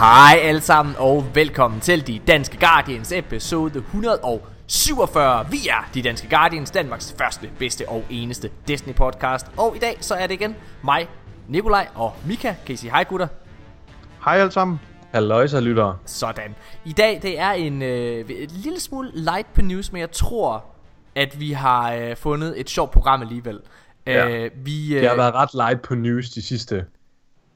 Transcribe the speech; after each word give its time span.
Hej 0.00 0.38
alle 0.42 0.60
sammen 0.60 0.94
og 0.98 1.26
velkommen 1.34 1.80
til 1.80 2.06
De 2.06 2.20
Danske 2.26 2.58
Guardians 2.60 3.12
episode 3.12 3.78
147. 3.78 5.46
Vi 5.50 5.56
er 5.68 5.90
De 5.94 6.02
Danske 6.02 6.28
Guardians, 6.28 6.70
Danmarks 6.70 7.14
første, 7.18 7.50
bedste 7.58 7.88
og 7.88 8.04
eneste 8.10 8.50
Disney 8.68 8.94
podcast. 8.94 9.46
Og 9.56 9.76
i 9.76 9.78
dag 9.78 9.96
så 10.00 10.14
er 10.14 10.26
det 10.26 10.34
igen 10.34 10.56
mig, 10.84 11.08
Nikolaj 11.48 11.88
og 11.94 12.12
Mika. 12.26 12.54
Kan 12.66 12.72
I 12.72 12.76
sige 12.76 12.90
hej 12.90 13.04
gutter? 13.04 13.26
Hej 14.24 14.36
alle 14.38 14.52
sammen. 14.52 14.80
Halløjsa 15.12 15.60
lyttere. 15.60 15.98
Sådan. 16.04 16.54
I 16.84 16.92
dag 16.92 17.18
det 17.22 17.38
er 17.40 17.50
en 17.50 17.82
øh, 17.82 18.30
et 18.30 18.52
lille 18.52 18.80
smule 18.80 19.10
light 19.14 19.54
på 19.54 19.62
news, 19.62 19.92
men 19.92 20.00
jeg 20.00 20.10
tror, 20.10 20.64
at 21.14 21.40
vi 21.40 21.52
har 21.52 21.92
øh, 21.92 22.16
fundet 22.16 22.60
et 22.60 22.70
sjovt 22.70 22.90
program 22.90 23.22
alligevel. 23.22 23.60
Ja. 24.06 24.28
Øh, 24.28 24.50
vi, 24.64 24.94
øh, 24.94 25.00
Det 25.00 25.08
har 25.08 25.16
været 25.16 25.34
ret 25.34 25.54
light 25.54 25.82
på 25.82 25.94
news 25.94 26.30
de 26.30 26.42
sidste 26.42 26.84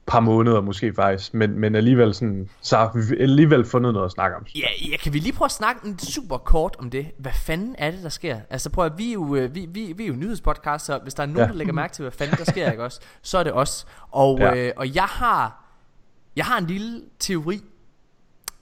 par 0.07 0.21
måneder 0.21 0.61
måske 0.61 0.95
faktisk, 0.95 1.35
men, 1.35 1.59
men 1.59 1.75
alligevel, 1.75 2.15
sådan, 2.15 2.49
så 2.61 2.77
har 2.77 2.93
vi 2.95 3.23
alligevel 3.23 3.65
fundet 3.65 3.93
noget 3.93 4.07
at 4.07 4.13
snakke 4.13 4.37
om. 4.37 4.47
Ja, 4.57 4.69
ja, 4.91 4.97
kan 4.97 5.13
vi 5.13 5.19
lige 5.19 5.33
prøve 5.33 5.47
at 5.47 5.53
snakke 5.53 5.87
en 5.87 5.99
super 5.99 6.37
kort 6.37 6.77
om 6.79 6.91
det? 6.91 7.07
Hvad 7.19 7.33
fanden 7.33 7.75
er 7.79 7.91
det, 7.91 8.03
der 8.03 8.09
sker? 8.09 8.41
Altså 8.51 8.71
prøv 8.71 8.87
at 8.87 8.93
vi 8.99 9.09
er 9.09 9.13
jo, 9.13 9.35
øh, 9.35 9.55
vi, 9.55 9.67
vi, 9.71 9.93
vi 9.97 10.05
er 10.05 10.09
jo 10.09 10.15
nyhedspodcast, 10.15 10.87
så 10.87 10.99
hvis 11.03 11.15
der 11.15 11.23
er 11.23 11.27
nogen, 11.27 11.41
ja. 11.41 11.47
Der 11.47 11.53
lægger 11.53 11.73
mærke 11.73 11.95
til, 11.95 12.03
hvad 12.03 12.13
fanden 12.13 12.37
der 12.37 12.45
sker, 12.45 12.71
ikke 12.71 12.85
også? 12.85 13.01
Så 13.23 13.39
er 13.39 13.43
det 13.43 13.53
os. 13.53 13.87
Og, 14.11 14.39
ja. 14.39 14.55
Øh, 14.57 14.73
og 14.77 14.95
jeg 14.95 15.05
har, 15.05 15.65
jeg 16.37 16.45
har 16.45 16.59
en 16.59 16.67
lille 16.67 17.03
teori, 17.19 17.61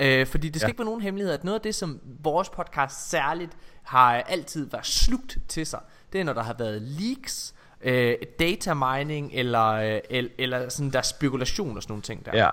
øh, 0.01 0.27
fordi 0.27 0.49
det 0.49 0.61
skal. 0.61 0.67
Ja. 0.67 0.71
ikke 0.71 0.79
være 0.79 0.87
nogen 0.87 1.01
hemmelighed, 1.01 1.33
at 1.33 1.45
noget 1.45 1.59
af 1.59 1.63
det, 1.63 1.75
som 1.75 2.01
vores 2.23 2.51
podcast 2.51 3.11
særligt 3.11 3.53
har 3.83 4.13
altid 4.13 4.71
været 4.71 4.87
slugt 4.87 5.39
til 5.49 5.67
sig, 5.67 5.81
det 6.13 6.21
er, 6.21 6.25
når 6.25 6.33
der 6.33 6.43
har 6.43 6.55
været 6.59 6.83
leaks, 6.83 7.55
øh, 7.85 8.15
data 8.39 8.75
mining, 8.75 9.31
eller, 9.35 9.67
øh, 9.69 9.99
eller, 10.11 10.31
eller 10.39 10.69
sådan 10.69 10.91
der 10.93 11.03
spekulation 11.03 11.77
og 11.77 11.83
sådan 11.83 11.93
nogle 11.93 12.03
ting 12.03 12.27
der. 12.27 12.31
Ja, 12.35 12.49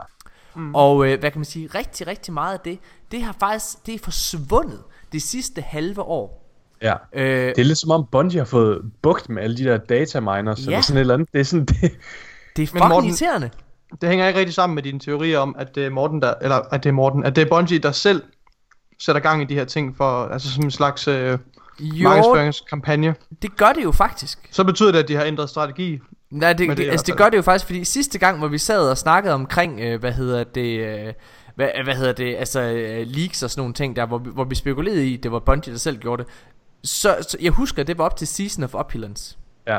Mm. 0.55 0.75
Og 0.75 1.08
øh, 1.08 1.19
hvad 1.19 1.31
kan 1.31 1.39
man 1.39 1.45
sige, 1.45 1.69
rigtig, 1.75 2.08
rigtig 2.08 2.33
meget 2.33 2.53
af 2.53 2.59
det, 2.59 2.80
det 3.11 3.22
har 3.22 3.35
faktisk, 3.39 3.85
det 3.85 3.94
er 3.95 4.00
forsvundet 4.03 4.80
det 5.11 5.22
sidste 5.22 5.61
halve 5.61 6.02
år. 6.02 6.45
ja. 6.81 6.94
Øh, 7.13 7.23
Det 7.55 7.57
er 7.57 7.63
lidt 7.63 7.77
som 7.77 7.91
om 7.91 8.05
Bungie 8.11 8.39
har 8.39 8.45
fået 8.45 8.81
bugt 9.02 9.30
med 9.30 9.44
alle 9.44 9.57
de 9.57 9.63
der 9.63 9.77
data 9.77 10.19
miners, 10.19 10.59
Ja. 10.59 10.66
eller 10.66 10.81
sådan 10.81 10.97
et 10.97 11.02
eller 11.02 11.13
andet. 11.13 11.30
Det 11.33 11.39
er 11.39 11.44
sådan, 11.44 11.66
det, 11.66 11.81
det 12.55 12.63
er 12.63 12.67
fucking 12.67 12.88
Morten- 12.88 13.05
irriterende. 13.07 13.50
Det 14.02 14.09
hænger 14.09 14.27
ikke 14.27 14.39
rigtig 14.39 14.53
sammen 14.55 14.75
med 14.75 14.83
dine 14.83 15.00
teorier 15.00 15.39
om, 15.39 15.55
at 15.59 15.75
det 15.75 15.85
er 15.85 15.89
Morten, 15.89 16.22
der, 16.22 16.33
eller 16.41 16.55
at 16.55 16.83
det 16.83 16.89
er 16.89 16.94
Morten, 16.94 17.23
at 17.23 17.35
det 17.35 17.41
er 17.41 17.50
Bungie, 17.50 17.80
der 17.80 17.91
selv 17.91 18.23
sætter 19.00 19.22
gang 19.22 19.41
i 19.41 19.45
de 19.45 19.53
her 19.53 19.66
ting 19.66 19.97
for, 19.97 20.25
altså 20.25 20.52
som 20.52 20.63
en 20.63 20.72
slags 20.72 21.07
øh, 21.07 21.38
Jo, 21.80 22.09
markedsføringskampagne. 22.09 23.16
det 23.41 23.58
gør 23.58 23.73
det 23.73 23.83
jo 23.83 23.91
faktisk. 23.91 24.39
Så 24.52 24.63
betyder 24.63 24.91
det, 24.91 24.99
at 24.99 25.08
de 25.08 25.16
har 25.16 25.23
ændret 25.23 25.49
strategi. 25.49 25.99
Nej, 26.31 26.53
det, 26.53 26.69
det, 26.69 26.77
det 26.77 26.89
altså, 26.89 27.05
det 27.05 27.17
gør 27.17 27.30
det 27.30 27.38
jo 27.38 27.41
faktisk, 27.41 27.66
fordi 27.66 27.83
sidste 27.85 28.19
gang, 28.19 28.38
hvor 28.38 28.47
vi 28.47 28.58
sad 28.58 28.89
og 28.89 28.97
snakkede 28.97 29.33
omkring, 29.33 29.80
øh, 29.80 30.00
hvad 30.00 30.11
hedder 30.11 30.44
det, 30.44 30.80
øh, 30.80 31.13
hvad, 31.55 31.69
hvad 31.83 31.95
hedder 31.95 32.13
det, 32.13 32.35
altså 32.35 32.61
øh, 32.61 33.07
leaks 33.07 33.44
og 33.44 33.50
sådan 33.50 33.59
nogle 33.61 33.73
ting 33.73 33.95
der, 33.95 34.05
hvor, 34.05 34.17
vi- 34.17 34.30
hvor 34.33 34.44
vi 34.44 34.55
spekulerede 34.55 35.07
i, 35.07 35.17
det 35.17 35.31
var 35.31 35.39
Bungie, 35.39 35.73
der 35.73 35.80
selv 35.80 35.97
gjorde 35.97 36.23
det. 36.23 36.31
Så, 36.83 37.17
så 37.30 37.38
jeg 37.41 37.52
husker, 37.52 37.83
det 37.83 37.97
var 37.97 38.03
op 38.05 38.16
til 38.16 38.28
Season 38.28 38.63
of 38.63 38.73
Opulence. 38.75 39.38
ja. 39.68 39.78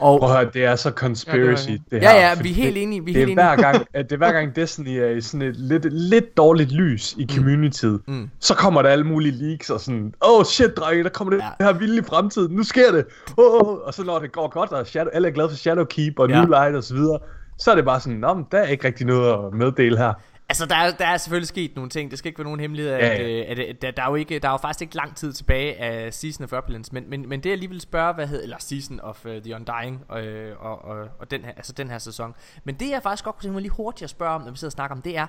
Og, 0.00 0.20
Prøv 0.20 0.30
at 0.30 0.36
høre, 0.36 0.50
det 0.54 0.64
er 0.64 0.76
så 0.76 0.90
conspiracy, 0.90 1.68
Ja, 1.68 1.72
det, 1.74 1.82
det 1.90 2.00
her. 2.00 2.10
ja, 2.14 2.28
ja, 2.28 2.42
vi 2.42 2.50
er 2.50 2.54
helt 2.54 2.74
det, 2.74 2.82
enige, 2.82 3.04
vi 3.04 3.10
er 3.10 3.14
det 3.14 3.22
er 3.22 3.26
helt 3.26 3.36
hver 3.40 3.52
enige. 3.52 3.62
gang, 3.72 3.86
at 3.94 4.04
det 4.04 4.12
er 4.12 4.16
hver 4.16 4.32
gang 4.32 4.56
Destiny 4.56 4.88
er 4.98 5.06
i 5.08 5.20
sådan 5.20 5.42
et 5.48 5.56
lidt, 5.56 5.86
lidt 5.92 6.36
dårligt 6.36 6.72
lys 6.72 7.14
i 7.18 7.26
communityet, 7.36 8.00
Mm. 8.06 8.30
så 8.40 8.54
kommer 8.54 8.82
der 8.82 8.88
alle 8.88 9.04
mulige 9.04 9.32
leaks 9.32 9.70
og 9.70 9.80
sådan, 9.80 10.14
oh 10.20 10.44
shit 10.44 10.76
drenge, 10.76 11.04
der 11.04 11.10
kommer 11.10 11.36
det 11.36 11.44
Ja. 11.60 11.64
her 11.64 11.72
vilde 11.72 11.98
i 11.98 12.02
fremtiden, 12.08 12.56
nu 12.56 12.62
sker 12.62 12.92
det, 12.92 13.04
oh, 13.36 13.68
oh. 13.68 13.78
og 13.86 13.94
så 13.94 14.04
når 14.04 14.18
det 14.18 14.32
går 14.32 14.48
godt, 14.48 14.72
og 14.72 14.86
Shadow, 14.86 15.10
alle 15.12 15.28
er 15.28 15.32
glade 15.32 15.48
for 15.48 15.56
Shadowkeep 15.56 16.18
og 16.18 16.28
Ja. 16.28 16.40
New 16.42 16.50
Light 16.50 16.76
og 16.76 16.84
så 16.84 16.94
videre, 16.94 17.18
så 17.58 17.70
er 17.70 17.74
det 17.74 17.84
bare 17.84 18.00
sådan, 18.00 18.18
nå, 18.18 18.44
der 18.52 18.58
er 18.58 18.66
ikke 18.66 18.86
rigtig 18.86 19.06
noget 19.06 19.32
at 19.32 19.54
meddele 19.54 19.98
her. 19.98 20.12
Altså, 20.50 20.66
der 20.66 20.76
er, 20.76 20.90
der 20.90 21.06
er 21.06 21.16
selvfølgelig 21.16 21.48
sket 21.48 21.76
nogle 21.76 21.90
ting. 21.90 22.10
Det 22.10 22.18
skal 22.18 22.28
ikke 22.28 22.38
være 22.38 22.44
nogen 22.44 22.60
hemmelighed, 22.60 22.92
at, 22.92 23.00
Ja, 23.00 23.22
ja, 23.22 23.28
ja. 23.28 23.50
at, 23.50 23.58
at, 23.58 23.84
at 23.84 23.96
der, 23.96 24.02
er 24.02 24.08
jo 24.08 24.14
ikke, 24.14 24.38
der 24.38 24.48
er 24.48 24.52
jo 24.52 24.56
faktisk 24.56 24.82
ikke 24.82 24.96
lang 24.96 25.16
tid 25.16 25.32
tilbage 25.32 25.76
af 25.76 26.14
Season 26.14 26.44
of 26.44 26.52
Opulence. 26.52 26.94
Men, 26.94 27.10
men, 27.10 27.28
men 27.28 27.42
det 27.42 27.50
jeg 27.50 27.58
lige 27.58 27.68
vil 27.68 27.80
spørge, 27.80 28.14
hvad 28.14 28.26
hedder, 28.26 28.42
eller 28.42 28.56
Season 28.58 29.00
of 29.00 29.26
uh, 29.26 29.32
the 29.32 29.54
Undying, 29.54 30.04
og, 30.08 30.22
øh, 30.22 30.64
og, 30.64 30.84
og, 30.84 31.08
og 31.18 31.30
den, 31.30 31.44
her, 31.44 31.52
altså 31.56 31.72
den 31.72 31.90
her 31.90 31.98
sæson. 31.98 32.34
Men 32.64 32.74
det 32.74 32.90
jeg 32.90 33.02
faktisk 33.02 33.24
godt 33.24 33.36
kunne 33.36 33.42
tænke 33.42 33.52
mig 33.52 33.62
lige 33.62 33.72
hurtigt 33.72 34.02
at 34.02 34.10
spørge 34.10 34.34
om, 34.34 34.42
når 34.42 34.50
vi 34.50 34.56
sidder 34.56 34.68
og 34.68 34.72
snakker 34.72 34.96
om, 34.96 35.02
det 35.02 35.16
er, 35.16 35.26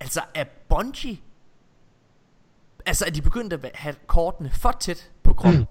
altså 0.00 0.20
er 0.34 0.44
Bungie, 0.68 1.18
altså 2.86 3.04
er 3.06 3.10
de 3.10 3.22
begyndt 3.22 3.52
at 3.52 3.70
have 3.74 3.94
kortene 4.06 4.50
for 4.50 4.76
tæt 4.80 5.10
på 5.22 5.34
kroppen? 5.34 5.66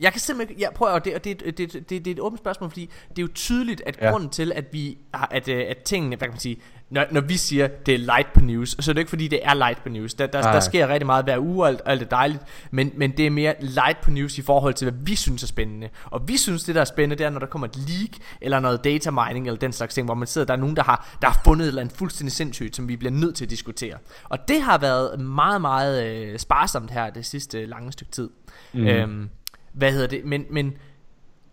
Jeg 0.00 0.12
kan 0.12 0.20
simpelthen 0.20 0.56
ikke, 0.56 0.62
jeg 0.62 0.72
prøver, 0.74 0.92
og 0.92 1.04
det, 1.04 1.24
det, 1.24 1.40
det, 1.40 1.58
det, 1.58 1.90
det, 1.90 2.06
er 2.06 2.10
et 2.10 2.20
åbent 2.20 2.40
spørgsmål, 2.40 2.70
fordi 2.70 2.90
det 3.08 3.18
er 3.18 3.22
jo 3.22 3.28
tydeligt, 3.34 3.82
at 3.86 3.98
ja. 4.00 4.04
Ja. 4.06 4.10
grunden 4.10 4.30
til, 4.30 4.52
at 4.52 4.64
vi 4.72 4.98
har, 5.14 5.28
at, 5.30 5.48
øh, 5.48 5.64
at 5.68 5.78
tingene, 5.78 6.16
hvad 6.16 6.28
kan 6.28 6.32
man 6.32 6.40
sige, 6.40 6.60
når, 6.90 7.04
når 7.10 7.20
vi 7.20 7.36
siger, 7.36 7.66
det 7.66 7.94
er 7.94 7.98
light 7.98 8.32
på 8.32 8.40
news, 8.40 8.76
så 8.80 8.90
er 8.90 8.92
det 8.92 9.00
ikke 9.00 9.08
fordi, 9.08 9.28
det 9.28 9.40
er 9.42 9.54
light 9.54 9.82
på 9.82 9.88
news. 9.88 10.14
Der, 10.14 10.26
der, 10.26 10.42
der 10.42 10.60
sker 10.60 10.88
rigtig 10.88 11.06
meget 11.06 11.24
hver 11.24 11.38
uge, 11.38 11.64
og 11.64 11.68
alt, 11.68 11.80
alt 11.86 12.02
er 12.02 12.06
dejligt, 12.06 12.42
men, 12.70 12.92
men 12.96 13.10
det 13.16 13.26
er 13.26 13.30
mere 13.30 13.54
light 13.60 14.00
på 14.00 14.10
news 14.10 14.38
i 14.38 14.42
forhold 14.42 14.74
til, 14.74 14.90
hvad 14.90 15.00
vi 15.02 15.14
synes 15.16 15.42
er 15.42 15.46
spændende. 15.46 15.88
Og 16.04 16.28
vi 16.28 16.36
synes, 16.36 16.64
det 16.64 16.74
der 16.74 16.80
er 16.80 16.84
spændende, 16.84 17.16
det 17.16 17.26
er, 17.26 17.30
når 17.30 17.38
der 17.38 17.46
kommer 17.46 17.68
et 17.68 17.76
leak, 17.76 18.10
eller 18.40 18.60
noget 18.60 18.84
data 18.84 19.10
mining, 19.10 19.46
eller 19.46 19.58
den 19.58 19.72
slags 19.72 19.94
ting, 19.94 20.04
hvor 20.04 20.14
man 20.14 20.26
sidder, 20.26 20.46
der 20.46 20.54
er 20.54 20.58
nogen, 20.58 20.76
der 20.76 20.82
har, 20.82 21.16
der 21.22 21.28
har 21.28 21.40
fundet 21.44 21.64
et 21.64 21.68
eller 21.68 21.82
andet 21.82 21.96
fuldstændig 21.96 22.32
sindssygt, 22.32 22.76
som 22.76 22.88
vi 22.88 22.96
bliver 22.96 23.12
nødt 23.12 23.34
til 23.34 23.44
at 23.44 23.50
diskutere. 23.50 23.94
Og 24.24 24.48
det 24.48 24.62
har 24.62 24.78
været 24.78 25.20
meget, 25.20 25.60
meget 25.60 26.06
øh, 26.06 26.38
sparsomt 26.38 26.90
her 26.90 27.10
det 27.10 27.26
sidste 27.26 27.66
lange 27.66 27.92
stykke 27.92 28.12
tid. 28.12 28.30
Mm. 28.72 28.86
Øhm, 28.86 29.30
hvad 29.72 29.92
hedder 29.92 30.06
det? 30.06 30.24
Men, 30.24 30.44
men 30.50 30.72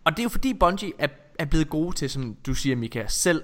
og 0.06 0.12
det 0.12 0.20
er 0.20 0.24
jo 0.24 0.30
fordi 0.30 0.54
Bungie 0.54 0.92
er, 1.00 1.08
er 1.40 1.46
blevet 1.46 1.70
gode 1.70 1.96
til, 1.96 2.10
som 2.10 2.36
du 2.46 2.54
siger, 2.54 2.76
Mika, 2.76 3.04
selv 3.08 3.44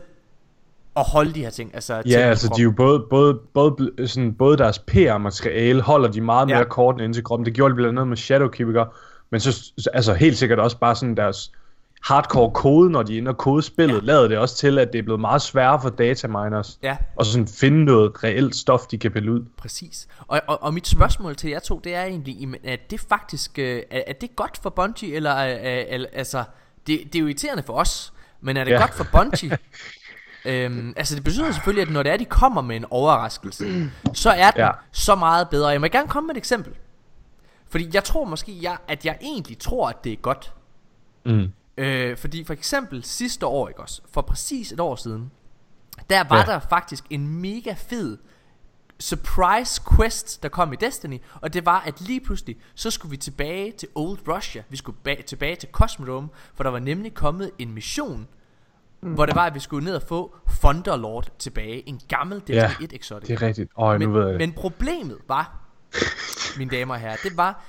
at 0.96 1.04
holde 1.08 1.34
de 1.34 1.40
her 1.44 1.50
ting. 1.50 1.72
Altså, 1.76 1.94
Ja, 1.96 2.02
ting 2.02 2.16
altså 2.16 2.54
de 2.56 2.62
er 2.62 2.64
jo 2.64 2.72
både, 2.72 3.06
både, 3.10 3.40
både, 3.54 4.08
sådan, 4.08 4.34
både 4.34 4.58
deres 4.58 4.80
PR-materiale 4.80 5.81
holder 5.81 6.12
de 6.12 6.22
meget 6.22 6.48
mere 6.48 6.58
Ja. 6.58 6.64
kortene 6.64 7.04
ind 7.04 7.14
til 7.14 7.24
kroppen. 7.24 7.46
Det 7.46 7.54
gjorde 7.54 7.72
de 7.72 7.76
blandt 7.76 7.90
andet 8.00 8.08
med 8.08 8.18
Shadowkeep, 8.18 8.68
ikke? 8.68 8.84
men 9.30 9.40
så 9.40 9.52
så- 9.78 9.90
altså 9.94 10.14
helt 10.14 10.38
sikkert 10.38 10.60
også 10.60 10.78
bare 10.78 10.96
sådan 10.96 11.18
deres 11.18 11.52
hardcore 12.03 12.51
kode, 12.51 12.89
når 12.91 13.03
de 13.03 13.13
er 13.13 13.17
inde 13.17 13.29
og 13.29 13.38
kode 13.38 13.62
spillet, 13.63 13.95
Ja. 13.95 14.00
lader 14.06 14.28
det 14.28 14.38
også 14.38 14.56
til, 14.56 14.79
at 14.79 14.94
det 14.94 15.00
er 15.00 15.03
blevet 15.03 15.19
meget 15.22 15.41
sværere 15.41 15.81
for 15.81 15.89
dataminers 15.89 16.79
Ja, 16.84 16.97
at 17.19 17.25
sådan 17.25 17.47
finde 17.47 17.85
noget 17.85 18.23
reelt 18.23 18.56
stof, 18.56 18.88
de 18.88 18.97
kan 18.97 19.12
pille 19.12 19.31
ud. 19.31 19.45
præcis. 19.57 20.07
Og, 20.28 20.41
og, 20.47 20.63
og 20.63 20.73
mit 20.73 20.88
spørgsmål 20.88 21.35
til 21.35 21.50
jer 21.50 21.59
to, 21.59 21.79
det 21.84 21.95
er 21.95 22.03
egentlig, 22.03 22.59
er 22.63 22.75
det 22.89 23.00
faktisk, 23.09 23.59
øh, 23.59 23.84
er, 23.91 24.01
er 24.07 24.13
det 24.13 24.35
godt 24.35 24.59
for 24.63 24.69
Bungie, 24.69 25.16
eller, 25.16 25.38
øh, 25.47 25.85
eller 25.88 26.07
altså, 26.13 26.44
det, 26.88 27.00
det 27.03 27.16
er 27.16 27.19
jo 27.19 27.25
irriterende 27.28 27.63
for 27.63 27.73
os, 27.73 28.13
men 28.41 28.57
er 28.57 28.63
det 28.63 28.72
ja. 28.72 28.79
Godt 28.79 28.94
for 28.94 29.06
Bungie? 29.12 29.57
Øhm, 30.45 30.94
altså 30.97 31.16
det 31.16 31.23
betyder 31.23 31.51
selvfølgelig, 31.51 31.81
at 31.88 31.94
når 31.94 32.03
det 32.03 32.12
er, 32.12 32.18
de 32.18 32.25
kommer 32.25 32.62
med 32.62 32.75
en 32.75 32.85
overraskelse, 32.89 33.89
så 34.13 34.29
er 34.29 34.51
den 34.51 34.59
ja. 34.59 34.66
Ja. 34.66 34.72
så 34.91 35.16
meget 35.16 35.50
bedre. 35.50 35.68
Jeg 35.69 35.81
må 35.81 35.88
gerne 35.88 36.07
komme 36.07 36.28
med 36.28 36.35
et 36.35 36.38
eksempel. 36.38 36.73
Fordi 37.69 37.89
jeg 37.94 38.03
tror 38.03 38.25
måske, 38.25 38.57
jeg, 38.62 38.78
at 38.88 39.06
jeg 39.06 39.18
egentlig 39.22 39.57
tror, 39.59 39.89
at 39.89 40.03
det 40.03 40.12
er 40.12 40.16
godt. 40.16 40.53
Mm. 41.25 41.47
Øh, 41.81 42.18
fordi 42.18 42.44
for 42.44 42.53
eksempel 42.53 43.03
sidste 43.03 43.46
år, 43.46 43.68
ikke 43.68 43.81
også, 43.81 44.02
for 44.12 44.22
præcis 44.22 44.72
et 44.72 44.80
år 44.80 44.96
siden, 44.96 45.31
der 46.09 46.24
var 46.30 46.38
ja. 46.38 46.44
Der 46.46 46.59
faktisk 46.59 47.03
en 47.09 47.28
mega 47.28 47.74
fed 47.78 48.18
surprise 49.00 49.81
quest, 49.95 50.44
der 50.44 50.50
kom 50.50 50.74
i 50.74 50.75
Destiny, 50.75 51.22
og 51.42 51.54
det 51.54 51.66
var, 51.66 51.80
at 51.80 52.01
lige 52.01 52.22
pludselig, 52.22 52.57
så 52.75 52.92
skulle 52.92 53.10
vi 53.10 53.18
tilbage 53.18 53.72
til 53.72 53.88
Old 53.95 54.18
Russia, 54.28 54.63
vi 54.69 54.78
skulle 54.78 54.98
ba- 55.10 55.24
tilbage 55.24 55.56
til 55.56 55.69
Cosmodrome, 55.72 56.30
for 56.56 56.63
der 56.63 56.72
var 56.72 56.80
nemlig 56.80 57.13
kommet 57.13 57.51
en 57.60 57.74
mission, 57.74 58.28
mm. 59.01 59.13
hvor 59.13 59.25
det 59.25 59.36
var, 59.36 59.45
at 59.45 59.54
vi 59.56 59.60
skulle 59.60 59.86
ned 59.86 59.95
og 59.95 60.01
få 60.01 60.36
Thunderlord 60.62 61.28
tilbage, 61.39 61.89
en 61.89 62.01
gammel 62.07 62.39
Destiny 62.39 62.56
Ja, 62.56 62.72
1 62.81 62.94
exotic. 62.94 63.28
Det 63.28 63.42
er 63.42 63.48
rigtigt. 63.48 63.72
Nu 63.78 63.98
Men, 63.98 64.13
ved 64.13 64.22
jeg 64.22 64.30
det. 64.30 64.39
men 64.39 64.54
problemet 64.54 65.18
var, 65.28 65.57
mine 66.57 66.72
damer 66.72 66.94
og 66.94 67.00
herrer, 67.00 67.16
det 67.24 67.38
var, 67.38 67.63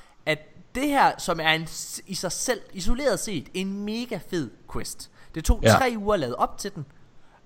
det 0.74 0.88
her, 0.88 1.12
som 1.18 1.40
er 1.40 1.50
en, 1.50 1.68
i 2.06 2.14
sig 2.14 2.32
selv, 2.32 2.60
isoleret 2.72 3.20
set, 3.20 3.48
en 3.54 3.84
mega 3.84 4.18
fed 4.30 4.50
quest. 4.72 5.10
Det 5.34 5.44
tog 5.44 5.60
ja. 5.62 5.70
Tre 5.70 5.94
uger 5.96 6.14
at 6.14 6.20
lade 6.20 6.36
op 6.36 6.58
til 6.58 6.74
den, 6.74 6.86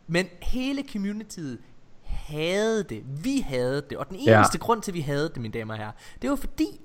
men 0.06 0.26
hele 0.42 0.84
communityet 0.92 1.58
havde 2.02 2.82
det. 2.82 3.02
Vi 3.24 3.40
havde 3.40 3.82
det. 3.90 3.98
Og 3.98 4.08
den 4.08 4.16
eneste. 4.16 4.30
Ja. 4.54 4.58
grund 4.58 4.82
til, 4.82 4.90
at 4.90 4.94
vi 4.94 5.00
havde 5.00 5.28
det, 5.28 5.36
mine 5.36 5.52
damer 5.52 5.74
og 5.74 5.78
herrer, 5.78 5.92
det 6.22 6.30
var 6.30 6.36
fordi, 6.36 6.80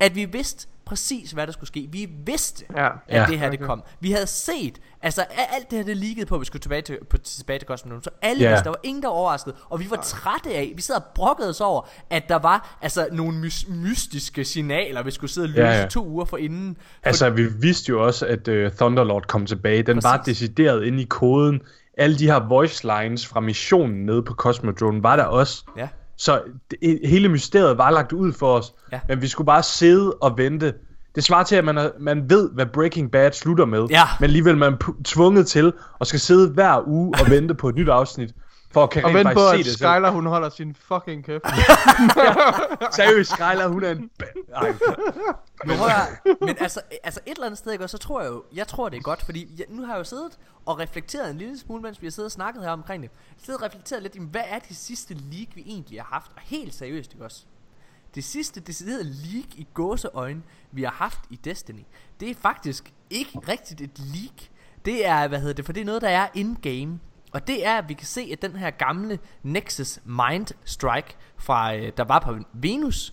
at 0.00 0.14
vi 0.14 0.24
vidste 0.24 0.68
præcis, 0.88 1.30
hvad 1.30 1.46
der 1.46 1.52
skulle 1.52 1.66
ske. 1.68 1.88
Vi 1.92 2.08
vidste, 2.26 2.64
Ja. 2.76 2.86
at 2.86 2.92
Ja. 3.20 3.26
det 3.28 3.38
her 3.38 3.50
det 3.50 3.60
kom. 3.60 3.82
Vi 4.00 4.10
havde 4.12 4.26
set, 4.26 4.78
altså 5.02 5.22
alt 5.56 5.70
det 5.70 5.78
her 5.78 5.84
det 5.84 5.96
liggede 5.96 6.26
på, 6.26 6.34
at 6.34 6.40
vi 6.40 6.44
skulle 6.46 6.60
tilbage 6.62 6.82
til, 6.82 6.98
på, 7.10 7.18
tilbage 7.18 7.58
til 7.58 7.66
Cosmodrome. 7.68 8.02
Så 8.02 8.10
alle 8.22 8.42
Ja. 8.42 8.48
vidste, 8.50 8.64
der 8.64 8.70
var 8.70 8.80
ingen, 8.82 9.02
der 9.02 9.08
var 9.08 9.14
overrasket. 9.14 9.54
Og 9.70 9.80
vi 9.80 9.86
var 9.90 9.96
trætte 9.96 10.50
af, 10.54 10.72
vi 10.76 10.82
sad 10.82 10.94
og 10.96 11.02
brokkede 11.14 11.48
os 11.48 11.60
over, 11.60 11.88
at 12.10 12.28
der 12.28 12.36
var 12.38 12.78
altså 12.82 13.08
nogle 13.12 13.40
mys- 13.46 13.70
mystiske 13.70 14.44
signaler, 14.44 15.02
vi 15.02 15.10
skulle 15.10 15.30
sidde 15.30 15.44
og 15.44 15.48
løse 15.48 15.62
ja, 15.62 15.80
Ja, 15.80 15.86
to 15.86 16.06
uger 16.06 16.24
for 16.24 16.36
inden. 16.36 16.76
Altså, 17.02 17.30
vi 17.30 17.46
vidste 17.60 17.90
jo 17.90 18.04
også, 18.06 18.26
at 18.26 18.48
uh, 18.48 18.72
Thunderlord 18.76 19.26
kom 19.26 19.46
tilbage. 19.46 19.82
Den 19.82 20.02
var 20.02 20.16
Præcis. 20.16 20.38
decideret 20.38 20.84
inde 20.84 21.02
i 21.02 21.06
koden. 21.06 21.60
Alle 21.98 22.18
de 22.18 22.26
her 22.26 22.48
voice 22.48 22.84
lines 22.86 23.26
fra 23.26 23.40
missionen 23.40 24.06
nede 24.06 24.22
på 24.22 24.34
Cosmodrome 24.34 25.02
var 25.02 25.16
der 25.16 25.24
også. 25.24 25.64
ja. 25.76 25.88
Så 26.18 26.40
det, 26.70 27.00
hele 27.04 27.28
mysteriet 27.28 27.78
var 27.78 27.90
lagt 27.90 28.12
ud 28.12 28.32
for 28.32 28.54
os, 28.58 28.72
Ja. 28.92 29.00
men 29.08 29.22
vi 29.22 29.28
skulle 29.28 29.46
bare 29.46 29.62
sidde 29.62 30.12
og 30.14 30.38
vente. 30.38 30.74
Det 31.14 31.24
svarer 31.24 31.44
til, 31.44 31.56
at 31.56 31.64
man, 31.64 31.78
er, 31.78 31.90
man 32.00 32.30
ved, 32.30 32.50
hvad 32.54 32.66
Breaking 32.66 33.10
Bad 33.10 33.32
slutter 33.32 33.64
med, 33.64 33.86
Ja. 33.90 34.02
men 34.20 34.24
alligevel 34.24 34.52
er 34.54 34.58
man 34.58 34.76
pu- 34.84 35.02
tvunget 35.04 35.46
til 35.46 35.72
at 36.00 36.06
skal 36.06 36.20
sidde 36.20 36.50
hver 36.50 36.88
uge 36.88 37.14
og 37.20 37.30
vente 37.30 37.54
på 37.54 37.68
et 37.68 37.74
nyt 37.74 37.88
afsnit. 37.88 38.30
For 38.70 38.82
at 38.82 38.90
kan 38.90 39.04
Og 39.04 39.08
rent 39.08 39.18
vent 39.18 39.34
på, 39.34 39.48
at 39.48 39.64
selv. 39.64 39.76
Skylar, 39.76 40.10
hun 40.10 40.26
holder 40.26 40.48
sin 40.48 40.74
fucking 40.74 41.24
kæft. 41.24 41.44
Seriøst, 42.96 43.30
Skylar, 43.30 43.68
hun 43.68 43.84
er 43.84 43.90
en... 43.90 44.10
Ej, 44.54 44.74
Men, 45.64 45.76
men 46.40 46.56
altså, 46.60 46.80
altså 47.02 47.20
et 47.26 47.32
eller 47.32 47.46
andet 47.46 47.58
sted, 47.58 47.72
ikke, 47.72 47.88
så 47.88 47.98
tror 47.98 48.20
jeg 48.20 48.30
jo, 48.30 48.44
jeg 48.54 48.68
tror 48.68 48.88
det 48.88 48.96
er 48.96 49.00
godt, 49.00 49.22
fordi 49.22 49.54
jeg, 49.58 49.66
nu 49.68 49.84
har 49.84 49.92
jeg 49.92 49.98
jo 49.98 50.04
siddet 50.04 50.38
og 50.66 50.78
reflekteret 50.78 51.30
en 51.30 51.38
lille 51.38 51.58
smule, 51.58 51.82
mens 51.82 52.02
vi 52.02 52.06
har 52.06 52.10
siddet 52.10 52.26
og 52.26 52.32
snakket 52.32 52.62
her 52.62 52.70
omkring 52.70 53.02
det. 53.02 53.10
Jeg 53.12 53.44
siddet 53.44 53.62
og 53.62 53.66
reflekteret 53.66 54.02
lidt, 54.02 54.18
hvad 54.18 54.42
er 54.46 54.58
det 54.58 54.76
sidste 54.76 55.14
leak, 55.14 55.48
vi 55.54 55.62
egentlig 55.66 56.00
har 56.00 56.08
haft? 56.12 56.30
Og 56.36 56.42
helt 56.44 56.74
seriøst, 56.74 57.12
ikke 57.12 57.24
også? 57.24 57.44
Det 58.14 58.24
sidste 58.24 58.60
deciderede 58.60 59.04
leak 59.04 59.54
i 59.56 59.66
gåseøjne, 59.74 60.42
vi 60.72 60.82
har 60.82 60.90
haft 60.90 61.20
i 61.30 61.36
Destiny, 61.36 61.84
det 62.20 62.30
er 62.30 62.34
faktisk 62.34 62.92
ikke 63.10 63.40
rigtigt 63.48 63.80
et 63.80 63.98
leak. 63.98 64.48
Det 64.84 65.06
er, 65.06 65.28
hvad 65.28 65.38
hedder 65.40 65.54
det, 65.54 65.64
for 65.64 65.72
det 65.72 65.80
er 65.80 65.84
noget, 65.84 66.02
der 66.02 66.08
er 66.08 66.28
in-game. 66.34 66.98
Og 67.38 67.46
det 67.46 67.66
er, 67.66 67.78
at 67.78 67.88
vi 67.88 67.94
kan 67.94 68.06
se, 68.06 68.28
at 68.32 68.42
den 68.42 68.56
her 68.56 68.70
gamle 68.70 69.18
Nexus 69.42 69.98
Mind 70.04 70.46
Strike, 70.64 71.16
fra, 71.36 71.76
øh, 71.76 71.92
der 71.96 72.04
var 72.04 72.18
på 72.18 72.36
Venus, 72.52 73.12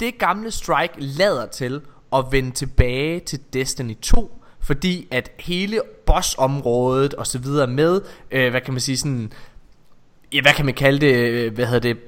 det 0.00 0.18
gamle 0.18 0.50
Strike 0.50 0.94
lader 0.96 1.46
til 1.46 1.80
at 2.12 2.24
vende 2.30 2.50
tilbage 2.50 3.20
til 3.20 3.40
Destiny 3.52 3.96
2, 4.02 4.42
fordi 4.60 5.08
at 5.10 5.30
hele 5.38 5.80
bossområdet 6.06 7.14
og 7.14 7.26
så 7.26 7.38
videre 7.38 7.66
med, 7.66 8.00
øh, 8.30 8.50
hvad 8.50 8.60
kan 8.60 8.74
man 8.74 8.80
sige 8.80 8.98
sådan, 8.98 9.32
ja, 10.32 10.40
hvad 10.42 10.52
kan 10.52 10.64
man 10.64 10.74
kalde 10.74 11.00
det, 11.00 11.14
øh, 11.14 11.54
hvad 11.54 11.66
hedder 11.66 11.94
det, 11.94 11.98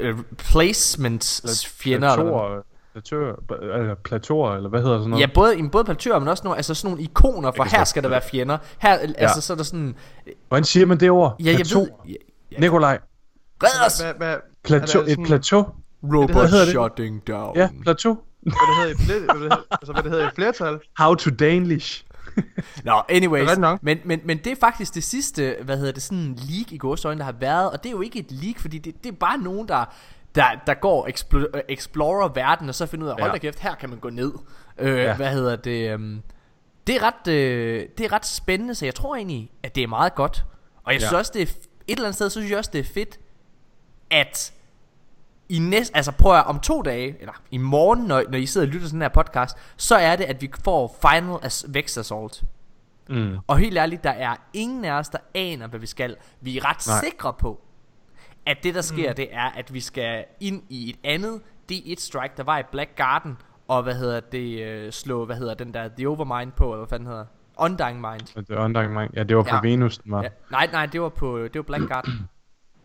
øh, 0.00 0.18
placements 0.38 1.66
fjender, 1.66 2.12
eller 2.12 2.62
plateauer, 2.92 3.34
eller 3.78 3.94
plateauer, 3.94 4.54
eller 4.56 4.68
hvad 4.70 4.82
hedder 4.82 4.98
sådan 4.98 5.10
noget? 5.10 5.22
Ja, 5.22 5.26
både, 5.34 5.54
jamen, 5.56 5.70
både 5.70 5.84
platører, 5.84 6.18
men 6.18 6.28
også 6.28 6.44
nogle, 6.44 6.56
altså 6.56 6.74
sådan 6.74 6.90
nogle 6.90 7.02
ikoner, 7.02 7.52
for 7.56 7.64
her 7.64 7.84
skal 7.84 8.02
der 8.02 8.08
være 8.08 8.22
fjender. 8.30 8.58
Her, 8.78 8.98
altså 9.18 9.40
så 9.40 9.52
er 9.52 9.56
der 9.56 9.64
sådan, 9.64 9.94
Hvordan 10.48 10.64
siger 10.64 10.86
man 10.86 11.00
det 11.00 11.10
ord? 11.10 11.36
ja, 11.40 11.44
jeg 11.44 11.56
Plateau. 11.56 11.80
ved, 11.80 11.88
ja, 12.08 12.14
ja, 12.52 12.58
Nikolaj, 12.58 12.98
red 13.62 13.86
os! 13.86 14.00
Hvad, 14.00 14.14
hvad, 14.14 14.36
plateau, 14.64 15.04
det 15.04 15.12
et 15.12 15.18
plateau? 15.26 15.66
Robot 16.02 16.30
Hvad 16.30 16.48
hedder 16.48 16.64
det? 16.64 16.72
shutting 16.72 17.26
down. 17.26 17.56
Ja, 17.56 17.68
plateau. 17.82 18.18
hvad 18.40 18.52
det 18.52 18.76
hedder 18.78 18.94
i 18.94 19.04
fler, 19.04 19.24
hvad 19.24 19.34
det 19.34 19.42
hedder, 19.42 19.56
altså, 19.70 19.92
hvad 19.92 20.02
det 20.02 20.10
hedder 20.10 20.26
i 20.28 20.30
flertal? 20.34 20.78
How 20.98 21.14
to 21.14 21.30
Danish. 21.30 22.04
Nå, 22.84 23.02
anyways, 23.08 23.58
nok. 23.58 23.82
men, 23.82 23.98
men, 24.04 24.20
men 24.24 24.38
det 24.38 24.52
er 24.52 24.56
faktisk 24.60 24.94
det 24.94 25.04
sidste, 25.04 25.56
hvad 25.62 25.76
hedder 25.76 25.92
det, 25.92 26.02
sådan 26.02 26.38
leak 26.48 26.72
i 26.72 26.76
gåsøjne, 26.76 27.18
der 27.18 27.24
har 27.24 27.34
været, 27.40 27.70
og 27.70 27.82
det 27.82 27.86
er 27.88 27.90
jo 27.90 28.00
ikke 28.00 28.18
et 28.18 28.32
leak, 28.32 28.58
fordi 28.58 28.78
det, 28.78 29.04
det 29.04 29.12
er 29.12 29.16
bare 29.16 29.38
nogen, 29.38 29.68
der, 29.68 29.84
der, 30.34 30.44
der 30.66 30.74
går 30.74 31.08
explo- 31.08 31.60
explorer 31.68 32.28
verden, 32.28 32.68
og 32.68 32.74
så 32.74 32.86
finder 32.86 33.06
ud 33.06 33.10
af, 33.10 33.16
hold 33.20 33.30
Ja. 33.30 33.32
da 33.32 33.38
kæft, 33.38 33.60
her 33.60 33.74
kan 33.74 33.90
man 33.90 33.98
gå 33.98 34.10
ned. 34.10 34.32
Øh, 34.78 34.98
Ja. 34.98 35.16
Hvad 35.16 35.32
hedder 35.32 35.56
det, 35.56 35.90
øhm, 35.90 36.22
det 36.86 36.96
er, 36.96 37.02
ret, 37.02 37.32
øh, 37.32 37.86
det 37.98 38.06
er 38.06 38.12
ret 38.12 38.26
spændende, 38.26 38.74
så 38.74 38.84
jeg 38.84 38.94
tror 38.94 39.16
egentlig, 39.16 39.50
at 39.62 39.74
det 39.74 39.82
er 39.82 39.86
meget 39.86 40.14
godt. 40.14 40.44
Og 40.84 40.92
jeg 40.92 41.00
synes 41.00 41.12
Ja. 41.12 41.18
også, 41.18 41.32
det 41.34 41.42
er, 41.42 41.46
et 41.46 41.56
eller 41.96 42.04
andet 42.04 42.14
sted, 42.14 42.30
så 42.30 42.40
synes 42.40 42.50
jeg 42.50 42.58
også, 42.58 42.70
det 42.72 42.78
er 42.80 42.84
fedt, 42.84 43.18
at 44.10 44.52
i 45.48 45.58
næste, 45.58 45.96
altså 45.96 46.12
prøv 46.12 46.36
at 46.38 46.46
om 46.46 46.60
to 46.60 46.82
dage, 46.82 47.16
eller 47.20 47.32
i 47.50 47.56
morgen, 47.58 48.04
når, 48.04 48.22
når 48.30 48.38
I 48.38 48.46
sidder 48.46 48.66
og 48.66 48.72
lytter 48.72 48.86
til 48.86 48.92
den 48.92 49.02
her 49.02 49.08
podcast, 49.08 49.56
så 49.76 49.96
er 49.96 50.16
det, 50.16 50.24
at 50.24 50.42
vi 50.42 50.50
får 50.64 50.96
Final 51.10 51.36
as 51.42 51.64
Vex 51.68 51.98
Assault. 51.98 52.42
Mm. 53.08 53.36
Og 53.46 53.58
helt 53.58 53.78
ærligt, 53.78 54.04
der 54.04 54.10
er 54.10 54.36
ingen 54.52 54.84
af 54.84 54.92
os, 54.92 55.08
der 55.08 55.18
aner, 55.34 55.66
hvad 55.66 55.80
vi 55.80 55.86
skal. 55.86 56.16
Vi 56.40 56.58
er 56.58 56.64
ret 56.70 56.86
Nej. 56.86 57.00
sikre 57.04 57.32
på, 57.32 57.60
at 58.50 58.56
det 58.62 58.74
der 58.74 58.80
sker, 58.80 59.10
mm. 59.10 59.16
det 59.16 59.28
er, 59.32 59.50
at 59.56 59.74
vi 59.74 59.80
skal 59.80 60.24
ind 60.40 60.62
i 60.68 60.90
et 60.90 60.96
andet 61.04 61.40
D1 61.72 61.94
strike, 61.98 62.34
der 62.36 62.42
var 62.42 62.58
i 62.58 62.62
Black 62.72 62.90
Garden, 62.96 63.36
og 63.68 63.82
hvad 63.82 63.94
hedder 63.94 64.20
det, 64.20 64.62
øh, 64.62 64.92
slå, 64.92 65.24
hvad 65.24 65.36
hedder 65.36 65.54
den 65.54 65.74
der, 65.74 65.88
The 65.98 66.08
Overmind 66.08 66.52
på, 66.52 66.64
eller 66.64 66.76
hvad 66.76 66.88
fanden 66.88 67.08
hedder 67.08 67.24
Undying 67.58 68.00
Mind. 68.00 68.44
Det 68.46 68.56
var 68.56 68.64
Undying 68.64 68.92
Mind. 68.94 69.10
Ja, 69.14 69.22
det 69.22 69.36
var 69.36 69.42
på 69.42 69.48
Ja. 69.54 69.60
Venus, 69.60 69.98
den 69.98 70.12
var. 70.12 70.22
Ja. 70.22 70.28
Nej, 70.50 70.68
nej, 70.72 70.86
det 70.86 71.00
var 71.02 71.08
på, 71.08 71.38
det 71.42 71.54
var 71.54 71.62
Black 71.62 71.88
Garden. 71.88 72.12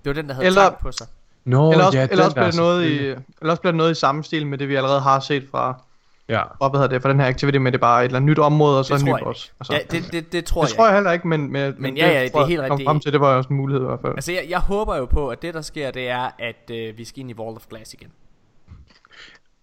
Det 0.04 0.10
var 0.10 0.14
den, 0.14 0.28
der 0.28 0.34
havde 0.34 0.46
Eller- 0.48 0.76
på 0.82 0.92
sig. 0.92 1.08
Nå, 1.46 1.72
Eller 1.72 1.86
også, 1.86 1.98
ja, 1.98 2.08
eller 2.12 2.24
også 2.24 2.36
bliver 2.36 2.46
det 2.52 2.60
noget 2.60 2.86
i, 2.86 2.98
eller 3.08 3.20
også 3.42 3.62
bliver 3.62 3.72
det 3.72 3.78
noget 3.78 3.92
i 3.92 3.96
samme 3.96 4.24
stil 4.24 4.48
med 4.48 4.58
det, 4.58 4.70
vi 4.70 4.76
allerede 4.76 5.02
har 5.02 5.20
set 5.20 5.48
fra, 5.52 5.84
Ja. 6.30 6.42
fra 6.44 6.70
hvad 6.70 6.80
hedder 6.80 6.94
det, 6.96 7.02
fra 7.02 7.10
den 7.10 7.20
her 7.20 7.28
activity 7.28 7.58
med, 7.58 7.72
det 7.72 7.78
er 7.78 7.82
bare 7.82 8.02
et 8.02 8.06
eller 8.06 8.16
andet 8.18 8.30
nyt 8.30 8.40
område, 8.40 8.80
og 8.80 8.86
så 8.86 8.94
Det 8.94 9.02
en 9.02 9.06
ny 9.08 9.24
boss. 9.24 9.54
Altså, 9.60 9.74
Ja, 9.74 9.80
det, 9.92 10.12
det, 10.12 10.32
det 10.34 10.46
tror 10.46 10.62
det 10.62 10.70
jeg. 10.70 10.76
tror 10.78 10.86
jeg 10.88 10.96
heller 10.96 11.12
ikke, 11.12 11.28
men, 11.28 11.52
men, 11.52 11.76
Men 11.78 11.98
ja, 11.98 12.08
ja, 12.08 12.20
det 12.20 12.26
er 12.28 12.32
tror 12.32 12.46
helt 12.46 12.62
rigtigt. 12.62 12.88
frem 12.88 13.00
til, 13.00 13.14
det 13.14 13.22
var 13.22 13.32
jo 13.32 13.38
også 13.38 13.50
en 13.50 13.56
mulighed 13.56 13.84
i 13.84 13.86
hvert 13.86 14.00
fald. 14.02 14.14
Altså, 14.14 14.32
jeg, 14.32 14.46
jeg 14.50 14.60
håber 14.60 14.96
jo 14.98 15.06
på, 15.06 15.28
at 15.30 15.42
det, 15.42 15.54
der 15.54 15.62
sker, 15.62 15.92
det 15.92 16.10
er, 16.10 16.30
at 16.40 16.72
øh, 16.72 16.98
vi 16.98 17.06
skal 17.06 17.20
ind 17.20 17.30
i 17.32 17.34
Wall 17.34 17.56
of 17.56 17.66
Glass 17.70 17.94
igen. 17.94 18.08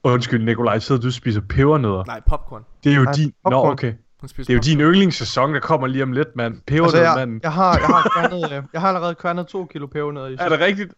Undskyld, 0.04 0.44
Nikolaj, 0.44 0.78
sidder 0.78 1.00
du 1.00 1.06
og 1.06 1.12
spiser 1.12 1.40
pebernødder? 1.48 2.04
Nej, 2.06 2.20
popcorn. 2.26 2.64
Det 2.84 2.92
er 2.92 2.96
jo 2.96 3.02
Nej, 3.02 3.12
din... 3.12 3.26
Nå, 3.44 3.50
popcorn. 3.50 3.72
okay. 3.72 3.92
Hun 4.20 4.28
spiser 4.28 4.46
Det 4.46 4.52
er 4.52 4.72
jo 4.72 4.76
din 4.76 4.80
yndlingssæson, 4.92 5.54
der 5.54 5.60
kommer 5.60 5.86
lige 5.86 6.02
om 6.02 6.12
lidt, 6.12 6.28
mand. 6.36 6.54
Altså, 6.54 6.62
Pebernød, 6.66 7.00
jeg, 7.02 7.12
mand. 7.16 7.40
jeg, 7.42 7.52
har, 7.52 7.78
jeg, 7.78 7.86
har 7.86 8.10
kværnet, 8.16 8.52
øh, 8.52 8.62
jeg 8.72 8.80
har 8.80 8.88
allerede 8.88 9.14
kværnet 9.14 9.46
to 9.46 9.64
kilo 9.64 9.86
pebernødder 9.86 10.28
i 10.28 10.36
Er 10.38 10.48
det 10.48 10.60
rigtigt? 10.60 10.94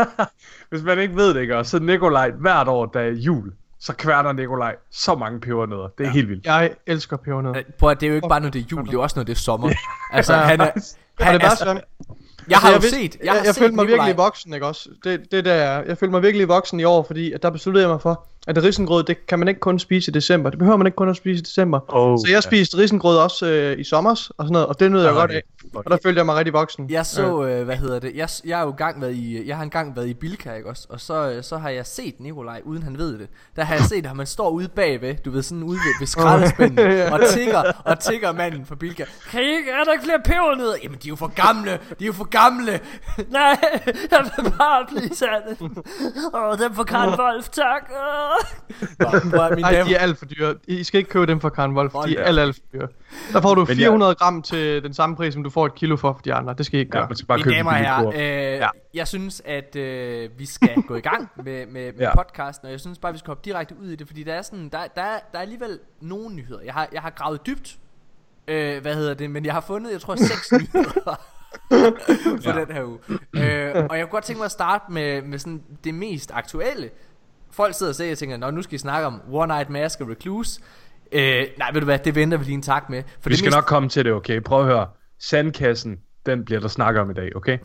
Hvis 0.70 0.82
man 0.82 0.98
ikke 0.98 1.16
ved 1.16 1.34
det, 1.34 1.40
ikke? 1.40 1.56
Og 1.56 1.66
så 1.66 1.78
Nikolaj, 1.78 2.30
hvert 2.30 2.68
år, 2.68 2.86
der 2.86 3.00
er 3.00 3.10
jul, 3.10 3.52
så 3.84 3.92
kværner 3.92 4.32
Nikolaj 4.32 4.74
så 4.90 5.14
mange 5.14 5.40
pebernødder. 5.40 5.88
Det 5.98 6.04
er 6.04 6.08
ja. 6.08 6.12
helt 6.14 6.28
vildt. 6.28 6.46
Jeg 6.46 6.70
elsker 6.86 7.16
pebernødder. 7.16 7.58
Øh, 7.58 7.64
Prøv 7.78 7.90
at 7.90 8.00
det 8.00 8.06
er 8.06 8.10
jo 8.10 8.14
ikke 8.16 8.28
bare, 8.28 8.40
når 8.40 8.48
det 8.50 8.60
er 8.62 8.64
jul, 8.72 8.86
det 8.86 8.94
er 8.94 8.98
også, 8.98 9.18
når 9.18 9.24
det 9.24 9.32
er 9.32 9.36
sommer. 9.36 9.70
altså, 10.12 10.34
han 10.34 10.60
er... 10.60 10.66
Og 10.66 10.72
det 11.18 11.26
Han, 11.26 11.34
er 11.34 11.38
bare 11.38 11.50
altså, 11.50 11.64
sådan, 11.64 11.82
jeg 12.48 12.58
har 12.58 12.70
jo 12.70 12.74
vidste- 12.76 12.90
set... 12.90 13.16
Jeg, 13.24 13.32
har 13.32 13.38
jeg, 13.38 13.46
jeg 13.46 13.54
set 13.54 13.62
følte 13.62 13.76
mig 13.76 13.84
Nikolaj- 13.84 13.88
virkelig 13.94 14.16
voksen, 14.16 14.54
ikke 14.54 14.66
også? 14.66 14.88
Det, 15.04 15.32
det 15.32 15.44
der, 15.44 15.54
jeg 15.82 15.98
følte 15.98 16.10
mig 16.10 16.22
virkelig 16.22 16.48
voksen 16.48 16.80
i 16.80 16.84
år, 16.84 17.02
fordi 17.02 17.32
at 17.32 17.42
der 17.42 17.50
besluttede 17.50 17.84
jeg 17.84 17.90
mig 17.90 18.00
for, 18.02 18.26
at 18.46 18.62
risengrød, 18.64 19.02
det 19.04 19.26
kan 19.26 19.38
man 19.38 19.48
ikke 19.48 19.60
kun 19.60 19.78
spise 19.78 20.10
i 20.10 20.14
december. 20.14 20.50
Det 20.50 20.58
behøver 20.58 20.76
man 20.76 20.86
ikke 20.86 20.96
kun 20.96 21.08
at 21.08 21.16
spise 21.16 21.38
i 21.38 21.42
december. 21.42 21.80
Oh, 21.88 22.18
Så 22.18 22.26
jeg 22.32 22.42
spiste 22.42 22.76
risengrød 22.78 23.16
også 23.18 23.46
øh, 23.46 23.78
i 23.78 23.84
sommer 23.84 24.10
og 24.10 24.16
sådan 24.16 24.52
noget, 24.52 24.66
og 24.66 24.80
det 24.80 24.90
nød 24.92 25.00
jeg 25.02 25.10
Ah, 25.10 25.16
godt 25.16 25.30
okay. 25.30 25.36
af. 25.36 25.42
Og 25.74 25.84
der 25.90 25.98
følte 26.02 26.18
jeg 26.18 26.26
mig 26.26 26.34
rigtig 26.36 26.52
voksen. 26.52 26.90
Jeg 26.90 27.06
så, 27.06 27.44
øh, 27.44 27.64
hvad 27.64 27.76
hedder 27.76 27.98
det, 27.98 28.12
jeg, 28.14 28.28
jeg 28.44 28.56
har 28.56 28.64
jo 28.64 28.70
engang 28.70 29.00
været 29.00 29.14
i, 29.14 29.48
jeg 29.48 29.56
har 29.56 29.62
engang 29.62 29.96
været 29.96 30.06
i 30.08 30.14
Bilka, 30.14 30.54
ikke 30.54 30.68
også? 30.68 30.86
Og 30.90 31.00
så, 31.00 31.30
øh, 31.30 31.42
så 31.42 31.56
har 31.56 31.68
jeg 31.70 31.86
set 31.86 32.14
Nikolaj, 32.20 32.60
uden 32.64 32.82
han 32.82 32.98
ved 32.98 33.18
det. 33.18 33.28
Der 33.56 33.64
har 33.64 33.74
jeg 33.74 33.84
set, 33.84 34.06
at 34.06 34.16
man 34.16 34.26
står 34.26 34.50
ude 34.50 34.68
bagved, 34.68 35.14
du 35.24 35.30
ved, 35.30 35.42
sådan 35.42 35.62
ude 35.62 35.76
ved, 35.78 35.94
ved 36.00 36.06
skraldespænden, 36.14 36.78
Ja. 36.78 37.12
og 37.12 37.20
tigger, 37.28 37.62
og 37.84 37.98
tigger 38.00 38.32
manden 38.32 38.66
fra 38.66 38.74
Bilka. 38.74 39.04
Kan 39.30 39.40
I 39.42 39.44
ikke, 39.56 39.70
er 39.70 39.84
der 39.84 39.92
ikke 39.92 40.04
flere 40.04 40.20
pebernødder? 40.24 40.74
Jamen, 40.82 40.98
de 41.02 41.08
er 41.08 41.10
jo 41.10 41.16
for 41.16 41.32
gamle, 41.34 41.70
de 41.70 42.04
er 42.04 42.06
jo 42.06 42.12
for 42.12 42.24
gamle. 42.24 42.72
Nej, 43.30 43.56
jeg 44.10 44.30
vil 44.36 44.52
bare 44.58 44.86
blive 44.88 45.14
sat. 45.14 45.60
Åh, 46.34 46.58
dem 46.58 46.74
for 46.74 46.84
Karl 46.84 47.20
Wolf, 47.20 47.48
tak. 47.48 47.90
Åh. 47.90 48.31
Nå, 48.98 49.06
Nej, 49.36 49.48
damer- 49.72 49.84
de 49.84 49.94
er 49.94 49.98
alt 49.98 50.18
for 50.18 50.24
dyre. 50.26 50.54
I 50.68 50.84
skal 50.84 50.98
ikke 50.98 51.10
købe 51.10 51.26
dem 51.26 51.40
fra 51.40 51.48
Karen 51.48 51.76
Wolf. 51.76 51.92
Hold 51.92 52.10
De 52.10 52.16
er 52.16 52.24
alt, 52.24 52.38
alt 52.38 52.54
for 52.56 52.62
dyre. 52.72 52.88
Der 53.32 53.40
får 53.40 53.54
du 53.54 53.60
Men 53.60 53.68
jeg- 53.68 53.76
400 53.76 54.14
gram 54.14 54.42
til 54.42 54.82
den 54.82 54.94
samme 54.94 55.16
pris, 55.16 55.34
som 55.34 55.42
du 55.42 55.50
får 55.50 55.66
et 55.66 55.74
kilo 55.74 55.96
for 55.96 56.12
for 56.12 56.20
de 56.22 56.34
andre. 56.34 56.54
Det 56.58 56.66
skal 56.66 56.76
I 56.78 56.80
ikke 56.80 56.90
Ja, 56.94 56.98
gøre. 57.00 57.08
man 57.08 57.16
skal 57.16 57.26
bare 57.26 57.38
Mine 57.38 57.44
købe 57.44 57.56
damer 57.56 57.70
og 57.70 57.78
en 57.78 57.84
herrer, 57.84 58.10
billig 58.10 58.26
øh, 58.26 58.58
Ja. 58.58 58.68
jeg 58.94 59.08
synes, 59.08 59.42
at 59.44 59.76
øh, 59.76 60.30
vi 60.38 60.46
skal 60.46 60.82
gå 60.88 60.94
i 60.94 61.00
gang 61.00 61.30
med, 61.36 61.66
med, 61.66 61.72
med 61.72 61.92
Ja. 61.98 62.16
podcasten, 62.16 62.66
og 62.66 62.72
jeg 62.72 62.80
synes 62.80 62.98
bare, 62.98 63.12
vi 63.12 63.18
skal 63.18 63.30
hoppe 63.30 63.42
direkte 63.44 63.74
ud 63.82 63.88
i 63.88 63.96
det, 63.96 64.06
fordi 64.06 64.22
der 64.22 64.34
er, 64.34 64.42
sådan, 64.42 64.68
der, 64.68 64.78
der, 64.94 65.02
er, 65.02 65.18
der 65.32 65.38
er 65.38 65.42
alligevel 65.42 65.78
nogle 66.00 66.34
nyheder. 66.34 66.60
Jeg 66.64 66.74
har, 66.74 66.88
jeg 66.92 67.02
har 67.02 67.10
gravet 67.10 67.46
dybt, 67.46 67.76
øh, 68.48 68.82
hvad 68.82 68.94
hedder 68.94 69.14
det, 69.14 69.30
men 69.30 69.44
jeg 69.44 69.52
har 69.54 69.60
fundet, 69.60 69.92
jeg 69.92 70.00
tror, 70.00 70.16
seks 70.16 70.52
nyheder 70.58 71.20
for 72.42 72.50
Ja. 72.58 72.64
den 72.64 72.74
her 72.74 72.84
uge. 72.84 72.98
Øh, 73.32 73.86
og 73.90 73.98
jeg 73.98 74.04
kunne 74.06 74.10
godt 74.10 74.24
tænke 74.24 74.38
mig 74.38 74.44
at 74.44 74.50
starte 74.50 74.84
med, 74.92 75.22
med 75.22 75.38
sådan 75.38 75.62
det 75.84 75.94
mest 75.94 76.30
aktuelle. 76.34 76.90
Folk 77.52 77.74
sidder 77.74 77.90
og 77.92 77.96
siger, 77.96 78.12
og 78.12 78.18
tænker, 78.18 78.36
Nå, 78.36 78.50
nu 78.50 78.62
skal 78.62 78.74
I 78.74 78.78
snakke 78.78 79.06
om 79.06 79.20
One 79.32 79.54
Night 79.54 79.70
Mask 79.70 80.00
og 80.00 80.08
Recluse. 80.08 80.60
Øh, 81.12 81.46
nej, 81.58 81.70
ved 81.72 81.80
du 81.80 81.84
hvad, 81.84 81.98
det 81.98 82.14
venter 82.14 82.38
vi 82.38 82.44
lige 82.44 82.54
en 82.54 82.62
tak 82.62 82.90
med. 82.90 83.02
For 83.20 83.28
Vi 83.28 83.30
det 83.30 83.38
skal 83.38 83.46
mest, 83.46 83.56
nok 83.56 83.64
komme 83.64 83.88
til 83.88 84.04
det, 84.04 84.12
okay? 84.12 84.40
Prøv 84.40 84.60
at 84.60 84.66
høre. 84.66 84.86
Sandkassen, 85.20 85.96
den 86.26 86.44
bliver 86.44 86.60
der 86.60 86.68
snakket 86.68 87.00
om 87.00 87.10
i 87.10 87.14
dag, 87.14 87.36
okay? 87.36 87.58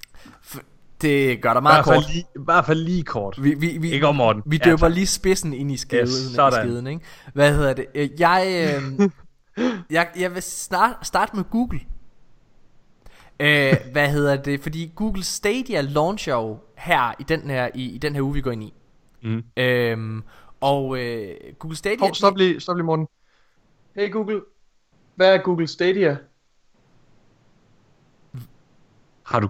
Det 1.01 1.41
gør 1.41 1.53
der 1.53 1.62
I 1.62 1.63
meget 1.63 1.86
fald 1.86 1.96
kort. 1.96 2.10
lige, 2.13 2.20
i 2.36 2.39
hvert 2.46 2.65
fald 2.65 2.79
lige 2.79 3.03
kort. 3.03 3.44
Vi, 3.44 3.53
vi, 3.53 3.77
vi, 3.82 3.91
Ikke 3.91 4.08
om 4.08 4.15
Morten. 4.15 4.44
Vi 4.46 4.60
Ja, 4.65 4.70
døber 4.70 4.77
tak. 4.88 4.91
lige 4.91 5.08
spidsen 5.08 5.53
ind 5.53 5.72
i 5.72 5.77
skeden, 5.77 6.03
Yes, 6.08 6.12
sådan. 6.36 6.63
skeden 6.67 6.88
ikke? 6.88 7.01
Hvad 7.34 7.53
hedder 7.56 7.74
det? 7.74 7.86
Øh, 7.96 8.10
Jeg, 8.20 8.72
øh, 9.00 9.10
jeg, 9.89 10.08
jeg 10.20 10.34
vil 10.34 10.41
start, 10.44 10.96
starte 11.03 11.36
med 11.36 11.44
Google. 11.51 11.79
Øh, 13.39 13.74
hvad 13.91 14.10
hedder 14.10 14.36
det? 14.36 14.60
Fordi 14.62 14.91
Google 14.96 15.24
Stadia 15.24 15.82
launcher 15.82 16.34
jo 16.34 16.58
her 16.77 17.13
i 17.20 17.24
den 17.24 17.50
her, 17.50 17.70
i, 17.75 17.86
i 17.86 17.98
den 17.98 18.15
her 18.15 18.22
uge, 18.22 18.34
vi 18.34 18.41
går 18.41 18.51
ind 18.51 18.63
i. 18.63 18.74
Mm. 19.27 19.43
Øhm, 19.57 20.24
og 20.62 21.00
øh, 21.00 21.36
Google 21.60 21.77
Stadia... 21.77 22.00
Hov, 22.05 22.13
stop 22.13 22.38
lige, 22.38 22.60
stop 22.60 22.75
lige, 22.77 22.86
Morten. 22.86 23.07
Hey 23.96 24.12
Google, 24.12 24.41
hvad 25.15 25.34
er 25.36 25.38
Google 25.43 25.67
Stadia? 25.67 26.17
Har 29.25 29.39
du, 29.39 29.50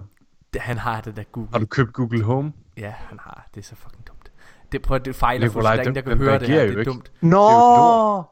Han 0.56 0.78
har 0.78 1.00
det 1.00 1.16
der 1.16 1.22
Google. 1.22 1.50
har 1.52 1.58
du 1.58 1.66
købt 1.66 1.92
Google 1.92 2.22
Home? 2.22 2.52
Ja, 2.76 2.90
han 2.90 3.18
har. 3.22 3.48
Det 3.54 3.60
er 3.60 3.64
så 3.64 3.76
fucking 3.76 4.06
dumt. 4.08 4.32
Det, 4.72 4.82
prøv, 4.82 4.94
at- 4.96 5.04
det 5.04 5.14
fejler 5.16 5.46
Nikolaj. 5.46 5.72
Der 5.76 5.78
er 5.82 5.82
ingen, 5.82 5.94
der 5.94 6.00
kan 6.00 6.18
høre 6.18 6.38
det 6.38 6.48
her. 6.48 6.60
Det 6.60 6.74
er 6.74 6.78
ikke. 6.78 6.84
dumt. 6.90 7.12
Nå! 7.20 7.28
Det 7.28 7.34
er 7.36 8.16
jo 8.18 8.24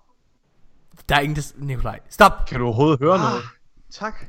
Der 1.09 1.17
er 1.17 1.21
ingen, 1.21 1.37
der... 1.37 1.53
Nikolaj, 1.57 2.01
stop! 2.09 2.33
Kan 2.49 2.59
du 2.61 2.65
overhovedet 2.67 2.99
høre 3.01 3.19
noget? 3.19 3.43
Tak. 3.91 4.27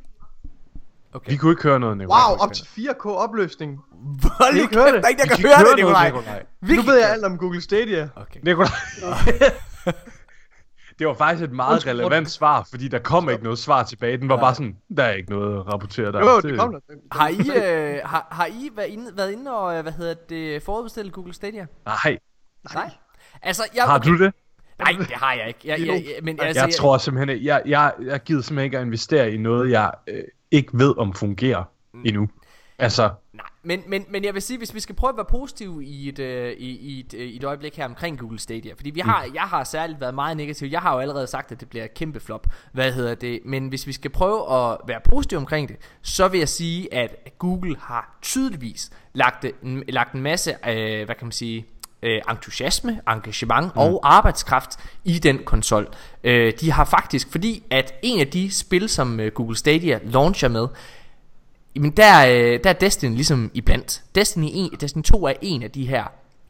Okay. 1.18 1.32
Vi 1.32 1.38
kunne 1.38 1.52
ikke 1.52 1.64
høre 1.64 1.80
noget, 1.80 1.98
Nikolaj. 1.98 2.20
Wow, 2.30 2.38
op 2.38 2.54
til 2.54 2.64
4K 2.64 3.06
opløsning. 3.10 3.72
Nu 3.72 4.60
ikke 4.62 4.76
høre 4.76 4.86
kæft, 4.86 4.96
det. 4.96 5.04
der 5.04 5.08
er 5.08 5.10
ingen, 5.10 5.28
der 5.30 5.36
kan 5.36 5.38
kan 5.38 5.46
høre 5.46 5.52
ikke 5.52 5.52
det, 5.52 5.56
høre 5.58 5.64
noget, 5.64 5.78
Nikolaj. 5.78 6.06
Nikolaj. 6.10 6.46
Vi 6.62 6.76
Nu 6.76 6.82
ved 6.82 6.98
jeg 7.00 7.10
alt 7.12 7.26
om 7.26 7.38
Google 7.38 7.62
Stadia. 7.62 8.10
Okay. 8.16 8.40
Nikolaj. 8.44 8.70
det 11.00 11.08
var 11.08 11.14
faktisk 11.14 11.44
et 11.44 11.52
meget 11.52 11.74
Undskyld, 11.74 11.92
relevant 11.94 12.30
svar, 12.32 12.68
fordi 12.70 12.88
der 12.88 13.00
kom 13.00 13.30
ikke 13.30 13.44
noget 13.44 13.60
svar 13.60 13.84
tilbage. 13.84 14.18
Den 14.18 14.30
var 14.30 14.36
Nej. 14.36 14.44
bare 14.44 14.56
sådan, 14.56 14.76
der 14.98 15.04
er 15.04 15.14
ikke 15.14 15.30
noget 15.30 15.60
at 15.60 15.68
rapportere 15.74 16.12
der. 16.12 16.20
Jo, 16.20 16.40
det 16.40 16.60
kom 16.60 16.72
der. 16.72 16.80
Har 17.12 17.28
I, 17.28 17.40
øh, 17.96 18.00
har, 18.06 18.28
har 18.32 18.46
I 18.46 18.70
været 18.76 18.88
inde, 18.88 19.12
været 19.18 19.32
inde 19.32 19.52
og, 19.58 19.76
øh, 19.78 19.82
hvad 19.82 19.92
hedder 19.94 20.14
det, 20.30 20.64
forudbestilt 20.64 21.14
Google 21.14 21.34
Stadia? 21.34 21.66
Nej, 21.86 22.18
Nej. 22.74 22.92
Altså, 23.42 23.64
jeg, 23.76 23.84
har 23.84 23.98
du 23.98 24.18
det? 24.18 24.34
Nej, 24.80 24.92
det 25.00 25.08
har 25.16 25.34
jeg 25.34 25.48
ikke. 25.48 25.60
Jeg, 25.64 25.80
jeg, 25.80 25.88
jeg, 25.88 26.04
men 26.24 26.40
altså, 26.42 26.66
Jeg 26.66 26.74
tror 26.76 26.98
simpelthen, 26.98 27.30
ikke- 27.30 27.46
jeg, 27.48 27.62
jeg, 27.66 27.94
jeg 28.06 28.24
gider 28.24 28.42
simpelthen 28.42 28.66
ikke 28.66 28.78
at 28.78 28.86
investere 28.86 29.32
i 29.32 29.38
noget, 29.38 29.72
jeg 29.72 29.92
øh, 30.08 30.24
ikke 30.52 30.70
ved 30.74 30.98
om 30.98 31.14
fungerer 31.14 31.64
endnu. 32.06 32.30
Altså, 32.80 33.10
Nej, 33.34 33.46
men, 33.64 33.84
men, 33.88 34.06
men 34.10 34.24
jeg 34.24 34.34
vil 34.34 34.42
sige, 34.42 34.58
hvis 34.58 34.74
vi 34.74 34.80
skal 34.80 34.96
prøve 34.96 35.10
at 35.10 35.18
være 35.18 35.26
positive 35.26 35.86
i 35.86 36.10
et, 36.10 36.20
øh, 36.20 36.52
i, 36.52 36.70
i, 36.70 37.00
et, 37.00 37.14
øh, 37.14 37.22
i 37.22 37.36
et 37.36 37.44
øjeblik 37.44 37.78
her 37.78 37.86
omkring 37.86 38.20
Google 38.20 38.40
Stadia, 38.40 38.74
fordi 38.74 38.90
vi 38.90 39.00
har, 39.00 39.28
jeg 39.34 39.42
har 39.42 39.64
særligt 39.64 40.02
været 40.02 40.16
meget 40.16 40.38
negativ, 40.38 40.68
jeg 40.68 40.82
har 40.82 40.94
jo 40.94 41.00
allerede 41.00 41.28
sagt, 41.28 41.52
at 41.52 41.60
det 41.60 41.70
bliver 41.70 41.86
et 41.86 41.94
kæmpe 41.94 42.20
flop, 42.20 42.48
hvad 42.72 42.92
hedder 42.92 43.16
det, 43.16 43.40
men 43.46 43.68
hvis 43.68 43.88
vi 43.88 43.94
skal 43.94 44.12
prøve 44.12 44.54
at 44.54 44.78
være 44.88 45.00
positive 45.10 45.38
omkring 45.38 45.70
det, 45.70 45.78
så 46.02 46.28
vil 46.28 46.38
jeg 46.38 46.50
sige, 46.50 46.94
at 46.94 47.16
Google 47.38 47.78
har 47.80 48.18
tydeligvis 48.22 48.92
lagt, 49.14 49.46
lagt 49.88 50.14
en 50.14 50.22
masse, 50.22 50.52
øh, 50.52 51.06
hvad 51.06 51.16
kan 51.16 51.26
man 51.26 51.32
sige, 51.32 51.66
øh, 52.04 52.22
entusiasme, 52.30 53.02
engagement 53.08 53.76
mm. 53.76 53.82
og 53.82 54.00
arbejdskraft 54.04 54.70
i 55.04 55.20
den 55.20 55.40
konsol. 55.46 55.88
Øh, 56.24 56.54
de 56.60 56.72
har 56.72 56.86
faktisk, 56.86 57.32
fordi 57.32 57.64
at 57.70 57.94
en 58.04 58.20
af 58.20 58.28
de 58.28 58.52
spil, 58.52 58.90
som 58.90 59.20
øh, 59.20 59.32
Google 59.32 59.58
Stadia 59.58 60.00
launcher 60.04 60.48
med, 60.48 60.68
Jamen 61.76 61.92
der, 61.92 62.26
øh, 62.28 62.60
der 62.64 62.70
er 62.70 62.74
Destiny 62.74 63.16
ligesom 63.16 63.52
iblandt 63.54 64.04
Destiny, 64.16 64.50
1, 64.74 64.82
Destiny 64.82 65.04
2 65.04 65.26
er 65.26 65.34
en 65.42 65.64
af 65.64 65.72
de 65.72 65.88
her 65.88 66.04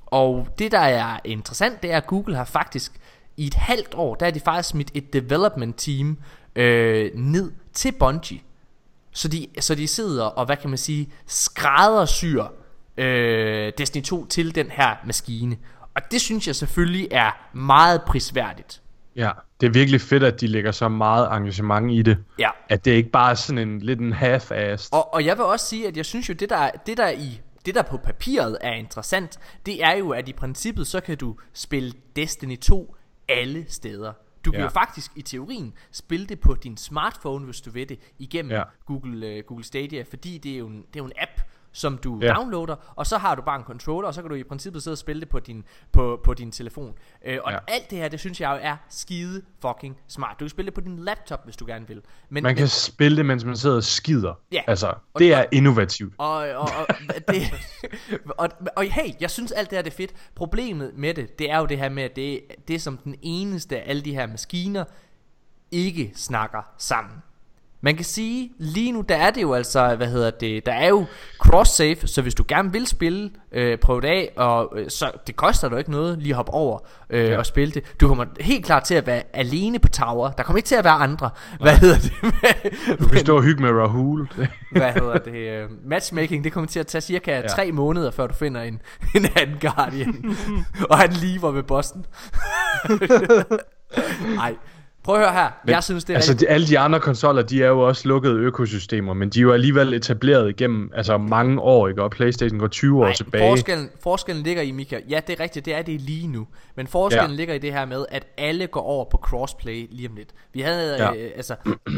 Og 0.05 0.47
det 0.59 0.71
der 0.71 0.79
er 0.79 1.19
interessant 1.25 1.83
Det 1.83 1.91
er 1.91 1.97
at 1.97 2.07
Google 2.07 2.35
har 2.35 2.45
faktisk 2.45 2.91
I 3.37 3.47
et 3.47 3.53
halvt 3.53 3.95
år 3.95 4.15
Der 4.15 4.25
er 4.25 4.31
de 4.31 4.39
faktisk 4.39 4.69
smidt 4.69 4.91
et 4.93 5.13
development 5.13 5.77
team 5.77 6.17
øh, 6.55 7.11
Ned 7.15 7.51
til 7.73 7.91
Bungie 7.91 8.39
så 9.11 9.27
de, 9.27 9.47
så 9.59 9.75
de 9.75 9.87
sidder 9.87 10.25
og 10.25 10.45
hvad 10.45 10.57
kan 10.57 10.69
man 10.69 10.77
sige 10.77 11.09
Skræddersyr 11.25 12.43
øh, 12.97 13.73
Destiny 13.77 14.03
2 14.03 14.25
til 14.25 14.55
den 14.55 14.71
her 14.71 14.95
maskine 15.05 15.57
Og 15.95 16.01
det 16.11 16.21
synes 16.21 16.47
jeg 16.47 16.55
selvfølgelig 16.55 17.07
er 17.11 17.49
meget 17.53 18.01
prisværdigt 18.01 18.81
ja, 19.15 19.31
det 19.61 19.67
er 19.67 19.71
virkelig 19.71 20.01
fedt, 20.01 20.23
at 20.23 20.41
de 20.41 20.47
lægger 20.47 20.71
så 20.71 20.89
meget 20.89 21.37
engagement 21.37 21.91
i 21.91 22.01
det. 22.01 22.17
Ja 22.39 22.49
At 22.69 22.85
det 22.85 22.91
ikke 22.91 23.09
bare 23.09 23.31
er 23.31 23.35
sådan 23.35 23.67
en 23.69 23.79
lidt 23.79 23.99
en 23.99 24.13
half-assed. 24.13 24.89
Og, 24.91 25.13
og 25.13 25.25
jeg 25.25 25.37
vil 25.37 25.45
også 25.45 25.65
sige, 25.65 25.87
at 25.87 25.97
jeg 25.97 26.05
synes 26.05 26.29
jo, 26.29 26.33
det 26.33 26.49
der, 26.49 26.69
det 26.85 26.97
der 26.97 27.09
i 27.09 27.41
det 27.65 27.75
der 27.75 27.81
på 27.81 27.97
papiret 27.97 28.57
er 28.61 28.73
interessant, 28.73 29.39
det 29.65 29.83
er 29.83 29.91
jo, 29.95 30.09
at 30.09 30.29
i 30.29 30.33
princippet, 30.33 30.87
så 30.87 30.99
kan 31.01 31.17
du 31.17 31.35
spille 31.53 31.93
Destiny 32.15 32.57
2 32.59 32.95
alle 33.29 33.65
steder. 33.67 34.13
Du 34.45 34.51
kan 34.51 34.59
Ja. 34.59 34.63
jo 34.65 34.69
faktisk 34.69 35.11
i 35.15 35.21
teorien 35.21 35.73
spille 35.91 36.25
det 36.27 36.39
på 36.39 36.53
din 36.53 36.77
smartphone, 36.77 37.45
hvis 37.45 37.61
du 37.61 37.71
vil 37.71 37.89
det, 37.89 37.99
igennem 38.19 38.51
Ja. 38.51 38.63
Google, 38.85 39.37
uh, 39.37 39.43
Google 39.47 39.65
Stadia, 39.65 40.03
fordi 40.09 40.37
det 40.37 40.53
er, 40.53 40.57
jo 40.57 40.67
en, 40.67 40.77
det 40.77 40.99
er 40.99 41.03
jo 41.03 41.05
en 41.05 41.11
app, 41.21 41.41
som 41.77 41.97
du 41.97 42.19
Ja. 42.21 42.33
downloader, 42.33 42.75
og 42.95 43.07
så 43.07 43.17
har 43.17 43.35
du 43.35 43.41
bare 43.41 43.55
en 43.59 43.63
controller, 43.63 44.07
og 44.07 44.13
så 44.13 44.21
kan 44.21 44.29
du 44.29 44.35
i 44.35 44.43
princippet 44.43 44.83
sidde 44.83 44.93
og 44.93 44.97
spille 44.97 45.19
det 45.19 45.29
på 45.29 45.39
din, 45.39 45.63
på, 45.91 46.19
på 46.23 46.33
din 46.33 46.51
telefon. 46.51 46.87
Uh, 47.27 47.33
og 47.43 47.51
Ja. 47.51 47.57
alt 47.67 47.89
det 47.89 47.97
her, 47.97 48.07
det 48.07 48.19
synes 48.19 48.41
jeg 48.41 48.51
jo 48.51 48.59
er 48.69 48.75
skide 48.89 49.41
fucking 49.61 49.97
smart. 50.07 50.39
Du 50.39 50.45
kan 50.45 50.49
spille 50.49 50.65
det 50.65 50.73
på 50.73 50.81
din 50.81 50.99
laptop, 50.99 51.43
hvis 51.45 51.57
du 51.57 51.65
gerne 51.65 51.87
vil. 51.87 51.95
Men, 52.29 52.43
Man 52.43 52.43
men, 52.43 52.55
kan 52.55 52.67
spille 52.67 53.17
det, 53.17 53.25
mens 53.25 53.45
man 53.45 53.57
sidder 53.57 53.75
og 53.75 53.83
skider. 53.83 54.33
Ja. 54.51 54.61
Altså, 54.67 54.87
Og- 54.87 55.19
det 55.19 55.33
er 55.33 55.45
innovativt. 55.51 56.13
Og, 56.17 56.35
og, 56.35 56.69
og, 56.77 56.87
det, 57.27 57.41
og, 58.37 58.49
og 58.75 58.83
hey, 58.83 59.11
jeg 59.21 59.31
synes 59.31 59.51
alt 59.51 59.69
det 59.69 59.77
her 59.77 59.83
det 59.83 59.91
er 59.93 59.97
fedt. 59.97 60.13
Problemet 60.35 60.91
med 60.95 61.13
det, 61.13 61.39
det 61.39 61.51
er 61.51 61.57
jo 61.59 61.65
det 61.65 61.77
her 61.77 61.89
med, 61.89 62.03
at 62.03 62.15
det, 62.15 62.41
det 62.67 62.75
er 62.75 62.79
som 62.79 62.97
den 62.97 63.15
eneste 63.21 63.77
af 63.81 63.89
alle 63.89 64.01
de 64.01 64.13
her 64.15 64.27
maskiner, 64.27 64.83
ikke 65.71 66.11
snakker 66.15 66.61
sammen. 66.77 67.13
Man 67.81 67.95
kan 67.95 68.05
sige, 68.05 68.51
lige 68.57 68.91
nu 68.91 69.01
der 69.01 69.15
er 69.15 69.31
det 69.31 69.41
jo 69.41 69.53
altså, 69.53 69.95
hvad 69.95 70.07
hedder 70.07 70.29
det, 70.29 70.65
der 70.65 70.71
er 70.71 70.87
jo 70.87 71.05
cross-save, 71.45 72.07
så 72.07 72.21
hvis 72.21 72.35
du 72.35 72.43
gerne 72.47 72.71
vil 72.71 72.87
spille, 72.87 73.29
øh, 73.51 73.77
prøv 73.77 74.01
det 74.01 74.07
af, 74.07 74.31
og 74.35 74.73
øh, 74.75 74.89
så 74.89 75.11
det 75.27 75.35
koster 75.35 75.69
dig 75.69 75.77
ikke 75.77 75.91
noget 75.91 76.17
lige 76.19 76.29
at 76.29 76.35
hoppe 76.35 76.51
over 76.51 76.79
øh, 77.09 77.25
ja. 77.25 77.37
Og 77.37 77.45
spille 77.45 77.73
det. 77.73 77.83
Du 78.01 78.07
kommer 78.07 78.25
helt 78.39 78.65
klart 78.65 78.83
til 78.83 78.95
at 78.95 79.07
være 79.07 79.23
alene 79.33 79.79
på 79.79 79.87
tower, 79.87 80.31
der 80.31 80.43
kommer 80.43 80.57
ikke 80.57 80.67
til 80.67 80.75
at 80.75 80.83
være 80.83 80.93
andre. 80.93 81.29
Hvad 81.61 81.77
hedder 81.77 81.97
det? 81.97 82.13
Du 82.99 83.07
kan 83.07 83.19
stå 83.19 83.35
og 83.35 83.43
hygge 83.43 83.61
med 83.61 83.71
Rahul. 83.71 84.27
hvad 84.71 84.91
hedder 84.91 85.17
det, 85.17 85.65
uh, 85.65 85.87
matchmaking, 85.89 86.43
det 86.43 86.51
kommer 86.51 86.67
til 86.67 86.79
at 86.79 86.87
tage 86.87 87.01
cirka 87.01 87.39
ja. 87.39 87.47
Tre 87.47 87.71
måneder, 87.71 88.11
før 88.11 88.27
du 88.27 88.33
finder 88.33 88.61
en, 88.61 88.81
en 89.15 89.25
anden 89.35 89.57
Guardian. 89.61 90.35
og 90.89 90.97
han 90.97 91.13
lever 91.13 91.51
med 91.51 91.63
Boston. 91.63 92.05
Nej, 94.35 94.55
prøv 95.07 95.15
at 95.15 95.21
høre 95.21 95.33
her. 95.33 95.49
Men, 95.65 95.71
jeg 95.73 95.83
synes, 95.83 96.03
det 96.03 96.13
er 96.13 96.17
altså, 96.17 96.31
rigtig... 96.31 96.49
alle 96.49 96.67
de 96.67 96.79
andre 96.79 96.99
konsoller, 96.99 97.41
de 97.41 97.63
er 97.63 97.67
jo 97.67 97.79
også 97.79 98.07
lukkede 98.07 98.35
økosystemer, 98.35 99.13
men 99.13 99.29
de 99.29 99.39
er 99.39 99.43
jo 99.43 99.51
alligevel 99.53 99.93
etableret 99.93 100.49
igennem 100.49 100.91
altså, 100.95 101.17
mange 101.17 101.61
år, 101.61 101.87
ikke? 101.87 102.03
Og 102.03 102.11
Playstation 102.11 102.59
går 102.59 102.67
20 102.67 102.99
år 102.99 103.03
Nej, 103.03 103.13
tilbage. 103.13 103.49
forskellen, 103.51 103.89
forskellen 104.03 104.43
ligger 104.43 104.61
i, 104.61 104.71
Mika. 104.71 104.99
Ja, 105.09 105.19
det 105.27 105.39
er 105.39 105.43
rigtigt, 105.43 105.65
det 105.65 105.75
er 105.75 105.81
det 105.81 106.01
lige 106.01 106.27
nu. 106.27 106.47
Men 106.75 106.87
forskellen 106.87 107.29
ja. 107.31 107.35
Ligger 107.37 107.53
i 107.53 107.57
det 107.57 107.73
her 107.73 107.85
med, 107.85 108.05
at 108.09 108.27
alle 108.37 108.67
går 108.67 108.81
over 108.81 109.05
på 109.11 109.17
crossplay 109.17 109.87
lige 109.91 110.09
om 110.09 110.15
lidt. 110.15 110.29
Vi 110.53 110.61
havde, 110.61 110.95
ja. 111.03 111.13
Ja. 111.13 111.23
øh, 111.25 111.31
altså, 111.35 111.55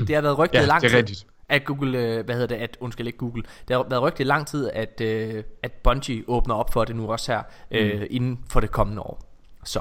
det 0.08 0.16
har 0.16 0.22
været 0.22 0.38
rygtet 0.38 0.60
Ja, 0.60 0.66
lang 0.66 0.82
det 0.82 0.88
er 0.88 0.92
tid. 0.92 0.98
rigtigt. 0.98 1.26
At 1.50 1.66
Google, 1.66 1.98
øh, 2.00 2.26
hvad 2.26 2.36
hedder 2.36 2.48
det, 2.48 2.56
at, 2.64 2.78
undskyld 2.80 3.08
ikke 3.08 3.18
Google, 3.20 3.44
det 3.68 3.76
har 3.76 3.86
været 3.90 4.02
rygtet 4.02 4.28
lang 4.28 4.48
tid, 4.48 4.70
at, 4.74 5.02
øh, 5.02 5.44
at 5.64 5.72
Bungie 5.72 6.24
åbner 6.28 6.56
op 6.56 6.74
for 6.74 6.84
det 6.86 6.96
nu 6.96 7.12
også 7.12 7.32
her, 7.32 7.42
øh, 7.72 8.00
Mm. 8.00 8.06
inden 8.10 8.40
for 8.50 8.60
det 8.60 8.72
kommende 8.72 9.02
år. 9.02 9.22
Så. 9.66 9.80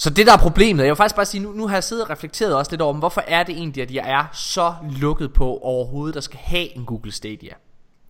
Så 0.00 0.10
det 0.10 0.26
der 0.26 0.32
er 0.32 0.36
problemet, 0.38 0.82
jeg 0.84 0.90
vil 0.90 0.96
faktisk 0.96 1.16
bare 1.16 1.26
sige, 1.26 1.42
nu, 1.42 1.52
nu 1.52 1.66
har 1.68 1.76
jeg 1.76 1.84
siddet 1.84 2.04
og 2.04 2.10
reflekteret 2.10 2.54
også 2.54 2.70
lidt 2.72 2.80
over, 2.82 2.94
hvorfor 2.94 3.22
er 3.26 3.42
det 3.42 3.54
egentlig, 3.56 3.82
at 3.82 3.90
jeg 3.90 4.10
er 4.10 4.24
så 4.32 4.74
lukket 5.00 5.32
på 5.32 5.44
overhovedet, 5.58 6.14
der 6.14 6.20
skal 6.20 6.38
have 6.42 6.76
en 6.76 6.84
Google 6.84 7.12
Stadia? 7.12 7.52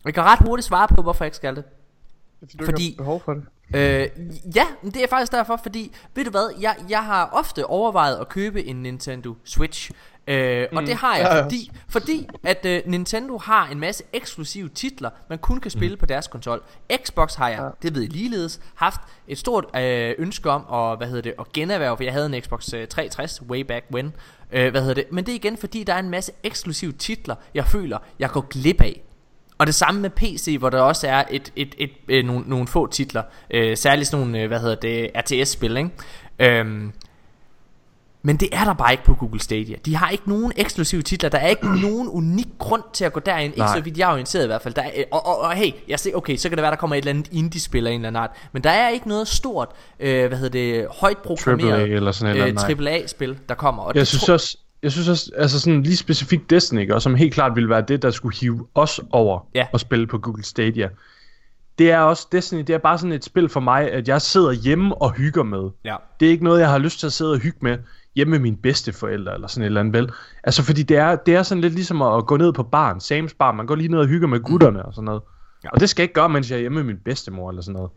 Jeg 0.05 0.15
kan 0.15 0.23
ret 0.23 0.39
hurtigt 0.39 0.67
svare 0.67 0.89
på, 0.89 1.03
hvorfor 1.03 1.25
jeg 1.25 1.27
ikke 1.27 1.37
skal 1.37 1.57
det. 1.57 1.65
Fordi... 2.41 2.65
Fordi- 2.65 2.95
Du 2.99 3.03
har 3.03 3.05
behov 3.05 3.23
for 3.25 3.35
det. 3.35 3.43
Øh, 3.75 4.09
ja, 4.57 4.65
det 4.85 4.97
er 4.97 5.07
faktisk 5.11 5.33
derfor, 5.33 5.57
fordi, 5.63 5.95
ved 6.15 6.25
du 6.25 6.31
hvad, 6.31 6.55
jeg, 6.61 6.77
jeg 6.89 7.05
har 7.05 7.31
ofte 7.33 7.67
overvejet 7.67 8.17
at 8.17 8.29
købe 8.29 8.65
en 8.65 8.77
Nintendo 8.83 9.35
Switch. 9.45 9.91
Øh, 10.31 10.67
og 10.73 10.83
det 10.83 10.95
har 10.95 11.17
jeg, 11.17 11.25
Ja, 11.27 11.37
ja. 11.37 11.45
fordi, 11.45 11.71
fordi 11.89 12.29
at 12.45 12.67
øh, 12.67 12.81
Nintendo 12.87 13.39
har 13.39 13.69
en 13.69 13.81
masse 13.81 14.05
eksklusive 14.13 14.69
titler, 14.69 15.11
man 15.29 15.39
kun 15.39 15.61
kan 15.61 15.71
spille 15.71 15.97
på 15.97 16.07
deres 16.07 16.27
konsol. 16.27 16.63
Xbox 17.05 17.35
har 17.35 17.49
jeg, 17.49 17.59
Ja. 17.59 17.69
det 17.83 17.95
ved 17.95 18.03
I 18.03 18.07
ligeledes, 18.07 18.61
haft 18.75 19.01
et 19.29 19.39
stort 19.39 19.65
øh, 19.77 20.15
ønske 20.19 20.51
om 20.51 20.91
at, 20.93 20.99
hvad 20.99 21.07
hedder 21.07 21.23
det, 21.23 21.35
at 21.39 21.53
generhverve, 21.53 21.97
for 21.97 22.05
jeg 22.05 22.13
havde 22.13 22.27
en 22.37 22.43
Xbox 22.43 22.75
øh, 22.75 22.89
360 22.89 23.43
way 23.43 23.61
back 23.61 23.85
when. 23.95 24.13
Øh, 24.53 24.71
hvad 24.71 24.81
hedder 24.81 24.95
det? 24.95 25.05
Men 25.13 25.25
det 25.27 25.33
er 25.33 25.37
igen, 25.37 25.57
fordi 25.57 25.85
der 25.85 25.95
er 25.95 25.99
en 25.99 26.11
masse 26.11 26.33
eksklusive 26.43 26.93
titler, 26.93 27.35
jeg 27.55 27.65
føler, 27.67 27.99
jeg 28.19 28.31
går 28.31 28.41
glip 28.41 28.81
af. 28.81 29.03
Og 29.59 29.67
det 29.67 29.75
samme 29.75 30.01
med 30.01 30.11
PC, 30.11 30.57
hvor 30.59 30.71
der 30.71 30.81
også 30.81 31.09
er 31.09 31.25
et, 31.31 31.53
et, 31.57 31.75
et, 31.79 31.91
et, 32.09 32.25
nogle, 32.25 32.45
nogle 32.49 32.67
få 32.67 32.87
titler. 32.87 33.23
Øh, 33.51 33.77
særligt 33.77 34.09
sådan 34.09 34.27
nogle, 34.27 34.41
øh, 34.43 34.49
hvad 34.49 34.61
hedder 34.61 34.75
det, 34.75 35.11
RTS-spil, 35.17 35.77
ikke? 35.77 35.91
Øhm, 36.39 36.93
men 38.23 38.37
det 38.37 38.49
er 38.53 38.65
der 38.65 38.73
bare 38.75 38.93
ikke 38.93 39.05
på 39.05 39.15
Google 39.15 39.41
Stadia. 39.41 39.77
De 39.87 39.97
har 39.97 40.11
ikke 40.11 40.29
nogen 40.29 40.53
eksklusive 40.57 41.03
titler. 41.03 41.29
Der 41.29 41.39
er 41.39 41.47
ikke 41.49 41.81
nogen 41.89 42.09
unik 42.09 42.47
grund 42.59 42.83
til 42.93 43.05
at 43.05 43.13
gå 43.13 43.21
derind. 43.21 43.45
Ikke 43.55 43.59
Nej. 43.59 43.77
så 43.77 43.83
vidt 43.83 43.99
jeg 43.99 44.09
er 44.09 44.13
orienteret 44.13 44.45
i 44.45 44.47
hvert 44.47 44.63
fald. 44.63 44.75
Der 44.75 44.83
er, 44.83 44.91
og, 45.13 45.27
og, 45.27 45.39
og 45.41 45.53
hey, 45.53 45.73
jeg 45.89 46.01
ser, 46.01 46.15
okay, 46.15 46.37
så 46.37 46.49
kan 46.49 46.59
det 46.59 46.63
være, 46.63 46.71
der 46.71 46.77
kommer 46.77 46.97
et 46.97 46.99
eller 46.99 47.11
andet 47.11 47.29
indie-spil 47.33 47.87
af 47.87 47.91
en 47.91 47.95
eller 48.01 48.09
anden 48.09 48.23
art. 48.23 48.31
Men 48.53 48.65
der 48.65 48.71
er 48.71 48.89
ikke 48.89 49.09
noget 49.09 49.29
stort, 49.29 49.69
øh, 50.01 50.27
hvad 50.29 50.39
hedder 50.39 50.53
det, 50.81 50.87
højt 51.01 51.19
programmeret 51.19 51.73
AAA 51.73 51.87
eller 51.87 52.13
sådan 52.13 52.37
noget. 52.37 52.55
nej. 52.55 52.71
øh, 52.71 52.87
AAA-spil, 52.87 53.39
der 53.49 53.55
kommer. 53.55 53.83
Og 53.83 53.93
Jeg 53.95 54.07
synes 54.07 54.25
tro- 54.25 54.33
også, 54.33 54.57
jeg 54.83 54.93
synes 54.93 55.09
også, 55.09 55.31
altså 55.37 55.61
sådan 55.61 55.83
lige 55.83 55.97
specifikt 55.97 56.51
Destiny, 56.51 56.81
ikke, 56.81 56.95
og 56.95 57.03
som 57.03 57.15
helt 57.15 57.35
klart 57.35 57.55
ville 57.55 57.69
være 57.71 57.83
det, 57.89 58.03
der 58.03 58.11
skulle 58.11 58.37
hive 58.37 58.67
os 58.75 59.01
over 59.13 59.41
Ja. 59.55 59.67
og 59.73 59.81
spille 59.81 60.07
på 60.07 60.19
Google 60.19 60.45
Stadia. 60.45 60.89
Det 61.79 61.91
er 61.91 61.99
også, 61.99 62.27
Destiny, 62.33 62.59
det 62.61 62.71
er 62.71 62.79
bare 62.79 62.99
sådan 62.99 63.13
et 63.13 63.25
spil 63.25 63.49
for 63.49 63.61
mig, 63.61 63.93
at 63.93 64.09
jeg 64.09 64.23
sidder 64.23 64.53
hjemme 64.53 65.03
og 65.03 65.13
hygger 65.13 65.43
med. 65.43 65.71
Ja. 65.85 65.97
Det 66.21 66.27
er 66.27 66.31
ikke 66.31 66.45
noget, 66.45 66.61
jeg 66.61 66.71
har 66.71 66.79
lyst 66.79 66.99
til 67.01 67.07
at 67.07 67.13
sidde 67.13 67.33
og 67.33 67.39
hygge 67.39 67.59
med 67.63 67.79
hjemme 68.21 68.31
med 68.31 68.39
mine 68.39 68.57
bedsteforældre 68.57 69.35
eller 69.35 69.49
sådan 69.49 69.63
et 69.63 69.67
eller 69.67 69.81
andet 69.81 69.95
vel. 69.95 70.11
Altså 70.45 70.63
fordi 70.63 70.83
det 70.83 70.97
er, 70.97 71.17
det 71.17 71.35
er 71.35 71.43
sådan 71.43 71.61
lidt 71.61 71.75
ligesom 71.75 72.03
at 72.03 72.27
gå 72.27 72.37
ned 72.37 72.53
på 72.53 72.63
baren, 72.63 72.99
Sam's 72.99 73.35
bar, 73.39 73.53
man 73.53 73.67
går 73.67 73.75
lige 73.75 73.89
ned 73.89 73.99
og 73.99 74.07
hygger 74.07 74.29
med 74.29 74.41
gutterne 74.41 74.83
og 74.85 74.95
sådan 74.95 75.05
noget. 75.05 75.23
Ja. 75.65 75.69
Og 75.71 75.81
det 75.81 75.89
skal 75.89 76.03
jeg 76.03 76.05
ikke 76.05 76.15
gøre, 76.15 76.29
mens 76.29 76.51
jeg 76.51 76.57
er 76.57 76.61
hjemme 76.61 76.77
med 76.77 76.85
min 76.85 76.97
bedstemor 77.05 77.51
eller 77.51 77.63
sådan 77.63 77.75
noget. 77.75 77.91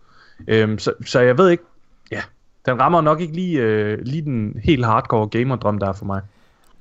Øhm, 0.48 0.80
så, 0.80 0.94
så 1.06 1.20
jeg 1.20 1.38
ved 1.38 1.50
ikke, 1.50 1.64
ja, 2.12 2.22
den 2.66 2.80
rammer 2.80 3.02
nok 3.02 3.22
ikke 3.22 3.34
lige, 3.34 3.62
øh, 3.62 4.00
lige 4.02 4.22
den 4.22 4.60
helt 4.64 4.86
hardcore 4.86 5.28
gamerdrøm, 5.28 5.80
der 5.80 5.88
er 5.88 5.94
for 5.94 6.06
mig. 6.06 6.22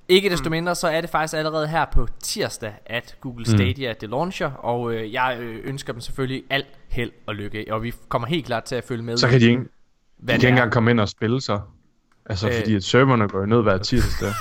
Ikke 0.09 0.31
desto 0.31 0.51
mindre, 0.51 0.75
så 0.75 0.89
er 0.89 1.01
det 1.01 1.11
faktisk 1.11 1.35
allerede 1.35 1.69
her 1.69 1.85
på 1.93 2.09
tirsdag, 2.23 2.75
at 2.87 3.17
Google 3.21 3.47
Stadia 3.47 3.93
mm. 3.93 3.97
det 4.01 4.11
launcher, 4.11 4.51
og 4.51 4.95
øh, 4.95 5.13
jeg 5.13 5.37
øh, 5.41 5.61
ønsker 5.65 5.93
dem 5.93 6.01
selvfølgelig 6.01 6.43
alt 6.51 6.67
held 6.89 7.11
og 7.27 7.35
lykke, 7.35 7.67
og 7.71 7.83
vi 7.83 7.95
kommer 8.09 8.29
helt 8.29 8.47
klart 8.47 8.65
til 8.65 8.75
at 8.75 8.85
følge 8.85 9.03
med 9.03 9.17
Så 9.17 9.29
kan 9.29 9.41
de 9.41 9.47
ikke, 9.47 9.63
de 9.63 9.69
hvad 10.19 10.35
kan 10.35 10.41
det 10.41 10.47
ikke 10.47 10.49
engang 10.49 10.73
komme 10.73 10.91
ind 10.91 11.01
og 11.01 11.09
spille 11.09 11.41
så. 11.41 11.61
Altså, 12.27 12.49
Øh. 12.49 12.55
fordi 12.55 12.75
at 12.77 12.85
serverne 12.85 13.29
går 13.29 13.39
jo 13.39 13.47
ned 13.47 13.63
hver 13.63 13.79
tirsdag. 13.79 14.33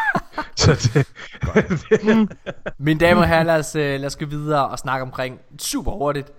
så 0.56 0.90
det, 0.94 1.08
Mine 2.78 3.00
damer 3.00 3.20
og 3.20 3.28
herrer, 3.28 3.42
lad 3.42 3.58
os, 3.58 3.76
øh, 3.76 4.00
lad 4.00 4.06
os 4.06 4.16
gå 4.16 4.26
videre 4.26 4.68
og 4.68 4.78
snakke 4.78 5.02
omkring 5.02 5.40
super 5.58 5.90
hurtigt 5.92 6.32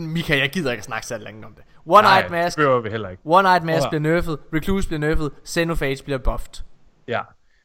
Mika, 0.00 0.38
jeg 0.38 0.50
gider 0.50 0.72
ikke 0.72 0.84
snakke 0.84 1.06
så 1.06 1.18
længe 1.18 1.46
om 1.46 1.52
det. 1.54 1.64
One-Eyed 1.86 2.30
Mask, 2.30 2.56
det 2.56 2.62
behøver 2.62 2.80
vi 2.80 2.90
heller 2.90 3.08
ikke. 3.08 3.22
One-Eyed 3.26 3.64
Mask 3.64 3.82
Prøv 3.82 3.90
bliver 3.90 4.14
nerfed, 4.14 4.36
Recluse 4.54 4.88
bliver 4.88 5.00
nerfed, 5.00 5.30
Xenophage 5.48 6.04
bliver 6.04 6.18
buffed. 6.18 6.64
Ja, 7.08 7.20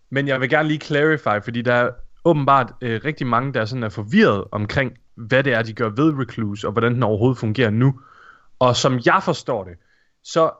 men 0.09 0.27
jeg 0.27 0.41
vil 0.41 0.49
gerne 0.49 0.67
lige 0.67 0.79
clarify, 0.79 1.43
fordi 1.43 1.61
der 1.61 1.73
er 1.73 1.89
åbenbart 2.25 2.73
øh, 2.81 3.01
rigtig 3.05 3.27
mange, 3.27 3.53
der 3.53 3.65
sådan 3.65 3.83
er 3.83 3.89
forvirret 3.89 4.43
omkring, 4.51 4.91
hvad 5.15 5.43
det 5.43 5.53
er, 5.53 5.61
de 5.61 5.73
gør 5.73 5.89
ved 5.89 6.13
Recluse, 6.19 6.67
og 6.67 6.71
hvordan 6.71 6.93
den 6.93 7.03
overhovedet 7.03 7.37
fungerer 7.37 7.69
nu. 7.69 7.99
Og 8.59 8.75
som 8.75 8.99
jeg 9.05 9.21
forstår 9.23 9.63
det, 9.63 9.73
så 10.23 10.51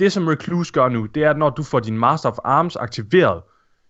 det 0.00 0.12
som 0.12 0.26
Recluse 0.26 0.72
gør 0.72 0.88
nu, 0.88 1.06
det 1.06 1.24
er, 1.24 1.30
at 1.30 1.38
når 1.38 1.50
du 1.50 1.62
får 1.62 1.80
din 1.80 1.98
Master 1.98 2.30
of 2.30 2.38
Arms 2.44 2.76
aktiveret, 2.76 3.42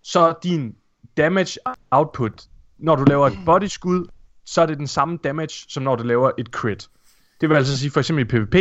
så 0.03 0.21
er 0.21 0.35
din 0.43 0.75
damage 1.17 1.59
output, 1.91 2.43
når 2.79 2.97
du 2.97 3.05
laver 3.05 3.27
et 3.27 3.39
body 3.47 3.65
skud, 3.65 4.07
så 4.45 4.63
er 4.63 4.67
det 4.67 4.79
den 4.79 4.87
samme 4.87 5.19
damage, 5.25 5.65
som 5.69 5.83
når 5.83 5.97
du 5.97 6.03
laver 6.03 6.31
et 6.39 6.47
crit. 6.47 6.89
Det 7.41 7.49
vil 7.49 7.57
altså 7.57 7.79
sige, 7.79 7.91
for 7.91 8.01
eksempel 8.01 8.25
i 8.25 8.29
PvP, 8.29 8.55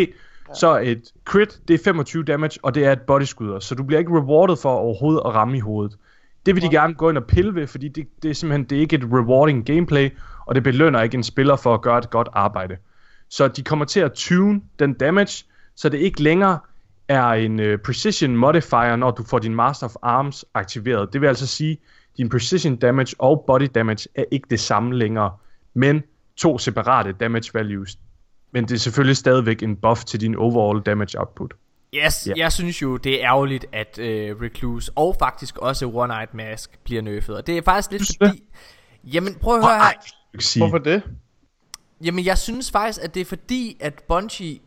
så 0.53 0.77
et 0.77 1.11
crit, 1.25 1.59
det 1.67 1.73
er 1.73 1.83
25 1.83 2.23
damage, 2.23 2.59
og 2.63 2.75
det 2.75 2.85
er 2.85 2.91
et 2.91 3.01
body 3.01 3.23
skud, 3.23 3.61
så 3.61 3.75
du 3.75 3.83
bliver 3.83 3.99
ikke 3.99 4.11
rewarded 4.11 4.55
for 4.57 4.69
overhovedet 4.69 5.21
at 5.25 5.33
ramme 5.33 5.57
i 5.57 5.59
hovedet. 5.59 5.97
Det 6.45 6.55
vil 6.55 6.63
de 6.63 6.69
gerne 6.69 6.93
gå 6.93 7.09
ind 7.09 7.17
og 7.17 7.25
pille 7.25 7.55
ved, 7.55 7.67
fordi 7.67 7.87
det, 7.87 8.07
det 8.23 8.29
er 8.29 8.33
simpelthen 8.33 8.63
det 8.63 8.77
er 8.77 8.81
ikke 8.81 8.95
et 8.95 9.03
rewarding 9.03 9.65
gameplay, 9.65 10.09
og 10.45 10.55
det 10.55 10.63
belønner 10.63 11.01
ikke 11.01 11.15
en 11.15 11.23
spiller 11.23 11.55
for 11.55 11.73
at 11.73 11.81
gøre 11.81 11.97
et 11.97 12.09
godt 12.09 12.29
arbejde. 12.33 12.77
Så 13.29 13.47
de 13.47 13.63
kommer 13.63 13.85
til 13.85 13.99
at 13.99 14.13
tune 14.13 14.61
den 14.79 14.93
damage, 14.93 15.45
så 15.75 15.89
det 15.89 15.97
ikke 15.97 16.23
længere 16.23 16.59
er 17.09 17.25
en 17.29 17.59
uh, 17.59 17.79
precision 17.85 18.35
modifier, 18.35 18.95
når 18.95 19.11
du 19.11 19.23
får 19.23 19.39
din 19.39 19.55
Master 19.55 19.85
of 19.85 19.95
Arms 20.01 20.45
aktiveret. 20.53 21.13
Det 21.13 21.21
vil 21.21 21.27
altså 21.27 21.47
sige, 21.47 21.77
din 22.17 22.29
precision 22.29 22.75
damage 22.75 23.15
og 23.19 23.43
body 23.47 23.67
damage 23.75 24.09
er 24.15 24.23
ikke 24.31 24.47
det 24.49 24.59
samme 24.59 24.95
længere, 24.97 25.31
men 25.73 26.03
to 26.37 26.57
separate 26.57 27.11
damage 27.11 27.51
values. 27.53 27.97
Men 28.51 28.63
det 28.63 28.71
er 28.71 28.77
selvfølgelig 28.79 29.17
stadigvæk 29.17 29.63
en 29.63 29.75
buff 29.75 30.03
til 30.03 30.21
din 30.21 30.35
overall 30.35 30.81
damage 30.81 31.19
output. 31.19 31.53
Yes, 31.93 32.27
Ja. 32.27 32.29
yeah. 32.29 32.39
jeg 32.39 32.51
synes 32.51 32.81
jo, 32.81 32.97
det 32.97 33.23
er 33.23 33.29
ærgerligt, 33.29 33.65
at 33.71 33.99
uh, 33.99 34.41
Recluse 34.41 34.91
og 34.95 35.15
faktisk 35.19 35.57
også 35.57 35.85
One-Eyed 35.85 36.37
Mask 36.37 36.79
bliver 36.83 37.01
nerfed. 37.01 37.33
Og 37.35 37.47
det 37.47 37.57
er 37.57 37.61
faktisk 37.61 37.91
lidt 37.91 38.03
fordi... 38.23 38.43
Jamen, 39.03 39.35
prøv 39.35 39.55
at 39.55 39.65
høre 39.65 39.75
her. 39.75 40.57
Hvorfor 40.57 40.77
det? 40.77 41.03
Jamen, 42.03 42.25
jeg 42.25 42.37
synes 42.37 42.71
faktisk, 42.71 43.03
at 43.03 43.13
det 43.13 43.21
er 43.21 43.25
fordi, 43.25 43.77
at 43.79 44.03
Bungie... 44.07 44.59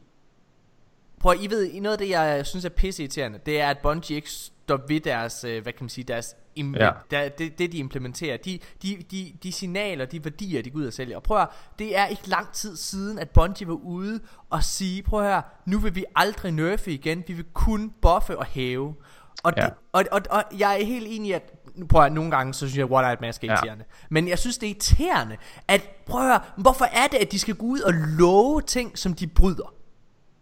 Prøv 1.22 1.32
at, 1.32 1.38
I 1.40 1.50
ved, 1.50 1.80
noget 1.80 1.92
af 1.92 1.98
det, 1.98 2.08
jeg 2.10 2.46
synes 2.46 2.64
er 2.64 2.68
pisseirriterende, 2.68 3.38
det 3.46 3.60
er, 3.60 3.70
at 3.70 3.78
Bungie 3.82 4.16
ikke 4.16 4.30
står 4.30 4.80
ved 4.88 5.00
deres, 5.00 5.44
øh, 5.44 5.62
hvad 5.62 5.72
kan 5.72 5.84
man 5.84 5.88
sige, 5.88 6.04
deres, 6.04 6.34
im- 6.58 6.76
Ja. 6.78 6.90
der, 7.10 7.28
det, 7.28 7.58
det, 7.58 7.72
de 7.72 7.78
implementerer. 7.78 8.36
De, 8.36 8.58
de, 8.82 8.96
de, 9.10 9.32
de 9.42 9.52
signaler, 9.52 10.04
de 10.04 10.24
værdier, 10.24 10.62
de 10.62 10.70
går 10.70 10.78
ud 10.78 10.86
og 10.86 10.92
sælger. 10.92 11.16
Og 11.16 11.22
prøv 11.22 11.38
at, 11.38 11.48
det 11.78 11.98
er 11.98 12.06
ikke 12.06 12.28
lang 12.28 12.52
tid 12.52 12.76
siden, 12.76 13.18
at 13.18 13.30
Bungie 13.30 13.68
var 13.68 13.74
ude 13.74 14.20
og 14.50 14.64
sige, 14.64 15.02
prøv 15.02 15.22
høre, 15.22 15.42
nu 15.66 15.78
vil 15.78 15.94
vi 15.94 16.04
aldrig 16.16 16.52
nerfe 16.52 16.92
igen, 16.92 17.24
vi 17.26 17.32
vil 17.32 17.44
kun 17.54 17.92
buffe 18.02 18.38
og 18.38 18.44
hæve. 18.44 18.94
Og, 19.42 19.52
Ja. 19.56 19.62
det, 19.64 19.72
og, 19.92 20.04
og, 20.12 20.20
og 20.30 20.42
jeg 20.58 20.80
er 20.80 20.84
helt 20.84 21.06
enig 21.10 21.28
i, 21.28 21.32
at 21.32 21.52
prøv 21.88 22.02
at, 22.04 22.12
nogle 22.12 22.30
gange, 22.30 22.54
så 22.54 22.58
synes 22.58 22.76
jeg, 22.76 22.84
at 22.84 22.90
What 22.90 23.06
Eyed 23.10 23.16
Mask 23.20 23.44
er 23.44 23.48
Ja. 23.48 23.52
irriterende. 23.54 23.84
Men 24.10 24.28
jeg 24.28 24.38
synes, 24.38 24.58
det 24.58 24.66
er 24.66 24.70
irriterende, 24.70 25.36
at 25.68 25.80
prøv 26.06 26.20
at 26.20 26.26
høre, 26.26 26.40
hvorfor 26.56 26.84
er 26.84 27.06
det, 27.06 27.18
at 27.18 27.32
de 27.32 27.38
skal 27.38 27.54
gå 27.54 27.66
ud 27.66 27.80
og 27.80 27.92
love 28.18 28.60
ting, 28.60 28.98
som 28.98 29.14
de 29.14 29.26
bryder? 29.26 29.74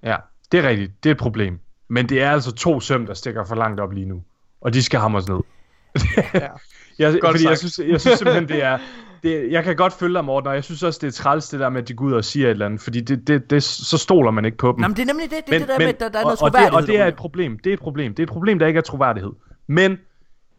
Ja, 0.02 0.16
det 0.52 0.64
er 0.64 0.68
rigtigt. 0.68 1.04
Det 1.04 1.10
er 1.10 1.14
et 1.14 1.18
problem. 1.18 1.58
Men 1.88 2.08
det 2.08 2.22
er 2.22 2.30
altså 2.30 2.52
to 2.52 2.80
søm, 2.80 3.06
der 3.06 3.14
stikker 3.14 3.44
for 3.44 3.54
langt 3.54 3.80
op 3.80 3.92
lige 3.92 4.06
nu. 4.06 4.22
Og 4.60 4.74
de 4.74 4.82
skal 4.82 5.00
hamres 5.00 5.28
ned. 5.28 5.40
Ja. 6.34 6.48
Jeg, 6.98 7.20
Godt 7.20 7.30
fordi 7.32 7.44
jeg 7.44 7.58
sagt. 7.58 7.72
synes, 7.72 7.90
jeg 7.90 8.00
synes 8.00 8.18
simpelthen, 8.18 8.48
det 8.48 8.62
er... 8.62 8.78
Det, 9.22 9.52
jeg 9.52 9.64
kan 9.64 9.76
godt 9.76 9.92
følge 9.92 10.14
dig, 10.14 10.24
Morten, 10.24 10.48
og 10.48 10.54
jeg 10.54 10.64
synes 10.64 10.82
også, 10.82 10.98
det 11.02 11.06
er 11.06 11.12
træls, 11.12 11.48
det 11.48 11.60
der 11.60 11.68
med, 11.68 11.82
at 11.82 11.88
de 11.88 11.94
går 11.94 12.04
ud 12.04 12.12
og 12.12 12.24
siger 12.24 12.46
et 12.46 12.50
eller 12.50 12.66
andet, 12.66 12.80
fordi 12.80 13.00
det, 13.00 13.28
det, 13.28 13.50
det, 13.50 13.62
så 13.62 13.98
stoler 13.98 14.30
man 14.30 14.44
ikke 14.44 14.56
på 14.56 14.72
dem. 14.72 14.80
Nå, 14.80 14.88
men 14.88 14.96
det 14.96 15.02
er 15.02 15.06
nemlig 15.06 15.30
det, 15.30 15.46
det, 15.46 15.54
er 15.54 15.58
det 15.58 15.68
der 15.68 15.78
med, 15.78 15.86
at 15.86 16.00
der, 16.00 16.08
der 16.08 16.18
er 16.18 16.24
og, 16.24 16.28
noget 16.28 16.42
og, 16.42 16.46
det, 16.46 16.52
troværdighed. 16.52 16.82
og 16.82 16.86
det 16.86 17.00
er 17.00 17.06
et 17.06 17.16
problem. 17.16 17.58
Det 17.58 17.70
er 17.70 17.74
et 17.74 17.80
problem. 17.80 18.14
Det 18.14 18.22
er 18.22 18.26
et 18.26 18.30
problem, 18.32 18.58
der 18.58 18.66
ikke 18.66 18.78
er 18.78 18.82
troværdighed. 18.82 19.30
Men 19.66 19.98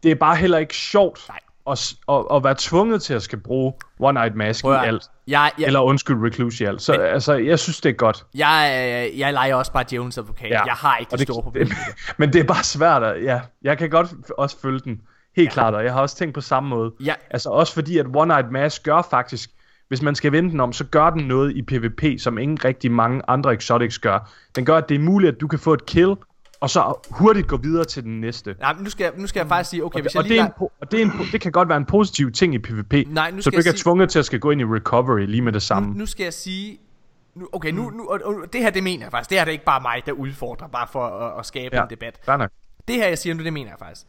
det 0.03 0.11
er 0.11 0.15
bare 0.15 0.35
heller 0.35 0.57
ikke 0.57 0.75
sjovt 0.75 1.25
Nej. 1.29 1.39
S- 1.77 1.95
at, 2.09 2.23
at 2.33 2.43
være 2.43 2.55
tvunget 2.57 3.01
til 3.01 3.13
at 3.13 3.21
skal 3.23 3.39
bruge 3.39 3.73
One-Eyed 4.03 4.33
Mask 4.35 4.61
Prøv 4.63 4.73
i 4.73 4.77
alt. 4.87 5.03
Jeg, 5.27 5.51
jeg, 5.59 5.65
Eller 5.67 5.79
undskyld, 5.79 6.25
Recluse 6.25 6.63
i 6.63 6.67
alt. 6.67 6.81
Så 6.81 6.91
Men- 6.91 7.01
altså, 7.01 7.33
jeg 7.33 7.59
synes, 7.59 7.81
det 7.81 7.89
er 7.89 7.93
godt. 7.93 8.23
jeg, 8.35 8.71
jeg, 8.91 9.19
jeg 9.19 9.33
leger 9.33 9.55
også 9.55 9.71
bare 9.71 9.83
djævelens 9.89 10.17
advokat. 10.17 10.49
Ja. 10.49 10.63
Jeg 10.65 10.73
har 10.73 10.97
ikke 10.97 11.11
Og 11.13 11.19
det, 11.19 11.27
store 11.27 11.43
problem. 11.43 11.67
det. 11.67 11.75
Men 12.17 12.33
det 12.33 12.39
er 12.39 12.43
bare 12.43 12.63
svært 12.63 13.03
at, 13.03 13.23
ja, 13.23 13.41
jeg 13.61 13.77
kan 13.77 13.89
godt 13.89 14.07
også 14.37 14.57
følge 14.61 14.79
den. 14.79 15.01
Helt 15.35 15.47
ja. 15.49 15.53
klart, 15.53 15.73
og 15.73 15.83
jeg 15.83 15.93
har 15.93 16.01
også 16.01 16.15
tænkt 16.15 16.33
på 16.33 16.41
samme 16.41 16.69
måde. 16.69 16.91
Ja. 17.05 17.13
Altså 17.29 17.49
også 17.49 17.73
fordi, 17.73 17.97
at 17.97 18.05
One-Eyed 18.05 18.49
Mask 18.51 18.83
gør 18.83 19.01
faktisk, 19.09 19.49
hvis 19.87 20.01
man 20.01 20.15
skal 20.15 20.31
vende 20.31 20.51
den 20.51 20.59
om, 20.59 20.73
så 20.73 20.83
gør 20.83 21.09
den 21.09 21.23
noget 21.27 21.55
i 21.57 21.61
PvP, 21.61 22.03
som 22.19 22.37
ingen 22.37 22.65
rigtig 22.65 22.91
mange 22.91 23.21
andre 23.27 23.53
exotics 23.53 23.99
gør. 23.99 24.31
Den 24.55 24.65
gør, 24.65 24.77
at 24.77 24.89
det 24.89 24.95
er 24.95 24.99
muligt, 24.99 25.33
at 25.35 25.41
du 25.41 25.47
kan 25.47 25.59
få 25.59 25.73
et 25.73 25.85
kill, 25.85 26.15
og 26.61 26.69
så 26.69 26.93
hurtigt 27.11 27.47
gå 27.47 27.57
videre 27.57 27.85
til 27.85 28.03
den 28.03 28.21
næste. 28.21 28.55
Nej, 28.59 28.73
men 28.73 28.83
nu 28.83 28.89
skal, 28.89 29.03
jeg, 29.03 29.13
nu 29.17 29.27
skal 29.27 29.39
jeg 29.39 29.47
faktisk 29.47 29.69
sige, 29.69 29.85
okay, 29.85 29.95
og 29.99 30.01
hvis 30.01 30.15
jeg 30.15 30.23
det, 30.23 30.29
lige 30.31 30.41
er 30.41 30.45
en, 30.45 30.51
og 30.81 30.91
det, 30.91 31.01
er 31.01 31.05
en, 31.05 31.11
det 31.31 31.41
kan 31.41 31.51
godt 31.51 31.69
være 31.69 31.77
en 31.77 31.85
positiv 31.85 32.31
ting 32.31 32.53
i 32.55 32.59
PvP, 32.59 32.93
Nej, 33.07 33.31
nu 33.31 33.41
så 33.41 33.49
du 33.49 33.57
ikke 33.57 33.67
jeg 33.67 33.71
er 33.71 33.75
sige- 33.75 33.83
tvunget 33.83 34.09
til 34.09 34.19
at 34.19 34.25
skal 34.25 34.39
gå 34.39 34.51
ind 34.51 34.61
i 34.61 34.65
recovery 34.65 35.25
lige 35.25 35.41
med 35.41 35.53
det 35.53 35.61
samme. 35.61 35.89
nu, 35.89 35.97
nu 35.97 36.05
skal 36.05 36.23
jeg 36.23 36.33
sige... 36.33 36.79
Nu, 37.35 37.47
okay, 37.51 37.71
nu, 37.71 37.89
nu 37.89 38.07
og, 38.09 38.19
og, 38.25 38.35
det 38.53 38.61
her, 38.61 38.69
det 38.69 38.83
mener 38.83 39.05
jeg 39.05 39.11
faktisk. 39.11 39.29
Det 39.29 39.37
her 39.37 39.45
det 39.45 39.49
er 39.49 39.53
ikke 39.53 39.65
bare 39.65 39.81
mig, 39.81 40.01
der 40.05 40.11
udfordrer, 40.11 40.67
bare 40.67 40.87
for 40.91 41.05
at, 41.07 41.39
at 41.39 41.45
skabe 41.45 41.75
Ja, 41.75 41.83
en 41.83 41.89
debat. 41.89 42.19
nok. 42.27 42.51
Det 42.87 42.95
her, 42.95 43.07
jeg 43.07 43.17
siger 43.17 43.33
nu, 43.35 43.43
det 43.43 43.53
mener 43.53 43.69
jeg 43.69 43.79
faktisk. 43.79 44.07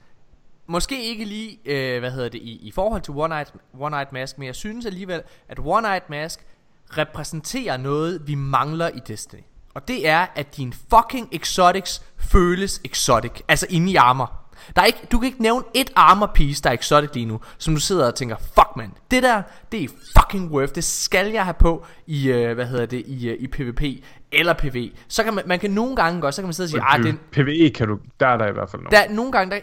Måske 0.66 1.04
ikke 1.04 1.24
lige, 1.24 1.58
øh, 1.64 2.00
hvad 2.00 2.10
hedder 2.10 2.28
det, 2.28 2.38
i, 2.38 2.58
i 2.68 2.70
forhold 2.70 3.02
til 3.02 3.12
One-Eyed, 3.12 3.56
One-Eyed 3.80 4.12
Mask, 4.12 4.38
men 4.38 4.46
jeg 4.46 4.54
synes 4.54 4.86
alligevel, 4.86 5.22
at 5.48 5.58
One-Eyed 5.58 6.04
Mask 6.10 6.46
repræsenterer 6.98 7.76
noget, 7.76 8.22
vi 8.26 8.34
mangler 8.34 8.88
i 8.88 8.98
Destiny. 9.08 9.40
Og 9.74 9.88
det 9.88 10.08
er, 10.08 10.26
at 10.34 10.56
dine 10.56 10.72
fucking 10.72 11.28
exotics 11.32 12.02
føles 12.18 12.80
exotic. 12.84 13.32
Altså 13.48 13.66
inde 13.70 13.92
i 13.92 13.96
armor. 13.96 14.42
Der 14.76 14.82
er 14.82 14.86
ikke, 14.86 14.98
du 15.12 15.18
kan 15.18 15.26
ikke 15.26 15.42
nævne 15.42 15.64
et 15.74 15.92
armor 15.96 16.30
piece, 16.34 16.62
der 16.62 16.70
er 16.70 16.74
exotic 16.74 17.10
lige 17.14 17.26
nu, 17.26 17.40
som 17.58 17.74
du 17.74 17.80
sidder 17.80 18.06
og 18.06 18.14
tænker, 18.14 18.36
fuck 18.36 18.68
man, 18.76 18.92
det 19.10 19.22
der, 19.22 19.42
det 19.72 19.84
er 19.84 19.88
fucking 20.18 20.50
worth, 20.50 20.74
det 20.74 20.84
skal 20.84 21.30
jeg 21.32 21.44
have 21.44 21.54
på 21.54 21.86
i, 22.06 22.28
øh, 22.28 22.54
hvad 22.54 22.66
hedder 22.66 22.86
det, 22.86 23.02
i, 23.06 23.28
øh, 23.28 23.36
i 23.40 23.46
PvP 23.46 23.82
eller 24.32 24.52
PV. 24.52 24.90
Så 25.08 25.24
kan 25.24 25.34
man, 25.34 25.44
man 25.46 25.58
kan 25.58 25.70
nogle 25.70 25.96
gange 25.96 26.20
godt, 26.20 26.34
så 26.34 26.42
kan 26.42 26.46
man 26.46 26.54
sidde 26.54 26.66
og 26.66 26.70
sige, 26.70 26.82
ah, 26.82 27.02
det, 27.02 27.18
PvE 27.32 27.70
kan 27.70 27.88
du, 27.88 27.98
der 28.20 28.26
er 28.26 28.36
der 28.36 28.48
i 28.48 28.52
hvert 28.52 28.70
fald 28.70 28.82
noget. 28.82 28.92
der 28.92 28.98
er 28.98 29.14
nogle 29.14 29.32
gange, 29.32 29.56
der, 29.56 29.60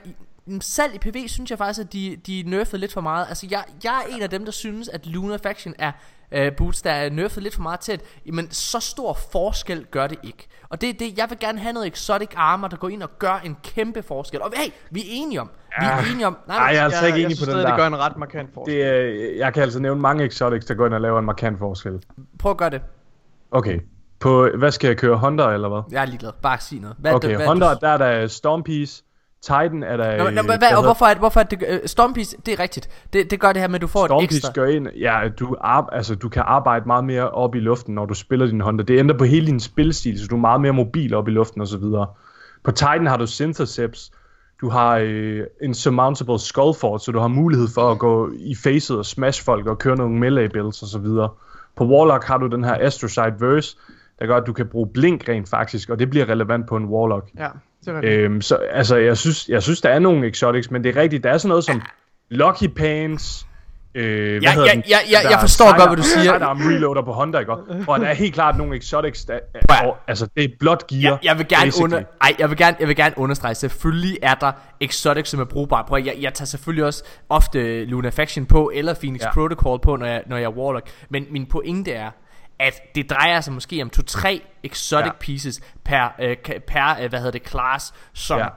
selv 0.61 0.95
i 0.95 0.97
PV 0.97 1.27
synes 1.27 1.49
jeg 1.49 1.57
faktisk, 1.57 1.79
at 1.79 1.93
de, 1.93 2.17
de 2.25 2.39
er 2.39 2.43
nerfed 2.43 2.79
lidt 2.79 2.93
for 2.93 3.01
meget. 3.01 3.25
Altså, 3.29 3.47
jeg, 3.51 3.63
jeg 3.83 4.03
er 4.09 4.15
en 4.15 4.21
af 4.21 4.29
dem, 4.29 4.45
der 4.45 4.51
synes, 4.51 4.89
at 4.89 5.07
Luna 5.07 5.35
Faction 5.35 5.73
er 5.79 5.91
uh, 6.37 6.47
boots, 6.57 6.81
der 6.81 6.91
er 6.91 7.09
nerfed 7.09 7.41
lidt 7.41 7.55
for 7.55 7.61
meget 7.61 7.79
til, 7.79 7.91
at 7.91 8.01
jamen, 8.25 8.51
så 8.51 8.79
stor 8.79 9.17
forskel 9.31 9.85
gør 9.91 10.07
det 10.07 10.17
ikke. 10.23 10.47
Og 10.69 10.81
det 10.81 10.89
er 10.89 10.93
det, 10.93 11.17
jeg 11.17 11.25
vil 11.29 11.39
gerne 11.39 11.59
have 11.59 11.73
noget 11.73 11.87
exotic 11.93 12.29
armor, 12.35 12.67
der 12.67 12.77
går 12.77 12.89
ind 12.89 13.03
og 13.03 13.09
gør 13.19 13.41
en 13.45 13.57
kæmpe 13.63 14.03
forskel. 14.03 14.41
Og 14.41 14.51
hey, 14.55 14.71
vi 14.91 14.99
er 14.99 15.05
enige 15.09 15.41
om, 15.41 15.49
vi 15.79 15.85
er 15.85 16.11
enige 16.13 16.27
om, 16.27 16.37
nej, 16.47 16.57
Ej, 16.57 16.63
jeg 16.65 16.77
er 16.79 16.83
altså 16.83 17.05
ikke 17.05 17.19
jeg 17.19 17.25
enig 17.25 17.37
synes 17.37 17.49
på 17.49 17.55
den 17.55 17.63
der. 17.63 17.67
det 17.69 17.77
gør 17.79 17.87
en 17.87 17.97
ret 17.97 18.17
markant 18.17 18.53
forskel. 18.53 18.73
Det, 18.75 18.83
er, 18.85 19.35
jeg 19.37 19.53
kan 19.53 19.63
altså 19.63 19.79
nævne 19.79 20.01
mange 20.01 20.25
exotics, 20.25 20.65
der 20.65 20.73
går 20.73 20.85
ind 20.85 20.93
og 20.93 21.01
laver 21.01 21.19
en 21.19 21.25
markant 21.25 21.59
forskel. 21.59 22.03
prøv 22.39 22.51
at 22.51 22.57
gøre 22.57 22.69
det. 22.69 22.81
Okay. 23.51 23.79
På, 24.19 24.49
hvad 24.57 24.71
skal 24.71 24.87
jeg 24.87 24.97
køre? 24.97 25.17
Honda 25.17 25.43
eller 25.47 25.69
hvad? 25.69 25.81
Jeg 25.91 26.01
er 26.01 26.05
ligeglad, 26.05 26.31
bare 26.41 26.59
sig 26.59 26.79
noget. 26.79 26.95
Hvad, 26.99 27.13
Okay, 27.13 27.35
hvad, 27.35 27.45
Honda, 27.47 27.73
du- 27.73 27.77
der 27.81 27.89
er 27.89 27.97
der 27.97 28.27
Stormpiece. 28.27 29.03
Titan 29.41 29.83
er 29.83 29.97
der... 29.97 30.17
Nå, 30.17 30.29
nå, 30.29 30.41
hvad, 30.41 30.75
og 30.77 30.83
hvorfor 30.83 31.05
er 31.05 31.09
det, 31.09 31.19
hvorfor 31.19 31.39
er 31.39 31.43
det, 31.43 31.61
uh, 31.61 31.77
Stormpiece, 31.85 32.37
det 32.45 32.53
er 32.53 32.59
rigtigt. 32.59 32.89
Det, 33.13 33.31
det 33.31 33.39
gør 33.39 33.53
det 33.53 33.61
her 33.61 33.67
med, 33.67 33.75
at 33.75 33.81
du 33.81 33.87
får 33.87 34.03
et 34.03 34.07
Stormpiece 34.07 34.37
ekstra. 34.37 34.53
gør 34.53 34.65
ind, 34.65 34.87
ja, 34.87 35.29
du, 35.39 35.55
ar, 35.61 35.89
altså, 35.91 36.15
du 36.15 36.29
kan 36.29 36.43
arbejde 36.45 36.85
meget 36.87 37.03
mere 37.03 37.29
op 37.29 37.55
i 37.55 37.59
luften, 37.59 37.95
når 37.95 38.05
du 38.05 38.13
spiller 38.13 38.45
din 38.45 38.61
Honda. 38.61 38.83
Det 38.83 38.99
ændrer 38.99 39.17
på 39.17 39.23
hele 39.23 39.47
din 39.47 39.59
spilstil, 39.59 40.19
så 40.19 40.27
du 40.27 40.35
er 40.35 40.39
meget 40.39 40.61
mere 40.61 40.73
mobil 40.73 41.13
op 41.13 41.27
i 41.27 41.31
luften 41.31 41.61
osv. 41.61 41.83
På 42.63 42.71
Titan 42.71 43.07
har 43.07 43.17
du 43.17 43.27
Syntheseps, 43.27 44.11
du 44.61 44.69
har 44.69 44.97
øh, 45.03 45.43
en 45.61 45.73
Surmountable 45.73 46.39
Skullfort, 46.39 47.03
så 47.03 47.11
du 47.11 47.19
har 47.19 47.27
mulighed 47.27 47.67
for 47.73 47.91
at 47.91 47.99
gå 47.99 48.31
i 48.33 48.55
facet 48.55 48.97
og 48.97 49.05
smash 49.05 49.45
folk 49.45 49.67
og 49.67 49.77
køre 49.77 49.95
nogle 49.95 50.19
melee 50.19 50.49
builds 50.49 50.83
osv. 50.83 51.05
På 51.75 51.85
Warlock 51.85 52.23
har 52.23 52.37
du 52.37 52.47
den 52.47 52.63
her 52.63 52.77
Astrocyte 52.79 53.35
Verse, 53.39 53.77
der 54.19 54.25
gør, 54.25 54.37
at 54.37 54.47
du 54.47 54.53
kan 54.53 54.67
bruge 54.67 54.87
blink 54.93 55.29
rent 55.29 55.49
faktisk, 55.49 55.89
og 55.89 55.99
det 55.99 56.09
bliver 56.09 56.29
relevant 56.29 56.67
på 56.67 56.77
en 56.77 56.85
Warlock. 56.85 57.29
Ja. 57.37 57.47
Øhm, 58.03 58.41
så 58.41 58.55
altså, 58.55 58.95
jeg 58.97 59.17
synes, 59.17 59.47
jeg 59.49 59.63
synes, 59.63 59.81
der 59.81 59.89
er 59.89 59.99
nogle 59.99 60.27
exotics, 60.27 60.71
men 60.71 60.83
det 60.83 60.97
er 60.97 61.01
rigtigt. 61.01 61.23
Der 61.23 61.31
er 61.31 61.37
sådan 61.37 61.49
noget 61.49 61.63
som 61.63 61.81
Lucky 62.29 62.67
Pants. 62.67 63.45
Øh, 63.95 64.03
Ja, 64.33 64.39
hvad 64.39 64.51
hedder 64.51 64.67
ja, 64.67 64.73
den? 64.73 64.83
ja, 64.89 64.97
ja, 65.11 65.15
Der 65.23 65.29
jeg 65.29 65.37
er 65.37 65.39
forstår 65.39 65.77
godt, 65.77 65.89
hvad 65.89 65.97
du 65.97 66.03
siger. 66.03 66.21
Sidearm 66.33 66.57
reloader 66.57 67.01
på 67.01 67.11
Honda, 67.11 67.39
ikke? 67.39 67.51
Og 67.87 67.99
der 67.99 68.05
er 68.07 68.13
helt 68.13 68.33
klart 68.33 68.57
nogle 68.57 68.77
exotics, 68.77 69.25
der, 69.25 69.39
Ja. 69.69 69.87
og, 69.87 69.97
altså 70.07 70.27
det 70.37 70.43
er 70.43 70.47
blot 70.59 70.87
gear. 70.87 71.01
Jeg, 71.01 71.17
jeg 71.23 71.37
vil 71.37 71.47
gerne 71.47 71.65
basically. 71.65 71.83
under, 71.93 72.03
ej, 72.21 72.35
jeg 72.39 72.49
vil 72.49 72.57
gerne, 72.57 72.77
jeg 72.79 72.87
vil 72.87 72.95
gerne 72.95 73.13
understrege, 73.17 73.55
selvfølgelig 73.55 74.17
er 74.21 74.33
der 74.35 74.51
exotic, 74.79 75.27
som 75.29 75.39
er 75.39 75.43
brugbare. 75.45 75.83
Prøv, 75.87 76.03
jeg, 76.05 76.15
jeg 76.21 76.33
tager 76.33 76.45
selvfølgelig 76.45 76.85
også 76.85 77.03
ofte 77.29 77.85
Luna 77.85 78.09
Faction 78.09 78.45
på, 78.45 78.71
eller 78.73 78.93
Phoenix 78.93 79.21
Ja. 79.21 79.27
ja. 79.27 79.33
Protocol 79.33 79.79
på, 79.79 79.95
når 79.95 80.05
jeg, 80.05 80.23
når 80.27 80.37
jeg 80.37 80.45
er 80.45 80.57
Warlock. 80.57 80.89
Men 81.09 81.25
min 81.31 81.45
pointe 81.45 81.91
er, 81.91 82.09
at 82.59 82.95
det 82.95 83.09
drejer 83.09 83.41
sig 83.41 83.53
måske 83.53 83.81
om 83.81 83.89
to-tre 83.89 84.41
exotic 84.63 85.05
Ja. 85.05 85.11
pieces 85.19 85.61
per, 85.83 86.09
øh, 86.19 86.37
per 86.67 86.97
øh, 87.01 87.09
hvad 87.09 87.19
hedder 87.19 87.31
det, 87.39 87.47
class, 87.49 87.93
som 88.13 88.39
Ja. 88.39 88.47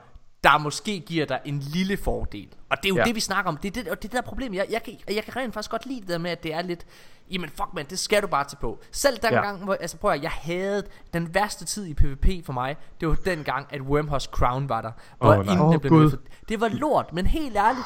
der 0.43 0.57
måske 0.57 0.99
giver 0.99 1.25
dig 1.25 1.39
en 1.45 1.59
lille 1.59 1.97
fordel. 1.97 2.47
Og 2.69 2.77
det 2.77 2.85
er 2.85 2.89
jo 2.89 2.95
ja. 2.97 3.03
Det, 3.03 3.15
vi 3.15 3.19
snakker 3.19 3.51
om. 3.51 3.57
Det 3.57 3.77
er 3.77 3.83
det, 3.83 3.91
og 3.91 3.97
det 4.01 4.05
er 4.09 4.09
det 4.09 4.23
der 4.23 4.29
problem. 4.29 4.53
Jeg, 4.53 4.65
jeg, 4.69 4.83
kan, 4.83 4.93
jeg 5.15 5.23
kan 5.23 5.35
rent 5.35 5.53
faktisk 5.53 5.71
godt 5.71 5.85
lide 5.85 6.01
det 6.01 6.09
der 6.09 6.17
med, 6.17 6.31
at 6.31 6.43
det 6.43 6.53
er 6.53 6.61
lidt... 6.61 6.85
Jamen 7.31 7.49
fuck 7.49 7.67
man, 7.73 7.85
det 7.89 7.99
skal 7.99 8.21
du 8.21 8.27
bare 8.27 8.43
til 8.43 8.55
på. 8.55 8.79
Selv 8.91 9.17
den 9.17 9.33
Ja. 9.33 9.41
gang, 9.41 9.63
hvor, 9.63 9.73
altså 9.81 9.97
prøv 9.97 10.11
at, 10.11 10.23
jeg 10.23 10.31
havde 10.31 10.83
den 11.13 11.33
værste 11.35 11.65
tid 11.65 11.85
i 11.85 11.93
PvP 11.93 12.45
for 12.45 12.53
mig, 12.53 12.75
det 12.99 13.07
var 13.07 13.15
den 13.15 13.43
gang, 13.43 13.67
at 13.69 13.81
Wormhouse 13.81 14.29
Crown 14.31 14.69
var 14.69 14.81
der. 14.81 14.91
Hvor 15.17 15.35
oh, 15.35 15.45
inden 15.45 15.59
Åh, 15.59 15.73
det 15.73 15.81
blev 15.81 15.93
nerfed. 15.93 16.17
Det 16.49 16.61
var 16.61 16.67
lort, 16.67 17.13
men 17.13 17.27
helt 17.27 17.55
ærligt. 17.57 17.85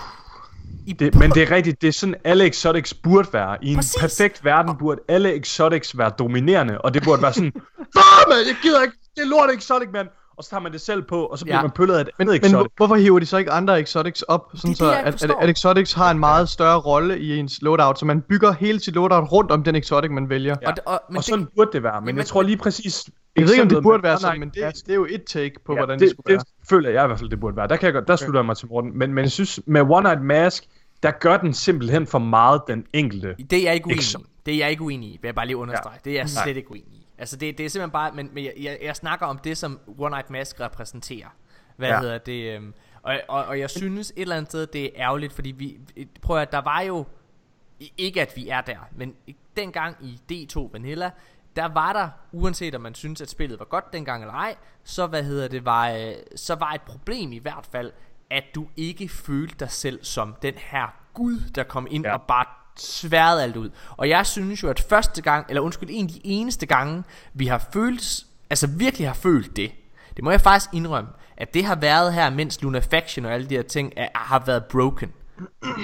I 0.87 0.93
Det, 0.93 1.15
men 1.15 1.31
det 1.31 1.43
er 1.43 1.51
rigtigt, 1.51 1.81
det 1.81 1.87
er 1.87 1.91
sådan 1.91 2.15
alle 2.23 2.45
exotics 2.45 2.93
burde 2.93 3.29
være. 3.33 3.57
I 3.61 3.69
en 3.69 3.75
Præcis. 3.75 3.95
perfekt 3.99 4.45
verden 4.45 4.77
burde 4.77 5.01
alle 5.07 5.35
exotics 5.35 5.97
være 5.97 6.11
dominerende, 6.19 6.81
og 6.81 6.93
det 6.93 7.03
burde 7.03 7.21
være 7.21 7.33
sådan, 7.33 7.51
Fuck, 7.97 8.27
man, 8.27 8.37
jeg 8.47 8.55
gider 8.61 8.81
ikke, 8.81 8.97
det 9.15 9.21
er 9.23 9.27
lort 9.27 9.49
exotic, 9.49 9.87
mand. 9.93 10.07
Og 10.37 10.43
så 10.43 10.49
tager 10.49 10.61
man 10.61 10.71
det 10.71 10.81
selv 10.81 11.01
på, 11.01 11.25
og 11.25 11.37
så 11.39 11.45
bliver 11.45 11.55
Ja. 11.55 11.61
man 11.61 11.71
pøllet 11.71 11.95
af 11.95 12.01
et 12.01 12.09
Men, 12.19 12.29
andet 12.29 12.41
men 12.41 12.49
exotic. 12.51 12.51
hvor- 12.53 12.71
hvorfor 12.77 12.95
hiver 12.95 13.19
de 13.19 13.25
så 13.25 13.37
ikke 13.37 13.51
andre 13.51 13.79
exotics 13.81 14.21
op, 14.21 14.49
sådan 14.55 14.69
det, 14.69 14.77
så 14.77 14.85
ikke 14.91 14.99
at, 15.07 15.23
at, 15.23 15.31
at 15.41 15.49
exotics 15.49 15.93
har 15.93 16.11
en 16.11 16.19
meget 16.19 16.49
større 16.49 16.79
rolle 16.79 17.19
i 17.19 17.37
ens 17.37 17.61
loadout, 17.61 17.99
så 17.99 18.05
man 18.05 18.21
bygger 18.21 18.51
hele 18.51 18.79
sit 18.79 18.93
loadout 18.95 19.31
rundt 19.31 19.51
om 19.51 19.63
den 19.63 19.75
exotic, 19.75 20.11
man 20.11 20.29
vælger. 20.29 20.55
Ja. 20.61 20.67
Og, 20.69 20.75
det- 20.75 20.83
og, 20.85 20.99
men 21.09 21.17
og 21.17 21.23
det, 21.23 21.29
sådan 21.29 21.47
burde 21.55 21.69
det 21.73 21.83
være, 21.83 22.01
men 22.01 22.07
Jamen, 22.07 22.17
jeg 22.17 22.25
tror 22.25 22.41
lige 22.41 22.57
præcis... 22.57 23.09
Jeg 23.35 23.45
ved 23.45 23.51
ikke, 23.53 23.61
om 23.63 23.69
det 23.69 23.83
burde 23.83 24.03
være 24.03 24.17
sådan, 24.19 24.39
men 24.39 24.49
det, 24.49 24.55
det 24.85 24.89
er 24.91 24.95
jo 24.95 25.07
et 25.09 25.23
take 25.23 25.53
på, 25.65 25.73
Ja, 25.73 25.79
hvordan 25.79 25.99
det, 25.99 26.01
det 26.01 26.09
skulle 26.09 26.29
være. 26.33 26.39
det 26.39 26.69
føler 26.69 26.89
jeg 26.89 27.03
i 27.03 27.07
hvert 27.07 27.19
fald, 27.19 27.29
det 27.29 27.39
burde 27.39 27.57
være. 27.57 27.67
Der, 27.67 27.75
kan 27.75 27.85
jeg 27.85 27.93
godt, 27.93 28.07
der 28.07 28.15
slutter 28.15 28.39
jeg 28.41 28.45
mig 28.45 28.57
til 28.57 28.67
Morten. 28.67 28.97
Men, 28.97 29.13
men 29.13 29.23
jeg 29.23 29.31
synes, 29.31 29.59
med 29.65 29.81
One 29.81 30.03
Night 30.03 30.21
Mask, 30.21 30.63
der 31.03 31.11
gør 31.11 31.37
den 31.37 31.53
simpelthen 31.53 32.07
for 32.07 32.19
meget 32.19 32.61
den 32.67 32.85
enkelte. 32.93 33.35
Det 33.49 33.59
er 33.59 33.63
jeg 33.63 33.73
ikke 33.73 33.87
uenig 33.87 34.03
i. 34.03 34.15
Det 34.45 34.53
er 34.53 34.57
jeg 34.57 34.69
ikke 34.69 34.83
uenig 34.83 35.09
i, 35.09 35.17
vil 35.21 35.27
jeg 35.27 35.35
bare 35.35 35.45
lige 35.47 35.57
understrege. 35.57 35.93
Ja. 35.93 35.99
Det 36.09 36.11
er 36.11 36.15
jeg 36.15 36.23
Nej. 36.35 36.43
slet 36.43 36.57
ikke 36.57 36.71
uenig 36.71 36.87
i. 36.93 36.96
Altså 37.17 37.37
det, 37.37 37.57
det 37.57 37.65
er 37.65 37.69
simpelthen 37.69 37.91
bare, 37.91 38.11
men, 38.11 38.29
men 38.33 38.45
jeg, 38.45 38.53
jeg, 38.59 38.77
jeg 38.81 38.95
snakker 38.95 39.25
om 39.25 39.37
det, 39.37 39.57
som 39.57 39.79
One 39.97 40.09
Night 40.15 40.29
Mask 40.29 40.59
repræsenterer. 40.59 41.27
Hvad 41.75 41.89
ja. 41.89 41.99
Hedder 41.99 42.17
det? 42.17 42.55
Øhm, 42.55 42.73
og, 43.01 43.19
og, 43.27 43.45
og 43.45 43.59
jeg 43.59 43.69
synes 43.69 44.09
et 44.09 44.21
eller 44.21 44.35
andet 44.35 44.51
sted, 44.51 44.67
det 44.67 44.85
er 44.85 44.89
ærgerligt, 44.95 45.33
fordi 45.33 45.51
vi, 45.51 45.79
prøv 46.21 46.37
at 46.37 46.51
der 46.51 46.61
var 46.61 46.81
jo, 46.81 47.05
ikke 47.97 48.21
at 48.21 48.33
vi 48.35 48.49
er 48.49 48.61
der, 48.61 48.77
men 48.91 49.15
dengang 49.55 49.97
i 50.01 50.21
D2 50.31 50.71
Vanilla, 50.71 51.11
der 51.55 51.65
var 51.65 51.93
der, 51.93 52.09
uanset 52.31 52.75
om 52.75 52.81
man 52.81 52.95
synes 52.95 53.21
at 53.21 53.29
spillet 53.29 53.59
var 53.59 53.65
godt 53.65 53.93
dengang 53.93 54.23
eller 54.23 54.33
ej, 54.33 54.55
så 54.83 55.07
hvad 55.07 55.23
hedder 55.23 55.47
det, 55.47 55.65
var, 55.65 55.89
øh, 55.89 56.13
så 56.35 56.55
var 56.55 56.71
et 56.71 56.81
problem 56.81 57.31
i 57.31 57.37
hvert 57.37 57.67
fald, 57.71 57.91
at 58.29 58.43
du 58.55 58.67
ikke 58.77 59.09
følte 59.09 59.55
dig 59.59 59.71
selv 59.71 60.03
som 60.03 60.35
den 60.41 60.53
her 60.57 60.87
Gud, 61.13 61.39
der 61.55 61.63
kom 61.63 61.87
ind. 61.89 62.05
Ja. 62.05 62.13
og 62.13 62.21
bare 62.21 62.45
sværet 62.81 63.41
alt 63.41 63.57
ud. 63.57 63.69
Og 63.97 64.09
jeg 64.09 64.25
synes 64.25 64.63
jo, 64.63 64.69
at 64.69 64.79
første 64.79 65.21
gang, 65.21 65.45
eller 65.49 65.61
undskyld, 65.61 65.89
en 65.91 66.05
af 66.05 66.11
de 66.11 66.21
eneste 66.23 66.65
gange, 66.65 67.03
vi 67.33 67.47
har 67.47 67.67
følt, 67.73 68.25
altså 68.49 68.67
virkelig 68.67 69.07
har 69.07 69.13
følt 69.13 69.55
det, 69.55 69.71
det 70.15 70.23
må 70.23 70.31
jeg 70.31 70.41
faktisk 70.41 70.69
indrømme, 70.73 71.09
at 71.37 71.53
det 71.53 71.65
har 71.65 71.75
været 71.75 72.13
her, 72.13 72.29
mens 72.29 72.61
Lunafaction 72.61 73.25
og 73.25 73.33
alle 73.33 73.49
de 73.49 73.55
her 73.55 73.63
ting 73.63 73.93
er, 73.95 74.07
har 74.15 74.43
været 74.45 74.65
broken. 74.65 75.13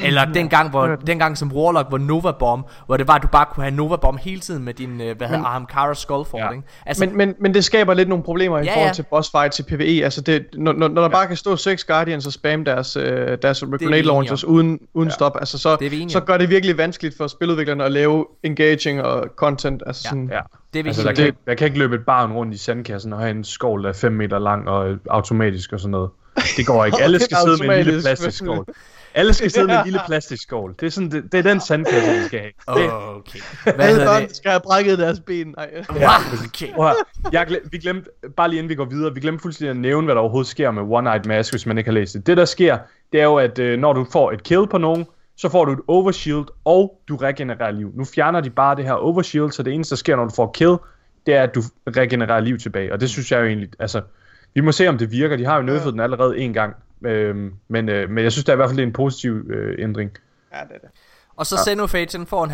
Eller 0.03 0.25
den 0.25 0.49
gang, 0.49 0.69
hvor, 0.69 0.87
den 1.07 1.19
gang 1.19 1.37
som 1.37 1.51
Warlock 1.53 1.87
var 1.91 1.97
Nova 1.97 2.31
Bomb, 2.31 2.67
hvor 2.85 2.97
det 2.97 3.07
var, 3.07 3.13
at 3.13 3.21
du 3.23 3.27
bare 3.27 3.45
kunne 3.53 3.63
have 3.63 3.75
Nova 3.75 3.95
Bomb 3.95 4.19
hele 4.19 4.39
tiden 4.41 4.63
med 4.63 4.73
din, 4.73 5.01
øh, 5.01 5.17
hvad 5.17 5.27
hedder 5.27 5.43
Ahamkara 5.45 5.93
Skullford, 5.93 6.39
Ja. 6.41 6.51
ikke? 6.51 6.63
Altså, 6.85 7.05
Men, 7.05 7.17
men, 7.17 7.35
men 7.39 7.53
det 7.53 7.65
skaber 7.65 7.93
lidt 7.93 8.09
nogle 8.09 8.23
problemer 8.23 8.59
i 8.59 8.63
Ja, 8.63 8.71
forhold 8.73 8.87
ja. 8.87 8.93
til 8.93 9.03
boss 9.09 9.31
fights 9.31 9.59
i 9.59 9.63
PvE. 9.63 10.03
Altså 10.03 10.21
det, 10.21 10.45
når, 10.53 10.73
når, 10.73 10.87
når 10.87 11.01
der 11.01 11.09
bare 11.09 11.27
kan 11.27 11.37
stå 11.37 11.55
seks 11.55 11.83
Guardians 11.83 12.27
og 12.27 12.33
spamme 12.33 12.65
deres, 12.65 12.95
øh, 12.95 13.37
deres 13.41 13.63
grenade 13.79 14.01
launchers 14.01 14.43
uden, 14.43 14.79
uden 14.93 15.09
ja. 15.09 15.13
stop, 15.13 15.35
altså 15.39 15.57
så, 15.57 15.75
Det 15.75 16.03
er 16.03 16.09
så 16.09 16.19
gør 16.19 16.37
det 16.37 16.49
virkelig 16.49 16.77
vanskeligt 16.77 17.17
for 17.17 17.27
spiludviklerne 17.27 17.83
at 17.83 17.91
lave 17.91 18.25
engaging 18.43 19.01
og 19.01 19.27
content. 19.35 19.83
Altså 19.85 20.01
Ja. 20.05 20.09
sådan, 20.09 20.29
Ja. 20.33 20.39
det 20.73 20.79
er 20.79 20.83
Altså, 20.85 21.03
der, 21.03 21.13
kan, 21.13 21.33
der 21.47 21.55
kan 21.55 21.65
ikke 21.67 21.79
løbe 21.79 21.95
et 21.95 22.05
barn 22.05 22.31
rundt 22.31 22.53
i 22.53 22.57
sandkassen 22.57 23.13
og 23.13 23.19
have 23.19 23.31
en 23.31 23.43
skål, 23.43 23.83
der 23.83 23.89
er 23.89 23.93
5 23.93 24.11
meter 24.11 24.39
lang 24.39 24.69
og 24.69 24.95
automatisk 25.09 25.73
og 25.73 25.79
sådan 25.79 25.91
noget. 25.91 26.09
Det 26.57 26.65
går 26.65 26.85
ikke. 26.85 26.97
Alle 27.03 27.19
skal 27.19 27.37
sidde 27.37 27.67
med 27.67 27.77
en 27.77 27.85
lille 27.85 27.91
Automatisk, 27.93 28.05
plastisk 28.05 28.37
skål. 28.37 28.65
Alle 29.15 29.33
skal 29.33 29.51
sidde 29.51 29.67
med 29.67 29.75
en 29.75 29.85
lille 29.89 29.99
plastisk 30.07 30.43
skål. 30.43 30.75
Det 30.79 30.85
er, 30.85 30.89
sådan, 30.89 31.11
det, 31.11 31.31
det 31.31 31.37
er 31.37 31.41
den 31.41 31.59
sandkasse, 31.59 32.11
vi 32.11 32.25
skal 32.25 32.39
have. 32.39 32.91
Okay. 33.15 33.39
Hvad 33.63 33.85
Alle 33.85 34.05
børn 34.05 34.33
skal 34.33 34.51
have 34.51 34.61
brækket 34.61 34.99
deres 34.99 35.19
ben. 35.19 35.53
Nej. 35.57 35.69
Ja, 35.95 36.09
okay. 36.45 36.73
Prøv 36.73 36.95
jeg 37.31 37.47
glem, 37.47 37.67
vi 37.71 37.77
glemte, 37.77 38.09
bare 38.37 38.49
lige 38.49 38.57
inden 38.57 38.69
vi 38.69 38.75
går 38.75 38.85
videre, 38.85 39.13
vi 39.13 39.19
glemte 39.19 39.41
fuldstændig 39.41 39.69
at 39.69 39.77
nævne, 39.77 40.05
hvad 40.05 40.15
der 40.15 40.21
overhovedet 40.21 40.47
sker 40.47 40.71
med 40.71 40.83
One 40.83 41.09
Night 41.09 41.25
Mask, 41.25 41.53
hvis 41.53 41.65
man 41.65 41.77
ikke 41.77 41.87
har 41.87 41.93
læst 41.93 42.13
det. 42.13 42.27
Det 42.27 42.37
der 42.37 42.45
sker, 42.45 42.77
det 43.11 43.19
er 43.19 43.25
jo, 43.25 43.35
at 43.35 43.59
øh, 43.59 43.79
når 43.79 43.93
du 43.93 44.05
får 44.11 44.31
et 44.31 44.43
kill 44.43 44.67
på 44.67 44.77
nogen, 44.77 45.05
så 45.37 45.49
får 45.49 45.65
du 45.65 45.71
et 45.71 45.79
overshield, 45.87 46.45
og 46.65 47.01
du 47.07 47.15
regenererer 47.15 47.71
liv. 47.71 47.91
Nu 47.95 48.05
fjerner 48.05 48.41
de 48.41 48.49
bare 48.49 48.75
det 48.75 48.85
her 48.85 48.93
overshield, 48.93 49.51
så 49.51 49.63
det 49.63 49.73
eneste, 49.73 49.95
der 49.95 49.97
sker, 49.97 50.15
når 50.15 50.25
du 50.25 50.33
får 50.35 50.51
kill, 50.55 50.75
det 51.25 51.33
er, 51.33 51.43
at 51.43 51.55
du 51.55 51.61
regenererer 51.87 52.39
liv 52.39 52.57
tilbage. 52.57 52.93
Og 52.93 53.01
det 53.01 53.09
synes 53.09 53.31
jeg 53.31 53.39
jo 53.39 53.45
egentlig, 53.45 53.69
altså, 53.79 54.01
vi 54.53 54.61
må 54.61 54.71
se, 54.71 54.87
om 54.87 54.97
det 54.97 55.11
virker. 55.11 55.37
De 55.37 55.45
har 55.45 55.55
jo 55.55 55.61
nerfet 55.61 55.93
den 55.93 55.99
allerede 55.99 56.37
en 56.37 56.53
gang. 56.53 56.75
Øhm, 57.05 57.53
men, 57.67 57.89
øh, 57.89 58.09
men 58.09 58.23
jeg 58.23 58.31
synes, 58.31 58.45
det 58.45 58.49
er 58.49 58.53
i 58.53 58.55
hvert 58.55 58.69
fald 58.69 58.79
en 58.79 58.93
positiv 58.93 59.49
øh, 59.49 59.75
ændring. 59.83 60.11
Ja, 60.53 60.59
det 60.59 60.71
er 60.75 60.79
det. 60.79 60.89
Og 61.35 61.45
så 61.45 61.55
ja. 61.67 61.71
Xenophage, 61.71 62.05
den 62.05 62.27
får 62.27 62.43
en 62.43 62.51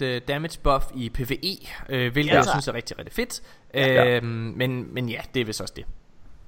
50% 0.00 0.04
øh, 0.04 0.20
damage 0.28 0.58
buff 0.62 0.84
i 0.94 1.08
PvE, 1.14 1.58
øh, 1.88 2.12
hvilket 2.12 2.32
Ja. 2.32 2.36
jeg 2.36 2.44
synes 2.44 2.68
er 2.68 2.74
rigtig, 2.74 2.98
rigtig 2.98 3.14
fedt. 3.14 3.40
Ja. 3.74 4.16
Øhm, 4.16 4.26
men, 4.56 4.94
men 4.94 5.08
ja, 5.08 5.20
det 5.34 5.40
er 5.40 5.44
vist 5.44 5.60
også 5.60 5.74
det. 5.76 5.84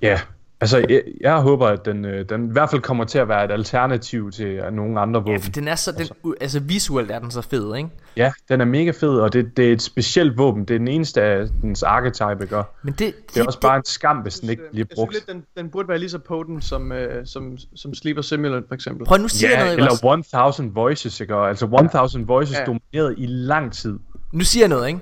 Ja, 0.02 0.20
altså 0.64 0.86
jeg, 0.88 1.02
jeg 1.20 1.36
håber, 1.40 1.66
at 1.66 1.84
den, 1.84 2.04
øh, 2.04 2.28
den 2.28 2.48
i 2.48 2.52
hvert 2.52 2.70
fald 2.70 2.80
kommer 2.82 3.04
til 3.04 3.18
at 3.18 3.28
være 3.28 3.44
et 3.44 3.50
alternativ 3.50 4.30
til 4.32 4.46
øh, 4.46 4.72
nogle 4.72 5.00
andre 5.00 5.20
våben. 5.20 5.32
Ja, 5.32 5.38
for 5.38 5.50
den 5.50 5.68
er 5.68 5.74
så, 5.74 5.92
den, 5.92 6.06
u- 6.26 6.32
altså 6.40 6.60
visuelt 6.60 7.10
er 7.10 7.18
den 7.18 7.30
så 7.30 7.42
fed, 7.42 7.76
ikke? 7.76 7.88
Ja, 8.16 8.32
den 8.48 8.60
er 8.60 8.64
mega 8.64 8.90
fed, 8.90 9.10
og 9.10 9.32
det, 9.32 9.56
det 9.56 9.68
er 9.68 9.72
et 9.72 9.82
specielt 9.82 10.38
våben. 10.38 10.64
Det 10.64 10.74
er 10.74 10.78
den 10.78 10.88
eneste 10.88 11.22
af 11.22 11.46
dens 11.62 11.82
archetype, 11.82 12.46
gør. 12.46 12.62
Men 12.82 12.94
det, 12.98 13.14
Det 13.34 13.40
er 13.40 13.44
også 13.46 13.60
bare 13.60 13.76
en 13.76 13.84
skam, 13.84 14.16
hvis 14.16 14.40
den 14.40 14.50
ikke 14.50 14.62
bliver 14.70 14.86
jeg 14.90 14.96
brugt. 14.96 15.12
synes 15.14 15.26
lidt, 15.28 15.36
den, 15.56 15.62
den 15.64 15.70
burde 15.70 15.88
være 15.88 15.98
lige 15.98 16.10
så 16.10 16.18
potent 16.18 16.64
som, 16.64 16.92
øh, 16.92 17.26
som, 17.26 17.58
som 17.76 17.94
Sleeper 17.94 18.22
Simulant 18.22 18.68
for 18.68 18.74
eksempel. 18.74 19.06
Prøv 19.06 19.18
nu 19.18 19.28
siger 19.28 19.50
jeg 19.50 19.58
Ja, 19.58 19.64
noget, 19.64 19.78
eller 19.78 20.22
1000 20.48 20.72
Voices, 20.74 21.20
ikke? 21.20 21.34
Altså 21.34 21.66
1000 21.66 22.26
Voices 22.26 22.56
Ja. 22.58 22.64
domineret 22.64 23.14
i 23.18 23.26
lang 23.26 23.72
tid. 23.72 23.98
Nu 24.32 24.44
siger 24.44 24.62
jeg 24.62 24.68
noget, 24.68 24.88
ikke? 24.88 25.00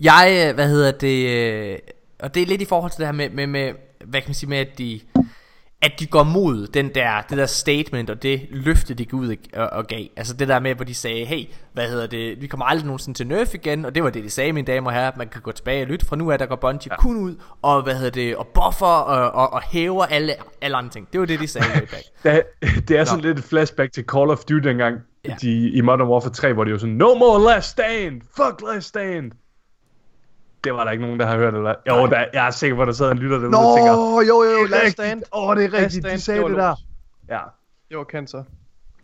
Jeg, 0.00 0.46
øh, 0.48 0.54
hvad 0.54 0.68
hedder 0.68 0.90
det, 0.90 1.28
øh, 1.28 1.78
og 2.18 2.34
det 2.34 2.42
er 2.42 2.46
lidt 2.46 2.62
i 2.62 2.64
forhold 2.64 2.90
til 2.90 2.98
det 2.98 3.06
her 3.06 3.12
med, 3.12 3.30
med, 3.30 3.46
med 3.46 3.72
hvad 4.04 4.20
kan 4.20 4.28
man 4.28 4.34
sige, 4.34 4.50
med 4.50 4.58
at 4.58 4.78
de, 4.78 5.00
at 5.82 5.92
de 6.00 6.06
går 6.06 6.22
mod 6.22 6.66
den 6.66 6.94
der, 6.94 7.22
det 7.30 7.38
der 7.38 7.46
statement 7.46 8.10
og 8.10 8.22
det 8.22 8.46
løfte, 8.50 8.94
de 8.94 9.04
gik 9.04 9.14
ud 9.14 9.36
og, 9.54 9.66
og 9.66 9.86
gav. 9.86 10.04
Altså 10.16 10.34
det 10.34 10.48
der 10.48 10.60
med, 10.60 10.74
hvor 10.74 10.84
de 10.84 10.94
sagde, 10.94 11.24
hey, 11.24 11.44
hvad 11.72 11.88
hedder 11.88 12.06
det, 12.06 12.40
vi 12.40 12.46
kommer 12.46 12.66
aldrig 12.66 12.86
nogensinde 12.86 13.18
til 13.18 13.26
Nerf 13.26 13.54
igen, 13.54 13.84
og 13.84 13.94
det 13.94 14.02
var 14.04 14.10
det, 14.10 14.24
de 14.24 14.30
sagde, 14.30 14.52
mine 14.52 14.66
damer 14.66 14.90
og 14.90 14.96
herrer, 14.96 15.10
man 15.16 15.28
kan 15.28 15.42
gå 15.42 15.52
tilbage 15.52 15.82
og 15.82 15.86
lytte, 15.88 16.06
fra 16.06 16.16
nu 16.16 16.30
af, 16.30 16.38
der 16.38 16.46
går 16.46 16.56
Bungie 16.56 16.92
ja. 16.92 16.96
kun 16.96 17.16
ud, 17.16 17.34
og 17.62 17.82
hvad 17.82 17.94
hedder 17.94 18.10
det, 18.10 18.36
og 18.36 18.46
buffer, 18.46 18.86
og, 18.86 19.30
og, 19.30 19.52
og 19.52 19.62
hæver 19.62 20.04
alle, 20.06 20.34
alle 20.62 20.76
andre 20.76 20.90
ting. 20.90 21.08
Det 21.12 21.20
var 21.20 21.26
det, 21.26 21.40
de 21.40 21.46
sagde 21.46 21.66
way 21.74 21.80
back. 21.80 22.04
Det, 22.22 22.88
det 22.88 22.98
er 22.98 23.04
sådan 23.04 23.24
lidt 23.24 23.38
et 23.38 23.44
flashback 23.44 23.92
til 23.92 24.04
Call 24.04 24.30
of 24.30 24.38
Duty 24.38 24.68
dengang 24.68 24.98
Ja. 25.28 25.34
de, 25.42 25.70
i 25.70 25.80
Modern 25.80 26.08
Warfare 26.08 26.32
3, 26.32 26.52
hvor 26.52 26.64
de 26.64 26.72
var 26.72 26.78
sådan, 26.78 26.94
No 26.94 27.14
more 27.14 27.52
last 27.54 27.70
stand! 27.70 28.20
Fuck 28.36 28.62
last 28.72 28.88
stand! 28.88 29.32
Det 30.64 30.74
var 30.74 30.84
der 30.84 30.90
ikke 30.90 31.04
nogen, 31.04 31.20
der 31.20 31.26
har 31.26 31.36
hørt, 31.36 31.54
eller? 31.54 31.74
Jo, 31.88 32.06
der, 32.06 32.24
jeg 32.32 32.46
er 32.46 32.50
sikker 32.50 32.76
på, 32.76 32.82
at 32.82 32.86
der 32.86 32.92
sidder 32.92 33.10
en 33.10 33.18
lytter 33.18 33.36
derude 33.38 33.50
Nå, 33.50 33.58
og 33.58 33.76
tænker, 33.76 33.92
jo, 33.92 34.20
jo, 34.20 34.42
jo, 34.50 34.58
"Det 34.58 34.64
er 34.64 34.68
last 34.82 34.92
stand. 34.92 35.22
Åh, 35.32 35.48
oh, 35.48 35.56
det 35.56 35.64
er 35.64 35.72
rigtigt, 35.72 36.04
de 36.04 36.20
sagde 36.20 36.40
det 36.42 36.50
det, 36.50 36.56
der. 36.58 36.74
Ja, 37.28 37.40
Det 37.88 37.98
var 37.98 38.04
cancer. 38.04 38.44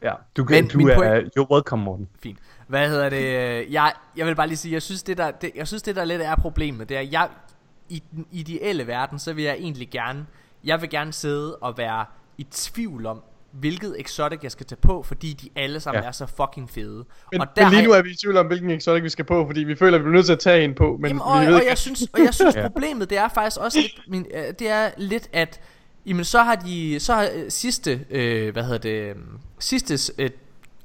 ja. 0.02 0.12
Du, 0.36 0.44
Men 0.44 0.46
kan, 0.48 0.68
du 0.68 0.78
min 0.78 0.88
er, 0.88 0.96
point- 0.96 1.30
you're 1.38 1.52
welcome, 1.54 1.84
Morten. 1.84 2.08
Fint. 2.22 2.38
Hvad 2.68 2.88
hedder 2.88 3.08
det? 3.08 3.24
Jeg, 3.72 3.92
jeg 4.16 4.26
vil 4.26 4.34
bare 4.34 4.46
lige 4.46 4.56
sige, 4.56 4.72
jeg 4.72 4.82
synes 4.82 5.02
det 5.02 5.18
der, 5.18 5.30
det, 5.30 5.50
jeg 5.54 5.66
synes 5.68 5.82
det 5.82 5.96
der 5.96 6.04
lidt 6.04 6.22
er 6.22 6.36
problemet, 6.36 6.88
det 6.88 6.96
er, 6.96 7.00
jeg, 7.00 7.28
i 7.88 8.02
den 8.12 8.26
ideelle 8.30 8.86
verden, 8.86 9.18
så 9.18 9.32
vil 9.32 9.44
jeg 9.44 9.54
egentlig 9.54 9.88
gerne, 9.90 10.26
jeg 10.64 10.80
vil 10.80 10.90
gerne 10.90 11.12
sidde 11.12 11.56
og 11.56 11.78
være 11.78 12.04
i 12.38 12.42
tvivl 12.50 13.06
om, 13.06 13.22
hvilket 13.60 13.96
exotic 13.98 14.38
jeg 14.42 14.50
skal 14.50 14.66
tage 14.66 14.78
på, 14.82 15.02
fordi 15.02 15.32
de 15.32 15.48
alle 15.56 15.80
sammen 15.80 16.02
ja. 16.02 16.08
Er 16.08 16.12
så 16.12 16.26
fucking 16.26 16.70
fede. 16.70 17.04
Men, 17.32 17.40
og 17.40 17.46
men 17.56 17.64
har 17.64 17.70
lige 17.70 17.82
nu 17.82 17.92
er 17.92 18.02
vi 18.02 18.10
i 18.10 18.14
tvivl 18.14 18.36
om, 18.36 18.46
hvilken 18.46 18.70
exotic 18.70 19.02
vi 19.02 19.08
skal 19.08 19.24
på, 19.24 19.46
fordi 19.46 19.60
vi 19.60 19.74
føler, 19.74 19.94
at 19.94 20.00
vi 20.00 20.02
bliver 20.02 20.14
nødt 20.14 20.26
til 20.26 20.32
at 20.32 20.38
tage 20.38 20.64
en 20.64 20.74
på, 20.74 20.96
men 21.00 21.08
Jamen, 21.08 21.16
vi 21.16 21.22
og, 21.24 21.46
ved 21.46 21.54
og, 21.54 21.62
jeg 21.68 21.78
synes, 21.78 22.02
og 22.12 22.20
jeg 22.20 22.34
synes 22.34 22.56
problemet 22.72 23.10
det 23.10 23.18
er 23.18 23.28
faktisk 23.28 23.60
også 23.60 23.78
lidt, 23.78 24.00
min, 24.08 24.26
øh, 24.34 24.44
det 24.58 24.70
er 24.70 24.90
lidt 24.96 25.28
at 25.32 25.60
jamen 26.06 26.24
så 26.24 26.42
har 26.42 26.54
de 26.54 27.00
så 27.00 27.14
har 27.14 27.28
øh, 27.34 27.50
sidste 27.50 28.00
øh, 28.10 28.52
hvad 28.52 28.62
hedder 28.62 28.78
det 28.78 28.90
øh, 28.90 29.14
sidste 29.58 30.12
øh, 30.18 30.30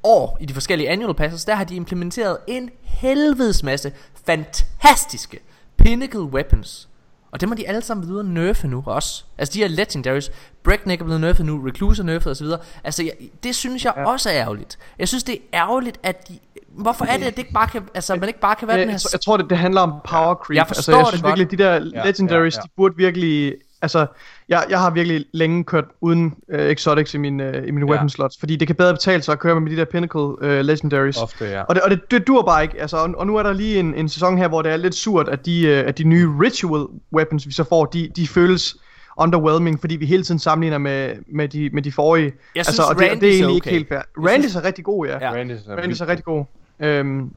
år 0.03 0.37
i 0.41 0.45
de 0.45 0.53
forskellige 0.53 0.89
annual 0.89 1.13
passes 1.13 1.45
der 1.45 1.55
har 1.55 1.63
de 1.63 1.75
implementeret 1.75 2.37
en 2.47 2.69
helvedes 2.83 3.63
masse 3.63 3.93
fantastiske 4.25 5.39
pinnacle 5.77 6.21
weapons. 6.21 6.89
Og 7.31 7.41
dem 7.41 7.49
har 7.49 7.55
de 7.55 7.67
alle 7.67 7.81
sammen 7.81 8.07
videre 8.07 8.23
nerfe 8.23 8.67
nu 8.67 8.83
også. 8.85 9.23
Altså 9.37 9.53
de 9.53 9.59
her 9.59 9.67
legendaries. 9.67 10.31
Breakneck 10.63 11.01
er 11.01 11.05
blevet 11.05 11.21
nerfet 11.21 11.45
nu, 11.45 11.61
Recluse 11.65 12.01
er 12.01 12.05
nerfet 12.05 12.31
osv. 12.31 12.47
Altså 12.83 13.03
jeg, 13.03 13.11
det 13.43 13.55
synes 13.55 13.85
jeg 13.85 13.93
ja. 13.97 14.05
også 14.05 14.29
er 14.29 14.33
ærgerligt. 14.35 14.79
Jeg 14.99 15.07
synes 15.07 15.23
det 15.23 15.33
er 15.33 15.61
ærgerligt 15.61 15.97
at 16.03 16.27
de... 16.27 16.39
Hvorfor 16.69 17.05
er 17.05 17.17
det 17.17 17.25
at 17.25 17.31
det 17.37 17.39
ikke 17.41 17.53
bare 17.53 17.67
kan, 17.67 17.83
altså 17.95 18.15
man 18.15 18.27
ikke 18.29 18.39
bare 18.39 18.55
kan 18.55 18.67
være 18.67 18.77
jeg, 18.77 18.81
den 18.81 18.89
jeg, 18.89 18.93
her 18.93 18.99
tror- 18.99 19.09
jeg 19.13 19.21
tror, 19.21 19.37
det, 19.37 19.49
det 19.49 19.57
handler 19.57 19.81
om 19.81 19.93
power 20.09 20.35
creep. 20.35 20.55
Jeg 20.57 20.67
forstår 20.67 20.79
altså, 20.79 20.91
jeg 20.91 20.99
det 20.99 21.07
synes 21.07 21.21
godt. 21.21 21.39
virkelig, 21.39 21.59
de 21.59 21.63
der 21.63 21.73
Ja, 21.73 22.03
legendaries, 22.05 22.55
ja, 22.55 22.59
ja. 22.59 22.63
de 22.63 22.69
burde 22.77 22.95
virkelig... 22.97 23.53
Altså, 23.81 24.05
jeg, 24.49 24.63
jeg 24.69 24.79
har 24.79 24.89
virkelig 24.89 25.25
længe 25.33 25.63
kørt 25.63 25.85
uden 26.01 26.33
uh, 26.53 26.59
exotics 26.59 27.13
i 27.13 27.17
mine, 27.17 27.49
uh, 27.61 27.67
i 27.67 27.71
mine 27.71 27.85
Ja. 27.85 27.91
weapon 27.91 28.09
slots, 28.09 28.37
fordi 28.39 28.55
det 28.55 28.67
kan 28.67 28.75
bedre 28.75 28.93
betale 28.93 29.21
sig 29.21 29.31
at 29.33 29.39
køre 29.39 29.61
med 29.61 29.71
de 29.71 29.75
der 29.75 29.85
pinnacle 29.85 30.21
uh, 30.21 30.65
legendaries. 30.65 31.17
Ofte, 31.17 31.45
ja. 31.45 31.61
Og 31.61 31.75
det, 31.75 31.83
og 31.83 31.89
det, 31.89 32.11
det 32.11 32.27
dur 32.27 32.41
bare 32.41 32.63
ikke. 32.63 32.81
Altså, 32.81 32.97
og, 32.97 33.09
og 33.17 33.27
nu 33.27 33.35
er 33.37 33.43
der 33.43 33.53
lige 33.53 33.79
en, 33.79 33.93
en 33.95 34.09
sæson 34.09 34.37
her, 34.37 34.47
hvor 34.47 34.61
det 34.61 34.71
er 34.71 34.77
lidt 34.77 34.95
surt, 34.95 35.29
at 35.29 35.45
de, 35.45 35.61
uh, 35.81 35.87
at 35.89 35.97
de 35.97 36.03
nye 36.03 36.29
ritual 36.41 36.85
weapons, 37.13 37.47
vi 37.47 37.53
så 37.53 37.63
får, 37.63 37.85
de, 37.85 38.09
de 38.15 38.27
føles 38.27 38.75
underwhelming, 39.17 39.79
fordi 39.79 39.95
vi 39.95 40.05
hele 40.05 40.23
tiden 40.23 40.39
sammenligner 40.39 40.77
med, 40.77 41.13
med, 41.27 41.47
de, 41.47 41.69
med 41.73 41.81
de 41.81 41.91
forrige. 41.91 42.25
Jeg 42.25 42.33
altså, 42.55 42.73
synes, 42.73 42.79
og 42.89 42.95
det, 42.95 43.03
og 43.03 43.09
Randy 43.11 43.21
det 43.21 43.27
er 43.29 43.31
er 43.31 43.35
egentlig 43.35 43.47
okay. 43.47 43.55
ikke 43.55 43.69
helt 43.69 43.87
fair. 43.87 43.97
Jeg 43.97 44.29
Randy 44.31 44.41
synes- 44.41 44.55
er 44.55 44.63
rigtig 44.63 44.83
god, 44.85 45.07
ja. 45.07 45.17
Ja. 45.21 45.31
Randy 45.31 45.51
er, 45.51 45.77
Randy 45.77 46.01
er 46.01 46.07
rigtig 46.07 46.25
god. 46.25 46.45
Øhm, 46.79 47.31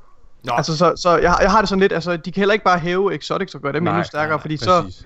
Nå, 0.45 0.53
altså, 0.57 0.77
så, 0.77 0.93
så 0.97 1.17
jeg, 1.19 1.37
jeg 1.43 1.51
har 1.51 1.61
det 1.61 1.69
sådan 1.69 1.81
lidt, 1.81 1.93
altså, 1.93 2.17
de 2.17 2.33
kan 2.33 2.41
heller 2.41 2.53
ikke 2.53 2.65
bare 2.65 2.79
hæve 2.79 3.15
Exotics 3.15 3.55
og 3.55 3.61
gøre 3.61 3.73
dem 3.73 3.83
Nej, 3.83 3.93
endnu 3.93 4.05
stærkere, 4.05 4.37
nej, 4.37 4.41
fordi 4.41 4.57
præcis. 4.57 4.95
så, 4.95 5.05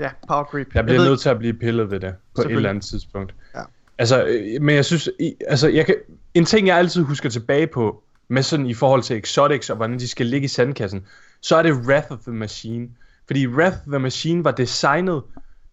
ja, 0.00 0.10
power 0.28 0.44
creep. 0.44 0.66
Jeg 0.74 0.84
bliver 0.84 1.00
ved 1.00 1.08
nødt 1.08 1.20
til 1.20 1.28
at 1.28 1.38
blive 1.38 1.54
pillet 1.54 1.90
ved 1.90 2.00
det 2.00 2.14
på 2.34 2.42
et 2.42 2.50
eller 2.50 2.70
andet 2.70 2.84
tidspunkt. 2.84 3.34
Ja. 3.54 3.60
Altså, 3.98 4.24
øh, 4.24 4.62
men 4.62 4.76
jeg 4.76 4.84
synes, 4.84 5.10
altså, 5.48 5.68
jeg 5.68 5.86
kan, 5.86 5.94
en 6.34 6.44
ting 6.44 6.66
jeg 6.66 6.78
altid 6.78 7.02
husker 7.02 7.28
tilbage 7.28 7.66
på, 7.66 8.02
med 8.28 8.42
sådan 8.42 8.66
i 8.66 8.74
forhold 8.74 9.02
til 9.02 9.16
Exotics 9.16 9.70
og 9.70 9.76
hvordan 9.76 9.98
de 9.98 10.08
skal 10.08 10.26
ligge 10.26 10.44
i 10.44 10.48
sandkassen, 10.48 11.06
så 11.40 11.56
er 11.56 11.62
det 11.62 11.72
Wrath 11.72 12.12
of 12.12 12.18
the 12.18 12.32
Machine. 12.32 12.88
Fordi 13.26 13.46
Wrath 13.46 13.76
of 13.76 13.82
the 13.86 13.98
Machine 13.98 14.44
var 14.44 14.50
designet, 14.50 15.22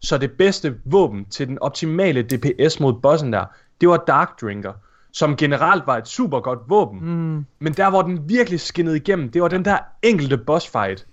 så 0.02 0.18
det 0.18 0.32
bedste 0.32 0.76
våben 0.86 1.26
til 1.26 1.48
den 1.48 1.60
optimale 1.60 2.22
DPS 2.22 2.80
mod 2.80 2.94
bossen 3.02 3.34
der, 3.34 3.46
det 3.82 3.90
var 3.90 4.04
Dark 4.08 4.42
Drinker, 4.42 4.74
som 5.12 5.36
generelt 5.36 5.88
var 5.88 5.98
et 5.98 6.08
super 6.08 6.40
godt 6.40 6.60
våben. 6.68 7.00
Mm, 7.02 7.46
Men 7.60 7.74
der 7.74 7.90
hvor 7.90 8.02
den 8.02 8.30
virkelig 8.30 8.60
skinnede 8.60 8.98
igennem, 8.98 9.30
det 9.32 9.42
var 9.42 9.48
den 9.48 9.66
der 9.66 9.78
enkelte 10.02 10.38
boss 10.38 10.68
fight. 10.68 11.06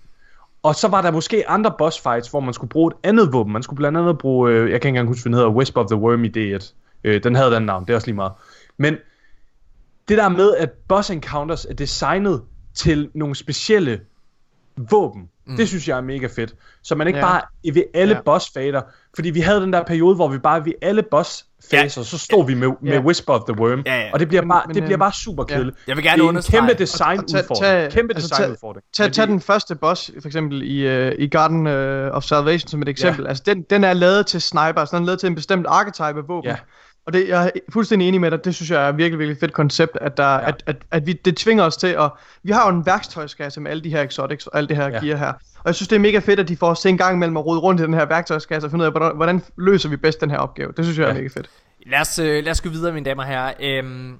Og 0.63 0.75
så 0.75 0.87
var 0.87 1.01
der 1.01 1.11
måske 1.11 1.49
andre 1.49 1.73
boss 1.77 1.99
fights, 1.99 2.29
hvor 2.29 2.39
man 2.39 2.53
skulle 2.53 2.69
bruge 2.69 2.91
et 2.91 2.97
andet 3.09 3.33
våben. 3.33 3.53
Man 3.53 3.63
skulle 3.63 3.77
blandt 3.77 3.97
andet 3.97 4.17
bruge, 4.17 4.51
øh, 4.51 4.59
jeg 4.59 4.67
kan 4.67 4.73
ikke 4.75 4.87
engang 4.87 5.07
huske, 5.07 5.23
hvad 5.23 5.29
den 5.29 5.37
hedder, 5.37 5.49
Wisp 5.49 5.77
of 5.77 5.85
the 5.87 5.95
Worm 5.95 6.23
i 6.23 6.29
D1. 6.29 6.73
Øh, 7.03 7.23
den 7.23 7.35
havde 7.35 7.51
den 7.51 7.63
navn, 7.63 7.85
det 7.85 7.89
er 7.89 7.95
også 7.95 8.07
lige 8.07 8.15
meget. 8.15 8.31
Men 8.77 8.97
det 10.07 10.17
der 10.17 10.29
med, 10.29 10.55
at 10.55 10.71
boss 10.71 11.09
encounters 11.09 11.65
er 11.65 11.73
designet 11.73 12.41
til 12.73 13.09
nogle 13.13 13.35
specielle 13.35 14.01
våben, 14.77 15.29
mm. 15.47 15.55
det 15.57 15.67
synes 15.67 15.87
jeg 15.87 15.97
er 15.97 16.01
mega 16.01 16.27
fedt. 16.35 16.53
Så 16.83 16.95
man 16.95 17.07
ikke 17.07 17.19
Ja. 17.19 17.25
bare 17.25 17.41
ved 17.73 17.83
alle 17.93 18.15
Ja. 18.15 18.21
boss 18.21 18.51
fader. 18.53 18.81
Fordi 19.15 19.29
vi 19.29 19.39
havde 19.39 19.61
den 19.61 19.73
der 19.73 19.83
periode, 19.83 20.15
hvor 20.15 20.27
vi 20.27 20.37
bare 20.37 20.65
ved 20.65 20.73
alle 20.81 21.03
boss 21.11 21.45
faser, 21.71 22.03
så 22.03 22.17
stod 22.17 22.47
vi 22.47 22.53
med, 22.53 22.67
med 22.81 22.91
Ja. 22.93 22.99
Wisp 22.99 23.29
of 23.29 23.41
the 23.47 23.59
Worm. 23.59 23.83
Ja, 23.85 23.95
ja. 24.01 24.09
Og 24.13 24.19
det 24.19 24.27
bliver 24.27 24.43
bare, 24.47 24.63
men, 24.67 24.75
det 24.75 24.83
bliver 24.83 24.93
øhm, 24.95 24.99
bare 24.99 25.13
super 25.13 25.43
kedeligt. 25.43 25.77
Jeg 25.87 25.95
vil 25.95 26.03
gerne 26.03 26.17
det 26.17 26.25
er 26.25 26.29
en 26.29 26.35
understrege- 26.35 26.59
kæmpe 26.59 26.71
tag- 26.73 26.77
designudfordring. 26.79 27.63
tag- 27.63 27.91
Kæmpe 27.91 28.13
altså, 28.13 28.29
tag- 28.29 28.37
designudfordring. 28.37 28.85
Tag, 28.93 29.11
tag 29.11 29.21
det- 29.21 29.31
den 29.31 29.41
første 29.41 29.75
boss, 29.75 30.11
for 30.21 30.27
eksempel 30.27 30.61
i, 30.71 30.87
øh, 30.87 31.11
i 31.19 31.27
Garden 31.27 31.67
øh, 31.67 32.11
of 32.11 32.23
Salvation 32.23 32.67
som 32.67 32.81
et 32.81 32.89
eksempel. 32.89 33.23
Ja. 33.23 33.29
Altså, 33.29 33.43
den, 33.45 33.61
den 33.69 33.83
er 33.83 33.93
lavet 33.93 34.25
til 34.27 34.41
snipers, 34.41 34.89
den 34.89 35.01
er 35.01 35.05
lavet 35.05 35.19
til 35.19 35.27
en 35.27 35.35
bestemt 35.35 35.65
archetype 35.69 36.19
af 36.19 36.27
våben. 36.27 36.49
Ja. 36.49 36.55
Og 37.05 37.13
det, 37.13 37.27
jeg 37.27 37.45
er 37.45 37.59
fuldstændig 37.73 38.07
enig 38.07 38.21
med 38.21 38.31
dig, 38.31 38.45
det 38.45 38.55
synes 38.55 38.71
jeg 38.71 38.87
er 38.87 38.91
virkelig, 38.91 39.19
virkelig 39.19 39.39
fedt 39.39 39.53
koncept, 39.53 39.97
at, 40.01 40.17
der, 40.17 40.33
ja. 40.33 40.47
at, 40.47 40.63
at, 40.65 40.75
at 40.91 41.07
vi, 41.07 41.13
det 41.13 41.37
tvinger 41.37 41.63
os 41.63 41.77
til 41.77 41.87
at... 41.87 42.11
Vi 42.43 42.51
har 42.51 42.69
jo 42.71 42.77
en 42.77 42.85
værktøjskasse 42.85 43.61
med 43.61 43.71
alle 43.71 43.83
de 43.83 43.89
her 43.89 44.01
exotics 44.01 44.47
og 44.47 44.57
alt 44.57 44.69
det 44.69 44.77
her 44.77 44.89
Ja. 44.89 44.99
gear 45.05 45.17
her. 45.17 45.33
Og 45.55 45.65
jeg 45.65 45.75
synes, 45.75 45.87
det 45.87 45.95
er 45.95 45.99
mega 45.99 46.19
fedt, 46.19 46.39
at 46.39 46.47
de 46.47 46.57
får 46.57 46.69
os 46.69 46.79
til 46.79 46.89
en 46.89 46.97
gang 46.97 47.15
imellem 47.15 47.37
at 47.37 47.45
rode 47.45 47.59
rundt 47.59 47.81
i 47.81 47.83
den 47.83 47.93
her 47.93 48.05
værktøjskasse 48.05 48.65
og 48.67 48.71
finde 48.71 48.83
ud 48.83 48.85
af, 48.85 48.91
hvordan, 48.93 49.15
hvordan 49.15 49.43
løser 49.57 49.89
vi 49.89 49.97
bedst 49.97 50.21
den 50.21 50.29
her 50.29 50.37
opgave. 50.37 50.73
Det 50.77 50.85
synes 50.85 50.97
jeg 50.97 51.03
er 51.03 51.07
Ja. 51.07 51.13
mega 51.13 51.27
fedt. 51.27 51.49
Lad 51.85 51.99
os, 51.99 52.19
øh, 52.19 52.43
lad 52.43 52.51
os 52.51 52.61
gå 52.61 52.69
videre, 52.69 52.93
mine 52.93 53.05
damer 53.05 53.23
og 53.23 53.29
herrer. 53.29 53.53
Øhm, 53.59 54.13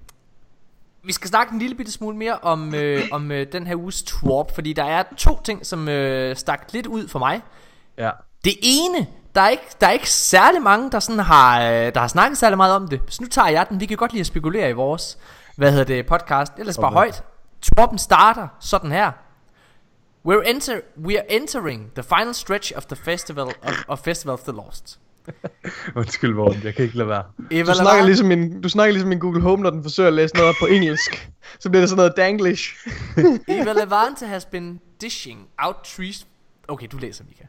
vi 1.03 1.13
skal 1.13 1.27
snakke 1.29 1.53
en 1.53 1.59
lille 1.59 1.75
bitte 1.75 1.91
smule 1.91 2.17
mere 2.17 2.37
om, 2.41 2.75
øh, 2.75 3.01
om 3.11 3.31
øh, 3.31 3.47
den 3.51 3.67
her 3.67 3.75
uges 3.75 4.03
twerp, 4.03 4.55
fordi 4.55 4.73
der 4.73 4.83
er 4.83 5.03
to 5.17 5.39
ting, 5.43 5.65
som 5.65 5.89
øh, 5.89 6.35
stak 6.35 6.61
lidt 6.73 6.87
ud 6.87 7.07
for 7.07 7.19
mig. 7.19 7.41
Ja. 7.97 8.09
Det 8.43 8.53
ene, 8.63 9.07
der 9.35 9.41
er 9.41 9.49
ikke, 9.49 9.63
der 9.81 9.87
er 9.87 9.91
ikke 9.91 10.09
særlig 10.09 10.61
mange, 10.61 10.91
der, 10.91 10.99
sådan 10.99 11.19
har, 11.19 11.61
øh, 11.61 11.93
der 11.93 11.99
har 11.99 12.07
snakket 12.07 12.37
særlig 12.37 12.57
meget 12.57 12.75
om 12.75 12.87
det. 12.87 13.01
Så 13.07 13.23
nu 13.23 13.29
tager 13.29 13.49
jeg 13.49 13.65
den. 13.69 13.79
Vi 13.79 13.85
kan 13.85 13.97
godt 13.97 14.11
lide 14.11 14.19
at 14.19 14.27
spekulere 14.27 14.69
i 14.69 14.73
vores 14.73 15.17
hvad 15.55 15.71
hedder 15.71 15.85
det, 15.85 16.05
podcast. 16.05 16.53
Ellers 16.57 16.77
bare 16.77 16.85
Okay. 16.85 16.95
højt. 16.95 17.23
Twerpen 17.61 17.97
starter 17.97 18.47
sådan 18.59 18.91
her. 18.91 19.11
We're 20.27 20.49
enter, 20.49 20.79
we 21.05 21.17
are 21.17 21.31
entering 21.31 21.91
the 21.95 22.03
final 22.03 22.33
stretch 22.33 22.71
of 22.75 22.85
the 22.85 22.95
festival 22.95 23.43
of, 23.43 23.73
of 23.87 23.99
Festival 23.99 24.33
of 24.33 24.39
the 24.39 24.51
Lost. 24.51 24.99
Undskyld, 25.95 26.33
Morten, 26.33 26.61
jeg 26.63 26.75
kan 26.75 26.85
ikke 26.85 26.97
lade 26.97 27.09
være. 27.09 27.23
Eva 27.51 27.71
Du 27.71 27.77
snakker, 27.77 28.05
ligesom 28.05 28.27
min, 28.27 28.61
du 28.61 28.69
snakker 28.69 28.91
ligesom 28.91 29.09
min 29.09 29.19
Google 29.19 29.41
Home, 29.41 29.63
når 29.63 29.69
den 29.69 29.83
forsøger 29.83 30.07
at 30.07 30.13
læse 30.13 30.35
noget 30.35 30.49
op 30.49 30.55
på 30.59 30.65
engelsk. 30.65 31.29
Så 31.59 31.69
bliver 31.69 31.81
det 31.81 31.89
sådan 31.89 31.97
noget 31.97 32.13
danglish. 32.17 32.75
Eva 33.47 33.73
Levante 33.73 34.27
has 34.27 34.45
been 34.45 34.79
dishing 35.01 35.47
out 35.57 35.75
trees. 35.83 36.27
Okay, 36.67 36.87
du 36.91 36.97
læser, 36.97 37.23
Mika. 37.29 37.43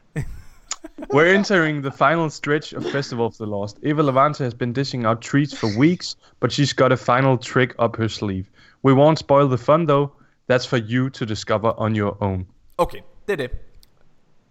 We're 1.13 1.33
entering 1.35 1.81
the 1.81 1.91
final 1.91 2.29
stretch 2.29 2.73
of 2.73 2.83
Festival 2.91 3.25
of 3.25 3.37
the 3.37 3.45
Lost. 3.45 3.77
Eva 3.83 4.01
Levante 4.03 4.43
has 4.43 4.53
been 4.53 4.73
dishing 4.73 5.05
out 5.05 5.21
treats 5.21 5.53
for 5.57 5.69
weeks, 5.79 6.15
but 6.39 6.51
she's 6.51 6.73
got 6.73 6.91
a 6.91 6.97
final 6.97 7.37
trick 7.37 7.73
up 7.79 7.95
her 7.97 8.07
sleeve. 8.07 8.45
We 8.83 8.93
won't 8.93 9.15
spoil 9.17 9.47
the 9.47 9.57
fun 9.57 9.85
though. 9.87 10.09
That's 10.51 10.67
for 10.69 10.77
you 10.77 11.09
to 11.09 11.25
discover 11.25 11.73
on 11.79 11.95
your 11.95 12.17
own. 12.23 12.47
Okay, 12.77 12.99
det 13.27 13.33
er 13.33 13.37
det. 13.37 13.51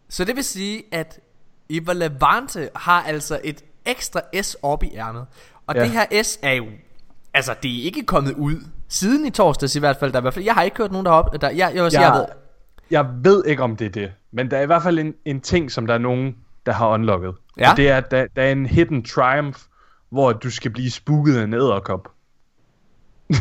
Så 0.09 0.25
det 0.25 0.37
vil 0.37 0.45
sige, 0.45 0.83
at 0.93 1.21
Eva 1.71 1.93
Levante 1.93 2.71
har 2.77 3.03
altså 3.03 3.41
et 3.45 3.65
ekstra 3.87 4.21
S 4.43 4.57
op 4.63 4.83
i 4.83 4.91
ærmet. 4.95 5.27
Og 5.67 5.75
Ja. 5.75 5.81
det 5.83 5.91
her 5.91 6.23
S 6.23 6.39
er 6.43 6.53
jo... 6.53 6.65
Altså, 7.35 7.55
det 7.63 7.81
er 7.81 7.85
ikke 7.85 8.03
kommet 8.03 8.33
ud 8.35 8.57
siden 8.89 9.27
i 9.27 9.31
torsdags 9.31 9.77
i 9.77 9.79
hvert 9.79 9.97
fald. 9.97 10.13
Der 10.13 10.17
er 10.19 10.21
i 10.21 10.23
hvert 10.25 10.35
fald 10.35 10.45
jeg 10.45 10.55
har 10.55 10.63
ikke 10.63 10.77
hørt 10.77 10.93
nogen 10.93 11.07
deroppe. 11.07 11.39
Der, 11.39 11.49
jeg, 11.51 11.59
jeg, 11.75 11.93
jeg, 11.93 11.93
jeg 11.93 12.13
ved, 12.13 12.25
jeg 12.91 13.07
ved 13.23 13.45
ikke, 13.45 13.63
om 13.63 13.77
det 13.77 13.85
er 13.85 13.91
det. 13.91 14.13
Men 14.33 14.51
der 14.51 14.57
er 14.57 14.63
i 14.63 14.67
hvert 14.67 14.83
fald 14.83 14.99
en, 14.99 15.15
en 15.25 15.41
ting, 15.41 15.73
som 15.73 15.87
der 15.87 15.95
er 15.95 15.99
nogen, 15.99 16.37
der 16.67 16.73
har 16.73 16.89
unlocket. 16.89 17.35
Ja. 17.59 17.71
Og 17.71 17.77
det 17.77 17.89
er, 17.89 17.97
at 17.97 18.11
der, 18.11 18.27
der 18.37 18.43
er 18.43 18.53
en 18.53 18.67
hidden 18.67 19.05
triumph, 19.05 19.59
hvor 20.11 20.33
du 20.33 20.51
skal 20.51 20.71
blive 20.71 20.91
spooket 20.91 21.37
af 21.37 21.45
en 21.45 21.55
æderkop. 21.55 22.09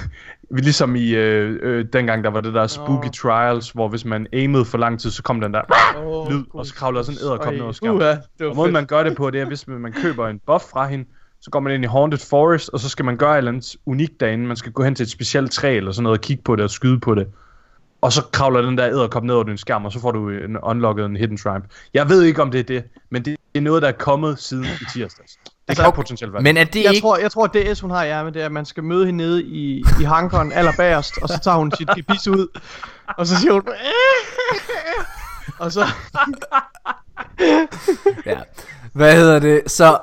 ligesom 0.49 0.95
i 0.95 1.10
øh, 1.10 1.60
øh, 1.62 1.86
dengang, 1.93 2.23
der 2.23 2.29
var 2.29 2.41
det 2.41 2.53
der 2.53 2.67
spooky 2.67 3.06
Nå. 3.06 3.12
trials, 3.12 3.71
hvor 3.71 3.88
hvis 3.88 4.06
man 4.06 4.27
aimede 4.34 4.65
for 4.65 4.77
lang 4.77 4.99
tid, 4.99 5.12
så 5.12 5.23
kom 5.23 5.41
den 5.41 5.53
der 5.53 5.62
Oh, 5.97 6.27
lyd, 6.32 6.43
og 6.53 6.65
så 6.65 6.73
kravler 6.73 7.01
sådan 7.01 7.19
en 7.21 7.27
æderkop 7.27 7.53
ned 7.53 7.62
over 7.62 7.71
skærmen. 7.71 8.01
Det 8.01 8.19
var 8.39 8.49
Og 8.49 8.56
måden 8.56 8.73
man 8.73 8.86
gør 8.86 9.03
det 9.03 9.17
på, 9.17 9.29
det 9.29 9.41
er, 9.41 9.45
hvis 9.45 9.67
man 9.67 9.82
man 9.82 9.93
køber 9.93 10.27
en 10.27 10.39
buff 10.47 10.63
fra 10.71 10.88
hende, 10.88 11.06
så 11.41 11.49
går 11.49 11.60
man 11.60 11.73
ind 11.73 11.84
i 11.84 11.88
Haunted 11.88 12.19
Forest, 12.29 12.69
og 12.69 12.79
så 12.79 12.89
skal 12.89 13.06
man 13.06 13.17
gøre 13.17 13.34
et 13.34 13.38
eller 13.38 13.51
andet 13.51 13.75
unikt 13.86 14.19
derinde. 14.19 14.45
Man 14.47 14.58
skal 14.58 14.71
gå 14.71 14.84
hen 14.84 14.95
til 14.95 15.03
et 15.03 15.10
specielt 15.10 15.51
træ 15.51 15.77
eller 15.77 15.91
sådan 15.91 16.03
noget, 16.03 16.17
og 16.17 16.21
kigge 16.21 16.43
på 16.43 16.56
det 16.56 16.63
og 16.63 16.69
skyde 16.69 16.99
på 16.99 17.15
det. 17.15 17.27
Og 18.04 18.13
så 18.13 18.22
kravler 18.32 18.62
den 18.62 18.78
der 18.78 18.88
æderkop 18.88 19.24
ned 19.24 19.34
over 19.36 19.44
din 19.44 19.58
skærm, 19.58 19.86
og 19.86 19.92
så 19.92 20.00
får 20.00 20.12
du 20.12 20.30
en 20.30 20.58
unlocket 20.63 21.06
en 21.06 21.16
hidden 21.18 21.38
triumph. 21.38 21.68
Jeg 21.94 22.10
ved 22.10 22.24
ikke, 22.24 22.42
om 22.42 22.52
det 22.52 22.60
er 22.60 22.63
det, 22.63 22.84
men 23.12 23.26
det 23.26 23.38
er 23.56 23.62
noget, 23.62 23.82
der 23.82 23.88
er 23.88 23.92
kommet 23.92 24.39
siden 24.39 24.66
i 24.66 24.86
tirsdags. 24.94 25.32
Det 25.44 25.52
Altså, 25.68 25.84
kan 25.84 25.94
potentielt 25.94 26.34
være. 26.34 26.42
men 26.42 26.58
er 26.58 26.63
det 26.63 26.84
Jeg 26.84 26.94
ikke... 26.94 27.02
tror, 27.02 27.18
jeg 27.18 27.32
tror, 27.32 27.44
at 27.46 27.54
det 27.54 27.78
S, 27.78 27.80
hun 27.80 27.92
har 27.92 28.04
i 28.04 28.10
ærmet, 28.10 28.34
det 28.34 28.42
er, 28.42 28.46
at 28.46 28.52
man 28.52 28.66
skal 28.66 28.84
møde 28.84 29.06
hende 29.06 29.18
nede 29.18 29.44
i, 29.44 29.84
i 30.02 30.04
hankeren 30.04 30.52
allerbagerst, 30.52 31.13
og 31.22 31.30
så 31.30 31.39
tager 31.44 31.58
hun 31.58 31.72
sit 31.78 31.89
pipis 31.96 32.28
ud, 32.28 32.60
og 33.18 33.28
så 33.28 33.36
siger 33.39 33.54
hun... 33.54 33.63
og 35.60 35.72
så... 35.72 35.86
Ja. 38.26 38.39
Hvad 38.94 39.16
hedder 39.16 39.39
det? 39.39 39.72
Så... 39.72 40.00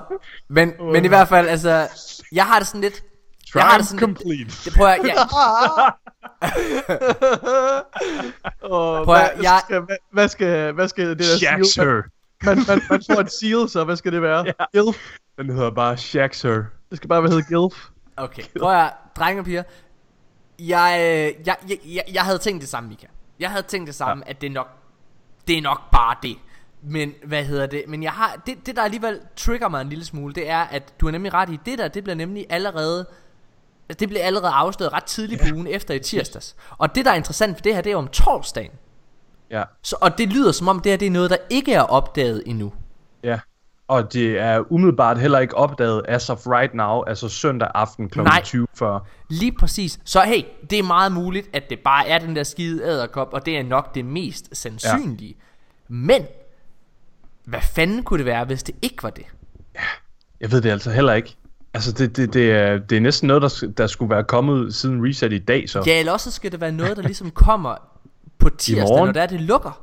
Men, 0.49 0.73
men 0.93 1.05
i 1.05 1.09
hvert 1.09 1.29
fald, 1.29 1.49
altså... 1.49 1.89
Jeg 2.33 2.45
har 2.45 2.59
det 2.59 2.67
sådan 2.69 2.81
lidt... 2.81 3.03
Jeg 3.55 3.63
har 3.65 3.79
det 3.79 3.87
Triumph 3.89 4.01
sådan 4.01 4.15
complete. 4.17 4.51
Det 4.65 4.73
prøver 4.77 4.91
jeg... 4.91 5.01
jeg 5.05 5.17
Og 8.61 9.05
Prøv 9.05 9.15
hvad, 9.17 9.29
at- 9.37 9.43
jeg- 9.43 9.61
skal, 9.65 9.81
hvad, 9.81 9.97
hvad, 10.13 10.29
skal, 10.29 10.73
hvad 10.73 10.89
skal 10.89 11.09
det 11.09 11.19
der 11.19 11.25
Shax 11.39 11.67
seal? 11.67 12.03
Man, 12.45 12.57
man, 12.69 12.81
man 12.91 13.03
får 13.11 13.21
et 13.21 13.33
seal, 13.33 13.69
så 13.69 13.85
hvad 13.85 13.97
skal 13.97 14.13
det 14.13 14.23
være? 14.23 14.45
Ja. 14.47 14.53
Gilf. 14.83 15.11
Den 15.39 15.51
hedder 15.51 15.71
bare 15.71 15.97
Shax 15.97 16.43
her. 16.43 16.63
Det 16.91 16.97
skal 16.97 17.09
bare 17.09 17.23
være 17.23 17.31
hedder 17.33 17.45
Gilf. 17.69 17.89
Okay, 18.17 18.43
prøv 18.61 18.71
at 18.85 18.93
drenge 19.17 19.41
og 19.41 19.45
piger. 19.45 19.63
Jeg, 20.59 20.97
øh, 21.01 21.47
jeg, 21.47 21.57
jeg, 21.69 21.79
jeg, 21.95 22.05
jeg 22.15 22.23
havde 22.23 22.39
tænkt 22.39 22.61
det 22.61 22.69
samme, 22.69 22.89
Mika. 22.89 23.07
Jeg 23.41 23.51
havde 23.51 23.63
tænkt 23.63 23.87
det 23.87 23.95
samme, 23.95 24.23
ja. 24.27 24.31
at 24.31 24.41
det 24.41 24.47
er 24.47 24.51
nok, 24.51 24.69
det 25.49 25.59
er 25.59 25.63
nok 25.63 25.91
bare 25.93 26.17
det. 26.23 26.37
Men 26.83 27.15
hvad 27.25 27.45
hedder 27.45 27.67
det? 27.67 27.85
Men 27.89 28.03
jeg 28.03 28.13
har, 28.13 28.43
det, 28.47 28.67
det 28.67 28.77
der 28.77 28.83
alligevel 28.83 29.21
trigger 29.37 29.69
mig 29.69 29.81
en 29.81 29.89
lille 29.89 30.05
smule, 30.05 30.35
det 30.35 30.51
er, 30.51 30.59
at 30.61 30.95
du 31.01 31.07
er 31.07 31.11
nemlig 31.11 31.35
ret 31.35 31.51
i, 31.51 31.61
det 31.67 31.79
der, 31.79 31.89
det 31.89 32.05
bliver 32.05 32.17
nemlig 32.17 32.47
allerede, 32.51 33.07
det 33.98 34.09
bliver 34.09 34.24
allerede 34.24 34.53
afsløret 34.53 34.92
ret 34.92 35.05
tidligt 35.05 35.40
på 35.40 35.55
ugen 35.55 35.66
efter 35.66 35.94
i 35.94 35.98
tirsdags. 35.98 36.57
Og 36.79 36.94
det 36.94 37.05
der 37.05 37.11
er 37.11 37.14
interessant 37.14 37.57
for 37.57 37.62
det 37.62 37.74
her, 37.74 37.81
det 37.83 37.92
er 37.92 37.96
om 37.96 38.09
torsdagen. 38.09 38.70
Ja. 39.50 39.62
Så, 39.83 39.96
og 40.00 40.18
det 40.18 40.29
lyder 40.29 40.53
som 40.53 40.68
om 40.68 40.81
det 40.81 40.92
her, 40.92 40.96
det 40.96 41.07
er 41.07 41.11
noget, 41.11 41.31
der 41.31 41.37
ikke 41.50 41.72
er 41.72 41.83
opdaget 41.83 42.42
endnu. 42.46 42.72
Ja. 43.24 43.40
Og 43.88 44.12
det 44.12 44.38
er 44.38 44.72
umiddelbart 44.72 45.18
heller 45.18 45.38
ikke 45.38 45.55
opdaget 45.55 46.03
as 46.09 46.31
of 46.31 46.46
right 46.46 46.74
now, 46.74 47.03
altså 47.03 47.29
søndag 47.29 47.70
aften 47.74 48.09
kl. 48.09 48.20
20.40. 48.20 48.85
Lige 49.31 49.53
præcis. 49.53 50.00
Så 50.05 50.20
hey, 50.20 50.44
det 50.70 50.79
er 50.79 50.83
meget 50.83 51.12
muligt, 51.12 51.48
at 51.53 51.62
det 51.70 51.79
bare 51.79 52.09
er 52.09 52.18
den 52.18 52.37
der 52.37 52.42
skide 52.42 52.85
æderkop, 52.85 53.29
og 53.33 53.46
det 53.46 53.59
er 53.59 53.62
nok 53.62 53.94
det 53.94 54.05
mest 54.05 54.48
sandsynlige. 54.53 55.37
Ja. 55.38 55.94
Men, 55.94 56.26
hvad 57.44 57.61
fanden 57.61 58.03
kunne 58.03 58.18
det 58.18 58.26
være, 58.26 58.44
hvis 58.44 58.62
det 58.62 58.74
ikke 58.83 59.03
var 59.03 59.11
det? 59.11 59.24
Jeg 60.40 60.53
ved 60.53 60.61
det 60.61 60.70
altså 60.70 60.90
heller 60.90 61.12
ikke. 61.12 61.37
Altså, 61.75 61.93
det, 61.93 62.17
det, 62.17 62.35
det, 62.35 62.53
er, 62.53 62.79
det 62.79 62.97
er 62.97 63.01
næsten 63.01 63.27
noget, 63.27 63.43
der, 63.43 63.73
der 63.77 63.87
skulle 63.87 64.11
være 64.11 64.25
kommet 64.25 64.75
siden 64.75 65.07
reset 65.09 65.33
i 65.33 65.39
dag, 65.39 65.69
så. 65.69 65.83
Ja, 65.87 65.99
eller 65.99 66.13
også 66.13 66.31
skal 66.31 66.53
det 66.53 66.61
være 66.61 66.73
noget, 66.73 66.97
der 66.97 67.03
ligesom 67.03 67.31
kommer 67.31 67.75
på 68.39 68.49
tirsdag, 68.59 68.97
når 68.97 69.07
det 69.13 69.23
er, 69.23 69.27
det 69.27 69.41
lukker. 69.41 69.83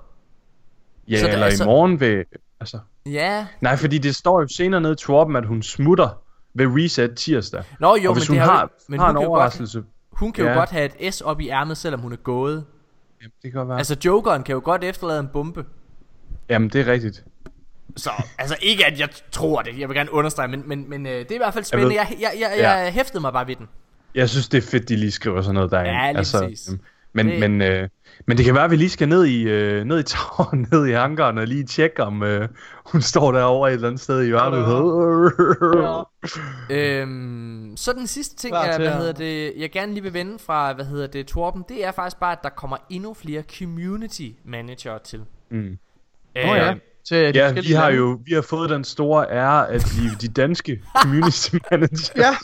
Ja, 1.09 1.17
så 1.17 1.23
det 1.25 1.29
er 1.29 1.33
eller 1.33 1.45
altså- 1.45 1.63
i 1.63 1.67
morgen 1.67 1.99
ved... 1.99 2.23
Altså, 2.59 2.79
Ja. 3.05 3.47
nej, 3.61 3.75
fordi 3.75 3.97
det 3.97 4.15
står 4.15 4.41
jo 4.41 4.47
senere 4.47 4.81
nede 4.81 4.93
i 4.93 4.95
Twarpen, 4.95 5.35
at 5.35 5.45
hun 5.45 5.63
smutter 5.63 6.09
ved 6.53 6.65
reset 6.69 7.15
tirsdag. 7.15 7.63
Nå 7.79 7.95
jo, 7.95 8.13
men 8.13 8.23
hun 8.27 8.35
det 8.35 8.43
har, 8.43 8.51
har, 8.51 8.61
jo- 8.61 8.67
men 8.89 8.99
har 8.99 9.07
hun 9.07 9.15
en 9.15 9.19
kan, 9.19 9.23
jo 9.23 9.29
godt, 9.29 9.37
overraskelse... 9.37 9.83
hun 10.11 10.31
kan 10.31 10.43
jo 10.43 10.49
Ja. 10.51 10.57
godt 10.57 10.69
have 10.69 10.89
et 10.99 11.13
S 11.13 11.21
op 11.21 11.41
i 11.41 11.49
ærmet, 11.49 11.77
selvom 11.77 11.99
hun 12.01 12.11
er 12.11 12.15
gået. 12.17 12.65
Jamen, 13.21 13.31
det 13.43 13.51
kan 13.51 13.57
godt 13.57 13.69
være. 13.69 13.77
Altså, 13.77 13.97
Jokeren 14.05 14.43
kan 14.43 14.53
jo 14.53 14.61
godt 14.63 14.83
efterlade 14.83 15.19
en 15.19 15.27
bombe. 15.33 15.65
Jamen, 16.49 16.69
det 16.69 16.81
er 16.81 16.91
rigtigt. 16.91 17.23
Så 17.97 18.09
altså 18.37 18.55
ikke 18.61 18.85
at 18.85 18.99
jeg 18.99 19.09
tror 19.31 19.61
det, 19.61 19.79
jeg 19.79 19.89
vil 19.89 19.95
gerne 19.97 20.13
understrege, 20.13 20.47
men, 20.47 20.63
men, 20.65 20.89
men 20.89 21.05
øh, 21.05 21.11
det 21.13 21.31
er 21.31 21.35
i 21.35 21.37
hvert 21.37 21.53
fald 21.53 21.63
spændende. 21.63 21.95
Jeg, 21.95 22.07
jeg, 22.11 22.19
jeg, 22.39 22.51
jeg, 22.51 22.57
Ja. 22.59 22.71
jeg 22.71 22.93
hæftede 22.93 23.21
mig 23.21 23.33
bare 23.33 23.47
ved 23.47 23.55
den. 23.55 23.67
Jeg 24.15 24.29
synes, 24.29 24.47
det 24.49 24.57
er 24.57 24.61
fedt, 24.71 24.89
de 24.89 24.95
lige 24.95 25.11
skriver 25.11 25.41
sådan 25.41 25.53
noget 25.55 25.71
derinde. 25.71 25.91
Ja, 25.91 26.11
lige 26.11 26.17
præcis. 26.17 26.69
øhm, 26.69 26.79
Men, 27.13 27.27
Det- 27.27 27.39
men, 27.39 27.61
øh, 27.61 27.89
men 28.25 28.37
det 28.37 28.45
kan 28.45 28.55
være, 28.55 28.63
at 28.63 28.71
vi 28.71 28.75
lige 28.75 28.89
skal 28.89 29.09
ned 29.09 29.25
i, 29.25 29.41
øh, 29.43 29.83
ned 29.85 29.99
i 29.99 30.03
tårn, 30.03 30.67
ned 30.71 30.85
i 30.87 30.91
hangaren 30.91 31.37
og 31.37 31.47
lige 31.47 31.63
tjekke, 31.63 32.03
om 32.03 32.23
øh, 32.23 32.49
hun 32.85 33.01
står 33.01 33.31
derovre 33.31 33.69
et 33.69 33.73
eller 33.73 33.87
andet 33.87 34.01
sted 34.01 34.21
i 34.21 34.25
hjørnet. 34.25 34.65
Øhm, 36.69 37.73
så 37.77 37.93
den 37.93 38.07
sidste 38.07 38.35
ting, 38.35 38.53
jeg, 38.53 38.75
hvad 38.77 38.91
hedder 38.99 39.11
det, 39.13 39.53
jeg 39.57 39.71
gerne 39.71 39.93
lige 39.93 40.03
vil 40.03 40.13
vende 40.13 40.39
fra, 40.39 40.73
hvad 40.73 40.85
hedder 40.85 41.07
det, 41.07 41.27
Torben, 41.27 41.63
det 41.69 41.85
er 41.85 41.91
faktisk 41.91 42.19
bare, 42.19 42.31
at 42.31 42.39
der 42.43 42.49
kommer 42.49 42.77
endnu 42.89 43.13
flere 43.13 43.43
community 43.59 44.27
manager 44.45 44.97
til. 44.97 45.21
Mm. 45.51 45.77
Åh 46.43 46.49
oh, 46.51 46.57
ja. 46.57 46.73
Til 47.07 47.33
de 47.33 47.39
Ja, 47.39 47.51
vi 47.51 47.71
har 47.71 47.83
lande. 47.89 47.97
jo 47.97 48.19
vi 48.25 48.33
har 48.33 48.41
fået 48.41 48.69
den 48.69 48.83
store 48.83 49.25
ære 49.31 49.69
at 49.69 49.85
blive 49.95 50.11
de 50.21 50.27
danske 50.27 50.81
community 51.01 51.55
manager. 51.71 52.13
Ja, 52.15 52.35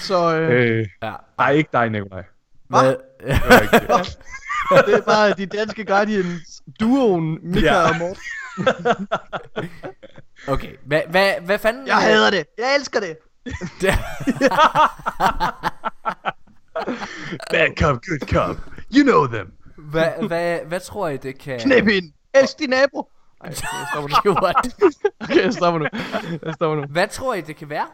så 0.00 0.36
øh, 0.36 0.50
Øh, 0.78 0.86
Ja. 1.02 1.12
nej, 1.38 1.50
ikke 1.52 1.70
dig, 1.72 1.90
Nikolaj. 1.90 2.22
Hvad? 2.68 2.94
Ikke 3.62 3.78
det. 3.78 4.18
det 4.86 4.94
er 4.94 5.00
bare 5.06 5.32
de 5.32 5.46
danske 5.46 5.84
Guardians, 5.84 6.62
duoen, 6.80 7.38
Mika 7.42 7.66
Ja. 7.66 7.74
ja. 7.80 7.88
og 7.88 7.96
Morten. 7.98 8.22
Okay, 10.48 10.70
hvad, 10.86 11.00
hvad, 11.10 11.32
hvad 11.44 11.58
fanden? 11.58 11.86
Jeg 11.86 11.96
hader 11.96 12.30
det. 12.30 12.44
Jeg 12.58 12.74
elsker 12.78 13.00
det. 13.00 13.16
Bad 17.50 17.76
cop, 17.78 18.00
good 18.08 18.28
cop. 18.28 18.56
You 18.96 19.02
know 19.04 19.26
them. 19.26 19.46
hvad, 19.76 20.26
hvad, 20.28 20.58
hvad 20.66 20.80
tror 20.80 21.08
I, 21.08 21.16
det 21.16 21.38
kan... 21.38 21.60
Knæp 21.60 21.86
ind. 21.88 22.12
Elsk 22.34 22.58
din 22.58 22.70
nabo. 22.70 23.08
Ej, 23.44 23.52
okay, 23.52 23.78
jeg 23.78 23.86
stopper 23.92 24.08
nu. 24.08 24.14
Gjort. 24.22 24.66
Okay, 25.20 25.44
jeg 25.44 25.52
stopper 25.54 25.78
nu. 25.80 25.86
Jeg 26.46 26.54
stopper 26.54 26.76
nu. 26.76 26.86
Hvad 26.86 27.08
tror 27.08 27.34
I, 27.34 27.40
det 27.40 27.56
kan 27.56 27.68
være? 27.70 27.86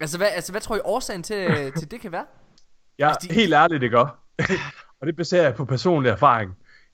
Altså, 0.00 0.16
hvad, 0.18 0.28
altså, 0.34 0.52
hvad 0.52 0.60
tror 0.60 0.76
I 0.76 0.80
årsagen 0.84 1.22
til, 1.22 1.48
til 1.78 1.90
det 1.90 2.00
kan 2.00 2.12
være? 2.12 2.24
Ja, 2.98 3.08
Altså, 3.08 3.28
de- 3.28 3.34
helt 3.34 3.54
ærligt, 3.54 3.80
det 3.80 3.90
gør. 3.90 4.18
og 5.00 5.06
det 5.06 5.16
baserer 5.16 5.42
jeg 5.42 5.54
på 5.54 5.64
personlig 5.64 6.10
erfaring. 6.10 6.50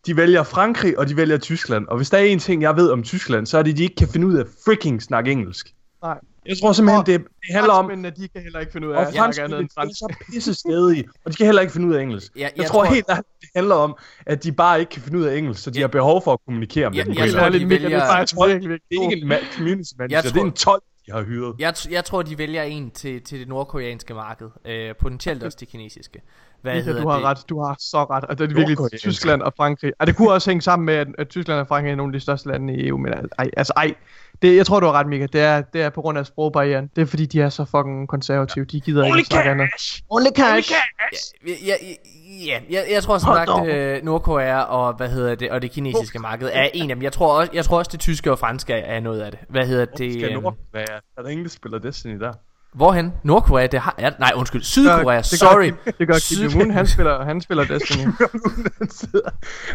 De 0.06 0.16
vælger 0.16 0.42
Frankrig, 0.42 0.98
og 0.98 1.08
de 1.08 1.16
vælger 1.16 1.38
Tyskland. 1.38 1.86
Og 1.86 1.96
hvis 1.96 2.10
der 2.10 2.18
er 2.18 2.22
en 2.22 2.38
ting, 2.38 2.62
jeg 2.62 2.76
ved 2.76 2.90
om 2.90 3.02
Tyskland, 3.02 3.46
så 3.46 3.58
er 3.58 3.62
det, 3.62 3.70
at 3.70 3.76
de 3.78 3.82
ikke 3.82 3.96
kan 3.96 4.08
finde 4.08 4.26
ud 4.26 4.34
af 4.36 4.44
freaking 4.64 5.02
snakke 5.02 5.30
engelsk. 5.32 5.74
Nej. 6.02 6.18
Jeg 6.48 6.56
tror 6.62 6.72
simpelthen, 6.72 7.00
Og 7.00 7.06
det, 7.06 7.20
det 7.20 7.54
handler 7.54 7.72
om, 7.72 7.84
Franskmændene, 7.84 8.10
de 8.16 8.28
kan 8.28 8.42
heller 8.42 8.60
ikke 8.60 8.72
finde 8.72 8.86
ud 8.88 8.92
af 8.92 8.96
og 8.96 9.02
at 9.02 9.12
snakke 9.14 9.42
andet 9.42 9.50
franskmændene 9.50 9.64
er 9.64 9.80
fransk. 9.80 9.98
så 9.98 10.32
pisse 10.32 10.54
stedige, 10.54 11.04
og 11.24 11.32
de 11.32 11.36
kan 11.36 11.46
heller 11.46 11.62
ikke 11.62 11.72
finde 11.72 11.88
ud 11.88 11.94
af 11.94 12.02
engelsk. 12.02 12.32
Ja, 12.36 12.40
jeg, 12.40 12.50
jeg 12.56 12.66
tror, 12.66 12.84
tror- 12.84 12.94
helt 12.94 13.06
ærligt, 13.10 13.26
det 13.40 13.48
handler 13.56 13.74
om, 13.74 13.96
at 14.26 14.44
de 14.44 14.52
bare 14.52 14.80
ikke 14.80 14.90
kan 14.90 15.02
finde 15.02 15.18
ud 15.18 15.24
af 15.24 15.36
engelsk, 15.36 15.62
så 15.62 15.70
de 15.70 15.78
Ja. 15.78 15.82
har 15.82 15.88
behov 15.88 16.24
for 16.24 16.32
at 16.32 16.38
kommunikere 16.46 16.90
med 16.90 16.96
Ja, 16.98 17.04
dem. 17.04 17.12
jeg 17.14 17.22
Helt 17.22 17.36
tror, 17.36 17.48
de 17.48 17.68
vælger- 17.70 17.98
er 18.00 18.18
Jeg 18.18 18.26
tror- 18.28 18.46
det 18.46 18.54
er 18.64 19.02
ikke 19.10 19.16
en 19.16 19.32
community 19.56 19.90
manager, 19.98 20.16
Jeg 20.16 20.22
det 20.22 20.30
er 20.30 20.34
tror- 20.34 20.44
en 20.44 20.52
12, 20.52 20.82
de 21.06 21.12
har 21.12 21.22
hyret. 21.22 21.54
Jeg, 21.58 21.74
jeg 21.90 22.04
tror, 22.04 22.22
de 22.22 22.38
vælger 22.38 22.62
en 22.62 22.90
til, 22.90 23.22
til 23.22 23.40
det 23.40 23.48
nordkoreanske 23.48 24.14
marked. 24.14 24.46
Øh, 24.66 24.94
potentielt 25.00 25.42
også 25.42 25.56
det 25.60 25.68
kinesiske. 25.68 26.22
Hvad 26.62 26.74
Mika, 26.74 26.84
hedder 26.84 27.02
du 27.02 27.08
har 27.08 27.16
det? 27.16 27.24
ret. 27.24 27.38
Du 27.48 27.62
har 27.62 27.76
så 27.78 28.04
ret. 28.04 28.24
Og 28.24 28.38
det 28.38 28.50
er 28.50 28.54
virkelig. 28.54 28.78
Tyskland 29.00 29.42
og 29.42 29.52
Frankrig. 29.56 29.92
Og 29.98 30.06
det 30.06 30.16
kunne 30.16 30.30
også 30.32 30.50
hænge 30.50 30.62
sammen 30.62 30.86
med, 30.86 30.94
at, 30.94 31.08
at 31.18 31.28
Tyskland 31.28 31.60
og 31.60 31.66
Frankrig 31.68 31.92
er 31.92 31.96
nogle 31.96 32.10
af 32.10 32.12
de 32.12 32.20
største 32.20 32.48
lande 32.48 32.74
i 32.74 32.88
EU. 32.88 32.96
Men 32.98 33.12
ej, 33.38 33.50
altså 33.56 33.72
ej. 33.76 33.94
Det, 34.42 34.56
jeg 34.56 34.66
tror, 34.66 34.80
du 34.80 34.86
har 34.86 34.92
ret, 34.92 35.06
Mika. 35.06 35.26
Det 35.32 35.40
er, 35.40 35.60
det 35.60 35.82
er 35.82 35.90
på 35.90 36.00
grund 36.00 36.18
af 36.18 36.26
sprogbarrieren. 36.26 36.90
Det 36.96 37.02
er 37.02 37.06
fordi, 37.06 37.26
de 37.26 37.40
er 37.40 37.48
så 37.48 37.64
fucking 37.64 38.08
konservative. 38.08 38.64
De 38.64 38.80
gider 38.80 39.04
ikke 39.04 39.18
at 39.18 39.26
snakke 39.26 39.50
andet. 39.50 39.68
Only 40.10 40.26
cash! 40.36 40.72
Ja, 40.72 41.52
ja, 41.66 41.74
ja, 42.46 42.58
ja 42.70 42.80
jeg, 42.94 43.02
tror 43.02 43.18
som 43.18 43.34
sagt, 43.46 43.66
øh, 43.68 44.04
Nordkorea 44.04 44.60
og 44.62 44.94
hvad 44.96 45.08
hedder 45.08 45.34
det 45.34 45.50
og 45.50 45.62
det 45.62 45.70
kinesiske 45.70 46.18
marked 46.18 46.50
er 46.52 46.68
en 46.74 46.90
af 46.90 46.96
dem. 46.96 47.02
Jeg 47.02 47.12
tror 47.12 47.38
også, 47.40 47.50
jeg 47.54 47.64
tror 47.64 47.78
også 47.78 47.90
det 47.92 48.00
tyske 48.00 48.32
og 48.32 48.38
franske 48.38 48.72
er 48.72 49.00
noget 49.00 49.20
af 49.20 49.30
det. 49.30 49.40
Hvad 49.48 49.66
hedder 49.66 49.84
Det, 49.84 49.98
det? 49.98 50.12
skal 50.12 50.24
øhm, 50.32 50.42
Nordkorea. 50.42 50.84
Er 51.18 51.22
der 51.22 51.28
ingen, 51.28 51.44
der 51.44 51.50
spiller 51.50 51.78
Destiny 51.78 52.20
der? 52.20 52.32
hvorhen? 52.74 53.12
Nordkorea, 53.24 53.66
det 53.66 53.80
har 53.80 53.94
er, 53.98 54.10
nej, 54.18 54.32
undskyld, 54.36 54.62
Sydkorea. 54.62 55.16
det 55.16 55.30
gør, 55.30 55.36
sorry. 55.36 55.70
Kim- 55.70 55.92
Det 55.98 56.06
gør 56.08 56.14
Kim 56.28 56.46
Jong-un. 56.46 56.72
Han 56.72 56.86
spiller, 56.86 57.24
han 57.24 57.40
spiller 57.40 57.64
Destiny. 57.74 58.02
han, 58.04 58.12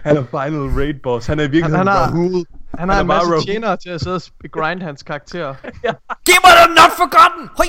han 0.04 0.18
er 0.18 0.24
final 0.24 0.62
raid 0.82 0.94
boss. 1.04 1.28
Han 1.28 1.40
er 1.40 1.44
i 1.44 1.46
Han, 1.46 1.52
virkeligheden 1.52 1.88
han, 1.88 1.98
har, 1.98 2.06
bare 2.08 2.12
Hul. 2.12 2.46
Han 2.80 2.90
har 2.90 2.96
er 2.96 3.02
en 3.02 3.08
masse 3.08 3.46
tjenere 3.46 3.78
til 3.78 3.90
at 3.90 4.02
sidde 4.02 4.16
og 4.16 4.22
grind 4.52 4.82
hans 4.82 5.04
karakter. 5.04 5.56
Giv 6.28 6.40
mig 6.46 6.54
the 6.60 6.74
not 6.80 6.92
forgotten! 6.98 7.50
Høj, 7.58 7.66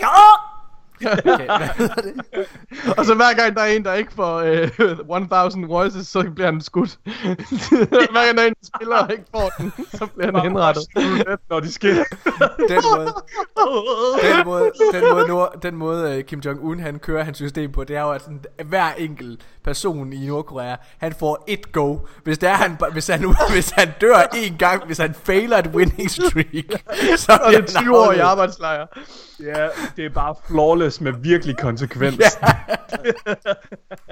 Okay? 1.06 1.48
Og 2.98 3.04
så 3.06 3.14
hver 3.14 3.34
gang 3.34 3.56
der 3.56 3.62
er 3.62 3.66
en, 3.66 3.84
der 3.84 3.94
ikke 3.94 4.12
får 4.12 4.38
øh, 4.38 4.68
1000 5.22 5.66
voices, 5.66 6.06
så 6.06 6.30
bliver 6.34 6.50
han 6.50 6.60
skudt. 6.60 6.98
hver 8.12 8.24
gang 8.24 8.36
der 8.36 8.42
er 8.42 8.46
en, 8.46 8.54
der 8.60 8.70
spiller 8.76 8.96
og 8.96 9.12
ikke 9.12 9.24
får 9.34 9.48
den, 9.58 9.72
så 9.94 10.06
bliver 10.06 10.32
han 10.32 10.42
henrettet. 10.42 10.84
Når 11.50 11.60
de 11.60 11.72
sker. 11.72 12.04
Den 12.68 12.82
måde, 12.94 13.12
den 14.22 14.44
måde, 14.44 14.70
den 14.92 15.10
måde, 15.12 15.28
Nord, 15.28 15.60
den 15.62 15.76
måde 15.76 16.16
øh, 16.16 16.24
Kim 16.24 16.42
Jong-un 16.46 16.80
han 16.80 16.98
kører 16.98 17.24
hans 17.24 17.36
system 17.36 17.72
på, 17.72 17.84
det 17.84 17.96
er 17.96 18.00
jo, 18.00 18.10
at 18.10 18.22
sådan, 18.22 18.44
hver 18.64 18.92
enkelt 18.98 19.40
person 19.64 20.12
i 20.12 20.26
Nordkorea, 20.26 20.76
han 20.98 21.12
får 21.12 21.44
et 21.46 21.72
go. 21.72 21.98
Hvis, 22.24 22.38
det 22.38 22.48
er, 22.48 22.54
han, 22.54 22.78
hvis, 22.92 23.08
han, 23.08 23.34
hvis 23.52 23.70
han 23.70 23.88
dør 24.00 24.22
en 24.36 24.56
gang, 24.58 24.86
hvis 24.86 24.98
han 24.98 25.14
failer 25.14 25.58
et 25.58 25.66
winning 25.66 26.10
streak, 26.10 26.82
så 27.16 27.38
Og 27.44 27.52
det 27.52 27.58
er 27.58 27.80
20 27.80 27.98
år 27.98 28.12
i 28.12 28.18
arbejdslejr. 28.18 28.86
Ja, 29.40 29.68
det 29.96 30.04
er 30.04 30.10
bare 30.10 30.34
flawless 30.48 30.91
med 31.00 31.12
virkelig 31.12 31.56
konsekvens. 31.56 32.18
Ja. 32.18 32.48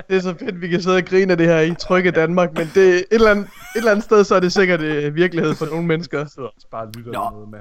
Det 0.09 0.17
er 0.17 0.21
så 0.21 0.35
fedt, 0.39 0.61
vi 0.61 0.69
kan 0.69 0.83
sidde 0.83 0.97
og 0.97 1.05
grine 1.05 1.33
af 1.33 1.39
det 1.39 1.47
her 1.47 1.61
i 1.61 1.75
trygge 1.75 2.11
Danmark, 2.11 2.55
men 2.55 2.71
det 2.75 2.95
et 2.95 3.05
eller 3.11 3.31
andet, 3.31 3.45
et 3.45 3.51
eller 3.77 3.91
andet 3.91 4.05
sted, 4.05 4.25
så 4.25 4.35
er 4.35 4.41
det 4.41 4.53
sikkert 4.53 4.81
øh, 4.81 5.15
virkelighed 5.15 5.55
for 5.55 5.67
nogle 5.67 5.87
mennesker. 5.87 6.19
Jeg 6.19 6.29
sidder 6.29 6.49
også 6.49 6.67
bare 6.71 6.83
og 6.83 6.93
lytter 6.97 7.13
Nå. 7.13 7.31
noget 7.31 7.49
med. 7.49 7.61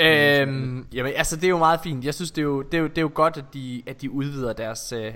Øhm, 0.00 0.86
jamen, 0.92 1.12
altså 1.16 1.36
det 1.36 1.44
er 1.44 1.48
jo 1.48 1.58
meget 1.58 1.80
fint. 1.82 2.04
Jeg 2.04 2.14
synes 2.14 2.30
det 2.30 2.42
er 2.42 2.46
jo, 2.46 2.62
det 2.62 2.74
er 2.74 2.78
jo, 2.78 2.86
det 2.86 2.98
er 2.98 3.02
jo 3.02 3.10
godt 3.14 3.36
at 3.36 3.44
de, 3.54 3.82
at 3.86 4.02
de 4.02 4.10
udvider 4.10 4.52
deres 4.52 4.92
øh, 4.92 5.14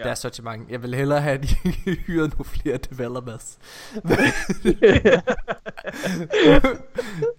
Ja. 0.00 0.04
deres 0.04 0.18
sortiment. 0.18 0.70
Jeg 0.70 0.82
vil 0.82 0.94
hellere 0.94 1.20
have 1.20 1.34
at 1.34 1.42
de 1.42 1.48
hyrer 2.06 2.28
nogle 2.28 2.44
flere 2.44 2.76
developers. 2.76 3.58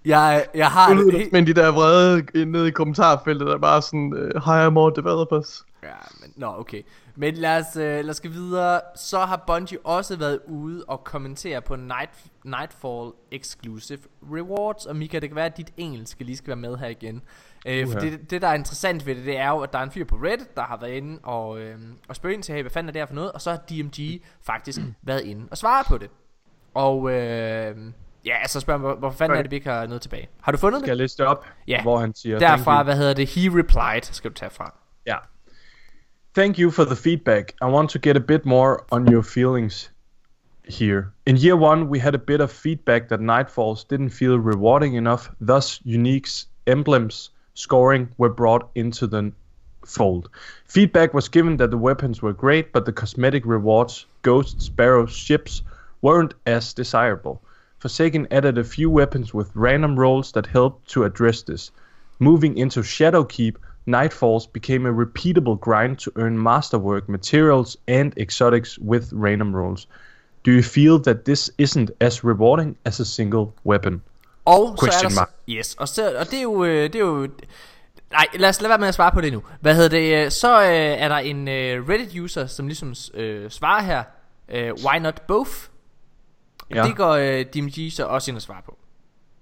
jeg, 0.06 0.46
jeg 0.54 0.68
har 0.68 0.94
lyder 0.94 1.12
det, 1.12 1.32
men 1.32 1.48
de 1.48 1.54
der 1.54 1.72
vrede 1.72 2.46
nede 2.46 2.68
i 2.68 2.72
kommentarfeltet, 2.72 3.48
der 3.48 3.54
er 3.54 3.58
bare 3.58 3.82
sådan, 3.82 4.14
uh, 4.14 4.44
hire 4.46 4.72
more 4.72 4.94
developers. 4.96 5.66
Ja, 5.84 5.96
men, 6.20 6.34
nå, 6.36 6.48
okay. 6.60 6.82
Men 7.16 7.36
lad 7.36 7.60
os, 7.60 7.76
øh, 7.76 7.84
lad 7.84 8.10
os 8.10 8.22
gå 8.22 8.30
videre. 8.30 8.82
Så 8.96 9.20
har 9.20 9.44
Bungie 9.48 9.80
også 9.86 10.16
været 10.16 10.40
ude 10.48 10.84
og 10.88 11.04
kommentere 11.04 11.62
på 11.62 11.76
Night, 11.76 12.10
Nightfall 12.44 13.12
Exclusive 13.32 14.00
Rewards. 14.34 14.86
Og 14.86 14.96
Mika, 14.96 15.20
det 15.20 15.30
kan 15.30 15.36
være, 15.36 15.46
at 15.46 15.58
dit 15.58 15.74
engelske 15.78 16.24
lige 16.24 16.38
skal 16.38 16.48
være 16.48 16.56
med 16.56 16.78
her 16.78 16.88
igen. 16.88 17.22
Øh, 17.66 17.88
for 17.92 18.00
det, 18.00 18.32
det, 18.32 18.42
der 18.42 18.48
er 18.48 18.54
interessant 18.54 19.06
ved 19.06 19.16
det, 19.16 19.26
det 19.26 19.38
er 19.38 19.50
jo, 19.50 19.60
at 19.60 19.74
der 19.74 19.80
er 19.80 19.84
en 19.84 19.92
fyr 19.92 20.06
på 20.06 20.16
Reddit, 20.16 20.56
der 20.56 20.62
har 20.64 20.78
været 20.82 20.92
inde 20.92 21.20
og, 21.24 21.60
øh, 21.62 21.76
og 22.08 22.16
spørge 22.16 22.34
ind 22.36 22.44
til, 22.44 22.56
hey, 22.56 22.62
hvad 22.62 22.72
fanden 22.72 22.88
er 22.90 22.92
det 22.92 23.02
her 23.02 23.06
for 23.06 23.16
noget? 23.16 23.32
Og 23.32 23.42
så 23.42 23.50
har 23.52 23.58
DMG 23.58 24.22
faktisk 24.46 24.80
været 25.04 25.22
inde 25.22 25.48
og 25.52 25.58
svare 25.58 25.84
på 25.88 25.98
det. 25.98 26.10
Og 26.74 27.12
øh, 27.12 27.76
ja, 28.26 28.38
altså 28.42 28.60
spørger 28.60 28.80
hvor, 28.80 28.96
hvor 28.96 29.12
fanden 29.12 29.38
er 29.38 29.42
det, 29.42 29.52
vi 29.52 29.56
ikke 29.56 29.70
har 29.70 29.86
noget 29.86 30.02
tilbage? 30.02 30.30
Har 30.42 30.52
du 30.52 30.58
fundet 30.58 30.80
Skal 30.80 30.86
det? 30.86 30.90
jeg 30.90 30.98
læse 30.98 31.18
det 31.18 31.26
op, 31.26 31.46
Ja. 31.68 31.82
hvor 31.82 32.00
han 32.00 32.16
siger... 32.16 32.40
"Thank 32.40 32.58
Derfra, 32.60 32.78
you." 32.78 32.84
hvad 32.84 32.96
hedder 32.98 33.14
det? 33.14 33.28
He 33.30 33.42
replied, 33.60 34.02
skal 34.02 34.30
du 34.30 34.36
tage 34.36 34.50
fra. 34.50 34.74
Yeah. 35.08 35.20
Thank 36.36 36.60
you 36.60 36.72
for 36.72 36.84
the 36.84 36.96
feedback. 36.96 37.52
I 37.62 37.66
want 37.66 37.90
to 37.90 38.00
get 38.04 38.16
a 38.16 38.20
bit 38.28 38.46
more 38.46 38.78
on 38.92 39.14
your 39.14 39.22
feelings 39.22 39.92
here. 40.80 41.04
In 41.26 41.36
year 41.38 41.56
one, 41.56 41.84
we 41.86 42.00
had 42.00 42.16
a 42.16 42.18
bit 42.28 42.42
of 42.42 42.50
feedback 42.50 43.02
that 43.10 43.20
Nightfalls 43.20 43.84
didn't 43.90 44.10
feel 44.10 44.38
rewarding 44.40 44.96
enough, 44.96 45.22
thus, 45.48 45.82
Unique's 45.86 46.46
emblems 46.68 47.32
scoring 47.54 48.10
were 48.18 48.30
brought 48.30 48.70
into 48.76 49.08
the 49.08 49.32
fold. 49.86 50.30
Feedback 50.66 51.14
was 51.14 51.30
given 51.30 51.58
that 51.58 51.72
the 51.72 51.78
weapons 51.78 52.22
were 52.22 52.34
great, 52.34 52.72
but 52.72 52.86
the 52.86 52.94
cosmetic 52.94 53.46
rewards, 53.46 54.06
ghosts, 54.22 54.66
sparrows, 54.66 55.12
ships, 55.12 55.62
weren't 56.02 56.34
as 56.46 56.74
desirable. 56.74 57.42
Forsaken 57.80 58.28
added 58.32 58.58
a 58.58 58.64
few 58.64 58.90
weapons 58.90 59.34
with 59.34 59.56
random 59.56 60.00
rolls 60.00 60.32
that 60.34 60.46
helped 60.46 60.88
to 60.90 61.04
address 61.04 61.42
this. 61.42 61.72
Moving 62.20 62.58
into 62.58 62.82
Shadowkeep, 62.82 63.56
Nightfalls 63.88 64.46
became 64.46 64.86
a 64.86 64.94
repeatable 64.94 65.60
grind 65.60 65.98
to 66.00 66.12
earn 66.16 66.42
masterwork 66.42 67.10
materials 67.10 67.76
and 67.88 68.16
exotics 68.16 68.78
with 68.78 69.12
random 69.12 69.56
rolls. 69.56 69.88
Do 70.44 70.52
you 70.52 70.62
feel 70.62 71.00
that 71.00 71.26
this 71.26 71.50
isn't 71.58 71.90
as 72.00 72.24
rewarding 72.24 72.76
as 72.86 73.00
a 73.00 73.06
single 73.06 73.56
weapon? 73.64 74.04
Og 74.46 74.78
så 74.80 74.86
er 74.86 74.90
Question 74.90 75.12
der, 75.12 75.16
mark. 75.16 75.30
yes, 75.50 75.76
og, 75.76 75.88
så, 75.88 76.16
og 76.20 76.26
det 76.26 76.38
er 76.38 76.42
jo, 76.42 76.64
øh, 76.64 76.84
det 76.84 76.96
er 76.96 77.00
jo, 77.00 77.28
nej, 78.12 78.26
lad 78.34 78.50
os 78.50 78.62
lade 78.62 78.70
være 78.70 78.80
med 78.80 78.88
at 78.88 78.94
svare 78.94 79.12
på 79.12 79.22
det 79.22 79.34
nu. 79.34 79.44
Hvad 79.62 79.76
hedder 79.76 79.90
det, 79.90 80.26
øh, 80.26 80.32
så 80.32 80.62
øh, 80.62 80.68
er 80.70 81.08
der 81.08 81.18
en 81.18 81.48
øh, 81.48 81.90
Reddit-user, 81.90 82.46
som 82.48 82.68
ligesom 82.68 82.94
øh, 83.14 83.50
svarer 83.50 83.82
her, 83.82 84.04
øh, 84.50 84.74
why 84.86 85.00
not 85.00 85.22
both? 85.28 85.52
Ja. 86.76 86.84
Det 86.84 86.96
går 86.96 87.12
øh, 87.12 87.46
DMG 87.46 87.92
så 87.94 88.06
også 88.06 88.32
ind 88.32 88.36
og 88.36 88.42
svarer 88.42 88.62
på. 88.66 88.78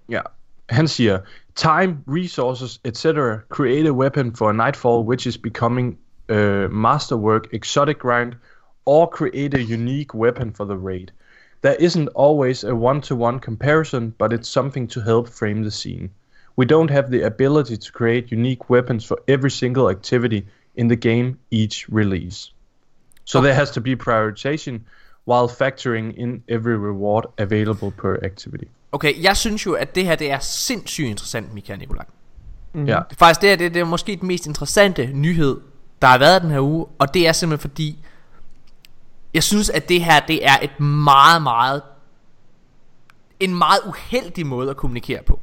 Ja. 0.08 0.20
Han 0.68 0.88
siger, 0.88 1.18
time, 1.54 1.98
resources, 2.08 2.80
etc. 2.84 3.04
create 3.48 3.88
a 3.88 3.92
weapon 3.92 4.36
for 4.36 4.50
a 4.50 4.52
Nightfall 4.52 5.04
which 5.04 5.26
is 5.28 5.38
becoming 5.38 5.98
uh, 6.28 6.70
masterwork 6.72 7.46
exotic 7.52 7.98
grind 7.98 8.32
or 8.86 9.06
create 9.06 9.54
a 9.54 9.74
unique 9.74 10.14
weapon 10.14 10.54
for 10.54 10.64
the 10.64 10.76
raid. 10.76 11.08
There 11.62 11.76
isn't 11.78 12.08
always 12.14 12.64
a 12.64 12.74
one-to-one 12.74 13.40
comparison, 13.40 14.14
but 14.18 14.32
it's 14.32 14.48
something 14.48 14.88
to 14.88 15.00
help 15.00 15.28
frame 15.28 15.62
the 15.62 15.70
scene. 15.70 16.10
We 16.56 16.66
don't 16.66 16.90
have 16.90 17.10
the 17.10 17.22
ability 17.22 17.76
to 17.76 17.92
create 17.92 18.32
unique 18.32 18.70
weapons 18.70 19.06
for 19.06 19.18
every 19.28 19.50
single 19.50 19.90
activity 19.90 20.46
in 20.74 20.88
the 20.88 20.96
game 20.96 21.38
each 21.50 21.86
release. 21.88 22.52
So 23.24 23.38
okay. 23.38 23.46
there 23.46 23.54
has 23.54 23.70
to 23.70 23.80
be 23.80 23.96
prioritization 23.96 24.80
while 25.24 25.48
factoring 25.48 26.16
in 26.16 26.42
every 26.48 26.76
reward 26.76 27.26
available 27.38 27.90
per 27.90 28.18
activity. 28.22 28.68
Okay, 28.92 29.22
jeg 29.22 29.36
synes 29.36 29.66
jo, 29.66 29.72
at 29.72 29.94
det 29.94 30.04
her 30.04 30.14
det 30.14 30.30
er 30.30 30.38
sindssygt 30.38 31.08
interessant, 31.08 31.54
Mikael 31.54 31.78
Nikolaj. 31.78 32.04
Mm. 32.72 32.84
Ja. 32.84 33.00
Faktisk 33.18 33.40
det, 33.40 33.48
her, 33.48 33.56
det, 33.56 33.74
det 33.74 33.80
er 33.80 33.84
måske 33.84 34.16
den 34.16 34.28
mest 34.28 34.46
interessante 34.46 35.06
nyhed, 35.06 35.60
der 36.02 36.08
har 36.08 36.18
været 36.18 36.42
den 36.42 36.50
her 36.50 36.60
uge, 36.60 36.86
og 36.98 37.14
det 37.14 37.28
er 37.28 37.32
simpelthen 37.32 37.70
fordi, 37.70 37.98
jeg 39.34 39.42
synes, 39.42 39.70
at 39.70 39.88
det 39.88 40.04
her 40.04 40.20
det 40.20 40.46
er 40.46 40.58
et 40.62 40.80
meget, 40.80 41.42
meget, 41.42 41.82
en 43.40 43.58
meget 43.58 43.80
uheldig 43.86 44.46
måde 44.46 44.70
at 44.70 44.76
kommunikere 44.76 45.22
på. 45.22 45.40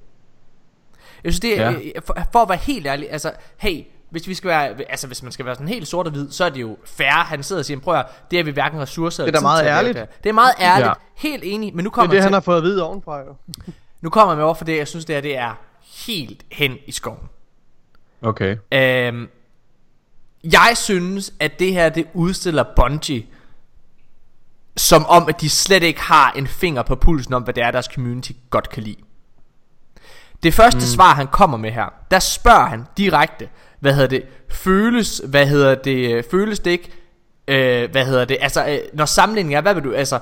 Jeg 1.24 1.34
synes, 1.34 1.40
det 1.40 1.60
er, 1.60 1.72
ja. 1.72 2.00
for, 2.06 2.18
for 2.32 2.40
at 2.40 2.50
være 2.50 2.58
helt 2.58 2.88
ærlig, 2.88 3.12
altså, 3.12 3.32
hey, 3.58 3.84
hvis 4.10 4.28
vi 4.28 4.34
skal 4.34 4.48
være, 4.48 4.82
altså 4.90 5.08
hvis 5.08 5.24
man 5.24 5.32
skal 5.32 5.46
være 5.46 5.56
sådan 5.56 5.68
helt 5.68 5.88
sort 5.88 6.06
og 6.06 6.12
hvid, 6.12 6.32
så 6.32 6.46
er 6.46 6.50
det 6.50 6.62
jo 6.62 6.78
færre. 6.86 7.24
Han 7.24 7.44
sidder 7.44 7.60
og 7.60 7.66
siger, 7.66 7.80
prøv 7.80 7.96
at 7.96 8.06
det 8.32 8.40
er 8.40 8.44
vi 8.44 8.52
hverken 8.52 8.82
ressourcer 8.82 9.26
Det 9.26 9.36
er 9.36 9.40
da 9.40 9.44
meget 9.44 9.66
ærligt. 9.66 9.98
Det, 9.98 10.24
det 10.24 10.30
er 10.30 10.34
meget 10.34 10.54
ærligt, 10.60 10.88
ja. 10.88 10.94
helt 11.16 11.44
enig, 11.46 11.76
men 11.76 11.84
nu 11.84 11.90
kommer 11.90 12.12
Det 12.12 12.18
er 12.18 12.22
det, 12.22 12.24
han 12.24 12.34
har 12.34 12.40
fået 12.40 12.58
at 12.58 12.64
vide 12.64 12.84
ovenfra 12.84 13.20
jo. 13.20 13.36
nu 14.02 14.10
kommer 14.10 14.34
jeg 14.34 14.38
med 14.38 14.46
over 14.46 14.54
for 14.54 14.66
det, 14.66 14.78
jeg 14.78 14.88
synes 14.88 15.06
det 15.06 15.16
her, 15.16 15.22
det 15.22 15.38
er 15.38 15.54
helt 16.06 16.46
hen 16.52 16.78
i 16.86 16.92
skoven. 16.92 17.30
Okay. 18.22 18.58
Øhm, 18.74 19.30
jeg 20.44 20.72
synes, 20.76 21.34
at 21.40 21.60
det 21.60 21.74
her, 21.74 21.90
det 21.90 22.08
udstiller 22.14 22.64
Bungie 22.76 23.26
som 24.78 25.06
om, 25.06 25.30
at 25.30 25.42
de 25.42 25.50
slet 25.50 25.84
ikke 25.84 26.02
har 26.02 26.32
en 26.32 26.48
finger 26.48 26.84
på 26.84 26.96
pulsen 26.96 27.34
om, 27.34 27.44
hvad 27.44 27.54
det 27.54 27.64
er, 27.64 27.72
deres 27.72 27.90
community 27.96 28.32
godt 28.50 28.70
kan 28.70 28.84
lide. 28.84 28.98
Det 30.44 30.54
første 30.54 30.78
mm. 30.78 30.86
svar, 30.86 31.14
han 31.14 31.28
kommer 31.28 31.58
med 31.58 31.72
her, 31.72 31.94
der 32.12 32.20
spørger 32.20 32.66
han 32.66 32.84
direkte, 32.98 33.50
hvad 33.80 33.94
hedder 33.94 34.08
det, 34.08 34.24
føles, 34.50 35.22
hvad 35.28 35.48
hedder 35.48 35.76
det, 35.76 36.26
føles 36.32 36.60
det 36.60 36.72
ikke, 36.72 36.92
øh, 37.48 37.92
hvad 37.92 38.06
hedder 38.06 38.26
det, 38.26 38.38
altså, 38.42 38.68
øh, 38.68 38.78
når 38.94 39.06
sammenligningen 39.06 39.58
er, 39.58 39.62
hvad 39.62 39.74
vil 39.74 39.84
du, 39.84 39.94
altså, 39.94 40.20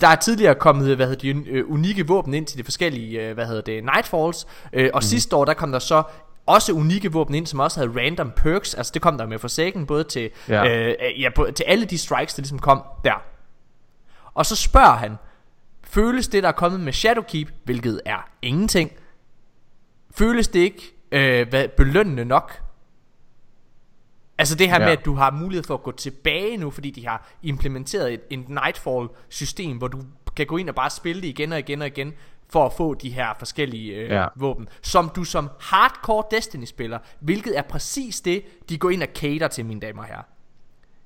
der 0.00 0.08
er 0.08 0.16
tidligere 0.16 0.54
kommet, 0.54 0.96
hvad 0.96 1.06
hedder 1.06 1.32
det, 1.32 1.46
øh, 1.48 1.70
unikke 1.70 2.06
våben 2.06 2.34
ind 2.34 2.46
til 2.46 2.58
de 2.58 2.64
forskellige, 2.64 3.28
øh, 3.28 3.34
hvad 3.34 3.46
hedder 3.46 3.62
det, 3.62 3.84
Nightfalls, 3.84 4.46
øh, 4.72 4.90
og 4.94 4.98
mm. 4.98 5.02
sidste 5.02 5.36
år, 5.36 5.44
der 5.44 5.54
kom 5.54 5.72
der 5.72 5.78
så 5.78 6.02
også 6.46 6.72
unikke 6.72 7.12
våben 7.12 7.34
ind, 7.34 7.46
som 7.46 7.60
også 7.60 7.80
havde 7.80 8.00
random 8.00 8.32
perks, 8.36 8.74
altså 8.74 8.90
det 8.94 9.02
kom 9.02 9.18
der 9.18 9.26
med 9.26 9.38
Forsaken, 9.38 9.86
både 9.86 10.04
til, 10.04 10.30
ja. 10.48 10.88
Øh, 10.88 10.94
ja, 11.20 11.28
til 11.56 11.64
alle 11.64 11.84
de 11.84 11.98
strikes, 11.98 12.34
der 12.34 12.42
ligesom 12.42 12.58
kom 12.58 12.82
der. 13.04 13.22
Og 14.38 14.46
så 14.46 14.56
spørger 14.56 14.96
han, 14.96 15.16
føles 15.84 16.28
det, 16.28 16.42
der 16.42 16.48
er 16.48 16.52
kommet 16.52 16.80
med 16.80 16.92
Shadowkeep, 16.92 17.52
hvilket 17.64 18.00
er 18.04 18.30
ingenting, 18.42 18.92
føles 20.10 20.48
det 20.48 20.60
ikke 20.60 20.94
øh, 21.12 21.48
hvad, 21.48 21.68
belønnende 21.68 22.24
nok? 22.24 22.62
Altså 24.38 24.54
det 24.54 24.68
her 24.68 24.80
ja. 24.80 24.84
med, 24.84 24.92
at 24.92 25.04
du 25.04 25.14
har 25.14 25.30
mulighed 25.30 25.64
for 25.64 25.74
at 25.74 25.82
gå 25.82 25.92
tilbage 25.92 26.56
nu, 26.56 26.70
fordi 26.70 26.90
de 26.90 27.06
har 27.06 27.28
implementeret 27.42 28.12
et, 28.12 28.20
et 28.30 28.48
Nightfall-system, 28.48 29.76
hvor 29.76 29.88
du 29.88 30.02
kan 30.36 30.46
gå 30.46 30.56
ind 30.56 30.68
og 30.68 30.74
bare 30.74 30.90
spille 30.90 31.22
det 31.22 31.28
igen 31.28 31.52
og 31.52 31.58
igen 31.58 31.82
og 31.82 31.86
igen, 31.86 32.12
for 32.48 32.66
at 32.66 32.72
få 32.72 32.94
de 32.94 33.10
her 33.10 33.34
forskellige 33.38 33.94
øh, 33.94 34.10
ja. 34.10 34.26
våben, 34.36 34.68
som 34.82 35.10
du 35.16 35.24
som 35.24 35.50
hardcore 35.60 36.24
Destiny-spiller, 36.30 36.98
hvilket 37.20 37.58
er 37.58 37.62
præcis 37.62 38.20
det, 38.20 38.44
de 38.68 38.78
går 38.78 38.90
ind 38.90 39.02
og 39.02 39.08
cater 39.14 39.48
til, 39.48 39.66
mine 39.66 39.80
damer 39.80 40.02
og 40.02 40.08
herrer. 40.08 40.37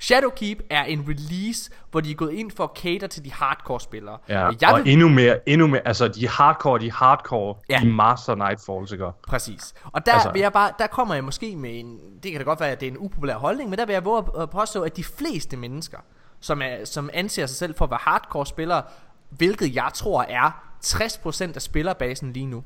Shadowkeep 0.03 0.63
er 0.71 0.85
en 0.85 1.05
release, 1.09 1.71
hvor 1.91 2.01
de 2.01 2.11
er 2.11 2.15
gået 2.15 2.33
ind 2.33 2.51
for 2.51 2.65
at 2.65 2.71
cater 2.77 3.07
til 3.07 3.25
de 3.25 3.33
hardcore 3.33 3.81
spillere. 3.81 4.19
Ja, 4.29 4.51
jeg 4.61 4.73
og 4.73 4.79
vil... 4.79 4.93
endnu 4.93 5.09
mere, 5.09 5.49
endnu 5.49 5.67
mere, 5.67 5.87
altså 5.87 6.09
de 6.09 6.29
hardcore, 6.29 6.79
de 6.79 6.93
hardcore, 6.93 7.55
ja. 7.71 7.79
de 7.83 7.93
Master 7.93 8.35
Nightfalls, 8.35 8.93
ikke? 8.93 9.07
Præcis. 9.29 9.75
Og 9.85 10.07
der 10.07 10.13
altså... 10.13 10.33
vil 10.33 10.41
jeg 10.41 10.53
bare, 10.53 10.73
der 10.79 10.87
kommer 10.87 11.15
jeg 11.15 11.25
måske 11.25 11.57
med 11.57 11.81
en, 11.81 11.99
det 12.23 12.31
kan 12.31 12.41
da 12.41 12.45
godt 12.45 12.61
være, 12.61 12.71
at 12.71 12.81
det 12.81 12.87
er 12.87 12.91
en 12.91 12.99
upopulær 12.99 13.37
holdning, 13.37 13.71
men 13.71 13.79
der 13.79 13.87
vil 13.87 13.93
jeg 13.93 14.05
våge 14.05 14.43
at 14.43 14.51
påstå, 14.51 14.83
at 14.83 14.97
de 14.97 15.05
fleste 15.05 15.57
mennesker, 15.57 15.99
som, 16.41 16.63
er, 16.63 16.85
som 16.85 17.11
anser 17.13 17.47
sig 17.47 17.57
selv 17.57 17.75
for 17.75 17.85
at 17.85 17.91
være 17.91 18.01
hardcore 18.03 18.47
spillere, 18.47 18.83
hvilket 19.29 19.75
jeg 19.75 19.91
tror 19.95 20.23
er 20.23 20.77
60% 20.85 21.55
af 21.55 21.63
spillerbasen 21.63 22.33
lige 22.33 22.47
nu. 22.47 22.65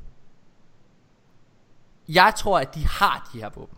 Jeg 2.09 2.33
tror, 2.37 2.59
at 2.59 2.75
de 2.75 2.87
har 2.87 3.29
de 3.33 3.39
her 3.39 3.49
våben. 3.55 3.77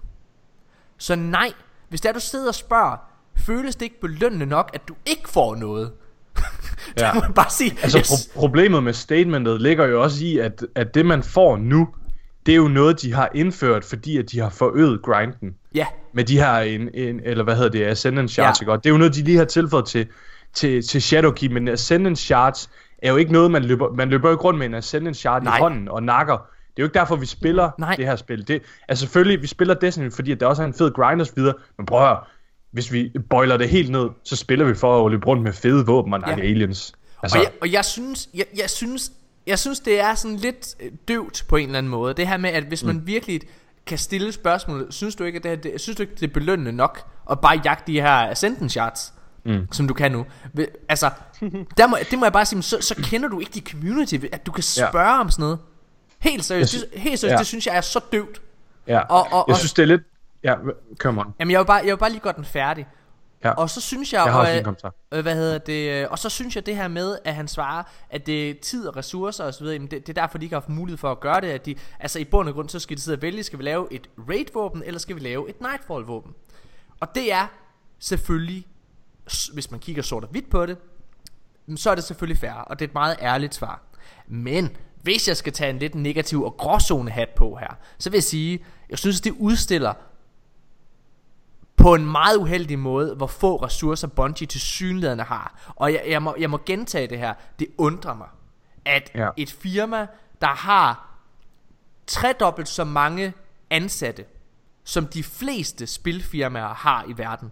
Så 0.98 1.16
nej, 1.16 1.54
hvis 1.90 2.02
der 2.02 2.12
du 2.12 2.20
sidder 2.20 2.48
og 2.48 2.56
spørger, 2.56 3.09
føles 3.40 3.76
det 3.76 3.82
ikke 3.86 4.02
belønnende 4.02 4.46
nok, 4.46 4.72
at 4.74 4.82
du 4.88 4.96
ikke 5.06 5.30
får 5.30 5.56
noget? 5.56 5.92
ja. 6.98 7.14
må 7.14 7.22
bare 7.36 7.50
sige. 7.50 7.78
Altså 7.84 7.98
yes. 7.98 8.12
pro- 8.12 8.40
problemet 8.40 8.84
med 8.84 8.94
statementet 8.94 9.62
ligger 9.62 9.86
jo 9.86 10.04
også 10.04 10.26
i, 10.26 10.38
at, 10.38 10.66
at 10.76 10.94
det 10.94 11.06
man 11.06 11.24
får 11.24 11.58
nu, 11.58 11.88
det 12.46 12.52
er 12.52 12.56
jo 12.56 12.68
noget, 12.68 13.02
de 13.02 13.14
har 13.14 13.30
indført, 13.36 13.86
fordi 13.86 14.18
at 14.18 14.32
de 14.32 14.40
har 14.40 14.50
forøget 14.50 15.02
grinden. 15.02 15.56
Ja. 15.76 15.86
Med 16.14 16.24
de 16.24 16.38
her, 16.38 16.56
en, 16.60 16.90
en, 16.94 17.20
eller 17.24 17.44
hvad 17.44 17.56
hedder 17.56 17.70
det, 17.70 17.86
Ascendant 17.86 18.32
Shards, 18.32 18.62
ja. 18.62 18.76
Det 18.76 18.86
er 18.86 18.90
jo 18.90 18.98
noget, 18.98 19.16
de 19.16 19.24
lige 19.24 19.38
har 19.38 19.46
tilføjet 19.46 19.86
til, 19.86 20.08
til, 20.54 20.88
til 20.88 21.02
Shadowkeep, 21.02 21.52
men 21.52 21.68
Ascendant 21.68 22.18
Shards 22.18 22.70
er 22.98 23.12
jo 23.12 23.18
ikke 23.18 23.32
noget, 23.32 23.52
man 23.52 23.64
løber, 23.64 23.94
man 23.94 24.10
løber 24.10 24.32
ikke 24.32 24.44
rundt 24.44 24.60
med 24.60 24.66
en 24.66 24.74
Ascendant 24.74 25.18
Shard 25.18 25.44
Nej. 25.44 25.58
i 25.58 25.60
hånden 25.60 25.88
og 25.88 26.04
nakker. 26.04 26.34
Det 26.36 26.82
er 26.82 26.84
jo 26.84 26.86
ikke 26.86 27.00
derfor, 27.00 27.16
vi 27.16 27.26
spiller 27.26 27.72
Nej. 27.80 27.96
det 27.96 28.06
her 28.06 28.16
spil. 28.16 28.48
Det, 28.48 28.62
altså 28.88 29.02
selvfølgelig, 29.02 29.42
vi 29.42 29.48
spiller 29.48 29.74
Destiny, 29.74 30.12
fordi 30.12 30.32
at 30.32 30.40
det 30.40 30.48
også 30.48 30.62
er 30.62 30.68
en 30.68 30.74
fed 30.74 30.92
grind 30.92 31.22
og 31.22 31.28
så 31.28 31.34
videre, 31.36 31.54
men 31.78 31.86
prøv 31.86 32.00
at 32.02 32.08
høre, 32.08 32.18
hvis 32.72 32.92
vi 32.92 33.12
boiler 33.30 33.58
det 33.58 33.70
helt 33.70 33.92
ned, 33.92 34.10
så 34.24 34.36
spiller 34.36 34.66
vi 34.66 34.76
for 34.76 35.06
at 35.06 35.12
løbe 35.12 35.28
rundt 35.28 35.44
med 35.44 35.54
fede 35.54 35.86
våben 35.86 36.14
og 36.14 36.22
ja. 36.28 36.34
aliens. 36.34 36.94
Altså. 37.24 37.38
Og, 37.38 37.44
jeg, 37.44 37.52
og 37.62 37.72
jeg 37.72 37.86
synes, 37.86 38.30
jeg, 38.34 38.46
jeg 38.58 38.70
synes, 38.70 39.12
jeg 39.48 39.60
synes 39.60 39.80
det 39.80 40.00
er 40.00 40.16
sådan 40.16 40.38
lidt 40.38 40.76
øh, 40.80 40.92
døvt 41.08 41.46
på 41.48 41.56
en 41.56 41.66
eller 41.66 41.78
anden 41.78 41.90
måde. 41.90 42.14
Det 42.14 42.28
her 42.28 42.38
med, 42.38 42.50
at 42.50 42.64
hvis 42.64 42.84
man 42.84 42.96
mm. 42.96 43.08
virkelig 43.08 43.42
kan 43.86 43.98
stille 43.98 44.32
spørgsmål, 44.32 44.88
synes 44.90 45.16
du 45.16 45.24
ikke, 45.24 45.38
at 45.38 45.44
det, 45.44 45.52
her, 45.52 45.58
det, 45.58 45.82
synes 45.82 45.96
du 45.96 46.04
ikke, 46.04 46.16
det 46.16 46.24
er 46.24 46.34
belønnende 46.34 46.72
nok 46.72 47.08
at 47.32 47.40
bare 47.40 47.62
jagte 47.66 47.92
de 47.92 48.02
her 48.02 48.12
ascendant 48.12 48.72
shots? 48.72 49.14
Mm. 49.46 49.68
Som 49.72 49.88
du 49.88 49.94
kan 49.94 50.12
nu 50.12 50.26
Altså 50.90 51.10
der 51.78 51.88
må, 51.88 51.98
Det 52.12 52.20
må 52.20 52.26
jeg 52.26 52.34
bare 52.34 52.46
sige 52.46 52.62
så, 52.62 52.78
så 52.82 52.96
kender 52.96 53.30
du 53.30 53.40
ikke 53.40 53.52
de 53.54 53.62
community 53.72 54.16
At 54.32 54.46
du 54.46 54.52
kan 54.52 54.64
spørge 54.64 55.10
ja. 55.10 55.20
om 55.20 55.30
sådan 55.30 55.44
noget 55.44 55.60
Helt 56.20 56.46
seriøst, 56.46 56.74
det, 56.74 57.02
helt 57.02 57.20
seriøst 57.20 57.34
ja. 57.34 57.38
det 57.38 57.48
synes 57.48 57.68
jeg 57.68 57.78
er 57.78 57.82
så 57.82 58.00
døvt 58.12 58.42
Ja, 58.88 59.00
og, 59.00 59.28
og, 59.32 59.46
jeg 59.48 59.58
synes 59.58 59.74
det 59.74 59.84
er 59.84 59.88
lidt 59.88 60.02
Ja, 60.44 60.56
come 60.98 61.22
on. 61.22 61.34
Jamen 61.40 61.52
jeg 61.52 61.60
vil 61.60 61.66
bare, 61.66 61.82
jeg 61.84 61.92
vil 61.92 61.98
bare 61.98 62.10
lige 62.10 62.22
gøre 62.22 62.34
den 62.34 62.46
færdig. 62.46 62.88
Ja. 63.44 63.52
Og 63.52 63.70
så 63.70 63.82
synes 63.82 64.14
jeg, 64.14 64.22
jeg 64.26 64.34
har 64.34 64.40
også 64.40 64.74
og, 64.84 65.18
øh, 65.18 65.22
hvad 65.22 65.36
hedder 65.36 65.58
det, 65.58 65.92
øh, 65.92 66.08
og 66.12 66.20
så 66.20 66.30
synes 66.30 66.56
jeg 66.56 66.66
det 66.66 66.76
her 66.76 66.88
med, 66.88 67.18
at 67.26 67.36
han 67.36 67.48
svarer, 67.48 67.84
at 68.10 68.26
det 68.26 68.50
er 68.50 68.54
tid 68.62 68.88
og 68.88 68.96
ressourcer 68.96 69.44
og 69.44 69.54
så 69.54 69.64
videre, 69.64 69.80
det, 69.80 69.92
det 69.92 70.10
er 70.10 70.22
derfor, 70.22 70.38
de 70.38 70.46
ikke 70.46 70.56
har 70.56 70.62
haft 70.62 70.70
mulighed 70.70 70.98
for 70.98 71.12
at 71.12 71.20
gøre 71.20 71.42
det, 71.42 71.48
at 71.48 71.66
de, 71.66 71.76
altså 72.00 72.20
i 72.20 72.24
bund 72.24 72.48
og 72.50 72.54
grund, 72.56 72.70
så 72.70 72.80
skal 72.80 72.98
de 72.98 73.02
sidde 73.02 73.18
og 73.18 73.22
vælge, 73.22 73.44
skal 73.44 73.60
vi 73.60 73.64
lave 73.64 73.88
et 73.94 74.10
raid-våben, 74.30 74.84
eller 74.86 75.00
skal 75.00 75.16
vi 75.16 75.22
lave 75.22 75.50
et 75.50 75.62
nightfall-våben? 75.62 76.34
Og 77.00 77.16
det 77.16 77.34
er 77.34 77.48
selvfølgelig, 78.00 78.68
hvis 79.54 79.72
man 79.72 79.80
kigger 79.80 80.02
sort 80.02 80.24
og 80.24 80.30
hvidt 80.30 80.50
på 80.50 80.66
det, 80.66 80.78
så 81.76 81.92
er 81.92 81.96
det 81.96 82.04
selvfølgelig 82.04 82.38
fair, 82.38 82.52
og 82.52 82.80
det 82.80 82.86
er 82.86 82.90
et 82.90 82.94
meget 82.94 83.18
ærligt 83.22 83.56
svar. 83.56 83.82
Men 84.28 84.78
hvis 85.02 85.28
jeg 85.28 85.38
skal 85.38 85.54
tage 85.54 85.70
en 85.70 85.80
lidt 85.80 85.96
negativ 85.96 86.44
og 86.44 86.58
gråzone 86.58 87.12
hat 87.12 87.30
på 87.30 87.56
her, 87.56 87.78
så 87.98 88.10
vil 88.10 88.18
jeg 88.18 88.24
sige, 88.24 88.66
jeg 88.90 88.98
synes, 88.98 89.22
det 89.22 89.34
udstiller 89.40 89.94
på 91.80 91.96
en 91.96 92.06
meget 92.06 92.38
uheldig 92.38 92.80
måde, 92.80 93.16
hvor 93.16 93.28
få 93.28 93.56
ressourcer 93.56 94.08
Bungie 94.08 94.48
til 94.48 94.62
synligheden 94.62 95.20
har. 95.20 95.72
Og 95.76 95.94
jeg, 95.94 96.04
jeg, 96.08 96.24
må, 96.24 96.36
jeg 96.40 96.50
må 96.50 96.60
gentage 96.66 97.08
det 97.08 97.18
her. 97.18 97.34
Det 97.60 97.68
undrer 97.78 98.14
mig, 98.14 98.28
at 98.86 99.12
ja. 99.16 99.30
et 99.38 99.52
firma, 99.52 100.08
der 100.42 100.48
har 100.48 101.10
tredobbelt 102.08 102.68
så 102.68 102.84
mange 102.84 103.34
ansatte, 103.70 104.26
som 104.84 105.08
de 105.08 105.24
fleste 105.24 105.88
spilfirmaer 105.88 106.74
har 106.74 107.06
i 107.08 107.18
verden, 107.18 107.52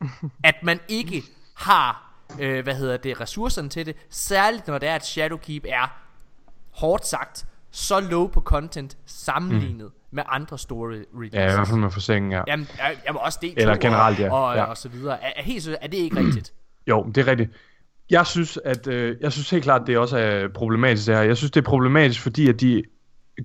at 0.44 0.54
man 0.62 0.80
ikke 0.88 1.22
har, 1.54 2.14
øh, 2.38 2.62
hvad 2.62 2.74
hedder 2.74 2.96
det, 2.96 3.20
ressourcerne 3.20 3.68
til 3.68 3.86
det, 3.86 3.96
særligt 4.10 4.66
når 4.66 4.78
det 4.78 4.88
er, 4.88 4.94
at 4.94 5.06
Shadowkeep 5.06 5.64
er, 5.68 6.00
hårdt 6.70 7.06
sagt, 7.06 7.46
så 7.70 8.00
low 8.00 8.26
på 8.26 8.40
content 8.40 8.96
sammenlignet 9.06 9.86
mm 9.86 10.03
med 10.14 10.22
andre 10.28 10.58
store 10.58 10.88
releases. 10.88 11.34
Ja, 11.34 11.50
i 11.50 11.54
hvert 11.54 11.68
fald 11.68 11.78
med 11.78 11.90
forsikring, 11.90 12.32
ja. 12.32 12.42
Jamen, 12.46 12.68
jamen 13.06 13.20
også 13.22 13.38
det. 13.42 13.54
Eller 13.56 13.76
generelt, 13.76 14.18
ja. 14.18 14.32
Og, 14.32 14.56
ja. 14.56 14.64
og 14.64 14.76
så 14.76 14.88
videre. 14.88 15.22
Er, 15.22 15.32
er, 15.36 15.42
helt, 15.42 15.68
er 15.80 15.86
det 15.86 15.96
ikke 15.96 16.16
rigtigt? 16.16 16.52
Jo, 16.88 17.02
det 17.14 17.18
er 17.18 17.26
rigtigt. 17.26 17.50
Jeg 18.10 18.26
synes, 18.26 18.58
at 18.64 18.86
øh, 18.86 19.16
jeg 19.20 19.32
synes 19.32 19.50
helt 19.50 19.64
klart, 19.64 19.80
at 19.80 19.86
det 19.86 19.98
også 19.98 20.18
er 20.18 20.48
problematisk 20.48 21.06
det 21.06 21.16
her. 21.16 21.22
Jeg 21.22 21.36
synes, 21.36 21.50
det 21.50 21.60
er 21.60 21.64
problematisk, 21.64 22.20
fordi 22.20 22.48
at 22.48 22.60
de 22.60 22.82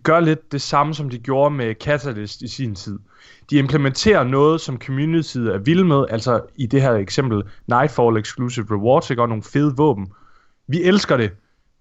gør 0.04 0.20
lidt 0.20 0.52
det 0.52 0.62
samme, 0.62 0.94
som 0.94 1.10
de 1.10 1.18
gjorde 1.18 1.56
med 1.56 1.76
Catalyst 1.76 2.42
i 2.42 2.48
sin 2.48 2.76
tid. 2.76 3.00
De 3.50 3.56
implementerer 3.56 4.24
noget, 4.24 4.62
som 4.62 4.82
community 4.82 5.38
er 5.38 5.58
vild 5.58 5.84
med, 5.84 6.06
altså 6.10 6.42
i 6.56 6.66
det 6.66 6.82
her 6.82 6.94
eksempel 6.94 7.44
Nightfall 7.68 8.18
Exclusive 8.18 8.66
Rewards, 8.72 9.10
ikke? 9.10 9.22
og 9.22 9.30
nogle 9.30 9.44
fede 9.44 9.74
våben. 9.78 10.08
Vi 10.68 10.84
elsker 10.84 11.18
det, 11.18 11.32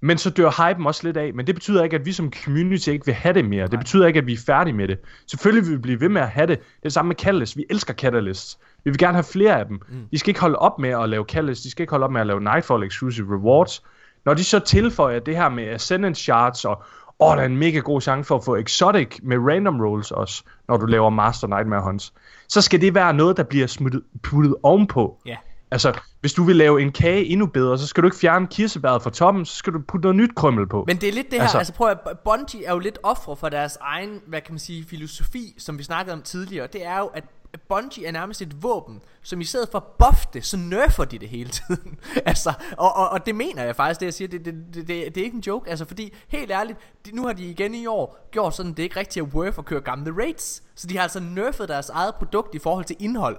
men 0.01 0.19
så 0.19 0.31
dør 0.31 0.69
hypen 0.69 0.87
også 0.87 1.05
lidt 1.05 1.17
af, 1.17 1.35
men 1.35 1.47
det 1.47 1.55
betyder 1.55 1.85
ikke, 1.85 1.97
at 1.97 2.07
vi 2.07 2.13
som 2.13 2.33
community 2.45 2.89
ikke 2.89 3.07
vil 3.07 3.15
have 3.15 3.35
det 3.35 3.45
mere. 3.45 3.59
Nej. 3.59 3.67
Det 3.67 3.79
betyder 3.79 4.07
ikke, 4.07 4.19
at 4.19 4.27
vi 4.27 4.33
er 4.33 4.39
færdige 4.47 4.75
med 4.75 4.89
det. 4.89 4.99
Selvfølgelig 5.27 5.69
vil 5.69 5.77
vi 5.77 5.81
blive 5.83 6.01
ved 6.01 6.09
med 6.09 6.23
at 6.23 6.29
have 6.29 6.47
det. 6.47 6.59
Det 6.59 6.65
er 6.65 6.83
det 6.83 6.93
samme 6.93 7.09
med 7.09 7.17
Catalyst. 7.17 7.57
Vi 7.57 7.65
elsker 7.71 7.95
Catalyst. 7.95 8.59
Vi 8.85 8.91
vil 8.91 8.99
gerne 8.99 9.15
have 9.15 9.25
flere 9.25 9.59
af 9.59 9.67
dem. 9.67 9.81
Mm. 9.89 9.97
De 10.11 10.19
skal 10.19 10.31
ikke 10.31 10.41
holde 10.41 10.59
op 10.59 10.79
med 10.79 10.91
at 10.91 11.09
lave 11.09 11.25
Catalyst. 11.25 11.65
De 11.65 11.71
skal 11.71 11.83
ikke 11.83 11.91
holde 11.91 12.05
op 12.05 12.13
med 12.13 12.21
at 12.21 12.27
lave 12.27 12.41
Nightfall 12.41 12.83
Exclusive 12.83 13.35
Rewards. 13.37 13.83
Når 14.25 14.35
de 14.35 14.45
så 14.45 14.59
tilføjer 14.59 15.19
det 15.19 15.37
her 15.37 15.49
med 15.49 15.65
Ascendant 15.69 16.19
Shards 16.19 16.65
og, 16.65 16.83
åh, 17.21 17.37
der 17.37 17.43
er 17.43 17.47
en 17.47 17.57
mega 17.57 17.79
god 17.79 18.01
chance 18.01 18.29
for 18.29 18.37
at 18.37 18.45
få 18.45 18.57
exotic 18.57 19.19
med 19.23 19.39
random 19.39 19.81
rolls 19.81 20.11
også, 20.11 20.43
når 20.69 20.77
du 20.77 20.87
laver 20.87 21.11
Master 21.11 21.47
Nightmare 21.49 21.83
Hunts, 21.83 22.13
så 22.49 22.61
skal 22.61 22.81
det 22.81 22.95
være 22.95 23.15
noget, 23.15 23.37
der 23.37 23.43
bliver 23.43 23.67
smuttet, 23.67 24.03
puttet 24.23 24.55
ovenpå. 24.63 25.21
Ja. 25.27 25.37
Altså, 25.71 26.01
hvis 26.21 26.33
du 26.33 26.45
vil 26.45 26.57
lave 26.57 26.83
en 26.83 26.93
kage 26.93 27.25
endnu 27.25 27.47
bedre, 27.47 27.79
så 27.79 27.87
skal 27.87 28.03
du 28.03 28.07
ikke 28.07 28.17
fjerne 28.17 28.47
kirsebæret 28.47 29.03
fra 29.03 29.11
toppen, 29.11 29.45
så 29.45 29.57
skal 29.57 29.73
du 29.73 29.79
putte 29.89 30.03
noget 30.03 30.17
nyt 30.17 30.35
krømmel 30.35 30.69
på. 30.69 30.85
Men 30.87 30.97
det 30.97 31.09
er 31.09 31.13
lidt 31.13 31.27
det 31.31 31.35
her, 31.35 31.43
altså, 31.43 31.59
altså 31.59 31.73
prøv 31.73 31.89
at 31.89 32.19
Bungie 32.25 32.65
er 32.65 32.73
jo 32.73 32.79
lidt 32.79 32.99
ofre 33.03 33.37
for 33.37 33.49
deres 33.49 33.79
egen, 33.81 34.21
hvad 34.27 34.41
kan 34.41 34.53
man 34.53 34.59
sige, 34.59 34.85
filosofi, 34.85 35.55
som 35.59 35.79
vi 35.79 35.83
snakkede 35.83 36.15
om 36.15 36.23
tidligere. 36.23 36.67
Det 36.67 36.87
er 36.87 36.99
jo, 36.99 37.07
at 37.07 37.25
Bungie 37.69 38.07
er 38.07 38.13
nærmest 38.13 38.43
et 38.43 38.63
våben, 38.63 39.01
som 39.23 39.41
i 39.41 39.45
stedet 39.45 39.69
for 39.73 39.95
buff 39.99 40.27
det, 40.27 40.45
så 40.45 40.57
nerfer 40.57 41.05
de 41.05 41.19
det 41.19 41.29
hele 41.29 41.51
tiden. 41.51 41.99
altså, 42.27 42.53
og, 42.79 42.97
og, 42.97 43.09
og 43.11 43.27
det 43.27 43.35
mener 43.35 43.65
jeg 43.65 43.77
faktisk, 43.77 44.01
det 44.01 44.07
jeg 44.07 44.15
siger, 44.15 44.29
det, 44.29 44.45
det, 44.45 44.55
det, 44.55 44.89
det, 44.89 45.15
det 45.15 45.21
er 45.21 45.25
ikke 45.25 45.37
en 45.37 45.45
joke, 45.47 45.71
altså 45.71 45.85
fordi, 45.85 46.15
helt 46.29 46.51
ærligt, 46.51 46.79
de, 47.07 47.17
nu 47.17 47.27
har 47.27 47.33
de 47.33 47.45
igen 47.45 47.75
i 47.75 47.87
år 47.87 48.29
gjort 48.31 48.55
sådan, 48.55 48.71
det 48.71 48.79
er 48.79 48.83
ikke 48.83 49.01
rigtig 49.01 49.21
er 49.21 49.25
worth 49.25 49.59
at 49.59 49.65
køre 49.65 49.81
gamle 49.81 50.23
raids, 50.23 50.63
så 50.75 50.87
de 50.87 50.97
har 50.97 51.03
altså 51.03 51.21
nerfet 51.21 51.69
deres 51.69 51.89
eget 51.89 52.15
produkt 52.15 52.55
i 52.55 52.59
forhold 52.59 52.85
til 52.85 52.97
indhold. 53.01 53.39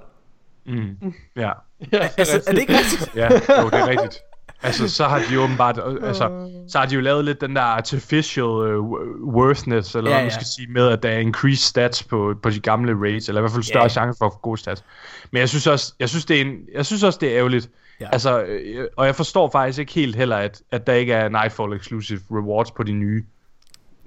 Mm. 0.66 1.14
Ja. 1.36 1.52
Ja, 1.92 2.10
Altså, 2.18 2.42
er 2.48 2.52
det 2.52 2.62
ikke 2.62 2.74
rigtigt? 2.78 3.16
Ja, 3.16 3.30
jo, 3.62 3.70
det 3.70 3.80
er 3.80 3.88
rigtigt. 3.88 4.18
Altså, 4.64 4.88
så 4.90 5.04
har 5.06 5.20
de 5.20 5.34
jo 5.34 5.42
åbenbart, 5.42 5.80
altså, 6.04 6.50
så 6.68 6.78
har 6.80 6.86
de 6.86 6.96
jo 6.96 7.02
lavet 7.02 7.26
lidt 7.26 7.42
den 7.42 7.56
der 7.56 7.62
artificial 7.62 8.44
uh, 8.46 8.90
worthness, 9.36 9.96
eller 9.96 10.10
Ja, 10.10 10.16
hvad 10.16 10.24
man 10.24 10.30
ja. 10.32 10.34
skal 10.36 10.46
sige, 10.46 10.68
med 10.72 10.88
at 10.88 11.04
der 11.04 11.10
er 11.10 11.18
increased 11.20 11.58
stats 11.70 12.04
på, 12.04 12.36
på 12.44 12.50
de 12.50 12.60
gamle 12.60 12.94
raids, 13.02 13.28
eller 13.28 13.40
i 13.40 13.44
hvert 13.44 13.52
fald 13.52 13.64
større 13.64 13.84
Ja. 13.84 13.90
chance 13.90 14.18
for 14.18 14.26
at 14.26 14.32
få 14.34 14.40
gode 14.40 14.58
stats. 14.58 14.84
Men 15.32 15.40
jeg 15.40 15.50
synes 15.50 15.68
også, 15.68 15.94
jeg 16.00 16.10
synes, 16.10 16.26
det 16.26 16.38
er, 16.38 16.42
en, 16.42 16.56
jeg 16.74 16.86
synes 16.86 17.04
også, 17.04 17.20
det 17.22 17.30
er 17.32 17.38
ærgerligt. 17.38 17.70
Ja. 18.00 18.06
Ja. 18.06 18.10
Altså, 18.12 18.42
øh, 18.42 18.88
og 18.98 19.06
jeg 19.06 19.16
forstår 19.16 19.50
faktisk 19.50 19.80
ikke 19.80 19.94
helt 19.94 20.16
heller, 20.16 20.38
at, 20.38 20.62
at 20.72 20.88
der 20.88 20.94
ikke 20.94 21.14
er 21.14 21.30
Nightfall 21.30 21.74
exclusive 21.74 22.20
rewards 22.32 22.72
på 22.72 22.84
de 22.84 22.92
nye 22.94 23.24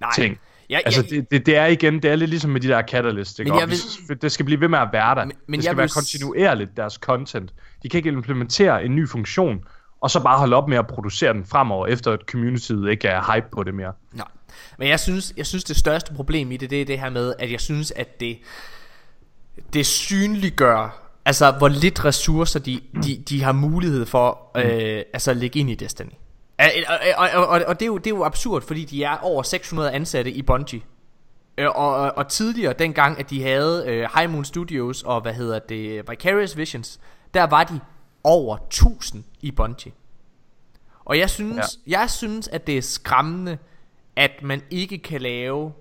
Nej. 0.00 0.10
ting. 0.14 0.38
Ja, 0.72 0.78
Altså, 0.84 1.04
ja, 1.10 1.16
det, 1.16 1.30
det, 1.30 1.46
det 1.46 1.56
er 1.56 1.66
igen, 1.66 1.94
det 2.02 2.10
er 2.10 2.16
lidt 2.16 2.30
ligesom 2.30 2.50
med 2.50 2.60
de 2.60 2.68
der 2.68 2.82
catalyst, 2.82 3.38
ikke? 3.38 3.52
Vil- 4.08 4.22
Det 4.22 4.32
skal 4.32 4.44
blive 4.44 4.60
ved 4.60 4.68
med 4.68 4.78
at 4.78 4.88
være 4.92 5.14
der. 5.14 5.24
Men- 5.24 5.36
men 5.48 5.58
det 5.58 5.64
skal 5.64 5.76
være 5.76 5.84
vil 5.84 5.90
kontinuerligt, 5.92 6.76
deres 6.76 6.94
content. 6.94 7.52
De 7.82 7.88
kan 7.88 7.98
ikke 7.98 8.08
implementere 8.08 8.84
en 8.84 8.96
ny 8.96 9.08
funktion, 9.08 9.64
og 10.00 10.10
så 10.10 10.22
bare 10.22 10.38
holde 10.38 10.56
op 10.56 10.68
med 10.68 10.78
at 10.78 10.86
producere 10.86 11.32
den 11.32 11.44
fremover, 11.44 11.86
efter 11.86 12.12
at 12.12 12.20
communityet 12.30 12.90
ikke 12.90 13.08
er 13.08 13.34
hype 13.34 13.46
på 13.52 13.62
det 13.62 13.74
mere. 13.74 13.92
Nej. 14.12 14.26
Men 14.78 14.88
jeg 14.88 15.00
synes, 15.00 15.32
jeg 15.36 15.46
synes 15.46 15.64
det 15.64 15.76
største 15.76 16.14
problem 16.14 16.52
i 16.52 16.56
det, 16.56 16.70
det 16.70 16.80
er 16.80 16.84
det 16.84 16.98
her 17.00 17.10
med, 17.10 17.34
at 17.38 17.52
jeg 17.52 17.60
synes, 17.60 17.90
at 17.96 18.20
det, 18.20 18.38
det 19.72 19.86
synliggør, 19.86 21.08
altså 21.24 21.50
hvor 21.50 21.68
lidt 21.68 22.04
ressourcer 22.04 22.60
de, 22.60 22.80
de, 23.04 23.22
de 23.28 23.42
har 23.42 23.52
mulighed 23.52 24.06
for 24.06 24.50
øh, 24.56 25.02
altså 25.12 25.30
at 25.30 25.36
lægge 25.36 25.60
ind 25.60 25.70
i 25.70 25.74
Destiny. 25.74 26.06
Og, 26.58 26.66
og, 27.16 27.28
og, 27.34 27.46
og, 27.46 27.62
og 27.66 27.80
det, 27.80 27.82
er 27.82 27.86
jo, 27.86 27.98
det 27.98 28.06
er 28.06 28.16
jo 28.16 28.24
absurd, 28.24 28.62
fordi 28.62 28.84
de 28.84 29.04
er 29.04 29.16
over 29.18 29.42
600 29.42 29.92
ansatte 29.92 30.30
i 30.30 30.42
Bungie. 30.42 30.82
Øh, 31.58 31.68
og, 31.68 31.94
og, 31.94 32.12
og 32.16 32.28
tidligere, 32.28 32.72
dengang 32.72 33.18
at 33.18 33.30
de 33.30 33.42
havde 33.42 33.84
øh, 33.86 34.08
High 34.16 34.30
Moon 34.30 34.44
Studios 34.44 35.02
og 35.02 35.20
hvad 35.20 35.34
hedder 35.34 35.58
det, 35.58 36.10
Vicarious 36.10 36.56
Visions, 36.56 37.00
der 37.34 37.44
var 37.44 37.64
de 37.64 37.80
over 38.24 38.56
1000 38.56 39.24
i 39.40 39.50
Bungie. 39.50 39.92
Og 41.04 41.18
jeg 41.18 41.30
synes, 41.30 41.78
ja. 41.86 42.00
jeg 42.00 42.10
synes, 42.10 42.48
at 42.48 42.66
det 42.66 42.78
er 42.78 42.82
skræmmende, 42.82 43.58
at 44.16 44.30
man 44.42 44.62
ikke 44.70 44.98
kan 44.98 45.20
lave 45.20 45.72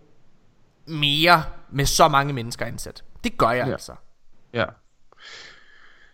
mere 0.85 1.43
med 1.69 1.85
så 1.85 2.07
mange 2.07 2.33
mennesker 2.33 2.65
ansat. 2.65 3.03
Det 3.23 3.37
gør 3.37 3.51
jeg. 3.51 3.67
Ja. 3.67 3.71
altså. 3.71 3.93
Ja. 4.53 4.65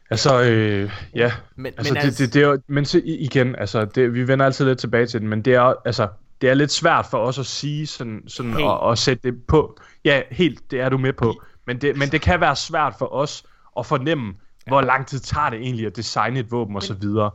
Altså, 0.10 0.42
øh, 0.42 0.92
ja. 1.16 1.32
Men- 1.56 1.74
altså, 1.78 1.94
men 1.94 2.02
det, 2.02 2.06
altså- 2.06 2.26
det, 2.26 2.34
det 2.34 2.44
er 2.44 2.48
jo, 2.48 2.60
men 2.68 2.86
så 2.86 3.02
igen, 3.06 3.56
altså, 3.56 3.86
det, 3.86 4.14
vi 4.14 4.28
vender 4.28 4.46
altid 4.46 4.66
lidt 4.66 4.80
tilbage 4.80 5.06
til 5.06 5.22
den, 5.22 5.30
men 5.30 5.42
det 5.42 5.54
er, 5.54 5.74
altså, 5.86 6.08
det 6.42 6.50
er 6.50 6.54
lidt 6.54 6.72
svært 6.72 7.06
for 7.12 7.18
os 7.18 7.40
at 7.40 7.46
sige 7.46 7.88
sådan, 7.88 8.24
sådan 8.28 8.52
Helt. 8.52 8.64
og, 8.66 8.80
og 8.80 8.98
sætte 8.98 9.32
det 9.32 9.44
på. 9.48 9.80
Ja, 10.06 10.22
helt, 10.32 10.72
det 10.72 10.82
er 10.82 10.90
du 10.90 10.98
med 10.98 11.14
på. 11.14 11.42
Men 11.68 11.82
det, 11.82 11.98
men 11.98 12.10
det 12.10 12.22
kan 12.22 12.42
være 12.42 12.56
svært 12.56 12.94
for 13.00 13.14
os 13.14 13.44
at 13.80 13.86
fornemme, 13.86 14.34
ja. 14.68 14.70
hvor 14.72 14.82
lang 14.82 15.08
tid 15.08 15.20
tager 15.20 15.50
det 15.50 15.60
egentlig 15.60 15.86
at 15.86 15.96
designe 15.96 16.40
et 16.40 16.52
våben 16.52 16.76
og 16.76 16.84
så 16.84 16.94
videre. 16.94 17.32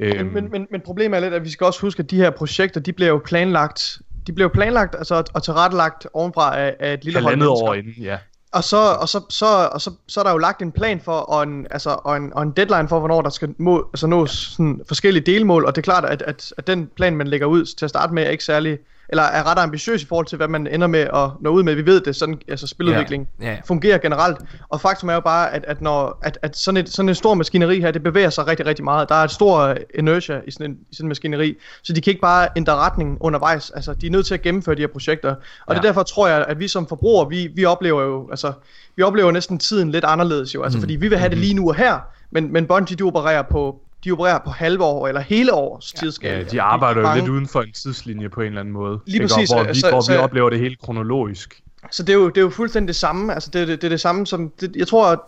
Øhm, 0.00 0.16
Men, 0.16 0.34
men, 0.34 0.50
men, 0.50 0.66
men 0.70 0.80
problemet 0.80 1.16
er 1.16 1.20
lidt, 1.20 1.34
at 1.34 1.44
vi 1.44 1.50
skal 1.50 1.64
også 1.66 1.80
huske, 1.80 2.02
at 2.02 2.10
de 2.10 2.16
her 2.16 2.30
projekter, 2.30 2.80
de 2.80 2.92
bliver 2.92 3.08
jo 3.08 3.22
planlagt, 3.24 3.98
de 4.26 4.32
bliver 4.32 4.44
jo 4.44 4.52
planlagt 4.54 4.94
altså, 4.94 5.24
og 5.34 5.42
tilrettelagt 5.42 6.06
ovenfra 6.12 6.58
af, 6.60 6.76
af 6.80 6.92
et 6.94 7.04
lille 7.04 7.20
hold 7.22 7.36
mennesker. 7.36 7.68
år 7.68 7.74
inden, 7.74 7.92
ja. 8.02 8.18
Og 8.56 8.64
så, 8.64 8.76
og, 9.00 9.08
så, 9.08 9.20
så, 9.28 9.46
og 9.72 9.80
så, 9.80 9.90
så 10.06 10.20
er 10.20 10.24
der 10.24 10.30
jo 10.30 10.38
lagt 10.38 10.62
en 10.62 10.72
plan 10.72 11.00
for, 11.00 11.12
og 11.12 11.42
en, 11.42 11.66
altså, 11.70 11.96
og 12.04 12.16
en, 12.16 12.32
og 12.32 12.42
en 12.42 12.50
deadline 12.50 12.88
for, 12.88 12.98
hvornår 12.98 13.22
der 13.22 13.30
skal 13.30 13.54
må, 13.58 13.88
altså 13.92 14.06
nås 14.06 14.30
sådan 14.30 14.80
forskellige 14.88 15.26
delmål, 15.26 15.64
og 15.64 15.74
det 15.74 15.80
er 15.80 15.84
klart, 15.84 16.04
at, 16.04 16.22
at, 16.22 16.52
at 16.58 16.66
den 16.66 16.86
plan, 16.96 17.16
man 17.16 17.26
lægger 17.26 17.46
ud 17.46 17.64
til 17.64 17.86
at 17.86 17.90
starte 17.90 18.14
med, 18.14 18.22
er 18.22 18.30
ikke 18.30 18.44
særlig, 18.44 18.78
eller 19.08 19.22
er 19.22 19.50
ret 19.50 19.58
ambitiøs 19.58 20.02
i 20.02 20.06
forhold 20.06 20.26
til, 20.26 20.36
hvad 20.36 20.48
man 20.48 20.66
ender 20.66 20.86
med 20.86 21.00
at 21.00 21.30
nå 21.40 21.50
ud 21.50 21.62
med. 21.62 21.74
Vi 21.74 21.86
ved 21.86 22.00
det, 22.00 22.16
sådan, 22.16 22.40
altså 22.48 22.66
spiludvikling 22.66 23.28
Ja, 23.40 23.50
ja. 23.50 23.56
fungerer 23.64 23.98
generelt, 23.98 24.38
og 24.68 24.80
faktum 24.80 25.08
er 25.08 25.14
jo 25.14 25.20
bare, 25.20 25.54
at, 25.54 25.64
at, 25.68 25.80
når, 25.80 26.18
at, 26.22 26.38
at 26.42 26.56
sådan, 26.56 26.76
et, 26.76 26.88
sådan 26.88 27.08
en 27.08 27.14
stor 27.14 27.34
maskineri 27.34 27.80
her, 27.80 27.90
det 27.90 28.02
bevæger 28.02 28.30
sig 28.30 28.46
rigtig, 28.46 28.66
rigtig 28.66 28.84
meget. 28.84 29.08
Der 29.08 29.14
er 29.14 29.24
et 29.24 29.30
stor 29.30 29.76
inertia 29.94 30.40
i 30.46 30.50
sådan 30.50 30.70
en, 30.70 30.78
i 30.90 30.94
sådan 30.94 31.04
en 31.04 31.08
maskineri, 31.08 31.56
så 31.82 31.92
de 31.92 32.00
kan 32.00 32.10
ikke 32.10 32.20
bare 32.20 32.48
ændre 32.56 32.74
retning 32.74 33.18
undervejs. 33.20 33.70
Altså, 33.70 33.94
de 33.94 34.06
er 34.06 34.10
nødt 34.10 34.26
til 34.26 34.34
at 34.34 34.42
gennemføre 34.42 34.74
de 34.74 34.80
her 34.80 34.88
projekter. 34.88 35.30
Og 35.30 35.38
ja. 35.68 35.72
det 35.74 35.78
er 35.78 35.82
derfor, 35.82 36.02
tror 36.02 36.28
jeg, 36.28 36.44
at 36.48 36.60
vi 36.60 36.68
som 36.68 36.86
forbrugere, 36.86 37.28
vi, 37.28 37.48
vi 37.54 37.64
oplever 37.64 38.02
jo, 38.02 38.30
altså, 38.30 38.52
vi 38.96 39.02
oplever 39.02 39.32
næsten 39.32 39.58
tiden 39.58 39.90
lidt 39.90 40.04
anderledes 40.04 40.54
jo. 40.54 40.62
Altså, 40.62 40.78
mm. 40.78 40.82
fordi 40.82 40.96
vi 40.96 41.08
vil 41.08 41.18
have 41.18 41.30
det 41.30 41.38
lige 41.38 41.54
nu 41.54 41.68
og 41.68 41.74
her, 41.74 41.98
men, 42.30 42.52
men 42.52 42.66
Bungie, 42.66 42.96
de 42.96 43.02
opererer 43.02 43.42
på 43.42 43.80
de 44.04 44.12
opererer 44.12 44.38
på 44.44 44.50
halve 44.50 44.84
år 44.84 45.08
eller 45.08 45.20
hele 45.20 45.52
års 45.54 45.94
ja. 45.94 46.00
tidsskala. 46.00 46.38
Ja, 46.38 46.44
de 46.44 46.62
arbejder 46.62 47.00
jo 47.00 47.06
Mange- 47.06 47.20
lidt 47.20 47.30
uden 47.30 47.48
for 47.48 47.62
en 47.62 47.72
tidslinje 47.72 48.28
på 48.28 48.40
en 48.40 48.46
eller 48.46 48.60
anden 48.60 48.74
måde. 48.74 48.98
Lige 49.06 49.22
ikke? 49.22 49.34
præcis, 49.34 49.50
Og 49.50 49.56
Hvor 49.64 49.72
vi, 49.72 49.80
så- 49.80 49.90
hvor 49.90 50.00
vi 50.00 50.04
så- 50.06 50.18
oplever 50.18 50.50
det 50.50 50.58
helt 50.58 50.78
kronologisk. 50.80 51.62
Så 51.90 52.02
det 52.02 52.12
er 52.12 52.16
jo, 52.16 52.28
det 52.28 52.36
er 52.38 52.42
jo 52.42 52.50
fuldstændig 52.50 52.88
det 52.88 52.96
samme. 52.96 53.34
Altså 53.34 53.50
det, 53.52 53.62
er 53.62 53.66
det, 53.66 53.80
det 53.82 53.86
er 53.86 53.88
det 53.88 54.00
samme 54.00 54.26
som... 54.26 54.52
Det, 54.60 54.76
jeg 54.76 54.88
tror, 54.88 55.06
at 55.06 55.18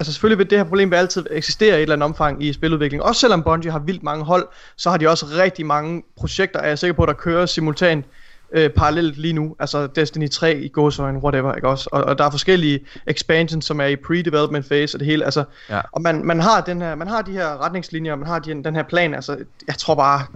altså 0.00 0.12
selvfølgelig 0.12 0.38
vil 0.38 0.50
det 0.50 0.58
her 0.58 0.64
problem 0.64 0.90
vil 0.90 0.96
altid 0.96 1.26
eksistere 1.30 1.70
i 1.74 1.76
et 1.76 1.82
eller 1.82 1.94
andet 1.94 2.04
omfang 2.04 2.42
i 2.44 2.52
spiludvikling. 2.52 3.02
Også 3.02 3.20
selvom 3.20 3.42
Bungie 3.42 3.70
har 3.70 3.78
vildt 3.78 4.02
mange 4.02 4.24
hold, 4.24 4.46
så 4.76 4.90
har 4.90 4.96
de 4.96 5.08
også 5.08 5.26
rigtig 5.38 5.66
mange 5.66 6.02
projekter, 6.16 6.60
er 6.60 6.68
jeg 6.68 6.78
sikker 6.78 6.94
på, 6.94 7.06
der 7.06 7.12
kører 7.12 7.46
simultant 7.46 8.04
øh, 8.52 8.70
parallelt 8.70 9.16
lige 9.16 9.32
nu. 9.32 9.56
Altså 9.58 9.86
Destiny 9.86 10.28
3 10.30 10.54
i 10.54 10.68
gåsøjne, 10.68 11.18
whatever, 11.18 11.54
ikke 11.54 11.68
også? 11.68 11.88
Og, 11.92 12.04
og 12.04 12.18
der 12.18 12.24
er 12.24 12.30
forskellige 12.30 12.80
expansions, 13.06 13.64
som 13.64 13.80
er 13.80 13.86
i 13.86 13.94
pre-development 13.96 14.68
phase 14.68 14.96
og 14.96 15.00
det 15.00 15.06
hele. 15.06 15.24
Altså, 15.24 15.44
Ja. 15.70 15.80
Og 15.92 16.02
man, 16.02 16.24
man, 16.24 16.40
har 16.40 16.60
den 16.60 16.80
her, 16.82 16.94
man 16.94 17.08
har 17.08 17.22
de 17.22 17.32
her 17.32 17.64
retningslinjer, 17.64 18.16
man 18.16 18.28
har 18.28 18.38
de, 18.38 18.50
den 18.64 18.76
her 18.76 18.82
plan. 18.82 19.14
Altså, 19.14 19.36
jeg 19.66 19.74
tror 19.74 19.94
bare, 19.94 20.26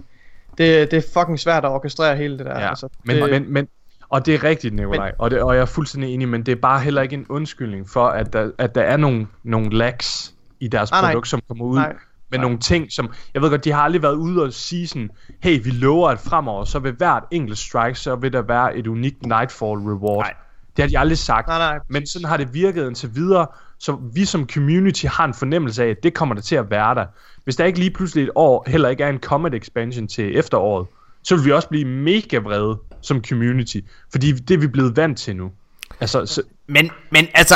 det, 0.57 0.91
det 0.91 0.97
er 0.97 1.19
fucking 1.19 1.39
svært 1.39 1.65
at 1.65 1.71
orkestrere 1.71 2.15
hele 2.15 2.37
det 2.37 2.45
der. 2.45 2.59
Ja, 2.59 2.69
altså, 2.69 2.87
men, 3.03 3.17
det, 3.17 3.29
men, 3.29 3.53
men, 3.53 3.67
og 4.09 4.25
det 4.25 4.33
er 4.35 4.43
rigtigt, 4.43 4.73
Nikolaj, 4.75 5.11
og, 5.17 5.31
det, 5.31 5.41
og 5.41 5.55
jeg 5.55 5.61
er 5.61 5.65
fuldstændig 5.65 6.13
enig, 6.13 6.27
men 6.27 6.43
det 6.43 6.51
er 6.51 6.55
bare 6.55 6.79
heller 6.79 7.01
ikke 7.01 7.13
en 7.13 7.25
undskyldning 7.29 7.89
for, 7.89 8.07
at 8.07 8.33
der, 8.33 8.51
at 8.57 8.75
der 8.75 8.81
er 8.81 8.97
nogle, 8.97 9.27
nogle 9.43 9.77
lags 9.77 10.33
i 10.59 10.67
deres 10.67 10.91
Nej, 10.91 11.01
nej. 11.01 11.11
produkt, 11.11 11.27
som 11.27 11.41
kommer 11.47 11.65
ud 11.65 11.75
Nej. 11.75 11.95
Med 12.31 12.39
nogle 12.39 12.57
ting, 12.57 12.91
som, 12.91 13.09
jeg 13.33 13.41
ved 13.41 13.49
godt, 13.49 13.65
de 13.65 13.71
har 13.71 13.81
aldrig 13.81 14.01
været 14.01 14.15
ude 14.15 14.43
og 14.43 14.53
sige 14.53 14.87
sådan, 14.87 15.09
hey, 15.43 15.63
vi 15.63 15.69
lover, 15.69 16.09
at 16.09 16.19
fremover, 16.19 16.65
så 16.65 16.79
vil 16.79 16.91
hvert 16.91 17.23
enkelt 17.31 17.57
strike, 17.57 17.99
så 17.99 18.15
vil 18.15 18.33
der 18.33 18.41
være 18.41 18.77
et 18.77 18.87
unikt 18.87 19.25
Nightfall 19.25 19.79
reward. 19.79 20.25
Nej. 20.25 20.33
Det 20.77 20.83
har 20.83 20.89
de 20.89 20.99
aldrig 20.99 21.17
sagt. 21.17 21.47
Nej, 21.47 21.57
nej, 21.57 21.79
Men 21.89 22.07
sådan 22.07 22.27
har 22.27 22.37
det 22.37 22.53
virket 22.53 22.87
indtil 22.87 23.15
videre, 23.15 23.47
så 23.79 23.97
vi 24.13 24.25
som 24.25 24.49
community 24.49 25.05
har 25.05 25.25
en 25.25 25.33
fornemmelse 25.33 25.83
af, 25.83 25.87
at 25.87 26.03
det 26.03 26.13
kommer 26.13 26.35
der 26.35 26.41
til 26.41 26.55
at 26.55 26.69
være 26.69 26.95
der. 26.95 27.05
Hvis 27.43 27.55
der 27.55 27.65
ikke 27.65 27.79
lige 27.79 27.91
pludselig 27.91 28.23
et 28.23 28.29
år 28.35 28.65
heller 28.67 28.89
ikke 28.89 29.03
er 29.03 29.09
en 29.09 29.19
Comet 29.19 29.53
expansion 29.53 30.07
til 30.07 30.37
efteråret, 30.37 30.87
så 31.23 31.35
vil 31.35 31.45
vi 31.45 31.51
også 31.51 31.69
blive 31.69 31.85
mega 31.85 32.37
vrede 32.37 32.79
som 33.01 33.23
community, 33.23 33.77
fordi 34.11 34.31
det 34.31 34.53
er 34.53 34.57
vi 34.57 34.67
blevet 34.67 34.97
vant 34.97 35.17
til 35.17 35.35
nu. 35.35 35.51
Altså, 35.99 36.25
så, 36.25 36.41
Men, 36.67 36.91
men 37.11 37.27
altså, 37.33 37.55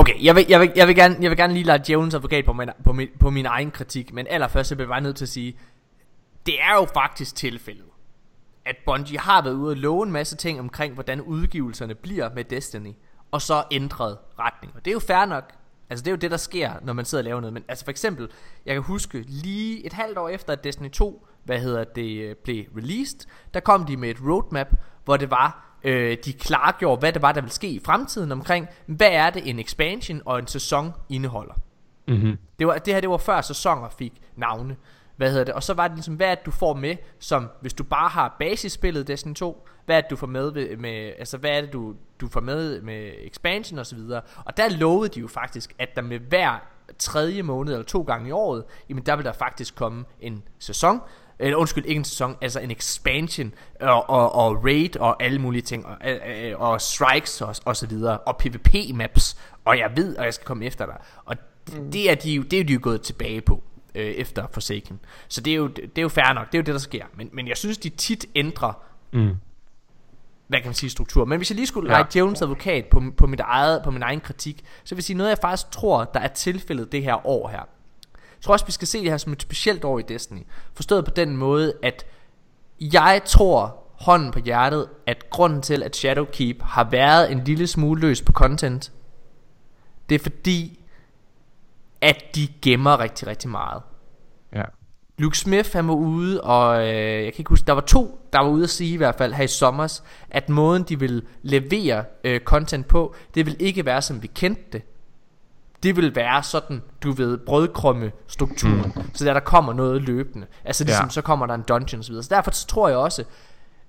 okay, 0.00 0.24
jeg 0.24 0.36
vil, 0.36 0.46
jeg 0.48 0.60
vil, 0.60 0.72
jeg 0.76 0.86
vil, 0.88 0.96
gerne, 0.96 1.16
jeg 1.20 1.30
vil 1.30 1.38
gerne 1.38 1.52
lige 1.52 1.64
lade 1.64 1.82
djævelens 1.86 2.14
advokat 2.14 2.44
på 2.44 2.52
min, 2.52 2.68
på, 2.84 2.92
min, 2.92 3.08
på 3.20 3.30
min 3.30 3.46
egen 3.46 3.70
kritik, 3.70 4.12
men 4.12 4.26
allerførst 4.30 4.68
så 4.68 4.74
bliver 4.74 4.86
jeg 4.86 4.92
bare 4.92 5.00
nødt 5.00 5.16
til 5.16 5.24
at 5.24 5.28
sige, 5.28 5.58
det 6.46 6.62
er 6.62 6.74
jo 6.74 6.86
faktisk 6.94 7.36
tilfældet, 7.36 7.84
at 8.64 8.76
Bungie 8.86 9.18
har 9.18 9.42
været 9.42 9.54
ude 9.54 9.70
og 9.70 9.76
love 9.76 10.06
en 10.06 10.12
masse 10.12 10.36
ting 10.36 10.60
omkring, 10.60 10.94
hvordan 10.94 11.20
udgivelserne 11.20 11.94
bliver 11.94 12.30
med 12.34 12.44
Destiny, 12.44 12.92
og 13.30 13.42
så 13.42 13.64
ændret 13.70 14.18
retning. 14.38 14.72
Og 14.76 14.84
det 14.84 14.90
er 14.90 14.92
jo 14.92 14.98
fair 14.98 15.24
nok. 15.24 15.52
Altså 15.90 16.02
det 16.02 16.10
er 16.10 16.12
jo 16.12 16.16
det, 16.16 16.30
der 16.30 16.36
sker, 16.36 16.72
når 16.82 16.92
man 16.92 17.04
sidder 17.04 17.22
og 17.22 17.24
laver 17.24 17.40
noget. 17.40 17.54
Men 17.54 17.64
altså 17.68 17.84
for 17.84 17.90
eksempel, 17.90 18.28
jeg 18.66 18.74
kan 18.74 18.82
huske 18.82 19.24
lige 19.26 19.86
et 19.86 19.92
halvt 19.92 20.18
år 20.18 20.28
efter, 20.28 20.52
at 20.52 20.64
Destiny 20.64 20.90
2, 20.90 21.26
hvad 21.44 21.58
hedder 21.58 21.84
det, 21.84 22.38
blev 22.38 22.64
released, 22.76 23.20
der 23.54 23.60
kom 23.60 23.86
de 23.86 23.96
med 23.96 24.10
et 24.10 24.20
roadmap, 24.26 24.68
hvor 25.04 25.16
det 25.16 25.30
var, 25.30 25.69
øh, 25.84 26.16
de 26.24 26.32
klargjorde, 26.32 26.98
hvad 27.00 27.12
det 27.12 27.22
var, 27.22 27.32
der 27.32 27.40
ville 27.40 27.52
ske 27.52 27.68
i 27.68 27.80
fremtiden 27.84 28.32
omkring, 28.32 28.68
hvad 28.86 29.10
er 29.12 29.30
det 29.30 29.50
en 29.50 29.58
expansion 29.58 30.22
og 30.24 30.38
en 30.38 30.46
sæson 30.46 30.92
indeholder. 31.08 31.54
mm-hmm. 32.08 32.38
Det, 32.58 32.66
var, 32.66 32.78
det 32.78 32.94
her 32.94 33.00
det 33.00 33.10
var 33.10 33.16
før 33.16 33.40
sæsoner 33.40 33.88
fik 33.98 34.12
navne. 34.36 34.76
Hvad 35.16 35.30
hedder 35.30 35.44
det? 35.44 35.54
Og 35.54 35.62
så 35.62 35.74
var 35.74 35.88
det 35.88 35.96
ligesom, 35.96 36.14
hvad 36.14 36.26
er 36.26 36.34
det, 36.34 36.46
du 36.46 36.50
får 36.50 36.74
med, 36.74 36.96
som 37.18 37.48
hvis 37.60 37.74
du 37.74 37.84
bare 37.84 38.08
har 38.08 38.36
basisspillet 38.38 39.08
Destiny 39.08 39.34
2, 39.34 39.68
hvad 39.86 39.96
er 39.96 40.00
det, 40.00 40.10
du 40.10 40.16
får 40.16 40.26
med, 40.26 40.52
ved, 40.52 40.76
med 40.76 41.12
altså 41.18 41.38
hvad 41.38 41.50
er 41.50 41.60
det, 41.60 41.72
du, 41.72 41.94
du 42.20 42.28
får 42.28 42.40
med 42.40 42.82
med 42.82 43.12
expansion 43.18 43.78
og 43.78 43.86
så 43.86 43.96
videre. 43.96 44.20
Og 44.44 44.56
der 44.56 44.68
lovede 44.68 45.08
de 45.08 45.20
jo 45.20 45.28
faktisk, 45.28 45.74
at 45.78 45.96
der 45.96 46.02
med 46.02 46.18
hver 46.18 46.58
tredje 46.98 47.42
måned 47.42 47.72
eller 47.72 47.84
to 47.84 48.02
gange 48.02 48.28
i 48.28 48.32
året, 48.32 48.64
jamen 48.88 49.06
der 49.06 49.16
vil 49.16 49.24
der 49.24 49.32
faktisk 49.32 49.74
komme 49.74 50.04
en 50.20 50.42
sæson, 50.58 51.00
eller 51.40 51.56
undskyld, 51.56 51.84
ikke 51.86 51.98
en 51.98 52.04
sæson, 52.04 52.36
altså 52.40 52.60
en 52.60 52.70
expansion, 52.70 53.52
og, 53.80 54.10
og, 54.10 54.34
og 54.34 54.64
raid, 54.64 54.96
og 54.96 55.22
alle 55.22 55.38
mulige 55.38 55.62
ting, 55.62 55.86
og, 55.86 55.96
og, 56.56 56.70
og 56.70 56.80
strikes, 56.80 57.40
og, 57.40 57.56
og 57.64 57.76
så 57.76 57.86
videre, 57.86 58.18
og 58.18 58.36
PvP 58.36 58.74
maps, 58.94 59.36
og 59.64 59.78
jeg 59.78 59.92
ved, 59.96 60.16
og 60.16 60.24
jeg 60.24 60.34
skal 60.34 60.46
komme 60.46 60.64
efter 60.64 60.86
dig, 60.86 60.96
og 61.24 61.36
mm. 61.72 61.90
det, 61.90 62.10
er 62.10 62.14
de, 62.14 62.32
jo, 62.32 62.42
det 62.42 62.60
er 62.60 62.64
de 62.64 62.72
jo 62.72 62.80
gået 62.82 63.02
tilbage 63.02 63.40
på, 63.40 63.62
øh, 63.94 64.06
efter 64.06 64.46
Forsaken, 64.52 65.00
så 65.28 65.40
det 65.40 65.50
er, 65.50 65.56
jo, 65.56 65.66
det 65.66 65.98
er 65.98 66.02
jo 66.02 66.08
fair 66.08 66.32
nok, 66.32 66.46
det 66.46 66.54
er 66.54 66.58
jo 66.58 66.66
det, 66.66 66.74
der 66.74 66.80
sker, 66.80 67.04
men, 67.16 67.30
men 67.32 67.48
jeg 67.48 67.56
synes, 67.56 67.78
de 67.78 67.88
tit 67.88 68.26
ændrer, 68.34 68.72
mm 69.12 69.36
hvad 70.50 70.60
kan 70.60 70.68
man 70.68 70.74
sige, 70.74 70.90
struktur. 70.90 71.24
Men 71.24 71.38
hvis 71.38 71.50
jeg 71.50 71.56
lige 71.56 71.66
skulle 71.66 71.92
ja. 71.92 71.98
lege 71.98 72.18
Jones 72.18 72.42
advokat 72.42 72.84
på, 72.86 73.02
på, 73.16 73.26
mit 73.26 73.40
eget, 73.40 73.80
på 73.84 73.90
min 73.90 74.02
egen 74.02 74.20
kritik, 74.20 74.64
så 74.84 74.94
vil 74.94 74.98
jeg 74.98 75.04
sige 75.04 75.16
noget, 75.16 75.30
jeg 75.30 75.38
faktisk 75.42 75.70
tror, 75.70 76.04
der 76.04 76.20
er 76.20 76.28
tilfældet 76.28 76.92
det 76.92 77.02
her 77.02 77.26
år 77.26 77.48
her. 77.48 77.68
Jeg 78.40 78.44
tror 78.44 78.52
også, 78.52 78.66
vi 78.66 78.72
skal 78.72 78.88
se 78.88 79.02
det 79.02 79.10
her 79.10 79.16
som 79.16 79.32
et 79.32 79.42
specielt 79.42 79.84
år 79.84 79.98
i 79.98 80.02
Destiny. 80.02 80.42
Forstået 80.74 81.04
på 81.04 81.10
den 81.10 81.36
måde, 81.36 81.74
at 81.82 82.06
jeg 82.80 83.22
tror 83.24 83.76
hånden 83.92 84.30
på 84.30 84.38
hjertet, 84.38 84.88
at 85.06 85.30
grunden 85.30 85.62
til, 85.62 85.82
at 85.82 85.96
Shadowkeep 85.96 86.62
har 86.62 86.84
været 86.84 87.32
en 87.32 87.44
lille 87.44 87.66
smule 87.66 88.00
løs 88.00 88.22
på 88.22 88.32
content, 88.32 88.92
det 90.08 90.14
er 90.14 90.18
fordi, 90.18 90.80
at 92.00 92.24
de 92.34 92.48
gemmer 92.62 93.00
rigtig, 93.00 93.28
rigtig 93.28 93.50
meget. 93.50 93.82
Ja. 94.54 94.62
Luke 95.18 95.38
Smith 95.38 95.72
han 95.72 95.88
var 95.88 95.94
ude 95.94 96.40
Og 96.40 96.88
øh, 96.88 97.24
jeg 97.24 97.32
kan 97.32 97.40
ikke 97.40 97.48
huske 97.48 97.66
Der 97.66 97.72
var 97.72 97.80
to 97.80 98.20
der 98.32 98.38
var 98.38 98.48
ude 98.48 98.64
at 98.64 98.70
sige 98.70 98.94
i 98.94 98.96
hvert 98.96 99.14
fald 99.14 99.32
Her 99.32 99.44
i 99.44 99.48
sommers 99.48 100.04
At 100.30 100.48
måden 100.48 100.82
de 100.82 100.98
vil 100.98 101.26
levere 101.42 102.04
øh, 102.24 102.40
content 102.40 102.86
på 102.86 103.14
Det 103.34 103.46
vil 103.46 103.56
ikke 103.58 103.86
være 103.86 104.02
som 104.02 104.22
vi 104.22 104.26
kendte 104.26 104.62
det 104.72 104.82
Det 105.82 105.96
vil 105.96 106.14
være 106.14 106.42
sådan 106.42 106.82
Du 107.02 107.12
ved 107.12 107.38
brødkrumme 107.38 108.12
strukturen 108.26 108.92
mm. 108.96 109.14
Så 109.14 109.24
der 109.24 109.32
der 109.32 109.40
kommer 109.40 109.72
noget 109.72 110.02
løbende 110.02 110.46
Altså 110.64 110.84
ligesom 110.84 111.06
ja. 111.06 111.10
så 111.10 111.22
kommer 111.22 111.46
der 111.46 111.54
en 111.54 111.62
dungeon 111.62 111.98
og 111.98 112.24
så 112.24 112.28
derfor 112.30 112.50
så 112.50 112.66
tror 112.66 112.88
jeg 112.88 112.98
også 112.98 113.24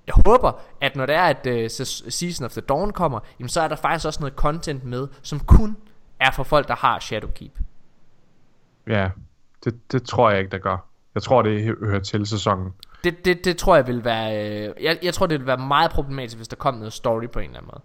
jeg 0.08 0.16
håber, 0.26 0.60
at 0.82 0.96
når 0.96 1.06
det 1.06 1.16
er, 1.16 1.24
at 1.24 1.48
uh, 1.48 1.86
Season 2.10 2.46
of 2.46 2.52
the 2.52 2.62
Dawn 2.62 2.92
kommer, 2.92 3.20
jamen 3.40 3.50
så 3.50 3.62
er 3.62 3.68
der 3.68 3.76
faktisk 3.76 4.06
også 4.06 4.20
noget 4.20 4.34
content 4.34 4.84
med, 4.84 5.08
som 5.22 5.40
kun 5.40 5.78
er 6.20 6.32
for 6.32 6.44
folk, 6.44 6.68
der 6.68 6.76
har 6.76 7.00
Shadowkeep. 7.00 7.60
Ja, 8.88 9.10
det, 9.64 9.92
det 9.92 10.04
tror 10.04 10.30
jeg 10.30 10.40
ikke, 10.40 10.52
der 10.52 10.58
gør. 10.58 10.88
Jeg 11.16 11.24
tror, 11.24 11.42
det 11.42 11.64
hører 11.80 12.00
til 12.00 12.26
sæsonen. 12.26 12.74
Det, 13.04 13.26
det, 13.26 13.46
det 13.46 13.58
tror 13.58 13.76
jeg 13.76 13.88
vil 13.88 14.06
være... 14.06 14.50
Øh, 14.68 14.84
jeg, 14.84 15.00
jeg 15.04 15.14
tror, 15.14 15.26
det 15.26 15.40
vil 15.40 15.48
være 15.48 15.58
meget 15.58 15.92
problematisk, 15.92 16.38
hvis 16.38 16.48
der 16.48 16.56
kom 16.56 16.74
noget 16.74 16.94
story 16.94 17.28
på 17.28 17.40
en 17.40 17.46
eller 17.46 17.58
anden 17.58 17.72
måde. 17.74 17.82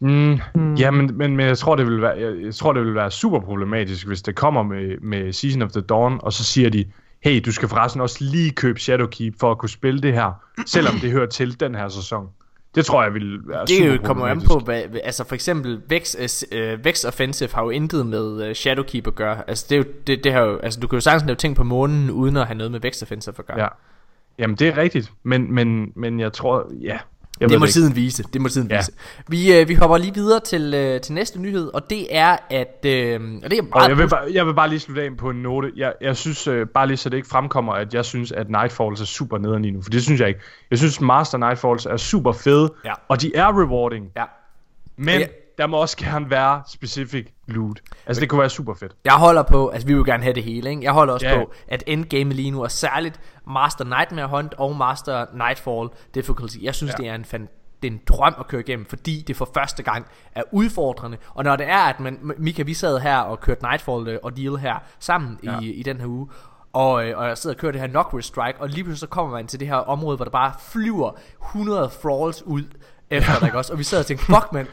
Mm, 0.00 0.38
mm. 0.54 0.74
Ja, 0.74 0.90
men, 0.90 1.10
men, 1.14 1.36
men 1.36 1.46
jeg 1.46 1.58
tror 1.58 1.76
det 1.76 1.86
vil 1.86 2.02
være 2.02 2.18
jeg, 2.18 2.44
jeg 2.44 2.54
tror 2.54 2.72
det 2.72 2.84
vil 2.84 2.94
være 2.94 3.10
super 3.10 3.40
problematisk 3.40 4.06
hvis 4.06 4.22
det 4.22 4.34
kommer 4.34 4.62
med 4.62 4.98
med 5.00 5.32
Season 5.32 5.62
of 5.62 5.70
the 5.70 5.80
Dawn 5.80 6.20
og 6.22 6.32
så 6.32 6.44
siger 6.44 6.70
de 6.70 6.84
hey 7.24 7.40
du 7.44 7.52
skal 7.52 7.68
forresten 7.68 8.00
også 8.00 8.16
lige 8.20 8.50
købe 8.50 8.80
Shadowkeep 8.80 9.34
for 9.40 9.50
at 9.50 9.58
kunne 9.58 9.68
spille 9.68 10.00
det 10.00 10.12
her 10.12 10.32
selvom 10.66 10.94
det 10.94 11.10
hører 11.10 11.26
til 11.26 11.60
den 11.60 11.74
her 11.74 11.88
sæson. 11.88 12.28
Det 12.74 12.86
tror 12.86 13.02
jeg 13.02 13.14
vil 13.14 13.38
være 13.48 13.66
Det 13.66 13.86
jo 13.86 13.98
kommer 14.04 14.26
an 14.26 14.40
på, 14.40 14.58
hvad, 14.58 14.82
altså 15.04 15.24
for 15.24 15.34
eksempel 15.34 15.82
Vex, 15.88 16.14
uh, 16.52 16.84
Vex 16.84 17.04
Offensive 17.04 17.48
har 17.54 17.62
jo 17.62 17.70
intet 17.70 18.06
med 18.06 18.48
uh, 18.48 18.52
Shadowkeep 18.54 19.06
at 19.06 19.14
gøre. 19.14 19.48
Altså 19.48 19.66
det, 19.68 19.74
er 19.74 19.78
jo, 19.78 19.84
det, 20.06 20.24
det 20.24 20.32
har 20.32 20.40
jo, 20.40 20.58
altså 20.58 20.80
du 20.80 20.86
kan 20.86 20.96
jo 20.96 21.00
sagtens 21.00 21.26
lave 21.26 21.36
ting 21.36 21.56
på 21.56 21.64
månen, 21.64 22.10
uden 22.10 22.36
at 22.36 22.46
have 22.46 22.58
noget 22.58 22.72
med 22.72 22.80
Vex 22.80 23.02
Offensive 23.02 23.34
at 23.38 23.46
gøre. 23.46 23.60
Ja. 23.60 23.68
Jamen 24.38 24.56
det 24.56 24.68
er 24.68 24.76
rigtigt, 24.76 25.12
men, 25.22 25.54
men, 25.54 25.92
men 25.94 26.20
jeg 26.20 26.32
tror, 26.32 26.72
ja, 26.82 26.98
jeg 27.40 27.48
det 27.48 27.60
må 27.60 27.66
tiden 27.66 27.96
vise. 27.96 28.24
Det 28.32 28.40
må 28.40 28.48
tiden 28.48 28.70
ja. 28.70 28.76
vise. 28.76 28.92
Vi, 29.28 29.60
øh, 29.60 29.68
vi 29.68 29.74
hopper 29.74 29.96
lige 29.96 30.14
videre 30.14 30.40
til, 30.40 30.74
øh, 30.74 31.00
til 31.00 31.14
næste 31.14 31.40
nyhed, 31.40 31.70
og 31.74 31.90
det 31.90 32.16
er 32.16 32.36
at 32.50 32.84
øh, 32.86 33.20
og 33.44 33.50
det 33.50 33.58
er 33.58 33.62
meget 33.62 33.72
og 33.72 33.88
jeg, 33.88 33.98
vil 33.98 34.08
bare, 34.08 34.32
jeg 34.32 34.46
vil 34.46 34.54
bare 34.54 34.68
lige 34.68 34.80
slutte 34.80 35.02
af 35.02 35.16
på 35.16 35.30
en 35.30 35.42
note. 35.42 35.72
Jeg, 35.76 35.92
jeg 36.00 36.16
synes 36.16 36.46
øh, 36.46 36.66
bare 36.66 36.86
lige 36.86 36.96
så 36.96 37.08
det 37.08 37.16
ikke 37.16 37.28
fremkommer, 37.28 37.72
at 37.72 37.94
jeg 37.94 38.04
synes 38.04 38.32
at 38.32 38.50
Nightfalls 38.50 39.00
er 39.00 39.04
super 39.04 39.38
nederen 39.38 39.62
lige 39.62 39.72
nu, 39.72 39.82
for 39.82 39.90
det 39.90 40.02
synes 40.02 40.20
jeg 40.20 40.28
ikke. 40.28 40.40
Jeg 40.70 40.78
synes 40.78 41.00
Master 41.00 41.38
Nightfalls 41.38 41.86
er 41.86 41.96
super 41.96 42.32
fede, 42.32 42.72
ja. 42.84 42.92
og 43.08 43.22
de 43.22 43.32
er 43.34 43.60
rewarding. 43.60 44.12
Ja. 44.16 44.24
Men 44.96 45.20
ja 45.20 45.26
der 45.58 45.66
må 45.66 45.76
også 45.76 45.96
gerne 45.96 46.30
være 46.30 46.62
specific 46.68 47.26
loot. 47.46 47.80
Altså 48.06 48.20
det 48.20 48.28
kunne 48.28 48.40
være 48.40 48.50
super 48.50 48.74
fedt. 48.74 48.96
Jeg 49.04 49.12
holder 49.12 49.42
på, 49.42 49.68
altså 49.68 49.86
vi 49.86 49.94
vil 49.94 50.04
gerne 50.04 50.22
have 50.22 50.34
det 50.34 50.42
hele, 50.42 50.70
ikke? 50.70 50.82
Jeg 50.82 50.92
holder 50.92 51.14
også 51.14 51.26
ja. 51.26 51.38
på, 51.38 51.52
at 51.68 51.84
endgame 51.86 52.34
lige 52.34 52.50
nu 52.50 52.62
er 52.62 52.68
særligt 52.68 53.20
Master 53.46 53.84
Nightmare 53.84 54.28
Hunt 54.28 54.54
og 54.54 54.76
Master 54.76 55.26
Nightfall 55.34 55.88
difficulty. 56.14 56.56
Jeg 56.62 56.74
synes 56.74 56.92
ja. 56.98 57.02
det 57.02 57.08
er 57.08 57.14
en 57.14 57.24
fan 57.24 57.48
det 57.82 57.88
er 57.88 57.92
en 57.92 58.00
drøm 58.08 58.34
at 58.38 58.46
køre 58.46 58.60
igennem, 58.60 58.86
fordi 58.86 59.24
det 59.26 59.36
for 59.36 59.50
første 59.54 59.82
gang 59.82 60.06
er 60.34 60.42
udfordrende. 60.52 61.18
Og 61.34 61.44
når 61.44 61.56
det 61.56 61.68
er, 61.68 61.78
at 61.78 62.00
man, 62.00 62.32
Mika, 62.38 62.62
vi 62.62 62.74
sad 62.74 62.98
her 62.98 63.18
og 63.18 63.40
kørte 63.40 63.62
Nightfall 63.62 64.08
øh, 64.08 64.18
og 64.22 64.36
Deal 64.36 64.56
her 64.56 64.74
sammen 64.98 65.38
ja. 65.44 65.60
i, 65.60 65.70
i 65.70 65.82
den 65.82 66.00
her 66.00 66.06
uge, 66.06 66.28
og, 66.72 67.08
øh, 67.08 67.18
og 67.18 67.28
jeg 67.28 67.38
sidder 67.38 67.56
og 67.56 67.60
kører 67.60 67.72
det 67.72 67.80
her 67.80 67.88
Knockwell 67.88 68.22
Strike, 68.22 68.60
og 68.60 68.68
lige 68.68 68.84
pludselig 68.84 69.00
så 69.00 69.06
kommer 69.06 69.32
man 69.32 69.46
til 69.46 69.60
det 69.60 69.68
her 69.68 69.76
område, 69.76 70.16
hvor 70.16 70.24
der 70.24 70.30
bare 70.30 70.52
flyver 70.60 71.10
100 71.46 71.90
thralls 72.02 72.42
ud 72.42 72.62
efter 73.10 73.32
ja. 73.32 73.46
dig 73.46 73.54
også. 73.54 73.72
Og 73.72 73.78
vi 73.78 73.84
sad 73.84 73.98
og 74.00 74.06
tænkte, 74.06 74.26
fuck 74.26 74.52
man, 74.52 74.66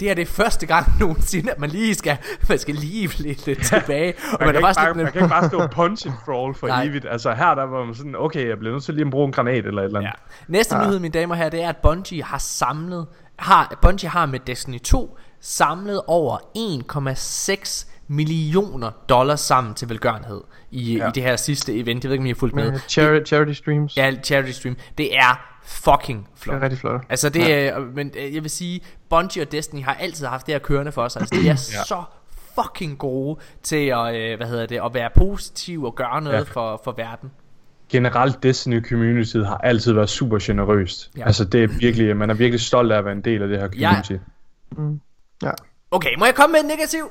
det 0.00 0.08
her 0.08 0.14
det 0.14 0.22
er 0.22 0.26
første 0.26 0.66
gang 0.66 0.86
nogensinde, 1.00 1.50
at 1.50 1.58
man 1.58 1.70
lige 1.70 1.94
skal, 1.94 2.18
man 2.48 2.58
skal 2.58 2.74
lige 2.74 3.22
lidt, 3.22 3.46
lidt 3.46 3.64
tilbage. 3.64 4.14
Og 4.32 4.36
man, 4.40 4.46
man, 4.46 4.54
kan 4.54 4.62
bare, 4.62 4.74
bare, 4.74 4.94
man 4.94 5.12
kan 5.12 5.22
ikke 5.22 5.28
bare 5.28 5.48
stå 5.48 5.66
punch 5.66 6.06
and 6.06 6.14
crawl 6.24 6.54
for 6.54 6.66
Nej. 6.66 6.84
evigt. 6.84 7.06
Altså 7.10 7.32
her 7.34 7.54
der 7.54 7.64
var 7.64 7.84
man 7.84 7.94
sådan, 7.94 8.16
okay, 8.16 8.48
jeg 8.48 8.58
bliver 8.58 8.72
nødt 8.72 8.84
til 8.84 8.94
lige 8.94 9.04
at 9.04 9.10
bruge 9.10 9.26
en 9.26 9.32
granat 9.32 9.66
eller 9.66 9.82
et 9.82 9.86
eller 9.86 9.98
andet. 9.98 10.10
Ja. 10.10 10.52
Næste 10.52 10.76
ja. 10.76 10.86
nyhed, 10.86 10.98
mine 10.98 11.12
damer 11.12 11.34
her, 11.34 11.48
det 11.48 11.62
er, 11.62 11.68
at 11.68 11.76
Bungie 11.76 12.22
har 12.22 12.38
samlet, 12.38 13.06
har, 13.38 13.78
Bungie 13.82 14.08
har 14.08 14.26
med 14.26 14.38
Destiny 14.46 14.80
2 14.80 15.18
samlet 15.40 16.00
over 16.06 16.38
1,6 16.58 17.86
millioner 18.08 18.90
dollars 19.08 19.40
sammen 19.40 19.74
til 19.74 19.88
velgørenhed 19.88 20.40
i, 20.70 20.96
ja. 20.96 21.08
i 21.08 21.10
det 21.14 21.22
her 21.22 21.36
sidste 21.36 21.78
event. 21.78 22.04
Jeg 22.04 22.08
ved 22.08 22.14
ikke, 22.14 22.22
om 22.22 22.26
I 22.26 22.30
har 22.30 22.34
fulgt 22.34 22.54
med. 22.54 22.78
Charity, 22.88 23.28
charity 23.28 23.52
streams. 23.52 23.96
Ja, 23.96 24.12
charity 24.24 24.50
stream. 24.50 24.76
Det 24.98 25.16
er 25.16 25.49
fucking 25.70 26.28
flot. 26.36 26.54
Det 26.54 26.60
er 26.60 26.64
rigtig 26.64 26.78
flot. 26.78 27.00
Altså 27.08 27.28
det 27.28 27.40
ja. 27.40 27.66
er, 27.66 27.78
men 27.78 28.12
øh, 28.18 28.34
jeg 28.34 28.42
vil 28.42 28.50
sige, 28.50 28.80
Bungie 29.10 29.42
og 29.42 29.52
Destiny 29.52 29.84
har 29.84 29.94
altid 29.94 30.26
haft 30.26 30.46
det 30.46 30.54
her 30.54 30.58
kørende 30.58 30.92
for 30.92 31.08
sig. 31.08 31.20
Altså 31.22 31.34
de 31.34 31.48
er 31.48 31.52
ja. 31.78 31.84
så 31.84 32.02
fucking 32.54 32.98
gode 32.98 33.40
til 33.62 33.86
at, 33.86 34.16
øh, 34.16 34.36
hvad 34.36 34.46
hedder 34.46 34.66
det, 34.66 34.80
at 34.84 34.94
være 34.94 35.10
positiv 35.14 35.84
og 35.84 35.94
gøre 35.94 36.22
noget 36.22 36.36
ja. 36.36 36.42
for, 36.42 36.80
for 36.84 36.92
verden. 36.96 37.30
Generelt 37.88 38.42
Destiny 38.42 38.88
community 38.88 39.36
har 39.36 39.58
altid 39.58 39.92
været 39.92 40.08
super 40.08 40.38
generøst. 40.42 41.10
Ja. 41.16 41.26
Altså 41.26 41.44
det 41.44 41.62
er 41.62 41.68
virkelig, 41.68 42.16
man 42.16 42.30
er 42.30 42.34
virkelig 42.34 42.60
stolt 42.60 42.92
af 42.92 42.98
at 42.98 43.04
være 43.04 43.14
en 43.14 43.20
del 43.20 43.42
af 43.42 43.48
det 43.48 43.58
her 43.58 43.68
community. 43.68 44.12
Ja. 44.12 44.18
Mm. 44.82 45.00
ja. 45.42 45.50
Okay, 45.90 46.10
må 46.18 46.24
jeg 46.24 46.34
komme 46.34 46.52
med 46.52 46.60
en 46.60 46.66
negativ? 46.66 47.10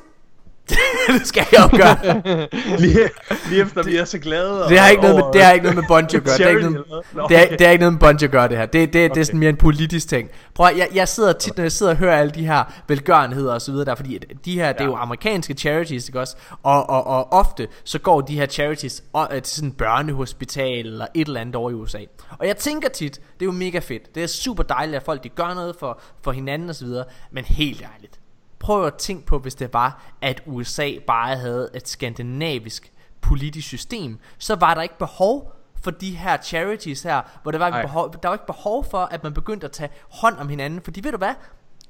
det 1.19 1.27
skal 1.27 1.45
jeg 1.51 1.69
jo 1.71 1.77
gøre. 1.77 2.21
lige, 2.83 3.09
lige 3.49 3.61
efter 3.61 3.83
vi 3.83 3.97
er 3.97 4.05
så 4.05 4.19
glade. 4.19 4.65
Det 4.69 4.79
har 4.79 4.89
ikke 4.89 5.01
noget 5.01 5.15
med, 5.15 5.23
det 5.33 5.43
har 5.43 5.51
ikke 5.51 5.63
noget 5.63 5.75
med 5.75 5.83
Bungie 5.87 6.17
at 6.17 6.23
gøre. 6.23 6.37
Det 6.37 6.45
har 6.45 6.51
ikke 6.51 6.69
noget, 6.69 7.29
det 7.29 7.37
er, 7.37 7.57
det 7.57 7.67
er 7.67 7.71
ikke 7.71 7.81
noget 7.81 7.93
med 7.93 7.99
Bungie 7.99 8.25
at 8.25 8.31
gøre 8.31 8.47
det 8.47 8.57
her. 8.57 8.65
Det, 8.65 8.93
det, 8.93 9.05
okay. 9.05 9.15
det 9.15 9.21
er 9.21 9.25
sådan 9.25 9.39
mere 9.39 9.49
en 9.49 9.57
politisk 9.57 10.09
ting. 10.09 10.29
Prøv 10.55 10.67
jeg, 10.77 10.87
jeg 10.93 11.07
sidder 11.07 11.33
tit, 11.33 11.57
når 11.57 11.63
jeg 11.63 11.71
sidder 11.71 11.91
og 11.91 11.97
hører 11.97 12.17
alle 12.17 12.31
de 12.31 12.45
her 12.45 12.63
velgørenheder 12.87 13.53
og 13.53 13.61
så 13.61 13.71
videre 13.71 13.85
der, 13.85 13.95
fordi 13.95 14.19
de 14.45 14.53
her, 14.53 14.65
ja. 14.65 14.73
det 14.73 14.81
er 14.81 14.85
jo 14.85 14.95
amerikanske 14.95 15.53
charities, 15.53 16.07
ikke 16.07 16.19
også? 16.19 16.35
Og, 16.63 16.89
og, 16.89 17.07
og 17.07 17.33
ofte 17.33 17.67
så 17.83 17.99
går 17.99 18.21
de 18.21 18.35
her 18.35 18.45
charities 18.45 19.03
til 19.29 19.55
sådan 19.55 19.71
børnehospital 19.71 20.85
eller 20.85 21.07
et 21.13 21.27
eller 21.27 21.41
andet 21.41 21.55
over 21.55 21.71
i 21.71 21.73
USA. 21.73 21.99
Og 22.39 22.47
jeg 22.47 22.57
tænker 22.57 22.89
tit, 22.89 23.15
det 23.15 23.41
er 23.41 23.45
jo 23.45 23.51
mega 23.51 23.79
fedt. 23.79 24.15
Det 24.15 24.23
er 24.23 24.27
super 24.27 24.63
dejligt, 24.63 24.97
at 24.97 25.03
folk 25.03 25.23
de 25.23 25.29
gør 25.29 25.53
noget 25.53 25.75
for, 25.79 26.01
for 26.23 26.31
hinanden 26.31 26.69
og 26.69 26.75
så 26.75 26.85
videre. 26.85 27.05
Men 27.31 27.45
helt 27.45 27.83
ærligt 27.95 28.18
Prøv 28.59 28.85
at 28.85 28.95
tænke 28.95 29.25
på, 29.25 29.39
hvis 29.39 29.55
det 29.55 29.73
var, 29.73 30.03
at 30.21 30.43
USA 30.45 30.91
bare 31.07 31.37
havde 31.37 31.69
et 31.75 31.87
skandinavisk 31.87 32.93
politisk 33.21 33.67
system, 33.67 34.19
så 34.37 34.55
var 34.55 34.73
der 34.73 34.81
ikke 34.81 34.97
behov 34.97 35.55
for 35.83 35.91
de 35.91 36.15
her 36.15 36.37
charities 36.41 37.03
her, 37.03 37.21
hvor 37.43 37.51
der 37.51 37.59
var, 37.59 37.67
ikke 37.67 37.87
behov, 37.87 38.13
der 38.23 38.29
var 38.29 38.35
ikke 38.35 38.45
behov 38.45 38.85
for, 38.85 38.97
at 38.97 39.23
man 39.23 39.33
begyndte 39.33 39.65
at 39.65 39.71
tage 39.71 39.89
hånd 40.09 40.37
om 40.37 40.49
hinanden, 40.49 40.81
fordi 40.81 41.03
ved 41.03 41.11
du 41.11 41.17
hvad, 41.17 41.33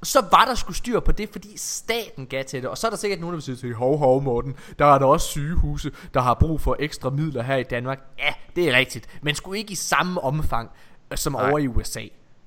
så 0.04 0.26
var 0.32 0.46
der 0.46 0.56
skulle 0.56 0.78
styr 0.78 1.00
på 1.00 1.12
det, 1.12 1.30
fordi 1.32 1.58
staten 1.58 2.28
gav 2.28 2.44
til 2.44 2.62
det. 2.62 2.70
Og 2.70 2.78
så 2.78 2.88
er 2.88 2.92
der 2.92 2.98
sikkert 2.98 3.20
nogen, 3.20 3.34
der 3.34 3.46
vil 3.46 3.58
sige, 3.58 3.74
hov, 3.74 3.98
hov 3.98 4.22
Morten, 4.22 4.56
der 4.80 4.86
er 4.86 5.00
der 5.00 5.06
også 5.06 5.28
sygehuse, 5.28 5.92
der 6.14 6.22
har 6.22 6.34
brug 6.34 6.62
for 6.62 6.76
ekstra 6.80 7.10
midler 7.10 7.44
her 7.44 7.56
i 7.56 7.64
Danmark. 7.64 8.00
Ja, 8.20 8.34
det 8.56 8.70
er 8.70 8.78
rigtigt, 8.78 9.20
men 9.22 9.36
skulle 9.36 9.60
ikke 9.60 9.72
i 9.72 9.76
samme 9.76 10.22
omfang 10.22 10.70
som 11.16 11.34
Nej. 11.34 11.50
over 11.50 11.60
i 11.60 11.68
USA. 11.68 12.02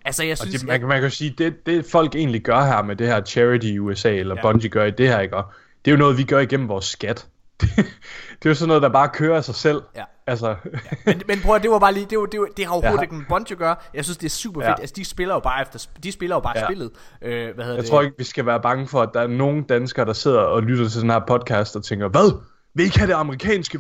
Altså, 0.05 0.25
jeg 0.25 0.39
synes... 0.39 0.61
det, 0.61 0.69
man, 0.69 0.81
man 0.81 0.91
kan 0.91 1.03
jo 1.03 1.11
sige, 1.11 1.35
det, 1.39 1.67
det 1.67 1.87
folk 1.93 2.15
egentlig 2.15 2.43
gør 2.43 2.61
her 2.61 2.83
med 2.83 2.97
det 2.97 3.07
her 3.07 3.21
charity 3.21 3.67
i 3.67 3.79
USA, 3.79 4.15
eller 4.15 4.35
ja. 4.35 4.43
Bungie 4.43 4.71
gør 4.71 4.85
i 4.85 4.91
det 4.91 5.09
her, 5.09 5.21
ikke? 5.21 5.37
Og 5.37 5.45
det 5.85 5.91
er 5.91 5.93
jo 5.93 5.99
noget, 5.99 6.19
vi 6.19 6.23
gør 6.23 6.39
igennem 6.39 6.69
vores 6.69 6.85
skat. 6.85 7.27
det 7.63 8.45
er 8.45 8.49
jo 8.49 8.55
sådan 8.55 8.69
noget, 8.69 8.83
der 8.83 8.89
bare 8.89 9.09
kører 9.09 9.37
af 9.37 9.45
sig 9.45 9.55
selv. 9.55 9.83
Ja. 9.97 10.05
Altså. 10.27 10.49
ja. 10.49 10.79
Men, 11.07 11.23
men 11.27 11.41
prøv 11.41 11.55
at, 11.55 11.63
det 11.63 11.71
var 11.71 11.79
bare 11.79 11.93
lige, 11.93 12.07
det, 12.11 12.19
var, 12.19 12.27
det, 12.27 12.41
var, 12.41 12.47
det 12.57 12.65
har 12.65 12.73
overhovedet 12.73 12.99
ja. 12.99 13.03
ikke 13.03 13.15
med 13.15 13.25
Bungie 13.29 13.55
at 13.55 13.59
gøre. 13.59 13.77
Jeg 13.95 14.05
synes, 14.05 14.17
det 14.17 14.27
er 14.27 14.31
super 14.31 14.61
fedt. 14.61 14.69
Ja. 14.69 14.81
Altså, 14.81 14.95
de 14.97 15.05
spiller 15.05 15.35
jo 15.35 15.41
bare 15.41 15.63
efter, 15.63 15.87
de 16.03 16.13
spiller 16.13 16.37
jo 16.37 16.41
bare 16.41 16.59
ja. 16.59 16.65
spillet. 16.65 16.91
Øh, 17.23 17.55
hvad 17.55 17.69
jeg 17.69 17.77
det? 17.77 17.87
tror 17.87 18.03
ikke, 18.03 18.15
vi 18.19 18.25
skal 18.25 18.47
være 18.47 18.61
bange 18.61 18.89
for, 18.89 19.03
at 19.03 19.11
der 19.15 19.21
er 19.21 19.27
nogen 19.27 19.63
danskere, 19.63 20.07
der 20.07 20.13
sidder 20.13 20.41
og 20.41 20.63
lytter 20.63 20.85
til 20.85 20.93
sådan 20.93 21.11
her 21.11 21.21
podcast 21.29 21.77
og 21.77 21.85
tænker, 21.85 22.09
hvad? 22.09 22.41
Vil 22.75 22.85
ikke 22.85 22.99
have 22.99 23.09
det 23.09 23.15
amerikanske 23.15 23.79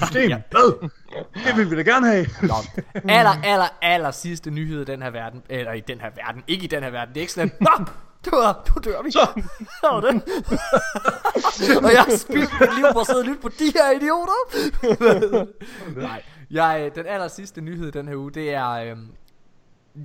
system. 0.00 0.30
ja. 0.34 0.40
Hvad? 0.50 0.88
Det 1.46 1.56
vil 1.56 1.70
vi 1.70 1.76
da 1.76 1.82
gerne 1.82 2.06
have. 2.06 2.26
Nå. 2.42 2.54
Aller, 2.94 3.30
aller, 3.44 3.68
aller 3.82 4.10
sidste 4.10 4.50
nyhed 4.50 4.82
i 4.82 4.84
den 4.84 5.02
her 5.02 5.10
verden. 5.10 5.42
Eller 5.48 5.72
i 5.72 5.80
den 5.80 6.00
her 6.00 6.10
verden. 6.16 6.42
Ikke 6.46 6.64
i 6.64 6.66
den 6.66 6.82
her 6.82 6.90
verden. 6.90 7.14
Det 7.14 7.16
er 7.16 7.22
ikke 7.22 7.32
sådan, 7.32 7.52
Nå, 7.60 7.84
dør, 8.24 8.62
du 8.68 8.90
dør 8.90 9.02
vi. 9.02 9.10
Så. 9.10 9.28
Så 9.80 10.00
det. 10.00 10.22
og 11.84 11.92
jeg 11.92 12.02
har 12.02 12.16
spildt 12.16 12.50
mit 12.60 12.74
liv 12.76 12.84
på 12.92 13.00
at 13.00 13.06
sidde 13.06 13.18
og 13.20 13.24
lytte 13.24 13.40
på 13.42 13.48
de 13.48 13.72
her 13.74 13.90
idioter. 13.90 14.40
Nej, 16.00 16.22
Jeg, 16.50 16.90
den 16.94 17.06
aller 17.06 17.28
sidste 17.28 17.60
nyhed 17.60 17.92
den 17.92 18.08
her 18.08 18.16
uge, 18.16 18.30
det 18.32 18.54
er... 18.54 18.70
Øhm, 18.70 19.06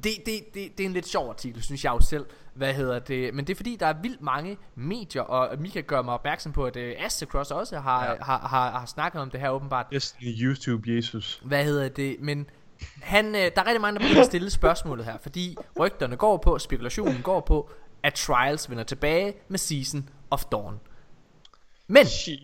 det, 0.03 0.11
det, 0.25 0.39
det, 0.53 0.77
det 0.77 0.83
er 0.83 0.85
en 0.85 0.93
lidt 0.93 1.07
sjov 1.07 1.29
artikel, 1.29 1.63
synes 1.63 1.83
jeg 1.83 1.91
jo 1.91 1.99
selv. 2.01 2.25
Hvad 2.53 2.73
hedder 2.73 2.99
det? 2.99 3.33
Men 3.33 3.47
det 3.47 3.53
er 3.53 3.55
fordi, 3.55 3.75
der 3.75 3.85
er 3.85 3.93
vildt 4.01 4.21
mange 4.21 4.57
medier, 4.75 5.21
og 5.21 5.59
Mika 5.59 5.81
gør 5.81 6.01
mig 6.01 6.13
opmærksom 6.13 6.51
på, 6.51 6.65
at 6.65 6.75
uh, 6.75 7.05
Astacross 7.05 7.51
også 7.51 7.79
har, 7.79 8.05
ja. 8.05 8.15
har, 8.21 8.47
har, 8.47 8.71
har 8.79 8.85
snakket 8.85 9.21
om 9.21 9.29
det 9.29 9.39
her 9.39 9.49
åbenbart. 9.49 9.85
Destiny 9.91 10.41
YouTube 10.41 10.95
Jesus. 10.95 11.41
Hvad 11.43 11.65
hedder 11.65 11.89
det? 11.89 12.15
Men 12.19 12.49
han, 13.01 13.25
øh, 13.25 13.41
der 13.41 13.61
er 13.61 13.65
rigtig 13.65 13.81
mange, 13.81 13.99
der 13.99 14.05
begynder 14.05 14.21
at 14.21 14.27
stille 14.27 14.49
spørgsmålet 14.49 15.05
her, 15.05 15.17
fordi 15.21 15.57
rygterne 15.79 16.15
går 16.15 16.37
på, 16.37 16.59
spekulationen 16.59 17.21
går 17.21 17.39
på, 17.39 17.69
at 18.03 18.13
Trials 18.13 18.69
vender 18.69 18.83
tilbage 18.83 19.33
med 19.47 19.57
Season 19.57 20.09
of 20.31 20.43
Dawn. 20.43 20.79
Men 21.87 22.05
Shit. 22.05 22.39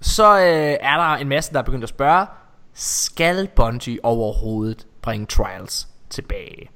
så 0.00 0.38
øh, 0.38 0.76
er 0.80 0.96
der 0.96 1.14
en 1.14 1.28
masse, 1.28 1.52
der 1.52 1.58
er 1.58 1.62
begyndt 1.62 1.82
at 1.82 1.88
spørge, 1.88 2.26
skal 2.72 3.48
Bungie 3.56 4.04
overhovedet 4.04 4.86
bringe 5.02 5.26
Trials 5.26 5.88
tilbage? 6.10 6.70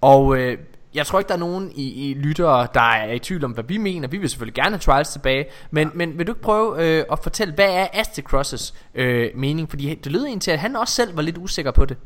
Og 0.00 0.36
øh, 0.38 0.58
jeg 0.96 1.06
tror 1.06 1.18
ikke, 1.18 1.28
der 1.28 1.34
er 1.34 1.38
nogen 1.38 1.72
i, 1.74 2.10
i 2.10 2.14
lyttere, 2.14 2.66
der 2.74 2.80
er 2.80 3.12
i 3.12 3.18
tvivl 3.18 3.44
om, 3.44 3.50
hvad 3.50 3.64
vi 3.64 3.76
mener. 3.76 4.08
Vi 4.08 4.18
vil 4.18 4.28
selvfølgelig 4.28 4.54
gerne 4.54 4.70
have 4.70 4.78
Trials 4.78 5.08
tilbage. 5.08 5.46
Men, 5.70 5.90
men 5.94 6.18
vil 6.18 6.26
du 6.26 6.32
ikke 6.32 6.42
prøve 6.42 6.84
øh, 6.84 7.04
at 7.12 7.18
fortælle, 7.22 7.54
hvad 7.54 7.68
er 7.68 7.86
Astacross' 7.86 8.74
øh, 8.94 9.30
mening? 9.34 9.70
Fordi 9.70 9.94
det 9.94 10.12
lød 10.12 10.24
egentlig 10.24 10.42
til, 10.42 10.50
at 10.50 10.58
han 10.58 10.76
også 10.76 10.94
selv 10.94 11.16
var 11.16 11.22
lidt 11.22 11.38
usikker 11.38 11.70
på 11.70 11.84
det. 11.84 11.96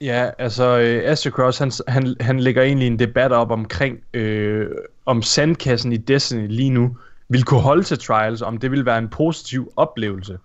Ja, 0.00 0.30
altså 0.38 0.78
øh, 0.78 1.10
Astacross, 1.10 1.58
han, 1.58 1.72
han, 1.88 2.16
han 2.20 2.40
lægger 2.40 2.62
egentlig 2.62 2.86
en 2.86 2.98
debat 2.98 3.32
op 3.32 3.50
omkring, 3.50 3.98
øh, 4.14 4.66
om 5.06 5.22
sandkassen 5.22 5.92
i 5.92 5.96
Destiny 5.96 6.46
lige 6.48 6.70
nu 6.70 6.96
vil 7.28 7.44
kunne 7.44 7.60
holde 7.60 7.82
til 7.82 7.98
Trials, 7.98 8.42
om 8.42 8.58
det 8.58 8.70
vil 8.70 8.86
være 8.86 8.98
en 8.98 9.08
positiv 9.08 9.72
oplevelse. 9.76 10.38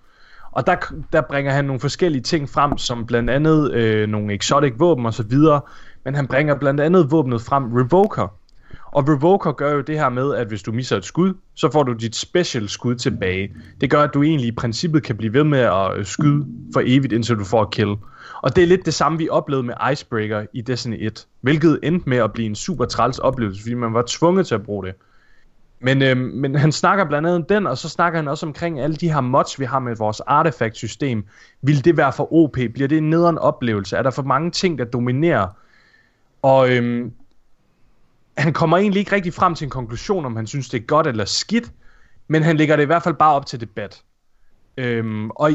Og 0.51 0.67
der, 0.67 0.75
der 1.13 1.21
bringer 1.21 1.51
han 1.51 1.65
nogle 1.65 1.79
forskellige 1.79 2.21
ting 2.21 2.49
frem, 2.49 2.77
som 2.77 3.05
blandt 3.05 3.29
andet 3.29 3.71
øh, 3.71 4.09
nogle 4.09 4.33
exotic 4.33 4.73
våben 4.77 5.05
og 5.05 5.13
så 5.13 5.23
videre, 5.23 5.61
men 6.05 6.15
han 6.15 6.27
bringer 6.27 6.55
blandt 6.55 6.79
andet 6.79 7.11
våbnet 7.11 7.41
frem 7.41 7.73
Revoker. 7.73 8.27
Og 8.91 9.09
Revoker 9.09 9.51
gør 9.51 9.73
jo 9.73 9.81
det 9.81 9.99
her 9.99 10.09
med, 10.09 10.35
at 10.35 10.47
hvis 10.47 10.63
du 10.63 10.71
misser 10.71 10.97
et 10.97 11.05
skud, 11.05 11.33
så 11.55 11.71
får 11.71 11.83
du 11.83 11.93
dit 11.93 12.15
special 12.15 12.69
skud 12.69 12.95
tilbage. 12.95 13.55
Det 13.81 13.89
gør, 13.89 14.03
at 14.03 14.13
du 14.13 14.23
egentlig 14.23 14.47
i 14.47 14.55
princippet 14.55 15.03
kan 15.03 15.17
blive 15.17 15.33
ved 15.33 15.43
med 15.43 15.59
at 15.59 15.97
øh, 15.97 16.05
skyde 16.05 16.45
for 16.73 16.81
evigt, 16.85 17.13
indtil 17.13 17.35
du 17.35 17.43
får 17.43 17.63
et 17.63 17.71
kill. 17.71 17.95
Og 18.41 18.55
det 18.55 18.63
er 18.63 18.67
lidt 18.67 18.85
det 18.85 18.93
samme, 18.93 19.17
vi 19.17 19.29
oplevede 19.29 19.67
med 19.67 19.73
Icebreaker 19.91 20.45
i 20.53 20.61
Destiny 20.61 20.97
1, 20.99 21.27
hvilket 21.41 21.79
endte 21.83 22.09
med 22.09 22.17
at 22.17 22.33
blive 22.33 22.45
en 22.45 22.55
super 22.55 22.85
træls 22.85 23.19
oplevelse, 23.19 23.61
fordi 23.61 23.73
man 23.73 23.93
var 23.93 24.03
tvunget 24.07 24.47
til 24.47 24.55
at 24.55 24.63
bruge 24.63 24.85
det. 24.85 24.95
Men, 25.83 26.01
øh, 26.01 26.17
men 26.17 26.55
han 26.55 26.71
snakker 26.71 27.05
blandt 27.05 27.27
andet 27.27 27.49
den, 27.49 27.67
og 27.67 27.77
så 27.77 27.89
snakker 27.89 28.19
han 28.19 28.27
også 28.27 28.45
omkring 28.45 28.79
alle 28.79 28.95
de 28.95 29.11
her 29.13 29.21
mods, 29.21 29.59
vi 29.59 29.65
har 29.65 29.79
med 29.79 29.95
vores 29.95 30.19
artefakt-system. 30.19 31.25
Vil 31.61 31.85
det 31.85 31.97
være 31.97 32.13
for 32.13 32.33
OP? 32.33 32.53
Bliver 32.73 32.87
det 32.87 32.97
en 32.97 33.09
nederen 33.09 33.37
oplevelse? 33.37 33.97
Er 33.97 34.03
der 34.03 34.11
for 34.11 34.23
mange 34.23 34.51
ting, 34.51 34.77
der 34.77 34.85
dominerer? 34.85 35.47
Og 36.41 36.69
øhm, 36.69 37.13
han 38.37 38.53
kommer 38.53 38.77
egentlig 38.77 38.99
ikke 38.99 39.11
rigtig 39.11 39.33
frem 39.33 39.55
til 39.55 39.65
en 39.65 39.71
konklusion, 39.71 40.25
om 40.25 40.35
han 40.35 40.47
synes, 40.47 40.69
det 40.69 40.81
er 40.81 40.85
godt 40.85 41.07
eller 41.07 41.25
skidt, 41.25 41.71
men 42.27 42.43
han 42.43 42.57
lægger 42.57 42.75
det 42.75 42.83
i 42.83 42.85
hvert 42.85 43.03
fald 43.03 43.15
bare 43.15 43.33
op 43.33 43.45
til 43.45 43.61
debat. 43.61 44.03
Øhm, 44.77 45.29
og 45.29 45.51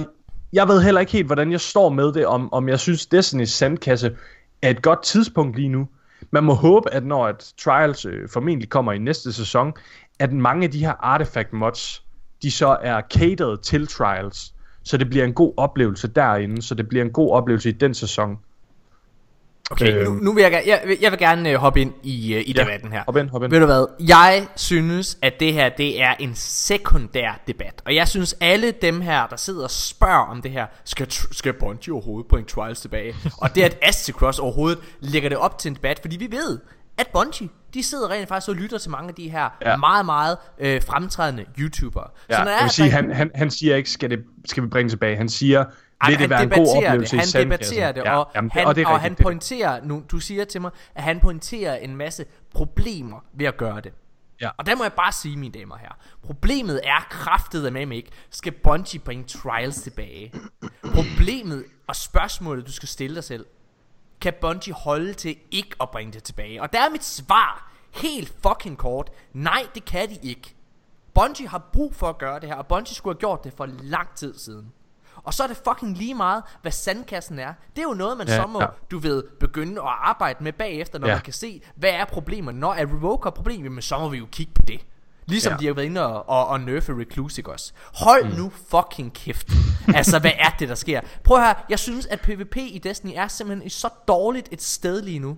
jeg 0.53 0.69
ved 0.69 0.83
heller 0.83 1.01
ikke 1.01 1.13
helt, 1.13 1.27
hvordan 1.27 1.53
jeg 1.53 1.61
står 1.61 1.89
med 1.89 2.13
det, 2.13 2.27
om, 2.27 2.53
om 2.53 2.69
jeg 2.69 2.81
synes, 2.81 3.09
Destiny's 3.15 3.45
sandkasse 3.45 4.17
er 4.63 4.71
et 4.71 4.83
godt 4.83 5.03
tidspunkt 5.03 5.57
lige 5.57 5.69
nu. 5.69 5.89
Man 6.31 6.45
må 6.45 6.55
håbe, 6.55 6.95
at 6.95 7.05
når 7.05 7.27
at 7.27 7.55
Trials 7.59 8.05
øh, 8.05 8.29
formentlig 8.29 8.69
kommer 8.69 8.93
i 8.93 8.99
næste 8.99 9.33
sæson, 9.33 9.73
at 10.19 10.33
mange 10.33 10.65
af 10.65 10.71
de 10.71 10.79
her 10.79 10.95
artifact 11.01 11.53
mods, 11.53 12.05
de 12.43 12.51
så 12.51 12.79
er 12.83 13.01
catered 13.11 13.59
til 13.59 13.87
Trials, 13.87 14.55
så 14.83 14.97
det 14.97 15.11
bliver 15.11 15.25
en 15.25 15.35
god 15.35 15.55
oplevelse 15.57 16.09
derinde, 16.09 16.63
så 16.63 16.75
det 16.75 16.89
bliver 16.89 17.05
en 17.05 17.13
god 17.13 17.33
oplevelse 17.33 17.69
i 17.69 17.73
den 17.73 17.95
sæson. 17.95 18.39
Okay, 19.71 19.95
øhm. 19.95 20.13
nu, 20.13 20.19
nu 20.21 20.33
vil 20.33 20.43
jeg, 20.43 20.63
jeg, 20.67 20.81
vil- 20.87 20.99
jeg 21.01 21.11
vil 21.11 21.19
gerne 21.19 21.51
øh, 21.51 21.57
hoppe 21.57 21.81
ind 21.81 21.93
i, 22.03 22.35
øh, 22.35 22.41
i 22.47 22.53
Ja, 22.57 22.63
debatten 22.63 22.93
her. 22.93 23.03
hop 23.07 23.17
ind, 23.17 23.29
hop 23.31 23.43
ind. 23.43 23.51
Ved 23.51 23.61
du 23.61 23.67
hvad? 23.67 23.87
Jeg 24.09 24.47
synes, 24.57 25.19
at 25.23 25.41
det 25.41 25.53
her 25.53 25.69
det 25.69 26.03
er 26.03 26.15
en 26.19 26.33
sekundær 26.35 27.41
debat. 27.47 27.83
Og 27.87 27.95
jeg 27.95 28.09
synes, 28.09 28.35
alle 28.41 28.71
dem 28.83 29.01
her, 29.01 29.27
der 29.27 29.37
sidder 29.37 29.65
og 29.65 29.71
spørger 29.71 30.27
om 30.27 30.43
det 30.43 30.51
her, 30.51 30.67
skal, 30.85 31.07
skal 31.11 31.53
Bungie 31.53 31.93
overhovedet 31.95 32.29
bringe 32.29 32.47
Trials 32.49 32.81
tilbage? 32.81 33.15
og 33.39 33.55
det, 33.55 33.63
at 33.63 33.79
Astacross 33.83 34.39
overhovedet 34.39 34.79
lægger 35.01 35.29
det 35.29 35.39
op 35.39 35.59
til 35.59 35.69
en 35.69 35.75
debat, 35.75 35.99
fordi 36.01 36.17
vi 36.17 36.29
ved, 36.31 36.59
at 36.99 37.07
Bungie, 37.13 37.49
de 37.75 37.83
sidder 37.83 38.11
rent 38.11 38.29
faktisk 38.29 38.49
og 38.49 38.55
lytter 38.55 38.79
til 38.79 38.91
mange 38.91 39.09
af 39.09 39.15
de 39.15 39.31
her 39.31 39.49
ja. 39.67 39.77
Meget, 39.77 40.07
meget 40.07 40.37
øh, 40.59 40.83
fremtrædende 40.83 41.45
YouTubere. 41.59 42.09
Ja, 42.31 42.45
når 42.45 42.51
jeg 42.51 42.59
vil 42.63 42.71
sige, 42.71 42.91
han, 42.91 43.11
han, 43.15 43.31
han 43.35 43.51
siger 43.51 43.77
ikke, 43.77 43.91
skal, 43.91 44.11
det, 44.11 44.19
skal 44.45 44.63
vi 44.63 44.69
bringe 44.69 44.91
tilbage. 44.91 45.17
Han 45.17 45.29
siger, 45.29 45.65
Ej, 46.01 46.11
vil 46.11 46.19
det 46.19 46.21
han 46.21 46.31
være 46.31 46.43
en 46.43 46.49
god 46.49 46.57
debatterer 46.57 46.91
oplevelse 46.91 47.17
det. 47.17 47.35
i 47.35 47.39
Han 47.39 47.45
debatterer 47.45 47.87
sandkassen? 47.87 48.05
det, 48.05 48.13
og, 48.13 48.31
jamen, 48.35 48.51
han, 48.51 48.67
og 48.67 48.75
det 48.75 48.87
og 48.87 48.91
rigtigt, 48.93 49.03
han 49.03 49.13
er 49.19 49.23
pointerer, 49.23 49.85
nu, 49.85 50.03
du 50.11 50.19
siger 50.19 50.45
til 50.45 50.61
mig, 50.61 50.71
at 50.95 51.03
han 51.03 51.21
pointerer 51.21 51.77
en 51.77 51.97
masse 51.97 52.25
problemer 52.55 53.21
ved 53.33 53.47
at 53.47 53.57
gøre 53.57 53.81
det. 53.81 53.93
Ja. 54.41 54.51
Og 54.59 54.67
der 54.67 54.77
må 54.77 54.85
jeg 54.85 54.93
bare 54.93 55.13
sige, 55.13 55.37
mine 55.37 55.53
damer 55.59 55.77
herrer, 55.77 55.99
problemet 56.23 56.81
er 56.85 57.07
kraftet 57.11 57.67
af 57.67 57.73
med 57.73 57.87
mig 57.87 57.97
ikke, 57.97 58.11
skal 58.31 58.53
Bungie 58.53 59.01
bringe 59.01 59.25
Trials 59.25 59.83
tilbage. 59.83 60.33
Problemet 60.95 61.65
og 61.87 61.97
spørgsmålet, 61.97 62.67
du 62.67 62.73
skal 62.73 62.89
stille 62.89 63.17
dig 63.17 63.25
selv, 63.25 63.47
kan 64.21 64.33
Bungie 64.41 64.75
holde 64.75 65.15
til 65.15 65.37
ikke 65.51 65.77
at 65.81 65.91
bringe 65.91 66.13
det 66.13 66.23
tilbage? 66.23 66.63
Og 66.63 66.73
der 66.73 66.81
er 66.81 66.91
mit 66.91 67.05
svar 67.05 67.73
helt 67.95 68.33
fucking 68.43 68.79
kort. 68.79 69.11
Nej, 69.33 69.67
det 69.75 69.85
kan 69.85 70.09
de 70.09 70.19
ikke. 70.23 70.55
Bungie 71.15 71.49
har 71.49 71.71
brug 71.73 71.95
for 71.95 72.09
at 72.09 72.19
gøre 72.19 72.41
det 72.41 72.49
her, 72.49 72.57
og 72.57 72.67
Bungie 72.67 72.95
skulle 72.95 73.15
have 73.15 73.21
gjort 73.21 73.45
det 73.45 73.53
for 73.57 73.67
lang 73.67 74.09
tid 74.15 74.39
siden. 74.39 74.73
Og 75.27 75.35
så 75.35 75.43
er 75.43 75.47
det 75.47 75.57
fucking 75.57 75.97
lige 75.99 76.15
meget, 76.15 76.43
hvad 76.63 76.73
sandkassen 76.73 77.39
er. 77.39 77.53
Det 77.77 77.83
er 77.83 77.89
jo 77.89 77.95
noget, 77.95 78.19
man 78.19 78.29
ja, 78.29 78.37
så 78.37 78.47
må, 78.47 78.61
ja. 78.61 78.67
du 78.91 78.99
ved, 78.99 79.23
begynde 79.41 79.81
at 79.83 79.89
arbejde 79.89 80.45
med 80.45 80.53
bagefter, 80.53 80.99
når 80.99 81.09
ja. 81.09 81.15
Man 81.15 81.23
kan 81.23 81.33
se, 81.33 81.63
hvad 81.75 81.91
er 81.91 82.05
problemerne. 82.05 82.61
Når 82.61 82.75
er 82.75 82.83
Revoker 82.83 83.31
problem, 83.31 83.63
jamen 83.63 83.83
så 83.83 83.99
må 83.99 84.09
vi 84.09 84.19
jo 84.19 84.27
kigge 84.33 84.53
på 84.55 84.63
det. 84.63 84.81
Ligesom 85.27 85.53
ja. 85.53 85.57
De 85.59 85.67
har 85.67 85.75
været 85.75 85.87
inde 85.87 86.07
og, 86.07 86.29
og, 86.29 86.49
og 86.49 86.61
nerfe 86.61 86.93
også? 87.47 87.73
Hold 87.95 88.25
mm. 88.25 88.37
nu 88.37 88.53
fucking 88.71 89.13
kæft. 89.13 89.49
altså, 89.99 90.19
hvad 90.19 90.31
er 90.39 90.51
det, 90.59 90.69
der 90.69 90.75
sker? 90.75 91.01
Prøv 91.25 91.39
her, 91.39 91.55
jeg 91.69 91.79
synes, 91.79 92.07
at 92.07 92.21
PvP 92.21 92.57
i 92.57 92.81
Destiny 92.83 93.13
er 93.15 93.29
simpelthen 93.29 93.71
så 93.71 93.89
dårligt 94.09 94.49
et 94.53 94.63
sted 94.63 95.03
lige 95.03 95.19
nu. 95.19 95.37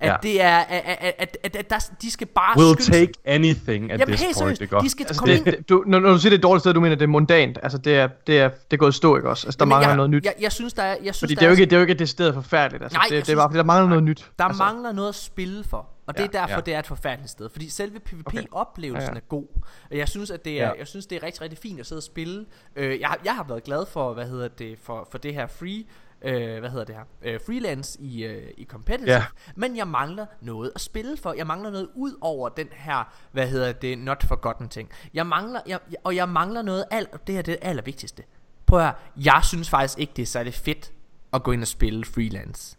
At 0.00 0.08
ja. 0.08 0.16
Det 0.22 0.42
er, 0.42 0.58
at, 0.58 0.82
at, 0.86 1.14
at, 1.18 1.36
at, 1.42 1.56
at 1.56 1.70
der, 1.70 1.90
de 2.02 2.10
skal 2.10 2.26
bare 2.26 2.56
We'll 2.56 2.82
skynde 2.82 2.98
take 2.98 3.12
anything 3.24 3.92
at 3.92 4.00
Jamen 4.00 4.06
this 4.14 4.22
helt 4.26 4.36
point, 4.38 4.60
ikke 4.60 4.76
de 4.80 4.88
skal 4.90 5.06
Altså, 5.06 5.20
komme 5.20 5.34
det, 5.34 5.46
ind 5.46 5.56
det, 5.56 5.68
du, 5.68 5.84
når, 5.86 5.98
når 6.00 6.12
du 6.12 6.18
siger 6.18 6.30
det 6.30 6.38
er 6.38 6.42
dårligt 6.42 6.62
sted, 6.62 6.74
du 6.74 6.80
mener 6.80 6.96
det 6.96 7.02
er 7.02 7.06
mundant. 7.08 7.58
Altså 7.62 7.78
det 7.78 7.96
er, 7.96 8.08
det 8.26 8.38
er, 8.40 8.48
det 8.48 8.72
er 8.72 8.76
gået 8.76 8.94
stå, 8.94 9.16
ikke 9.16 9.28
også? 9.28 9.46
Altså 9.46 9.58
der 9.58 9.62
Jamen, 9.64 9.70
mangler 9.70 9.88
jeg, 9.88 9.96
noget 9.96 10.10
nyt. 10.10 10.24
Jeg, 10.24 10.34
jeg 10.40 10.52
synes, 10.52 10.72
der 10.72 10.82
er, 10.82 10.96
jeg 11.02 11.14
synes, 11.14 11.18
Fordi 11.20 11.34
der 11.34 11.40
det 11.40 11.46
er, 11.46 11.50
jo 11.50 11.52
ikke, 11.52 11.64
det 11.64 11.72
er 11.72 11.76
jo 11.76 11.80
ikke 11.80 11.94
decideret 11.94 12.34
forfærdeligt. 12.34 12.82
Altså, 12.82 12.98
Nej, 12.98 13.06
det, 13.10 13.26
det 13.26 13.32
er 13.32 13.36
bare, 13.36 13.48
fordi 13.48 13.58
der 13.58 13.64
mangler 13.64 13.88
noget 13.88 14.04
nyt. 14.04 14.30
Der 14.38 14.44
altså, 14.44 14.62
mangler 14.62 14.92
noget 14.92 15.08
at 15.08 15.14
spille 15.14 15.64
for. 15.64 15.86
Og 16.06 16.16
det 16.18 16.22
er 16.24 16.28
Ja, 16.32 16.40
derfor, 16.40 16.54
ja. 16.54 16.60
det 16.60 16.74
er 16.74 16.78
et 16.78 16.86
forfærdeligt 16.86 17.30
sted. 17.30 17.48
Fordi 17.52 17.68
selve 17.70 17.98
PvP-oplevelsen 18.00 19.08
Ja, 19.08 19.14
ja. 19.14 19.16
er 19.16 19.24
god. 19.28 19.46
Og 19.90 19.96
jeg 19.96 20.08
synes, 20.08 20.30
at 20.30 20.44
det 20.44 20.52
er, 20.60 20.66
Ja. 20.66 20.70
jeg 20.78 20.86
synes, 20.86 21.06
det 21.06 21.16
er 21.16 21.22
rigtig, 21.22 21.42
rigtig 21.42 21.58
fint 21.58 21.80
at 21.80 21.86
sidde 21.86 21.98
og 21.98 22.02
spille. 22.02 22.46
Øh, 22.76 23.00
jeg, 23.00 23.16
jeg 23.24 23.34
har 23.34 23.44
været 23.48 23.64
glad 23.64 23.86
for, 23.86 24.14
hvad 24.14 24.26
hedder 24.26 24.48
det, 24.48 24.78
for, 24.82 25.08
for 25.10 25.18
det 25.18 25.34
her 25.34 25.46
free, 25.46 25.84
øh, 26.22 26.58
hvad 26.60 26.70
hedder 26.70 26.84
det 26.84 26.94
her, 26.94 27.02
øh, 27.22 27.40
freelance 27.46 28.00
i, 28.00 28.24
øh, 28.24 28.42
i 28.56 28.64
competitive. 28.64 29.12
Ja. 29.12 29.24
Men 29.56 29.76
jeg 29.76 29.88
mangler 29.88 30.26
noget 30.40 30.72
at 30.74 30.80
spille 30.80 31.16
for. 31.16 31.32
Jeg 31.36 31.46
mangler 31.46 31.70
noget 31.70 31.88
ud 31.94 32.14
over 32.20 32.48
den 32.48 32.68
her, 32.72 33.12
hvad 33.32 33.48
hedder 33.48 33.72
det, 33.72 33.98
not 33.98 34.24
forgotten 34.28 34.68
ting. 34.68 34.88
Jeg 35.14 35.26
mangler, 35.26 35.60
jeg, 35.66 35.78
og 36.04 36.16
jeg 36.16 36.28
mangler 36.28 36.62
noget, 36.62 36.84
alt, 36.90 37.08
og 37.12 37.26
det 37.26 37.34
her 37.34 37.42
det 37.42 37.52
er 37.52 37.56
det 37.58 37.68
allervigtigste. 37.68 38.22
Prøv 38.66 38.78
at 38.78 38.84
høre, 38.84 38.94
jeg 39.16 39.40
synes 39.44 39.70
faktisk 39.70 39.98
ikke, 39.98 40.12
det 40.16 40.22
er 40.22 40.26
særlig 40.26 40.54
fedt 40.54 40.92
at 41.32 41.42
gå 41.42 41.52
ind 41.52 41.62
og 41.62 41.68
spille 41.68 42.04
freelance. 42.04 42.76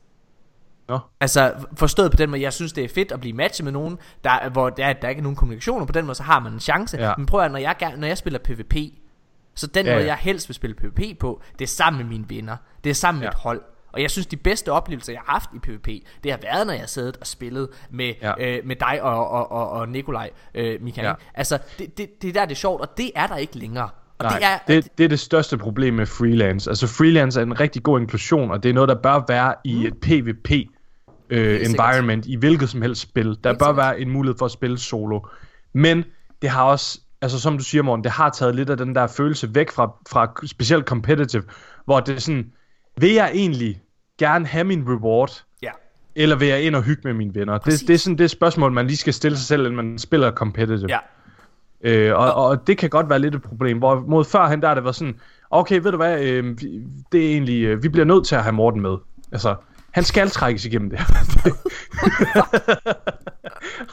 Nå. 0.88 1.00
Altså 1.20 1.54
forstået 1.76 2.12
på 2.12 2.18
den 2.18 2.30
måde, 2.30 2.42
jeg 2.42 2.54
synes 2.54 2.74
det 2.74 2.84
er 2.84 2.90
fedt 2.90 3.12
at 3.12 3.20
blive 3.20 3.34
matchet 3.34 3.64
med 3.64 3.72
nogen, 3.72 4.00
der, 4.24 4.50
hvor 4.50 4.70
der, 4.70 4.86
er- 4.86 4.94
der 4.94 5.10
ikke 5.10 5.20
er 5.20 5.24
nogen 5.24 5.36
kommunikation, 5.36 5.82
og 5.82 5.88
på 5.88 5.94
den 5.94 6.06
måde 6.06 6.16
så 6.16 6.24
har 6.24 6.40
man 6.40 6.54
en 6.54 6.60
chance. 6.60 6.98
Ja. 6.98 7.14
Men 7.18 7.26
prøv 7.26 7.40
at 7.42 7.52
når 7.52 7.60
jeg, 7.60 7.94
når 7.98 8.08
jeg 8.08 8.18
spiller 8.18 8.40
PvP, 8.40 8.76
så 9.56 9.68
den 9.68 9.86
Ja, 9.86 9.92
måde 9.94 10.02
ja. 10.04 10.08
jeg 10.08 10.18
helst 10.18 10.50
vil 10.50 10.56
spille 10.56 10.76
PvP 10.76 11.20
på, 11.20 11.42
det 11.60 11.66
er 11.66 11.70
sammen 11.70 12.02
med 12.02 12.10
mine 12.10 12.26
venner. 12.30 12.58
Det 12.84 12.90
er 12.90 12.94
sammen 12.94 13.20
med 13.20 13.26
Ja. 13.28 13.30
et 13.32 13.36
hold. 13.38 13.62
Og 13.94 14.02
jeg 14.02 14.12
synes 14.12 14.28
de 14.28 14.38
bedste 14.38 14.72
oplevelser 14.72 15.14
jeg 15.14 15.22
har 15.26 15.34
haft 15.34 15.50
i 15.56 15.60
PvP 15.60 15.88
Det 16.24 16.32
har 16.32 16.40
været 16.42 16.68
når 16.68 16.74
jeg 16.74 16.82
har 16.82 16.88
siddet 16.88 17.18
og 17.18 17.28
spillet 17.28 17.70
Med, 17.90 18.14
Ja. 18.22 18.34
øh, 18.40 18.66
med 18.66 18.76
dig 18.76 19.02
og, 19.04 19.30
og, 19.32 19.52
og, 19.52 19.70
og 19.70 19.90
Nikolaj 19.90 20.30
øh, 20.56 20.82
Michael 20.84 21.08
Ja. 21.08 21.14
Altså 21.34 21.58
det, 21.80 21.98
det, 21.98 22.22
det 22.22 22.30
er 22.30 22.34
der 22.34 22.46
det 22.46 22.52
er 22.52 22.56
sjovt 22.56 22.82
Og 22.82 22.98
det 22.98 23.12
er 23.16 23.28
der 23.28 23.38
ikke 23.38 23.58
længere 23.58 23.90
og 24.20 24.26
Nej, 24.26 24.40
det 24.68 24.76
er, 24.76 24.82
det, 24.82 24.98
det 24.98 25.04
er 25.04 25.08
det 25.08 25.20
største 25.20 25.58
problem 25.58 25.94
med 25.94 26.06
freelance. 26.06 26.70
Altså 26.70 26.88
freelance 26.88 27.40
er 27.40 27.44
en 27.44 27.60
rigtig 27.60 27.84
god 27.84 28.00
inklusion, 28.00 28.52
og 28.52 28.64
det 28.64 28.70
er 28.70 28.74
noget, 28.74 28.90
der 28.90 28.96
bør 28.96 29.26
være 29.28 29.56
i 29.66 29.88
et 29.88 29.98
PvP 29.98 30.52
øh, 31.30 31.66
environment, 31.66 32.26
i 32.26 32.36
hvilket 32.36 32.70
som 32.70 32.82
helst 32.82 33.02
spil. 33.02 33.26
Der 33.26 33.32
Helt 33.32 33.44
bør 33.44 33.52
sikkert. 33.52 33.78
være 33.78 34.00
en 34.00 34.10
mulighed 34.10 34.38
for 34.38 34.46
at 34.46 34.52
spille 34.52 34.78
solo. 34.80 35.20
Men 35.74 36.04
det 36.42 36.50
har 36.50 36.64
også, 36.64 37.00
altså 37.22 37.40
som 37.40 37.58
du 37.58 37.64
siger 37.64 37.82
Morten, 37.82 38.04
det 38.04 38.12
har 38.12 38.30
taget 38.30 38.56
lidt 38.56 38.70
af 38.70 38.78
den 38.78 38.96
der 38.96 39.08
følelse 39.08 39.56
væk 39.56 39.72
fra, 39.72 39.94
fra 40.10 40.34
specielt 40.46 40.86
competitive, 40.86 41.44
hvor 41.86 42.00
det 42.00 42.16
er 42.16 42.20
sådan, 42.20 42.52
vil 42.98 43.14
jeg 43.14 43.32
egentlig 43.34 43.82
gerne 44.18 44.46
have 44.46 44.64
min 44.64 44.84
reward, 44.88 45.44
ja. 45.64 45.72
eller 46.16 46.36
vil 46.36 46.48
jeg 46.48 46.64
ind 46.64 46.76
og 46.76 46.84
hygge 46.84 47.02
med 47.04 47.14
mine 47.14 47.36
venner? 47.36 47.60
Præcis. 47.60 47.80
Det, 47.80 47.88
det 47.88 47.94
er 47.94 47.98
sådan 47.98 48.18
det 48.18 48.30
spørgsmål, 48.30 48.72
man 48.72 48.88
lige 48.88 48.98
skal 48.98 49.14
stille 49.14 49.38
sig 49.38 49.48
selv, 49.48 49.64
når 49.64 49.84
man 49.84 49.98
spiller 49.98 50.32
competitive. 50.32 50.90
Ja. 50.90 51.00
Øh, 51.84 52.18
og, 52.18 52.34
og 52.34 52.68
det 52.68 52.78
kan 52.78 52.90
godt 52.90 53.10
være 53.10 53.20
lidt 53.20 53.36
et 53.36 53.42
problem. 53.42 53.78
Hvor 53.78 54.04
mod 54.08 54.26
førhen, 54.26 54.62
der 54.62 54.68
har 54.68 54.76
det 54.76 54.84
været 54.84 54.96
sådan, 54.96 55.20
Okay, 55.52 55.80
ved 55.82 55.92
du 55.92 55.98
hvad, 55.98 56.24
øh, 56.24 56.58
det 57.12 57.26
er 57.26 57.32
egentlig, 57.32 57.64
øh, 57.64 57.84
vi 57.84 57.90
bliver 57.90 58.06
nødt 58.06 58.26
til 58.28 58.36
at 58.36 58.44
have 58.44 58.54
Morten 58.54 58.82
med. 58.82 58.98
Altså, 59.32 59.56
han 59.92 60.04
skal 60.04 60.30
trækkes 60.30 60.66
igennem 60.66 60.90
det. 60.90 61.00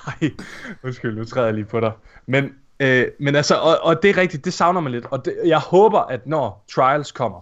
Ej, 0.06 0.30
undskyld, 0.82 1.16
nu 1.16 1.24
træder 1.24 1.46
jeg 1.46 1.54
lige 1.54 1.64
på 1.64 1.80
dig. 1.80 1.92
Men, 2.26 2.50
øh, 2.80 3.06
men 3.20 3.36
altså, 3.36 3.54
og, 3.54 3.78
og 3.82 4.02
det 4.02 4.10
er 4.10 4.16
rigtigt, 4.16 4.44
det 4.44 4.52
savner 4.52 4.80
man 4.80 4.92
lidt. 4.92 5.06
Og 5.10 5.24
det, 5.24 5.36
jeg 5.44 5.58
håber, 5.58 6.00
at 6.00 6.26
når 6.26 6.64
Trials 6.74 7.12
kommer, 7.12 7.40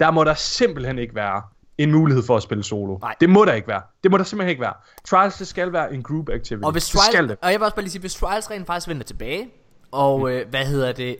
der 0.00 0.10
må 0.10 0.24
der 0.24 0.34
simpelthen 0.34 0.98
ikke 0.98 1.14
være 1.14 1.42
en 1.78 1.92
mulighed 1.92 2.22
for 2.22 2.36
at 2.36 2.42
spille 2.42 2.64
solo. 2.64 2.98
Nej. 2.98 3.14
Det 3.20 3.30
må 3.30 3.44
der 3.44 3.52
ikke 3.52 3.68
være. 3.68 3.82
Det 4.02 4.10
må 4.10 4.18
der 4.18 4.24
simpelthen 4.24 4.50
ikke 4.50 4.62
være. 4.62 4.74
Trials, 5.04 5.34
det 5.34 5.46
skal 5.46 5.72
være 5.72 5.94
en 5.94 6.02
group 6.02 6.28
activity. 6.28 6.64
Og 6.64 6.72
hvis 6.72 6.88
det 6.88 7.00
skal 7.00 7.14
Trials, 7.14 7.30
det. 7.30 7.38
og 7.42 7.52
jeg 7.52 7.60
vil 7.60 7.64
også 7.64 7.74
bare 7.74 7.82
lige 7.82 7.92
sige, 7.92 8.00
hvis 8.00 8.14
Trials 8.14 8.50
rent 8.50 8.66
faktisk 8.66 8.88
vender 8.88 9.04
tilbage, 9.04 9.50
og 9.92 10.20
mm. 10.20 10.26
øh, 10.26 10.48
hvad 10.50 10.64
hedder 10.64 10.92
det, 10.92 11.16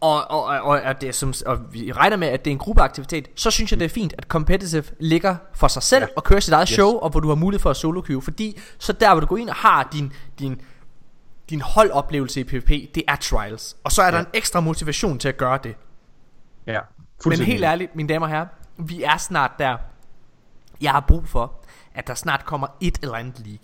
og, 0.00 0.30
og, 0.30 0.44
og, 0.44 0.60
og, 0.60 0.84
at 0.84 1.00
det 1.00 1.08
er 1.08 1.12
som, 1.12 1.34
og 1.46 1.58
vi 1.72 1.92
regner 1.92 2.16
med, 2.16 2.28
at 2.28 2.44
det 2.44 2.50
er 2.50 2.52
en 2.52 2.58
gruppeaktivitet, 2.58 3.28
så 3.36 3.50
synes 3.50 3.70
jeg, 3.70 3.78
det 3.80 3.84
er 3.84 3.88
fint, 3.88 4.14
at 4.18 4.24
Competitive 4.24 4.84
ligger 5.00 5.36
for 5.54 5.68
sig 5.68 5.82
selv, 5.82 6.02
ja. 6.02 6.08
og 6.16 6.24
kører 6.24 6.40
sit 6.40 6.52
eget 6.52 6.68
yes. 6.68 6.74
show, 6.74 6.90
og 6.90 7.10
hvor 7.10 7.20
du 7.20 7.28
har 7.28 7.34
mulighed 7.34 7.62
for 7.62 7.70
at 7.70 7.76
solo 7.76 8.02
queue, 8.06 8.22
fordi 8.22 8.60
så 8.78 8.92
der, 8.92 9.10
hvor 9.10 9.20
du 9.20 9.26
går 9.26 9.36
ind 9.36 9.48
og 9.48 9.54
har 9.54 9.88
din, 9.92 10.12
din, 10.38 10.60
din 11.52 11.60
holdoplevelse 11.60 12.40
i 12.40 12.44
PvP, 12.44 12.68
det 12.68 13.02
er 13.08 13.16
Trials. 13.16 13.76
Og 13.84 13.92
så 13.92 14.02
er 14.02 14.10
der 14.10 14.18
Ja. 14.18 14.22
en 14.24 14.28
ekstra 14.34 14.60
motivation 14.60 15.18
til 15.18 15.28
at 15.28 15.36
gøre 15.36 15.58
det. 15.62 15.74
Ja, 16.66 16.80
Men 17.26 17.38
helt 17.40 17.64
ærligt, 17.64 17.96
mine 17.96 18.08
damer 18.08 18.26
og 18.26 18.30
herrer, 18.32 18.46
vi 18.78 19.02
er 19.02 19.16
snart 19.16 19.50
der. 19.58 19.76
Jeg 20.80 20.90
har 20.92 21.00
brug 21.00 21.28
for, 21.28 21.52
at 21.94 22.06
der 22.06 22.14
snart 22.14 22.44
kommer 22.44 22.66
et 22.80 22.98
eller 23.02 23.14
andet 23.14 23.46
leak. 23.46 23.60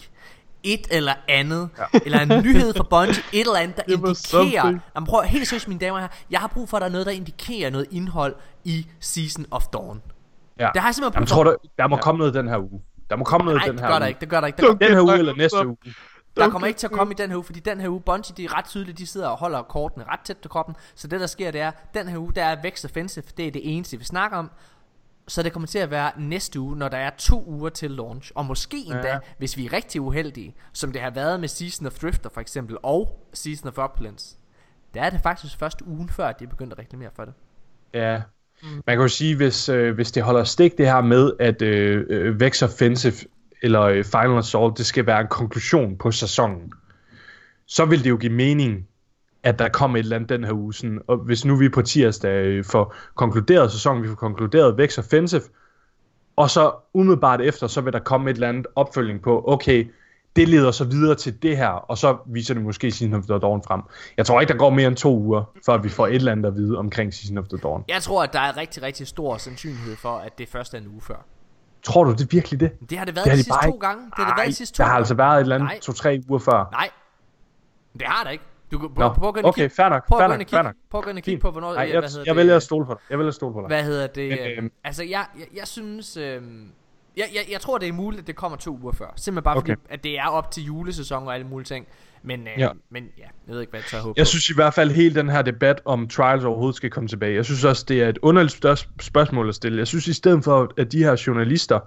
Et 0.62 0.86
eller 0.90 1.12
andet, 1.28 1.68
ja. 1.78 1.84
eller 2.04 2.20
en 2.20 2.28
nyhed 2.44 2.74
fra 2.74 2.84
Bungie, 2.90 3.22
et 3.32 3.40
eller 3.40 3.56
andet, 3.56 3.76
der 3.76 3.82
indikerer... 3.88 4.78
Jamen, 4.94 5.06
prøv, 5.06 5.22
helt 5.22 5.48
seriøst, 5.48 5.68
mine 5.68 5.80
damer 5.80 5.92
og 5.94 6.00
herrer, 6.00 6.12
jeg 6.30 6.40
har 6.40 6.46
brug 6.48 6.68
for, 6.68 6.76
at 6.76 6.80
der 6.80 6.86
er 6.86 6.92
noget, 6.92 7.06
der 7.06 7.12
indikerer 7.12 7.70
noget 7.70 7.86
indhold 7.90 8.34
i 8.64 8.86
Season 9.00 9.46
of 9.50 9.66
Dawn. 9.66 10.02
Ja. 10.58 10.68
Det 10.74 10.80
har 10.82 10.88
jeg 10.88 10.94
simpelthen 10.94 11.14
Jamen, 11.14 11.26
brug 11.26 11.28
tror 11.28 11.44
for. 11.44 11.50
du, 11.50 11.56
der 11.78 11.86
må 11.86 11.96
komme 11.96 12.18
noget 12.18 12.34
den 12.34 12.48
her 12.48 12.58
uge. 12.58 12.82
Der 13.10 13.16
må 13.16 13.24
komme 13.24 13.44
noget 13.44 13.56
Nej, 13.56 13.66
den 13.66 13.74
det 13.74 13.80
her 13.80 13.88
gør 13.88 13.94
uge. 13.94 14.00
der 14.00 14.06
ikke, 14.06 14.20
det 14.20 14.28
gør 14.28 14.40
der 14.40 14.46
ikke. 14.46 14.62
Der. 14.62 14.74
Den 14.74 14.90
her 14.94 15.00
uge 15.02 15.18
eller 15.18 15.34
næste 15.36 15.66
uge. 15.66 15.76
Der 16.38 16.50
kommer 16.50 16.66
ikke 16.66 16.78
til 16.78 16.86
at 16.86 16.92
komme 16.92 17.12
i 17.12 17.16
den 17.16 17.30
her 17.30 17.36
uge, 17.36 17.44
fordi 17.44 17.60
den 17.60 17.80
her 17.80 17.88
uge, 17.88 18.00
Bungie, 18.00 18.34
de 18.36 18.44
er 18.44 18.58
ret 18.58 18.64
tydeligt, 18.64 18.98
de 18.98 19.06
sidder 19.06 19.28
og 19.28 19.36
holder 19.38 19.62
kortene 19.62 20.04
ret 20.04 20.20
tæt 20.20 20.36
til 20.36 20.50
kroppen. 20.50 20.76
Så 20.94 21.08
det, 21.08 21.20
der 21.20 21.26
sker, 21.26 21.50
det 21.50 21.60
er, 21.60 21.70
den 21.94 22.08
her 22.08 22.18
uge, 22.18 22.32
der 22.34 22.44
er 22.44 22.62
Vex 22.62 22.84
Offensive, 22.84 23.24
det 23.36 23.46
er 23.46 23.50
det 23.50 23.74
eneste, 23.76 23.96
vi 23.98 24.04
snakker 24.04 24.36
om. 24.38 24.50
Så 25.28 25.42
det 25.42 25.52
kommer 25.52 25.66
til 25.66 25.78
at 25.78 25.90
være 25.90 26.10
næste 26.18 26.60
uge, 26.60 26.76
når 26.76 26.88
der 26.88 26.96
er 26.96 27.10
to 27.18 27.44
uger 27.46 27.68
til 27.68 27.90
launch. 27.90 28.32
Og 28.34 28.44
måske 28.46 28.76
endda, 28.76 29.08
Ja. 29.08 29.18
hvis 29.38 29.56
vi 29.56 29.66
er 29.66 29.72
rigtig 29.72 30.00
uheldige, 30.00 30.54
som 30.72 30.92
det 30.92 31.00
har 31.02 31.10
været 31.10 31.40
med 31.40 31.48
Season 31.48 31.86
of 31.86 31.92
Drifter 31.98 32.30
for 32.30 32.40
eksempel, 32.40 32.76
og 32.82 33.26
Season 33.32 33.68
of 33.68 33.78
Opulence. 33.78 34.36
Der 34.94 35.02
er 35.02 35.10
det 35.10 35.20
faktisk 35.22 35.58
først 35.58 35.82
ugen 35.86 36.08
før, 36.08 36.26
at 36.26 36.38
de 36.40 36.44
er 36.44 36.48
begyndt 36.48 36.72
at 36.72 36.78
reklamere 36.78 37.10
for 37.16 37.24
det. 37.24 37.34
Ja. 37.94 38.22
Man 38.62 38.96
kan 38.96 38.98
jo 39.00 39.08
sige, 39.08 39.36
hvis, 39.36 39.68
øh, 39.68 39.94
hvis 39.94 40.12
det 40.12 40.22
holder 40.22 40.44
stik 40.44 40.78
det 40.78 40.86
her 40.86 41.00
med, 41.00 41.32
at 41.40 41.62
øh, 41.62 42.06
øh, 42.08 42.40
Vex 42.40 42.62
Offensive 42.62 43.14
eller 43.62 43.82
øh, 43.82 44.04
Final 44.04 44.38
Assault, 44.38 44.78
det 44.78 44.86
skal 44.86 45.06
være 45.06 45.20
en 45.20 45.26
konklusion 45.26 45.96
på 45.96 46.10
sæsonen, 46.10 46.72
så 47.66 47.84
vil 47.84 48.04
det 48.04 48.10
jo 48.10 48.16
give 48.16 48.32
mening, 48.32 48.86
at 49.42 49.58
der 49.58 49.68
kommer 49.68 49.98
et 49.98 50.02
eller 50.02 50.16
andet 50.16 50.28
den 50.28 50.44
her 50.44 50.52
uge. 50.52 50.74
Sådan, 50.74 51.00
og 51.06 51.16
hvis 51.16 51.44
nu 51.44 51.56
vi 51.56 51.68
på 51.68 51.82
tirsdag 51.82 52.44
øh, 52.44 52.64
får 52.64 52.94
konkluderet 53.14 53.72
sæsonen, 53.72 54.02
vi 54.02 54.08
får 54.08 54.14
konkluderet 54.14 54.78
Vex 54.78 54.98
Offensive, 54.98 55.42
og 56.36 56.50
så 56.50 56.72
umiddelbart 56.94 57.40
efter, 57.40 57.66
så 57.66 57.80
vil 57.80 57.92
der 57.92 57.98
komme 57.98 58.30
et 58.30 58.34
eller 58.34 58.48
andet 58.48 58.66
opfølging 58.74 59.22
på, 59.22 59.44
okay, 59.46 59.86
det 60.36 60.48
leder 60.48 60.70
så 60.70 60.84
videre 60.84 61.14
til 61.14 61.42
det 61.42 61.56
her, 61.56 61.68
og 61.68 61.98
så 61.98 62.16
viser 62.26 62.54
det 62.54 62.62
måske 62.62 62.90
Season 62.90 63.14
of 63.14 63.24
the 63.24 63.38
Dawn 63.38 63.62
frem. 63.62 63.80
Jeg 64.16 64.26
tror 64.26 64.40
ikke, 64.40 64.52
der 64.52 64.58
går 64.58 64.70
mere 64.70 64.88
end 64.88 64.96
to 64.96 65.18
uger, 65.18 65.44
før 65.66 65.78
vi 65.78 65.88
får 65.88 66.06
et 66.06 66.14
eller 66.14 66.32
andet 66.32 66.46
at 66.46 66.56
vide 66.56 66.78
omkring 66.78 67.14
Season 67.14 67.38
of 67.38 67.44
the 67.48 67.58
Dawn. 67.58 67.84
Jeg 67.88 68.02
tror, 68.02 68.22
at 68.22 68.32
der 68.32 68.40
er 68.40 68.56
rigtig, 68.56 68.82
rigtig 68.82 69.06
stor 69.06 69.36
sandsynlighed 69.36 69.96
for, 69.96 70.16
at 70.16 70.38
det 70.38 70.48
først 70.48 70.74
er 70.74 70.78
en 70.78 70.86
uge 70.86 71.00
før. 71.00 71.26
Tror 71.88 72.04
du 72.04 72.12
det 72.12 72.32
virkelig 72.32 72.60
det? 72.60 72.90
Det 72.90 72.98
har 72.98 73.04
det 73.04 73.16
været 73.16 73.24
Det 73.24 73.30
har 73.30 73.36
de 73.36 73.38
de 73.38 73.44
sidste 73.44 73.50
bare 73.62 73.70
to 73.70 73.76
gange. 73.78 74.04
Det 74.04 74.12
har 74.16 74.24
det 74.24 74.30
Ej, 74.30 74.36
været 74.36 74.48
de 74.48 74.52
sidste 74.54 74.76
to 74.76 74.82
der 74.82 74.84
har 74.84 74.90
gange. 74.92 75.00
altså 75.00 75.14
været 75.14 75.36
et 75.36 75.40
eller 75.40 75.54
andet 75.56 75.80
to-tre 75.80 76.20
uger 76.28 76.38
før. 76.38 76.68
Nej, 76.72 76.90
det 77.98 78.02
har 78.06 78.24
der 78.24 78.30
ikke. 78.30 78.44
Du 78.72 78.78
kan 78.78 78.88
Nå, 78.96 79.08
prøv, 79.08 79.14
prøv 79.14 79.28
at 79.28 79.34
gå 79.34 79.40
okay, 79.48 79.62
kigge- 79.62 79.74
fair 79.76 79.88
nok, 79.88 80.06
Prøv 80.08 80.18
at 80.20 80.26
gå 80.28 80.32
ind 80.34 80.42
og 80.42 80.46
kigge, 80.46 80.72
prøv 80.90 80.98
at 80.98 81.04
gå 81.04 81.10
ind 81.10 81.18
og 81.18 81.24
kigge 81.24 81.40
på, 81.40 81.50
hvornår... 81.50 81.74
Nej, 81.74 81.82
jeg, 81.92 82.00
hvad 82.00 82.08
hedder 82.08 82.18
jeg 82.26 82.26
det, 82.26 82.36
vælger 82.36 82.56
at 82.56 82.62
stole 82.62 82.86
på 82.86 82.92
dig. 82.94 83.00
Jeg 83.10 83.18
vælger 83.18 83.28
at 83.28 83.34
stole 83.34 83.52
på 83.54 83.60
dig. 83.60 83.66
Hvad 83.66 83.82
hedder 83.82 84.06
det? 84.06 84.32
Øh, 84.40 84.58
øhm, 84.58 84.72
altså, 84.84 85.02
jeg, 85.04 85.24
jeg, 85.38 85.46
jeg 85.56 85.66
synes... 85.68 86.16
Øh, 86.16 86.22
jeg, 87.16 87.26
jeg, 87.34 87.42
jeg 87.52 87.60
tror, 87.60 87.78
det 87.78 87.88
er 87.88 87.92
muligt, 87.92 88.20
at 88.20 88.26
det 88.26 88.36
kommer 88.36 88.58
to 88.58 88.78
uger 88.82 88.92
før. 88.92 89.06
Simpelthen 89.16 89.44
bare 89.44 89.56
Okay. 89.56 89.76
fordi, 89.76 89.92
at 89.94 90.04
det 90.04 90.18
er 90.18 90.26
op 90.28 90.50
til 90.50 90.64
julesæson 90.64 91.26
og 91.26 91.34
alle 91.34 91.46
mulige 91.46 91.64
ting. 91.66 91.86
Men, 92.22 92.40
øh, 92.40 92.52
Ja. 92.58 92.68
men 92.90 93.04
ja, 93.18 93.22
jeg 93.22 93.54
ved 93.54 93.60
ikke, 93.60 93.70
hvad 93.70 93.80
jeg 93.80 93.86
tør 93.86 93.98
håbe 94.00 94.14
Jeg 94.16 94.24
på. 94.24 94.28
synes 94.28 94.48
i 94.50 94.54
hvert 94.54 94.74
fald, 94.74 94.90
hele 94.90 95.14
den 95.14 95.28
her 95.28 95.42
debat 95.42 95.80
om 95.84 96.08
trials 96.08 96.44
overhovedet 96.44 96.76
skal 96.76 96.90
komme 96.90 97.08
tilbage. 97.08 97.34
Jeg 97.34 97.44
synes 97.44 97.64
også, 97.64 97.84
det 97.88 98.02
er 98.02 98.08
et 98.08 98.18
underligt 98.22 98.66
spørgsmål 99.00 99.48
at 99.48 99.54
stille. 99.54 99.78
Jeg 99.78 99.86
synes 99.86 100.06
i 100.08 100.12
stedet 100.12 100.44
for, 100.44 100.72
at 100.76 100.92
de 100.92 100.98
her 100.98 101.22
journalister 101.26 101.80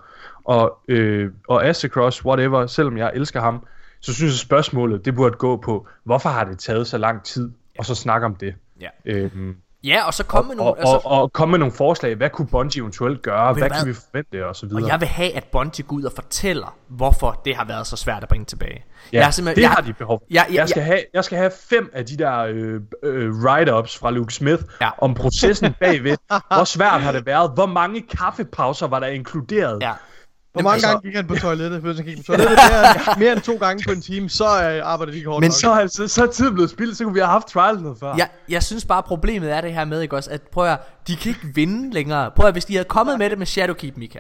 og, 0.43 0.77
øh, 0.87 1.31
og 1.47 1.65
Acecross, 1.65 2.25
whatever, 2.25 2.67
selvom 2.67 2.97
jeg 2.97 3.11
elsker 3.15 3.41
ham, 3.41 3.65
så 3.99 4.13
synes 4.13 4.31
jeg 4.31 4.39
spørgsmålet, 4.39 5.05
det 5.05 5.15
burde 5.15 5.35
gå 5.37 5.57
på, 5.57 5.87
hvorfor 6.03 6.29
har 6.29 6.43
det 6.43 6.59
taget 6.59 6.87
så 6.87 6.97
lang 6.97 7.23
tid, 7.23 7.51
og 7.77 7.85
så 7.85 7.95
snakke 7.95 8.25
om 8.25 8.35
det. 8.35 8.55
Ja. 8.81 8.87
Øhm, 9.05 9.55
ja, 9.83 10.03
og 10.07 10.13
så 10.13 10.23
komme 10.23 10.47
med 10.47 10.55
nogle... 10.55 10.71
og, 10.71 10.79
altså, 10.79 10.95
og, 10.95 11.21
og 11.21 11.33
komme 11.33 11.51
med 11.51 11.59
nogle 11.59 11.73
forslag. 11.73 12.15
Hvad 12.15 12.29
kunne 12.29 12.47
Bungie 12.47 12.79
eventuelt 12.81 13.21
gøre? 13.21 13.53
Hvad, 13.53 13.63
hvad? 13.63 13.77
kan 13.77 13.87
vi 13.87 13.93
forvente? 13.93 14.47
Og 14.47 14.55
så 14.55 14.65
videre. 14.65 14.83
og 14.83 14.89
jeg 14.89 14.99
vil 14.99 15.07
have, 15.07 15.35
at 15.35 15.43
Bungie 15.43 15.85
går 15.85 15.95
ud 15.95 16.03
og 16.03 16.11
fortæller, 16.15 16.75
hvorfor 16.87 17.41
det 17.45 17.55
har 17.55 17.65
været 17.65 17.87
så 17.87 17.95
svært 17.97 18.23
at 18.23 18.29
bringe 18.29 18.45
tilbage. 18.45 18.83
Ja, 19.13 19.17
jeg 19.17 19.25
har 19.25 19.31
simpelthen- 19.31 19.55
det 19.55 19.61
jeg, 19.61 19.69
har 19.71 19.81
de 19.81 19.93
behov 19.93 20.19
for. 20.19 20.25
Ja, 20.33 20.43
ja, 20.49 20.55
jeg, 20.55 20.69
skal 20.69 20.81
have, 20.83 20.99
jeg 21.13 21.23
skal 21.23 21.37
have 21.37 21.51
fem 21.69 21.89
af 21.93 22.05
de 22.05 22.17
der 22.17 22.37
øh, 22.39 22.81
øh, 23.03 23.31
write-ups 23.31 23.97
fra 23.99 24.11
Luke 24.11 24.33
Smith 24.33 24.63
ja. 24.81 24.89
om 24.97 25.13
processen 25.13 25.73
bagved. 25.81 26.17
Hvor 26.27 26.63
svært 26.63 27.01
har 27.01 27.11
det 27.11 27.25
været? 27.25 27.51
Hvor 27.53 27.65
mange 27.65 28.01
kaffepauser 28.01 28.87
var 28.87 28.99
der 28.99 29.07
inkluderet? 29.07 29.81
Ja. 29.81 29.91
Hvor 30.53 30.61
mange 30.61 30.73
altså- 30.73 30.87
gange 30.87 31.01
gik 31.07 31.15
han 31.15 31.27
på 31.27 31.35
toilettet? 31.35 31.81
Hvis 31.81 31.97
han 31.97 32.05
gik 32.05 32.17
på 32.17 32.23
toilettet 32.23 32.57
mere, 32.71 33.19
mere 33.19 33.33
end 33.33 33.41
to 33.41 33.55
gange 33.55 33.83
på 33.87 33.91
en 33.91 34.01
time, 34.01 34.29
så 34.29 34.43
øh, 34.45 34.81
arbejder 34.85 35.11
de 35.11 35.17
ikke 35.17 35.29
hårdt 35.29 35.41
Men 35.41 35.47
nok. 35.47 35.53
så, 35.53 35.73
altså, 35.73 36.07
så 36.07 36.23
er 36.23 36.27
tiden 36.31 36.53
blevet 36.53 36.69
spildt, 36.69 36.97
så 36.97 37.03
kunne 37.03 37.13
vi 37.13 37.19
have 37.19 37.29
haft 37.29 37.47
trial 37.47 37.81
noget 37.81 37.97
før. 37.99 38.15
Jeg, 38.17 38.29
jeg 38.49 38.63
synes 38.63 38.85
bare, 38.85 39.03
problemet 39.03 39.51
er 39.51 39.61
det 39.61 39.73
her 39.73 39.85
med, 39.85 40.01
ikke 40.01 40.15
også, 40.15 40.29
at 40.29 40.41
prøv 40.41 40.65
at, 40.65 40.79
de 41.07 41.15
kan 41.15 41.29
ikke 41.29 41.47
vinde 41.55 41.93
længere. 41.93 42.31
Prøv 42.35 42.47
at, 42.47 42.53
hvis 42.53 42.65
de 42.65 42.73
havde 42.73 42.87
kommet 42.87 43.17
med 43.19 43.29
det 43.29 43.37
med 43.37 43.45
Shadowkeep, 43.45 43.97
Mika, 43.97 44.19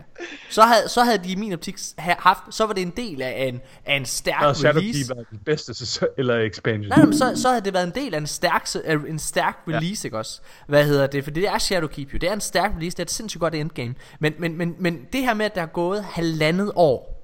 så 0.49 0.61
havde, 0.61 0.89
så 0.89 1.03
havde 1.03 1.17
de 1.17 1.31
i 1.31 1.35
min 1.35 1.53
optik 1.53 1.75
ha- 1.97 2.15
haft, 2.19 2.39
så 2.49 2.65
var 2.65 2.73
det 2.73 2.81
en 2.81 2.93
del 2.97 3.21
af 3.21 3.45
en, 3.47 3.59
af 3.85 3.95
en 3.95 4.05
stærk 4.05 4.41
Og 4.41 4.47
release. 4.47 4.59
Shadowkeep 4.59 5.09
er 5.09 5.23
den 5.31 5.39
bedste 5.45 5.73
sæson, 5.73 6.07
eller 6.17 6.37
expansion. 6.39 6.89
Nej, 6.97 7.05
men 7.05 7.17
så, 7.17 7.31
så 7.35 7.49
havde 7.49 7.61
det 7.61 7.73
været 7.73 7.87
en 7.87 8.03
del 8.03 8.13
af 8.13 8.17
en 8.17 8.27
stærk, 8.27 8.67
en 9.07 9.19
stærk 9.19 9.57
release, 9.67 10.01
ja. 10.03 10.07
ikke 10.07 10.17
også? 10.17 10.41
Hvad 10.67 10.85
hedder 10.85 11.07
det? 11.07 11.23
For 11.23 11.31
det 11.31 11.47
er 11.47 11.57
Shadowkeep 11.57 12.13
jo. 12.13 12.17
Det 12.17 12.29
er 12.29 12.33
en 12.33 12.41
stærk 12.41 12.71
release. 12.75 12.91
Det 12.97 12.99
er 12.99 13.05
et 13.05 13.11
sindssygt 13.11 13.41
godt 13.41 13.55
endgame. 13.55 13.95
Men, 14.19 14.33
men, 14.39 14.57
men, 14.57 14.75
men 14.79 14.99
det 15.13 15.21
her 15.21 15.33
med, 15.33 15.45
at 15.45 15.55
der 15.55 15.61
er 15.61 15.65
gået 15.65 16.03
halvandet 16.21 16.71
år, 16.75 17.23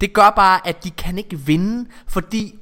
det 0.00 0.12
gør 0.12 0.30
bare, 0.36 0.68
at 0.68 0.84
de 0.84 0.90
kan 0.90 1.18
ikke 1.18 1.38
vinde, 1.38 1.90
fordi 2.08 2.58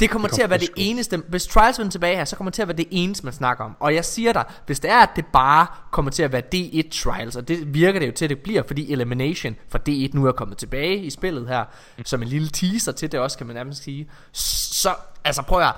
det 0.00 0.10
kommer 0.10 0.28
Det 0.28 0.34
til 0.34 0.42
at 0.42 0.50
være 0.50 0.58
det 0.58 0.70
eneste 0.76 1.22
Hvis 1.28 1.46
Trials 1.46 1.78
vender 1.78 1.90
tilbage 1.90 2.16
her 2.16 2.24
Så 2.24 2.36
kommer 2.36 2.50
det 2.50 2.54
til 2.54 2.62
at 2.62 2.68
være 2.68 2.76
det 2.76 2.86
eneste 2.90 3.24
man 3.24 3.32
snakker 3.32 3.64
om 3.64 3.76
Og 3.80 3.94
jeg 3.94 4.04
siger 4.04 4.32
dig 4.32 4.44
Hvis 4.66 4.80
det 4.80 4.90
er 4.90 4.98
at 4.98 5.08
det 5.16 5.26
bare 5.26 5.66
kommer 5.90 6.10
til 6.10 6.22
at 6.22 6.32
være 6.32 6.42
D1 6.54 6.88
Trials 7.02 7.36
Og 7.36 7.48
det 7.48 7.74
virker 7.74 8.00
det 8.00 8.06
jo 8.06 8.12
til 8.12 8.24
at 8.24 8.28
det 8.28 8.38
bliver 8.38 8.62
Fordi 8.66 8.92
Elimination 8.92 9.56
fra 9.68 9.78
D1 9.88 10.10
nu 10.14 10.26
er 10.26 10.32
kommet 10.32 10.58
tilbage 10.58 10.96
i 10.96 11.10
spillet 11.10 11.48
her 11.48 11.64
Som 12.04 12.22
en 12.22 12.28
lille 12.28 12.48
teaser 12.48 12.92
til 12.92 13.12
det 13.12 13.20
også 13.20 13.38
Kan 13.38 13.46
man 13.46 13.56
nærmest 13.56 13.82
sige 13.82 14.10
Så 14.32 14.94
altså 15.24 15.42
prøv 15.42 15.60
at. 15.60 15.74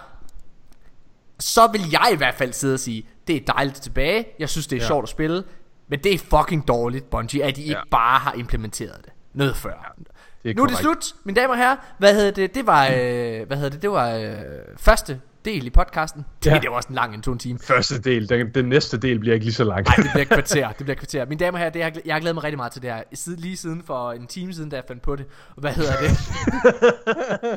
Så 1.40 1.66
vil 1.66 1.90
jeg 1.90 2.10
i 2.12 2.16
hvert 2.16 2.34
fald 2.34 2.52
sidde 2.52 2.74
og 2.74 2.80
sige 2.80 3.06
Det 3.26 3.36
er 3.36 3.40
dejligt 3.54 3.82
tilbage 3.82 4.26
Jeg 4.38 4.48
synes 4.48 4.66
det 4.66 4.76
er. 4.76 4.82
Ja. 4.82 4.86
sjovt 4.86 5.02
at 5.02 5.08
spille 5.08 5.44
Men 5.88 5.98
det 5.98 6.14
er 6.14 6.18
fucking 6.18 6.68
dårligt 6.68 7.10
Bungie 7.10 7.44
At 7.44 7.56
de 7.56 7.60
ikke 7.62 7.72
Ja. 7.72 7.82
bare 7.90 8.18
har 8.18 8.32
implementeret 8.32 9.04
det 9.04 9.12
Noget 9.34 9.56
før 9.56 9.94
det 10.42 10.50
er 10.50 10.54
nu 10.54 10.62
er 10.62 10.66
det 10.66 10.76
slut, 10.76 11.04
mine 11.24 11.40
damer 11.40 11.54
og 11.54 11.58
herrer. 11.58 11.76
Hvad 11.98 12.14
hedder 12.14 12.30
det? 12.30 12.54
Det 12.54 12.66
var, 12.66 12.86
øh, 12.94 13.46
hvad 13.46 13.56
hedder 13.56 13.70
det? 13.70 13.82
Det 13.82 13.90
var 13.90 14.10
øh, 14.10 14.34
første 14.78 15.20
del 15.44 15.66
i 15.66 15.70
podcasten. 15.70 16.24
Det, 16.44 16.50
Ja. 16.50 16.58
det 16.58 16.70
var 16.70 16.76
også 16.76 16.88
en 16.88 16.94
lang 16.94 17.14
en, 17.14 17.22
to 17.22 17.32
en 17.32 17.38
time. 17.38 17.58
Første 17.58 18.00
del, 18.02 18.28
den, 18.28 18.54
den 18.54 18.64
næste 18.68 18.98
del 18.98 19.18
bliver 19.18 19.34
ikke 19.34 19.46
lige 19.46 19.54
så 19.54 19.64
lang. 19.64 19.86
Nej, 19.86 19.96
det 19.96 20.10
bliver 20.14 20.24
kvarter. 20.24 20.68
Det 20.68 20.76
bliver 20.86 20.94
kvarter. 20.96 21.26
Mine 21.26 21.38
damer 21.38 21.52
og 21.52 21.58
herrer, 21.58 21.70
det, 21.70 21.82
har, 21.82 21.92
jeg 22.04 22.14
har 22.14 22.20
glædet 22.20 22.34
mig 22.36 22.44
rigtig 22.44 22.56
meget 22.56 22.72
til 22.72 22.82
det 22.82 22.92
her. 22.92 23.02
Siden, 23.14 23.38
lige 23.40 23.56
siden 23.56 23.82
for 23.86 24.12
en 24.12 24.26
time 24.26 24.52
siden, 24.52 24.70
da 24.70 24.76
jeg 24.76 24.84
fandt 24.88 25.02
på 25.02 25.16
det. 25.16 25.26
Hvad 25.56 25.72
hedder 25.72 25.92
det? 26.00 26.10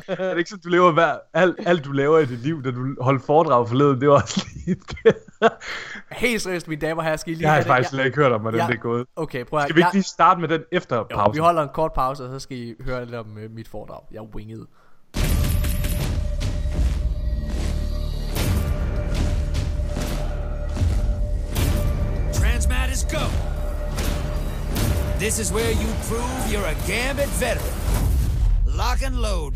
er 0.19 0.29
det 0.29 0.38
ikke 0.38 0.49
sådan, 0.49 0.61
du 0.63 0.69
lever 0.69 0.91
hver, 0.91 1.15
alt, 1.33 1.55
alt 1.65 1.86
du 1.86 1.91
laver 1.91 2.19
i 2.19 2.25
dit 2.25 2.39
liv, 2.39 2.63
da 2.63 2.71
du 2.71 2.95
holdt 3.01 3.23
foredrag 3.25 3.67
forleden, 3.67 4.01
det 4.01 4.09
var 4.09 4.15
også 4.21 4.45
lige 4.65 4.75
det. 5.03 5.15
Helt 6.11 6.41
seriøst, 6.41 6.67
mine 6.67 6.81
damer 6.81 7.01
og 7.01 7.03
herrer, 7.05 7.17
skal 7.17 7.33
I 7.33 7.36
lige 7.36 7.47
Jeg 7.47 7.55
har 7.55 7.61
faktisk 7.63 7.89
slet 7.89 8.05
ikke 8.05 8.17
hørt 8.17 8.31
om, 8.31 8.41
hvordan 8.41 8.59
Ja. 8.59 8.67
det 8.67 8.73
er 8.73 8.79
gået. 8.79 9.05
Okay, 9.15 9.45
prøv 9.45 9.59
at 9.59 9.63
Skal 9.65 9.75
vi 9.75 9.79
ikke 9.79 9.86
jeg, 9.88 9.93
lige 9.93 10.03
starte 10.03 10.41
med 10.41 10.47
den 10.49 10.61
efter 10.71 10.95
jo, 10.95 11.03
pausen? 11.03 11.33
vi 11.36 11.39
holder 11.39 11.61
en 11.63 11.69
kort 11.73 11.91
pause, 11.93 12.23
og 12.23 12.29
så 12.31 12.39
skal 12.39 12.57
I 12.57 12.73
høre 12.86 13.05
lidt 13.05 13.15
om 13.15 13.38
øh, 13.38 13.51
mit 13.51 13.67
foredrag. 13.67 13.99
Jeg 14.11 14.17
er 14.17 14.21
Go. 22.55 23.29
This 25.17 25.39
is 25.39 25.51
where 25.51 25.71
you 25.71 25.87
prove 26.03 26.47
you're 26.49 26.65
a 26.65 26.73
Gambit 26.87 27.27
veteran. 27.27 27.73
Lock 28.65 29.01
and 29.01 29.21
load. 29.21 29.53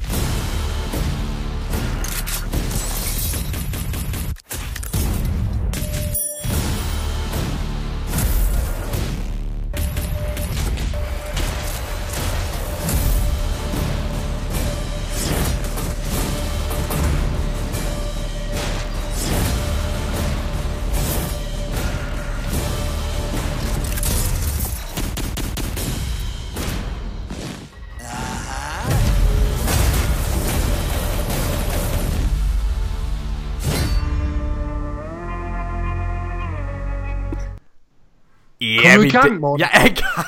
Ja, 38.61 38.91
Kom 38.95 39.01
nu 39.01 39.07
i 39.07 39.09
gang, 39.09 39.39
Morten. 39.39 39.59
Jeg 39.59 39.69
er 39.73 39.85
i 39.85 39.95
gang. 40.03 40.27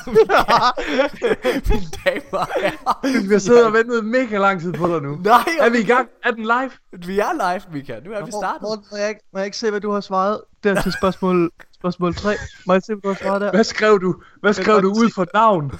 Mine 1.68 1.86
damer 2.04 2.38
og 2.38 2.48
herrer. 2.60 3.22
Vi 3.26 3.32
har 3.32 3.38
siddet 3.38 3.66
og 3.66 3.72
ventet 3.72 4.04
mega 4.04 4.38
lang 4.38 4.60
tid 4.60 4.72
på 4.72 4.86
dig 4.88 5.02
nu. 5.02 5.16
Nej, 5.24 5.44
Er 5.60 5.70
vi 5.70 5.78
i 5.78 5.84
gang? 5.84 6.08
Er 6.24 6.30
den 6.30 6.42
live? 6.42 6.70
vi 7.06 7.18
er 7.18 7.32
live, 7.32 7.62
Mika. 7.72 8.00
Nu 8.04 8.12
er 8.12 8.24
vi 8.24 8.30
startet. 8.30 8.62
Morten, 8.62 8.84
må 8.90 8.96
jeg, 8.96 9.08
ikke, 9.08 9.20
må 9.32 9.38
jeg 9.38 9.46
ikke 9.46 9.56
se, 9.56 9.70
hvad 9.70 9.80
du 9.80 9.92
har 9.92 10.00
svaret 10.00 10.40
der 10.64 10.82
til 10.82 10.92
spørgsmål, 10.92 11.50
spørgsmål 11.74 12.14
3? 12.14 12.34
Må 12.66 12.72
jeg 12.72 12.82
se, 12.82 12.94
hvad 12.94 13.02
du 13.02 13.08
har 13.08 13.14
svaret 13.22 13.40
der? 13.40 13.50
Hvad 13.50 13.64
skrev 13.64 14.00
du? 14.00 14.14
Hvad 14.40 14.52
skrev 14.52 14.82
du 14.82 14.88
ud 14.88 15.10
for 15.14 15.26
navn? 15.34 15.72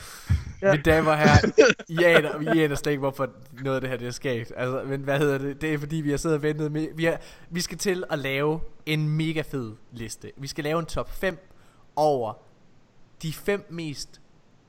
Ja. 0.62 0.70
Mine 0.70 0.82
damer 0.82 1.10
og 1.10 1.18
herrer, 1.18 1.50
I 1.88 2.02
aner, 2.04 2.54
I 2.54 2.62
aner 2.64 2.74
slet 2.74 2.92
ikke, 2.92 3.00
hvorfor 3.00 3.28
noget 3.62 3.74
af 3.76 3.80
det 3.80 3.90
her 3.90 3.96
det 3.96 4.06
er 4.06 4.12
sket. 4.12 4.52
Altså, 4.56 4.82
men 4.86 5.00
hvad 5.00 5.18
hedder 5.18 5.38
det? 5.38 5.60
Det 5.60 5.74
er 5.74 5.78
fordi, 5.78 5.96
vi 5.96 6.10
har 6.10 6.16
siddet 6.16 6.36
og 6.36 6.42
ventet 6.42 6.72
med... 6.72 6.88
Vi, 6.96 7.04
har, 7.04 7.16
vi 7.50 7.60
skal 7.60 7.78
til 7.78 8.04
at 8.10 8.18
lave 8.18 8.60
en 8.86 9.08
mega 9.08 9.42
fed 9.50 9.72
liste. 9.92 10.30
Vi 10.36 10.46
skal 10.46 10.64
lave 10.64 10.78
en 10.78 10.86
top 10.86 11.16
5 11.20 11.38
over 11.96 12.32
de 13.22 13.32
fem 13.32 13.66
mest... 13.70 14.20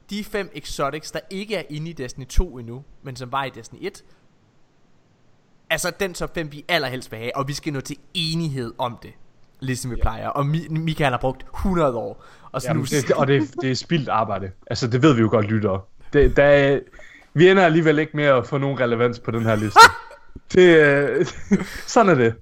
De 0.10 0.24
fem 0.24 0.52
exotics, 0.54 1.12
der 1.12 1.20
ikke 1.30 1.56
er 1.56 1.64
inde 1.70 1.90
i 1.90 1.94
Destiny 1.94 2.26
2 2.26 2.58
endnu, 2.58 2.84
men 3.04 3.16
som 3.16 3.32
var 3.32 3.44
i 3.44 3.50
Destiny 3.50 3.80
1. 3.82 4.04
Altså 5.70 5.92
den 6.00 6.14
top 6.14 6.36
5, 6.36 6.52
vi 6.52 6.66
allerhelst 6.68 7.12
vil 7.12 7.20
have, 7.20 7.36
og 7.36 7.48
vi 7.48 7.54
skal 7.54 7.74
nå 7.74 7.82
til 7.82 7.98
enighed 8.14 8.74
om 8.78 8.98
det. 9.04 9.12
Ligesom 9.60 9.92
vi 9.92 9.96
plejer. 10.02 10.28
Og 10.28 10.42
Mi- 10.46 10.70
Michael 10.70 11.12
har 11.12 11.18
brugt 11.18 11.46
100 11.56 11.96
år. 11.96 12.26
Og 12.52 12.62
så 12.62 12.68
Jamen, 12.68 12.80
nu 12.80 12.86
det, 12.86 13.12
og 13.12 13.28
det, 13.28 13.56
det 13.62 13.72
er 13.72 13.76
spildt 13.76 14.10
arbejde. 14.10 14.52
Altså, 14.68 14.88
det 14.88 15.02
ved 15.02 15.14
vi 15.14 15.22
jo 15.22 15.30
godt, 15.30 15.46
lyttere. 15.46 15.82
Det, 16.14 16.38
der 16.38 16.44
er, 16.44 16.80
vi 17.34 17.50
ender 17.50 17.66
alligevel 17.66 18.00
ikke 18.00 18.18
med 18.18 18.24
at 18.26 18.48
få 18.48 18.58
nogen 18.58 18.80
relevans 18.80 19.20
på 19.20 19.32
den 19.32 19.44
her 19.44 19.56
liste. 19.56 19.80
det, 20.54 20.78
øh, 20.78 21.26
sådan 21.88 22.12
er 22.12 22.16
det. 22.16 22.36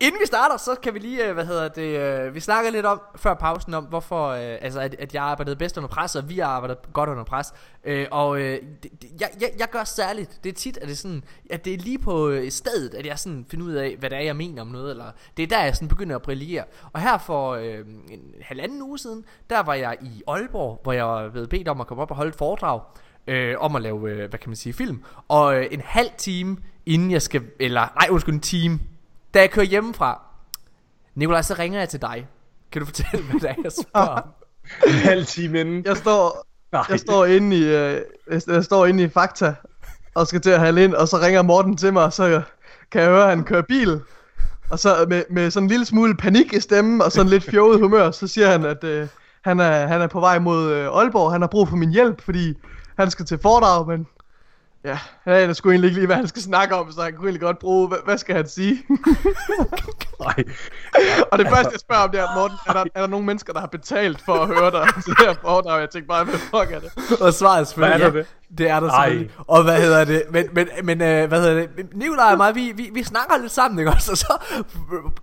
Inden 0.00 0.20
vi 0.20 0.26
starter, 0.26 0.56
så 0.56 0.74
kan 0.82 0.94
vi 0.94 0.98
lige, 0.98 1.28
øh, 1.28 1.34
hvad 1.34 1.46
hedder 1.46 1.68
det, 1.68 1.98
øh, 1.98 2.34
vi 2.34 2.40
snakker 2.40 2.70
lidt 2.70 2.86
om, 2.86 3.00
før 3.16 3.34
pausen, 3.34 3.74
om 3.74 3.84
hvorfor, 3.84 4.28
øh, 4.28 4.58
altså 4.60 4.80
at, 4.80 4.94
at 4.98 5.14
jeg 5.14 5.22
arbejdede 5.22 5.56
bedst 5.56 5.76
under 5.76 5.88
pres, 5.88 6.16
og 6.16 6.28
vi 6.28 6.38
har 6.38 6.46
arbejdet 6.46 6.78
godt 6.92 7.10
under 7.10 7.24
pres. 7.24 7.54
Og 8.10 8.38
det, 8.38 8.90
jeg, 9.20 9.30
jeg, 9.40 9.50
jeg 9.58 9.70
gør 9.70 9.84
særligt, 9.84 10.40
det 10.44 10.50
er 10.50 10.54
tit, 10.54 10.76
at 10.76 10.82
det 10.82 10.92
er 10.92 10.96
sådan, 10.96 11.24
at 11.50 11.64
det 11.64 11.74
er 11.74 11.78
lige 11.78 11.98
på 11.98 12.32
stedet, 12.48 12.94
at 12.94 13.06
jeg 13.06 13.18
sådan 13.18 13.46
finder 13.50 13.66
ud 13.66 13.72
af, 13.72 13.96
hvad 13.98 14.10
det 14.10 14.18
er, 14.18 14.22
jeg 14.22 14.36
mener 14.36 14.62
om 14.62 14.68
noget, 14.68 14.90
eller 14.90 15.04
det 15.36 15.42
er 15.42 15.46
der, 15.46 15.64
jeg 15.64 15.74
sådan 15.74 15.88
begynder 15.88 16.16
at 16.16 16.22
brillere. 16.22 16.64
Og 16.92 17.00
her 17.00 17.18
for 17.18 17.54
øh, 17.54 17.78
en 18.10 18.34
halvanden 18.42 18.82
uge 18.82 18.98
siden, 18.98 19.24
der 19.50 19.62
var 19.62 19.74
jeg 19.74 19.96
i 20.02 20.22
Aalborg, 20.28 20.80
hvor 20.82 20.92
jeg 20.92 21.04
var 21.04 21.30
blevet 21.30 21.48
bedt 21.48 21.68
om 21.68 21.80
at 21.80 21.86
komme 21.86 22.02
op 22.02 22.10
og 22.10 22.16
holde 22.16 22.28
et 22.28 22.36
foredrag, 22.36 22.80
øh, 23.26 23.54
om 23.58 23.76
at 23.76 23.82
lave, 23.82 24.10
øh, 24.10 24.28
hvad 24.28 24.38
kan 24.38 24.50
man 24.50 24.56
sige, 24.56 24.72
film. 24.72 25.04
Og 25.28 25.56
øh, 25.56 25.66
en 25.70 25.82
halv 25.84 26.10
time, 26.18 26.56
inden 26.86 27.10
jeg 27.10 27.22
skal, 27.22 27.42
eller 27.60 27.80
nej, 27.80 28.08
undskyld, 28.10 28.34
en 28.34 28.40
time, 28.40 28.80
da 29.34 29.40
jeg 29.40 29.50
kører 29.50 29.66
hjemmefra, 29.66 30.20
Nikolaj, 31.14 31.42
så 31.42 31.54
ringer 31.58 31.78
jeg 31.78 31.88
til 31.88 32.02
dig. 32.02 32.26
Kan 32.72 32.80
du 32.80 32.86
fortælle, 32.86 33.26
hvad 33.26 33.40
det 33.40 33.50
er, 33.50 33.54
jeg 33.64 33.72
spørger 33.72 34.08
om? 34.08 34.22
En 34.88 34.94
halv 34.94 35.26
time 35.26 35.60
inden. 35.60 35.84
Jeg 35.84 35.96
står, 35.96 36.46
Nej. 36.72 36.84
jeg 36.88 37.00
står 37.00 37.24
inde 37.24 37.56
i, 37.56 37.62
øh, 37.62 38.00
jeg, 38.30 38.42
jeg 38.46 38.64
står 38.64 38.86
inde 38.86 39.02
i 39.02 39.08
Fakta, 39.08 39.54
og 40.14 40.26
skal 40.26 40.40
til 40.40 40.50
at 40.50 40.60
have 40.60 40.84
ind, 40.84 40.94
og 40.94 41.08
så 41.08 41.16
ringer 41.16 41.42
Morten 41.42 41.76
til 41.76 41.92
mig, 41.92 42.04
og 42.04 42.12
så 42.12 42.42
kan 42.90 43.00
jeg 43.00 43.10
høre, 43.10 43.22
at 43.22 43.28
han 43.28 43.44
kører 43.44 43.62
bil. 43.62 44.00
Og 44.70 44.78
så 44.78 45.06
med, 45.08 45.22
med 45.30 45.50
sådan 45.50 45.64
en 45.64 45.70
lille 45.70 45.86
smule 45.86 46.16
panik 46.16 46.52
i 46.52 46.60
stemmen, 46.60 47.02
og 47.02 47.12
sådan 47.12 47.30
lidt 47.30 47.44
fjollet 47.44 47.80
humør, 47.80 48.10
så 48.10 48.26
siger 48.26 48.50
han, 48.50 48.64
at 48.64 48.84
øh, 48.84 49.08
han, 49.44 49.60
er, 49.60 49.86
han 49.86 50.00
er 50.00 50.06
på 50.06 50.20
vej 50.20 50.38
mod 50.38 50.70
øh, 50.72 50.86
Aalborg. 50.86 51.32
Han 51.32 51.40
har 51.40 51.48
brug 51.48 51.68
for 51.68 51.76
min 51.76 51.90
hjælp, 51.90 52.20
fordi 52.20 52.54
han 52.98 53.10
skal 53.10 53.26
til 53.26 53.38
foredrag, 53.42 53.86
men 53.86 54.06
ja, 54.86 54.98
han 55.24 55.32
aner 55.34 55.52
sgu 55.52 55.70
egentlig 55.70 55.88
ikke 55.88 55.98
lige, 55.98 56.06
hvad 56.06 56.16
han 56.16 56.28
skal 56.28 56.42
snakke 56.42 56.74
om, 56.74 56.92
så 56.92 57.02
han 57.02 57.12
kunne 57.12 57.26
egentlig 57.26 57.40
godt 57.40 57.58
bruge, 57.58 57.88
hvad, 57.88 57.98
hvad 58.04 58.18
skal 58.18 58.36
han 58.36 58.48
sige? 58.48 58.82
Nej. 60.24 60.44
og 61.32 61.38
det 61.38 61.48
første, 61.48 61.70
jeg 61.72 61.80
spørger 61.80 62.02
om, 62.02 62.10
det 62.10 62.20
er, 62.20 62.26
Morten, 62.36 62.56
er 62.66 62.72
der, 62.72 62.84
er 62.94 63.00
der 63.00 63.06
nogle 63.06 63.26
mennesker, 63.26 63.52
der 63.52 63.60
har 63.60 63.66
betalt 63.66 64.22
for 64.24 64.32
at 64.32 64.46
høre 64.46 64.70
dig 64.70 64.88
til 65.04 65.12
det 65.18 65.26
her 65.26 65.34
foredrag? 65.42 65.80
Jeg 65.80 65.90
tænkte 65.90 66.08
bare, 66.08 66.24
hvad 66.24 66.34
fuck 66.34 66.72
er 66.72 66.80
det? 66.80 67.20
Og 67.20 67.32
svaret 67.32 67.60
er 67.60 67.64
selvfølgelig, 67.64 67.98
Hvad 67.98 68.06
er 68.06 68.12
der 68.12 68.18
ja, 68.18 68.24
det 68.58 68.70
er 68.70 68.80
der 68.80 68.90
Ej. 68.90 69.08
selvfølgelig. 69.08 69.34
Og 69.46 69.62
hvad 69.62 69.80
hedder 69.80 70.04
det? 70.04 70.22
Men, 70.30 70.46
men, 70.52 70.68
men 70.82 71.02
øh, 71.02 71.28
hvad 71.28 71.40
hedder 71.40 71.54
det? 71.54 71.94
Nikolaj 71.94 72.32
og 72.32 72.36
mig, 72.36 72.54
vi, 72.54 72.72
vi, 72.76 72.90
vi 72.92 73.02
snakker 73.02 73.36
lidt 73.38 73.52
sammen, 73.52 73.78
ikke 73.78 73.90
også? 73.90 74.12
Og 74.12 74.18
så 74.18 74.32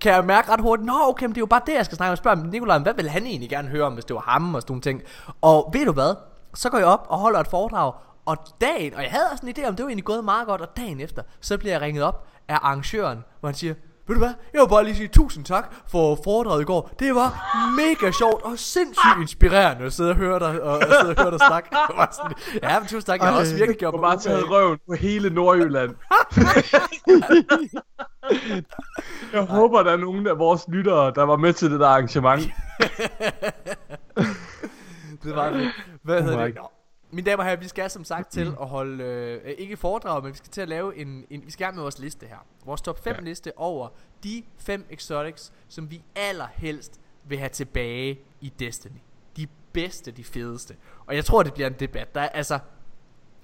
kan 0.02 0.14
jeg 0.14 0.26
mærke 0.26 0.52
ret 0.52 0.62
hurtigt, 0.62 0.86
Nå, 0.86 0.94
okay, 1.08 1.26
men 1.26 1.32
det 1.32 1.38
er 1.38 1.42
jo 1.42 1.46
bare 1.46 1.62
det, 1.66 1.74
jeg 1.74 1.86
skal 1.86 1.96
snakke 1.98 2.12
om. 2.12 2.18
Spørg 2.18 2.38
Nikolaj, 2.38 2.78
hvad 2.78 2.94
vil 2.94 3.10
han 3.10 3.26
egentlig 3.26 3.50
gerne 3.50 3.68
høre 3.68 3.84
om, 3.84 3.94
hvis 3.94 4.06
det 4.06 4.14
var 4.14 4.22
ham 4.22 4.56
og 4.56 4.62
sådan 4.62 4.72
nogle 4.72 4.82
ting? 4.82 5.02
Og 5.42 5.70
ved 5.74 5.86
du 5.86 5.92
hvad? 5.92 6.16
Så 6.54 6.70
går 6.70 6.78
jeg 6.78 6.88
op 6.88 7.06
og 7.10 7.18
holder 7.18 7.40
et 7.40 7.48
foredrag, 7.48 7.94
og 8.26 8.38
dagen, 8.62 8.94
og 8.94 9.02
jeg 9.04 9.12
havde 9.12 9.26
også 9.32 9.46
en 9.46 9.54
idé 9.58 9.68
om, 9.68 9.76
det 9.76 9.84
var 9.84 9.90
egentlig 9.90 10.06
gået 10.06 10.24
meget 10.24 10.48
godt, 10.48 10.62
og 10.62 10.78
dagen 10.78 11.00
efter, 11.00 11.24
så 11.42 11.58
bliver 11.58 11.74
jeg 11.74 11.82
ringet 11.82 12.04
op 12.04 12.28
af 12.48 12.56
arrangøren, 12.56 13.24
hvor 13.40 13.50
han 13.50 13.56
siger, 13.56 13.74
ved 14.08 14.16
du 14.16 14.20
hvad, 14.20 14.34
jeg 14.54 14.62
vil 14.62 14.68
bare 14.70 14.84
lige 14.84 14.96
sige 14.96 15.08
tusind 15.08 15.46
tak 15.46 15.74
for 15.88 16.18
foredraget 16.24 16.62
i 16.62 16.66
går. 16.66 16.92
Det 17.00 17.16
var 17.16 17.56
mega 17.76 18.12
sjovt 18.12 18.44
og 18.44 18.60
sindssygt 18.60 19.18
inspirerende 19.22 19.86
at 19.86 19.94
sidde 19.94 20.10
og 20.10 20.16
høre 20.16 20.40
dig, 20.40 20.62
og, 20.62 20.78
og 20.78 20.84
sidde 21.02 21.16
og 21.18 21.22
høre 21.24 21.32
dig 21.32 21.40
snakke. 21.40 21.70
Jeg 21.90 21.98
var 21.98 22.10
sådan, 22.12 22.34
ja, 22.64 22.80
men 22.80 22.88
tusind 22.88 23.04
tak, 23.04 23.22
jeg 23.22 23.30
har 23.30 23.40
også 23.40 23.56
virkelig 23.56 23.78
gjort 23.78 23.94
mig 23.94 24.02
bare 24.02 24.18
taget 24.18 24.50
røven 24.50 24.80
på 24.90 24.96
hele 24.96 25.30
Nordjylland. 25.30 25.96
Jeg 29.34 29.42
håber, 29.42 29.84
der 29.84 29.92
er 29.92 29.98
nogen 29.98 30.28
af 30.28 30.40
vores 30.40 30.62
lyttere, 30.68 31.12
der 31.16 31.24
var 31.24 31.36
med 31.36 31.54
til 31.54 31.72
det 31.72 31.80
der 31.80 31.88
arrangement. 31.88 32.42
Det 35.24 35.36
var 35.36 35.50
det. 35.50 35.72
Hvad 36.04 36.18
Oh 36.18 36.24
hedder 36.24 36.46
det? 36.46 36.58
Mine 37.14 37.26
damer 37.30 37.44
og 37.44 37.46
herrer, 37.50 37.60
vi 37.60 37.68
skal 37.68 37.90
som 37.90 38.04
sagt 38.04 38.32
til 38.32 38.56
at 38.62 38.68
holde, 38.68 39.04
øh, 39.04 39.52
ikke 39.58 39.78
foredrag, 39.78 40.24
men 40.24 40.32
vi 40.32 40.38
skal 40.38 40.50
til 40.52 40.62
at 40.62 40.70
lave 40.70 40.98
en, 40.98 41.26
en 41.30 41.42
vi 41.46 41.52
skal 41.52 41.74
med 41.74 41.82
vores 41.82 42.00
liste 42.00 42.26
her. 42.26 42.38
Vores 42.66 42.82
top 42.82 43.04
5 43.04 43.16
Ja. 43.16 43.22
liste 43.22 43.52
over 43.58 43.88
de 44.24 44.44
fem 44.58 44.86
exotics, 44.90 45.54
som 45.68 45.92
vi 45.92 46.04
allerhelst 46.16 47.00
vil 47.24 47.38
have 47.38 47.50
tilbage 47.50 48.20
i 48.42 48.54
Destiny. 48.60 48.98
De 49.38 49.48
bedste, 49.74 50.12
de 50.12 50.24
fedeste. 50.24 50.76
Og 51.06 51.16
jeg 51.16 51.26
tror, 51.26 51.44
det 51.44 51.54
bliver 51.54 51.68
en 51.68 51.76
debat. 51.80 52.16
Der 52.16 52.22
er, 52.22 52.30
altså, 52.30 52.60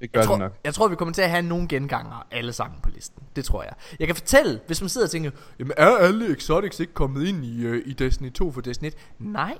Det 0.01 0.11
gør 0.11 0.19
jeg 0.19 0.27
tror, 0.27 0.33
det 0.35 0.39
nok. 0.39 0.53
jeg 0.63 0.73
tror, 0.73 0.87
vi 0.87 0.95
kommer 0.95 1.13
til 1.13 1.21
at 1.21 1.29
have 1.29 1.41
nogle 1.41 1.67
genganger 1.67 2.27
alle 2.31 2.53
sammen 2.53 2.81
på 2.81 2.89
listen. 2.89 3.23
Det 3.35 3.45
tror 3.45 3.63
jeg. 3.63 3.73
Jeg 3.99 4.07
kan 4.07 4.15
fortælle, 4.15 4.59
hvis 4.67 4.81
man 4.81 4.89
sidder 4.89 5.07
og 5.07 5.11
tænker, 5.11 5.31
jamen 5.59 5.73
er 5.77 5.97
alle 5.97 6.31
exotics 6.33 6.79
ikke 6.79 6.93
kommet 6.93 7.27
ind 7.27 7.45
i, 7.45 7.63
øh, 7.65 7.83
i 7.85 7.93
Destiny 7.93 8.31
2 8.33 8.51
for 8.51 8.61
Destiny 8.61 8.87
1? 8.87 8.95
Nej. 9.19 9.57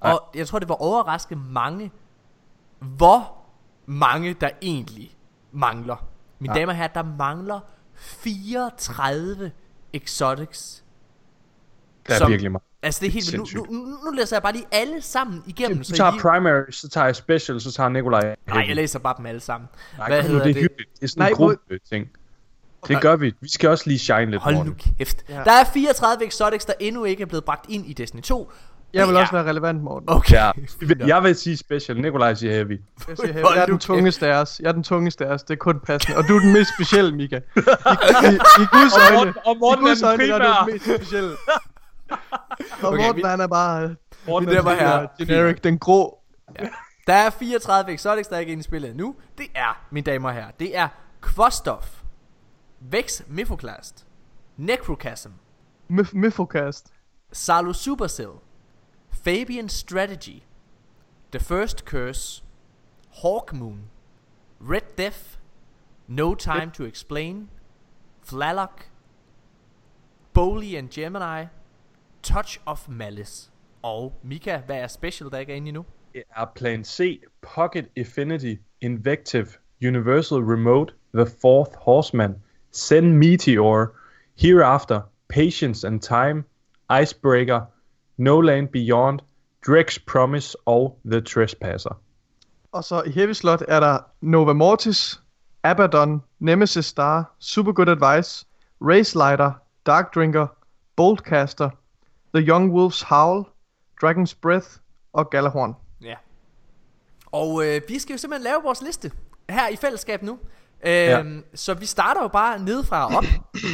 Og 0.00 0.22
jeg 0.34 0.46
tror, 0.48 0.58
det 0.58 0.68
var 0.68 0.74
overraske 0.74 1.36
mange, 1.36 1.92
hvor 2.78 3.36
mange 3.90 4.34
der 4.40 4.50
egentlig 4.62 5.16
mangler. 5.52 6.06
Mine 6.38 6.54
Ja. 6.54 6.60
damer 6.60 6.72
og 6.72 6.76
herrer, 6.76 6.88
der 6.92 7.02
mangler 7.18 7.60
34 7.94 9.50
exotics. 9.92 10.84
Det 12.06 12.14
er 12.14 12.18
som- 12.18 12.30
virkelig 12.30 12.52
meget. 12.52 12.62
Altså 12.82 13.00
det 13.00 13.06
er 13.06 13.12
helt 13.12 13.32
vildt. 13.32 13.48
Sindssygt. 13.48 13.70
nu, 13.72 13.78
nu, 13.86 13.96
nu 14.04 14.10
læser 14.10 14.36
jeg 14.36 14.42
bare 14.42 14.52
lige 14.52 14.66
alle 14.72 15.02
sammen 15.02 15.42
igennem. 15.46 15.78
Du 15.78 15.84
så 15.84 15.96
tager 15.96 16.10
I 16.10 16.12
lige... 16.12 16.20
primary, 16.22 16.70
så 16.70 16.88
tager 16.88 17.04
jeg 17.04 17.16
special, 17.16 17.60
så 17.60 17.72
tager 17.72 17.88
Nikolaj. 17.88 18.36
Nej, 18.46 18.64
jeg 18.68 18.76
læser 18.76 18.98
bare 18.98 19.14
dem 19.18 19.26
alle 19.26 19.40
sammen. 19.40 19.68
Nej, 19.98 20.08
Hvad 20.08 20.22
nu, 20.22 20.28
hedder 20.28 20.42
det 20.42 20.50
er 20.50 20.54
det? 20.54 20.62
hyggeligt. 20.62 20.90
Det 20.94 21.02
er 21.02 21.06
sådan 21.08 21.20
Nej, 21.20 21.28
en 21.28 21.34
gruppe 21.34 21.78
ting. 21.90 22.08
Det 22.88 23.00
gør 23.00 23.16
vi. 23.16 23.32
Vi 23.40 23.48
skal 23.48 23.70
også 23.70 23.84
lige 23.86 23.98
shine 23.98 24.30
lidt, 24.30 24.42
Hold 24.42 24.54
Morten. 24.54 24.72
nu 24.88 24.94
kæft. 24.98 25.24
Ja. 25.28 25.34
Der 25.44 25.52
er 25.52 25.64
34 25.64 26.26
exotics, 26.26 26.64
der 26.64 26.72
endnu 26.80 27.04
ikke 27.04 27.22
er 27.22 27.26
blevet 27.26 27.44
bragt 27.44 27.66
ind 27.68 27.86
i 27.86 27.92
Destiny 27.92 28.20
2. 28.22 28.52
Jeg 28.92 29.06
vil 29.06 29.14
Det 29.14 29.20
også 29.20 29.32
være 29.32 29.44
relevant, 29.44 29.82
Morten. 29.82 30.10
Okay. 30.10 30.34
Ja, 30.34 30.50
jeg 31.06 31.22
vil 31.22 31.34
sige 31.34 31.56
special. 31.56 32.00
Nikolaj 32.00 32.34
siger 32.34 32.52
heavy. 32.52 32.80
Jeg, 33.08 33.16
siger, 33.16 33.32
Hold 33.42 33.54
jeg 33.54 33.62
er 33.62 33.66
den 33.66 33.78
tungeste 33.78 34.26
af 34.26 34.40
os. 34.40 34.60
Jeg 34.62 34.68
er 34.68 34.72
den 34.72 34.82
tungeste 34.82 35.26
af 35.26 35.32
os. 35.32 35.42
Det 35.42 35.54
er 35.54 35.58
kun 35.58 35.80
passende. 35.80 36.18
Og 36.18 36.24
du 36.28 36.36
er 36.36 36.40
den 36.40 36.52
mest 36.52 36.70
specielle, 36.76 37.16
Mika. 37.16 37.36
I, 37.36 37.40
i, 37.40 38.34
i 38.62 38.66
Guds 38.72 38.92
Og 38.94 39.00
øjne. 39.10 39.16
Morten- 39.16 39.34
og 39.46 39.56
Morten 39.60 39.84
I 39.84 39.88
Guds 39.88 40.02
er 40.02 40.10
den 40.10 40.20
der 40.20 40.34
er 40.34 40.38
primære. 40.38 40.64
du 40.64 40.64
den 40.66 40.72
mest 40.72 40.84
specielle. 41.02 41.30
Og 42.82 42.88
Okay, 42.92 43.04
Morten, 43.04 43.16
vi- 43.16 43.22
han 43.28 43.40
er 43.40 43.46
bare... 43.46 43.94
Morten 44.26 44.48
Det 44.48 44.56
der 44.56 44.62
var 44.62 44.74
her. 44.74 45.06
Generic, 45.18 45.56
den 45.60 45.78
grå. 45.78 46.18
Der 47.06 47.12
er 47.14 47.30
34 47.30 47.92
exotics, 47.94 48.28
der 48.28 48.36
er 48.36 48.40
ikke 48.40 48.52
inde 48.52 48.60
i 48.60 48.64
spillet 48.64 48.96
nu. 48.96 49.14
Det 49.38 49.46
er, 49.54 49.80
mine 49.90 50.04
damer 50.04 50.28
og 50.28 50.34
herrer, 50.34 50.50
det 50.60 50.76
er 50.78 50.88
Kvostov, 51.20 51.84
Vex 52.80 53.20
Mifoclast, 53.28 54.06
Necrochasm, 54.56 55.28
Mif- 55.90 56.10
Mifocast. 56.12 56.92
Salo 57.32 57.72
Supercell, 57.72 58.28
Fabian 59.22 59.68
Strategy, 59.68 60.44
The 61.30 61.40
First 61.40 61.84
Curse, 61.84 62.42
Hawkmoon, 63.22 63.90
Red 64.60 64.96
Death, 64.96 65.36
No 66.08 66.34
Time 66.34 66.70
to 66.70 66.84
Explain, 66.84 67.50
Flallock, 68.22 68.88
Bowley 70.32 70.74
and 70.74 70.90
Gemini, 70.90 71.46
Touch 72.22 72.60
of 72.66 72.88
Malice. 72.88 73.50
Og 73.82 74.12
Mika, 74.22 74.60
hvad 74.66 74.76
er 74.76 74.86
special, 74.86 75.30
der 75.30 75.38
ikke 75.38 75.52
er 75.52 75.56
inde 75.56 75.68
endnu? 75.68 75.84
Det 76.14 76.22
er 76.36 76.52
Plan 76.56 76.84
C, 76.84 77.22
Pocket 77.42 77.88
Affinity, 77.96 78.54
Invective, 78.80 79.46
Universal 79.82 80.38
Remote, 80.38 80.94
The 81.14 81.26
Fourth 81.40 81.76
Horseman, 81.76 82.34
Send 82.72 83.12
Meteor, 83.12 83.86
Hereafter, 84.38 85.00
Patience 85.28 85.86
and 85.86 86.00
Time, 86.00 86.44
Icebreaker, 87.02 87.60
No 88.20 88.40
Land 88.40 88.68
Beyond, 88.68 89.20
Drex 89.66 89.98
Promise 90.06 90.58
og 90.66 91.00
The 91.04 91.20
Trespasser. 91.20 92.00
Og 92.72 92.84
så 92.84 93.02
i 93.02 93.10
Heavy 93.10 93.32
Slot 93.32 93.62
er 93.68 93.80
der 93.80 93.98
Nova 94.20 94.52
Mortis, 94.52 95.20
Abaddon, 95.62 96.22
Nemesis 96.38 96.86
Star, 96.86 97.34
Super 97.38 97.72
Good 97.72 97.88
Advice, 97.88 98.46
Race 98.80 99.18
Lighter, 99.18 99.52
Dark 99.86 100.14
Drinker, 100.14 100.46
Boltcaster, 100.96 101.70
The 102.34 102.48
Young 102.48 102.74
Wolf's 102.74 103.04
Howl, 103.04 103.44
Dragon's 104.04 104.34
Breath 104.42 104.68
og 105.12 105.30
Galahorn. 105.30 105.74
Og 107.32 107.66
øh, 107.66 107.80
vi 107.88 107.98
skal 107.98 108.12
jo 108.14 108.18
simpelthen 108.18 108.44
lave 108.44 108.62
vores 108.62 108.82
liste 108.82 109.12
her 109.50 109.68
i 109.68 109.76
fællesskab 109.76 110.22
nu. 110.22 110.38
Øh, 110.86 110.92
ja. 110.92 111.22
Så 111.54 111.74
vi 111.74 111.86
starter 111.86 112.22
jo 112.22 112.28
bare 112.28 112.58
nedefra 112.58 113.06
og 113.06 113.16
op. 113.16 113.24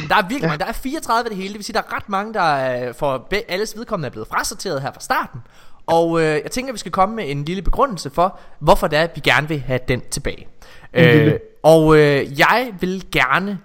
Der 0.09 0.15
er 0.15 0.27
virkelig 0.27 0.47
mange. 0.49 0.57
Der 0.59 0.65
er 0.65 0.71
34 0.71 1.25
af 1.25 1.29
det 1.29 1.37
hele. 1.37 1.47
Det 1.49 1.55
vil 1.57 1.63
sige, 1.65 1.73
der 1.73 1.79
er 1.81 1.93
ret 1.95 2.09
mange, 2.09 2.33
der 2.33 2.93
for 2.93 3.17
be- 3.29 3.51
alles 3.51 3.77
vedkommende 3.77 4.07
er 4.07 4.11
blevet 4.11 4.27
frasorteret 4.27 4.81
her 4.81 4.91
fra 4.91 4.99
starten. 4.99 5.39
Og 5.85 6.19
øh, 6.21 6.25
jeg 6.43 6.51
tænker, 6.51 6.69
at 6.71 6.73
vi 6.73 6.79
skal 6.79 6.91
komme 6.91 7.15
med 7.15 7.31
en 7.31 7.45
lille 7.45 7.61
begrundelse 7.61 8.09
for, 8.09 8.39
hvorfor 8.59 8.87
det 8.87 8.99
er, 8.99 9.03
at 9.03 9.11
vi 9.15 9.21
gerne 9.21 9.47
vil 9.47 9.59
have 9.59 9.79
den 9.87 10.01
tilbage. 10.11 10.47
Øh, 10.93 11.33
og 11.63 11.97
øh, 11.97 12.39
jeg 12.39 12.73
vil 12.79 13.11
gerne 13.11 13.59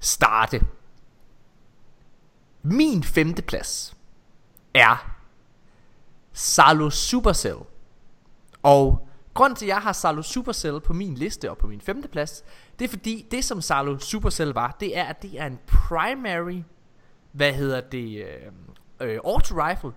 starte. 0.00 0.60
Min 2.62 3.04
femte 3.04 3.42
plads 3.42 3.96
er 4.74 5.10
Salo 6.32 6.90
Supercell. 6.90 7.56
Og 8.62 9.08
grund 9.34 9.56
til, 9.56 9.64
at 9.64 9.68
jeg 9.68 9.82
har 9.82 9.92
Salo 9.92 10.22
Supercell 10.22 10.80
på 10.80 10.92
min 10.92 11.14
liste 11.14 11.50
og 11.50 11.58
på 11.58 11.66
min 11.66 11.80
femte 11.80 12.08
plads, 12.08 12.44
det 12.78 12.84
er 12.84 12.88
fordi, 12.88 13.26
det 13.30 13.44
som 13.44 13.60
Salo 13.60 13.98
Supercell 13.98 14.50
var, 14.50 14.76
det 14.80 14.98
er, 14.98 15.04
at 15.04 15.22
det 15.22 15.40
er 15.40 15.46
en 15.46 15.58
primary, 15.66 16.62
hvad 17.32 17.52
hedder 17.52 17.80
det, 17.80 18.24
øh, 18.24 19.08
øh, 19.08 19.20
auto 19.24 19.54
rifle, 19.54 19.92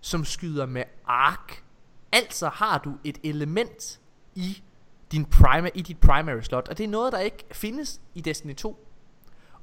som 0.00 0.24
skyder 0.24 0.66
med 0.66 0.84
ark. 1.06 1.64
Altså 2.12 2.48
har 2.48 2.78
du 2.78 2.92
et 3.04 3.18
element 3.24 4.00
i 4.34 4.62
din 5.12 5.24
primary, 5.24 5.70
i 5.74 5.82
dit 5.82 6.00
primary 6.00 6.40
slot, 6.40 6.68
og 6.68 6.78
det 6.78 6.84
er 6.84 6.88
noget, 6.88 7.12
der 7.12 7.18
ikke 7.18 7.44
findes 7.52 8.00
i 8.14 8.20
Destiny 8.20 8.54
2. 8.54 8.88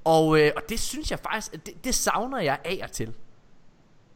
Og, 0.03 0.39
øh, 0.39 0.51
og 0.55 0.61
det 0.69 0.79
synes 0.79 1.11
jeg 1.11 1.19
faktisk, 1.19 1.65
det, 1.65 1.83
det 1.83 1.95
savner 1.95 2.39
jeg 2.39 2.59
af 2.65 2.79
og 2.83 2.91
til. 2.91 3.15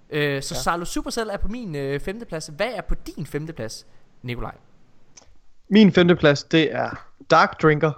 Øh, 0.10 0.44
så 0.44 0.56
ja. 0.56 0.62
Salo 0.62 0.86
Supercell 0.86 1.30
er 1.30 1.38
på 1.38 1.48
min 1.48 1.76
øh, 1.76 2.00
femteplads. 2.00 2.48
Hvad 2.56 2.74
er 2.74 2.82
på 2.82 2.96
din 2.96 3.26
femteplads, 3.26 3.88
Nikolaj? 4.22 4.56
Min 5.70 5.92
femteplads, 5.92 6.44
det 6.44 6.76
er 6.76 7.06
Dark 7.32 7.62
Drinker. 7.62 7.92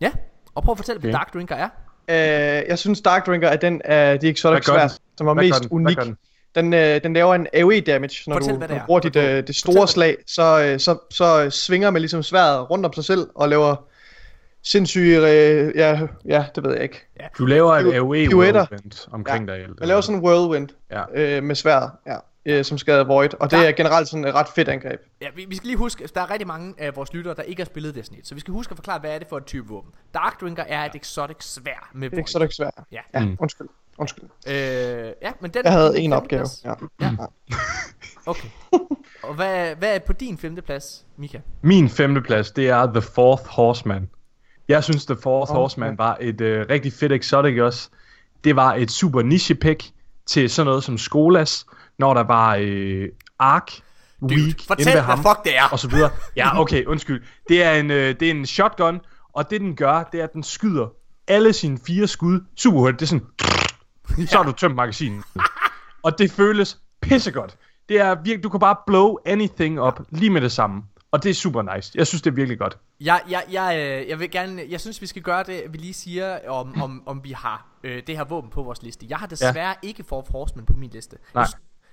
Ja, 0.00 0.12
og 0.54 0.62
prøv 0.62 0.72
at 0.72 0.78
fortælle, 0.78 0.98
okay. 0.98 1.06
hvad 1.06 1.12
Dark 1.12 1.34
Drinker 1.34 1.54
er. 1.54 1.68
Uh, 2.08 2.68
jeg 2.68 2.78
synes 2.78 3.00
Dark 3.00 3.26
Drinker 3.26 3.48
er 3.48 3.56
den 3.56 3.82
af 3.84 4.20
de 4.20 4.28
exotic 4.28 4.64
svært, 4.64 4.98
som 5.16 5.26
var 5.26 5.34
mest 5.34 5.66
unik. 5.70 5.98
Den? 5.98 6.16
Den, 6.54 6.72
øh, 6.72 7.02
den 7.04 7.14
laver 7.14 7.34
en 7.34 7.46
AoE 7.52 7.80
damage, 7.80 8.30
når 8.30 8.34
Fortæl, 8.34 8.54
du, 8.54 8.74
du 8.74 8.80
bruger 8.86 9.00
dit, 9.00 9.16
øh, 9.16 9.46
det 9.46 9.56
store 9.56 9.74
Fortæl, 9.74 9.88
slag, 9.88 10.16
så, 10.26 10.62
øh, 10.64 10.80
så, 10.80 10.98
så 11.10 11.50
svinger 11.50 11.90
man 11.90 12.02
ligesom 12.02 12.22
sværet 12.22 12.70
rundt 12.70 12.86
om 12.86 12.92
sig 12.92 13.04
selv 13.04 13.28
og 13.34 13.48
laver 13.48 13.76
sindssyge, 14.62 15.16
øh, 15.16 15.72
ja, 15.76 16.00
ja, 16.24 16.44
det 16.54 16.64
ved 16.64 16.72
jeg 16.72 16.82
ikke. 16.82 17.06
Ja. 17.20 17.26
Du 17.38 17.46
laver 17.46 17.76
en 17.76 17.94
AoE 17.94 18.36
whirlwind 18.36 19.08
omkring 19.12 19.48
ja. 19.48 19.56
dig. 19.56 19.66
Man 19.78 19.88
laver 19.88 20.00
sådan 20.00 20.18
en 20.18 20.24
whirlwind 20.26 20.68
ja. 20.90 21.02
øh, 21.14 21.42
med 21.42 21.54
sværet, 21.54 21.90
ja 22.06 22.16
øh, 22.46 22.64
som 22.64 22.78
skader 22.78 23.04
Void, 23.04 23.34
og 23.40 23.50
det 23.50 23.58
der. 23.58 23.68
er 23.68 23.72
generelt 23.72 24.08
sådan 24.08 24.24
et 24.24 24.34
ret 24.34 24.48
fedt 24.54 24.68
angreb. 24.68 25.00
Ja, 25.20 25.26
vi, 25.36 25.44
vi 25.48 25.56
skal 25.56 25.66
lige 25.66 25.76
huske, 25.76 26.08
der 26.14 26.20
er 26.20 26.30
rigtig 26.30 26.46
mange 26.46 26.74
af 26.78 26.96
vores 26.96 27.12
lyttere, 27.12 27.34
der 27.34 27.42
ikke 27.42 27.60
har 27.60 27.66
spillet 27.66 27.94
Destiny, 27.94 28.20
så 28.22 28.34
vi 28.34 28.40
skal 28.40 28.52
huske 28.52 28.70
at 28.70 28.76
forklare, 28.76 28.98
hvad 28.98 29.14
er 29.14 29.18
det 29.18 29.28
for 29.28 29.36
et 29.36 29.44
type 29.44 29.68
våben. 29.68 29.90
Dark 30.14 30.40
Drinker 30.40 30.62
er 30.62 30.84
et 30.84 30.94
exotic 30.94 31.36
svær 31.40 31.90
med 31.94 32.10
Void. 32.10 32.22
Exotic 32.22 32.54
svær. 32.54 32.84
Ja. 32.92 33.00
ja 33.14 33.24
mm. 33.24 33.36
undskyld. 33.40 33.68
Undskyld. 33.98 34.24
Øh, 34.46 34.54
ja, 35.22 35.32
men 35.40 35.50
den 35.50 35.64
jeg 35.64 35.72
havde 35.72 35.98
en 35.98 36.12
opgave. 36.12 36.46
Ja. 36.64 36.74
ja. 37.00 37.10
okay. 38.26 38.48
Og 39.22 39.34
hvad, 39.34 39.74
hvad 39.76 39.94
er 39.94 39.98
på 39.98 40.12
din 40.12 40.38
femte 40.38 40.62
plads, 40.62 41.06
Mika? 41.16 41.38
Min 41.62 41.88
femte 41.88 42.20
plads, 42.20 42.50
det 42.50 42.68
er 42.68 42.86
The 42.86 43.02
Fourth 43.02 43.46
Horseman. 43.46 44.10
Jeg 44.68 44.84
synes, 44.84 45.06
The 45.06 45.16
Fourth 45.22 45.50
oh, 45.50 45.56
Horseman 45.56 45.88
okay. 45.88 45.96
var 45.96 46.18
et 46.20 46.40
øh, 46.40 46.66
rigtig 46.70 46.92
fedt 46.92 47.12
exotic 47.12 47.60
også. 47.60 47.88
Det 48.44 48.56
var 48.56 48.74
et 48.74 48.90
super 48.90 49.22
niche 49.22 49.54
pick 49.54 49.90
til 50.26 50.50
sådan 50.50 50.66
noget 50.66 50.84
som 50.84 50.98
Skolas, 50.98 51.66
når 51.98 52.14
der 52.14 52.22
var 52.22 52.56
øh, 52.60 53.08
Ark, 53.38 53.70
Dude, 54.20 54.34
Weak, 54.34 54.60
fortæl, 54.66 54.92
hvad 54.92 55.02
ham, 55.02 55.18
fuck 55.18 55.44
det 55.44 55.56
er. 55.56 55.68
Og 55.72 55.78
så 55.78 55.88
videre. 55.88 56.10
Ja, 56.36 56.60
okay, 56.60 56.84
undskyld. 56.84 57.22
Det 57.48 57.62
er, 57.62 57.72
en, 57.72 57.90
øh, 57.90 58.20
det 58.20 58.22
er 58.22 58.30
en 58.30 58.46
shotgun, 58.46 59.00
og 59.32 59.50
det 59.50 59.60
den 59.60 59.76
gør, 59.76 60.02
det 60.12 60.20
er, 60.20 60.24
at 60.24 60.32
den 60.32 60.42
skyder 60.42 60.86
alle 61.28 61.52
sine 61.52 61.78
fire 61.86 62.06
skud 62.06 62.40
super 62.56 62.78
hurtigt. 62.78 63.00
Det 63.00 63.06
er 63.06 63.08
sådan, 63.08 64.26
så 64.30 64.36
har 64.36 64.44
du 64.44 64.52
tømt 64.52 64.74
magasinen. 64.74 65.24
og 66.02 66.18
det 66.18 66.30
føles 66.30 66.78
pissegodt. 67.02 67.56
Det 67.88 68.00
er 68.00 68.14
virkelig, 68.14 68.42
du 68.42 68.48
kan 68.48 68.60
bare 68.60 68.76
blow 68.86 69.16
anything 69.26 69.80
op 69.80 70.00
lige 70.10 70.30
med 70.30 70.40
det 70.40 70.52
samme. 70.52 70.82
Og 71.10 71.22
det 71.22 71.30
er 71.30 71.34
super 71.34 71.74
nice. 71.74 71.92
Jeg 71.94 72.06
synes, 72.06 72.22
det 72.22 72.30
er 72.30 72.34
virkelig 72.34 72.58
godt. 72.58 72.78
Jeg, 73.00 73.20
jeg, 73.30 73.44
jeg, 73.50 73.76
øh, 73.78 74.08
jeg 74.08 74.18
vil 74.18 74.30
gerne, 74.30 74.62
jeg 74.68 74.80
synes, 74.80 75.00
vi 75.00 75.06
skal 75.06 75.22
gøre 75.22 75.42
det, 75.42 75.62
vi 75.70 75.78
lige 75.78 75.94
siger, 75.94 76.48
om, 76.48 76.82
om, 76.82 77.02
om 77.06 77.24
vi 77.24 77.32
har 77.32 77.66
øh, 77.84 78.02
det 78.06 78.16
her 78.16 78.24
våben 78.24 78.50
på 78.50 78.62
vores 78.62 78.82
liste. 78.82 79.06
Jeg 79.08 79.18
har 79.18 79.26
desværre 79.26 79.68
ja. 79.68 79.74
ikke 79.82 80.04
Fourth 80.04 80.32
Horseman 80.32 80.66
på 80.66 80.72
min 80.72 80.90
liste. 80.90 81.16
Nej. 81.34 81.42
Jeg, 81.42 81.48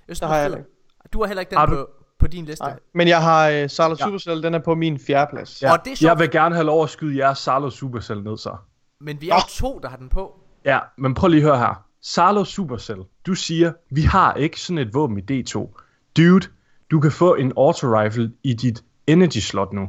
jeg 0.08 0.16
synes, 0.16 0.30
har 0.30 0.36
jeg 0.36 0.50
ikke. 0.50 0.64
Du 1.12 1.20
har 1.20 1.26
heller 1.26 1.40
ikke 1.40 1.50
den 1.50 1.58
har 1.58 1.66
du? 1.66 1.74
på, 1.74 1.90
på 2.18 2.26
din 2.26 2.44
liste. 2.44 2.64
Nej. 2.64 2.78
Men 2.94 3.08
jeg 3.08 3.22
har 3.22 3.62
uh, 3.62 3.68
Salo 3.68 3.96
ja. 3.98 4.04
Supercell, 4.04 4.42
den 4.42 4.54
er 4.54 4.58
på 4.58 4.74
min 4.74 4.98
fjerde 4.98 5.30
plads. 5.30 5.62
Ja. 5.62 5.72
Og 5.72 5.78
det 5.84 6.02
er 6.02 6.06
jeg 6.08 6.18
vil 6.18 6.30
gerne 6.30 6.54
have 6.54 6.64
lov 6.66 6.82
at 6.82 6.90
skyde 6.90 7.16
jeres 7.16 7.38
Salo 7.38 7.70
Supercell 7.70 8.22
ned 8.22 8.38
så. 8.38 8.56
Men 9.00 9.20
vi 9.20 9.28
er 9.28 9.34
oh. 9.34 9.40
to, 9.48 9.78
der 9.82 9.88
har 9.88 9.96
den 9.96 10.08
på. 10.08 10.40
Ja, 10.64 10.78
men 10.98 11.14
prøv 11.14 11.28
lige 11.28 11.40
at 11.40 11.46
høre 11.46 11.58
her. 11.58 11.84
Salo 12.02 12.44
Supercell, 12.44 13.00
du 13.26 13.34
siger, 13.34 13.72
vi 13.90 14.02
har 14.02 14.34
ikke 14.34 14.60
sådan 14.60 14.78
et 14.78 14.94
våben 14.94 15.18
i 15.18 15.42
D2. 15.42 15.80
Dude, 16.16 16.46
du 16.90 17.00
kan 17.00 17.12
få 17.12 17.34
en 17.34 17.52
auto 17.56 17.86
rifle 18.00 18.32
i 18.42 18.54
dit 18.54 18.84
energy 19.06 19.38
slot 19.38 19.72
nu. 19.72 19.88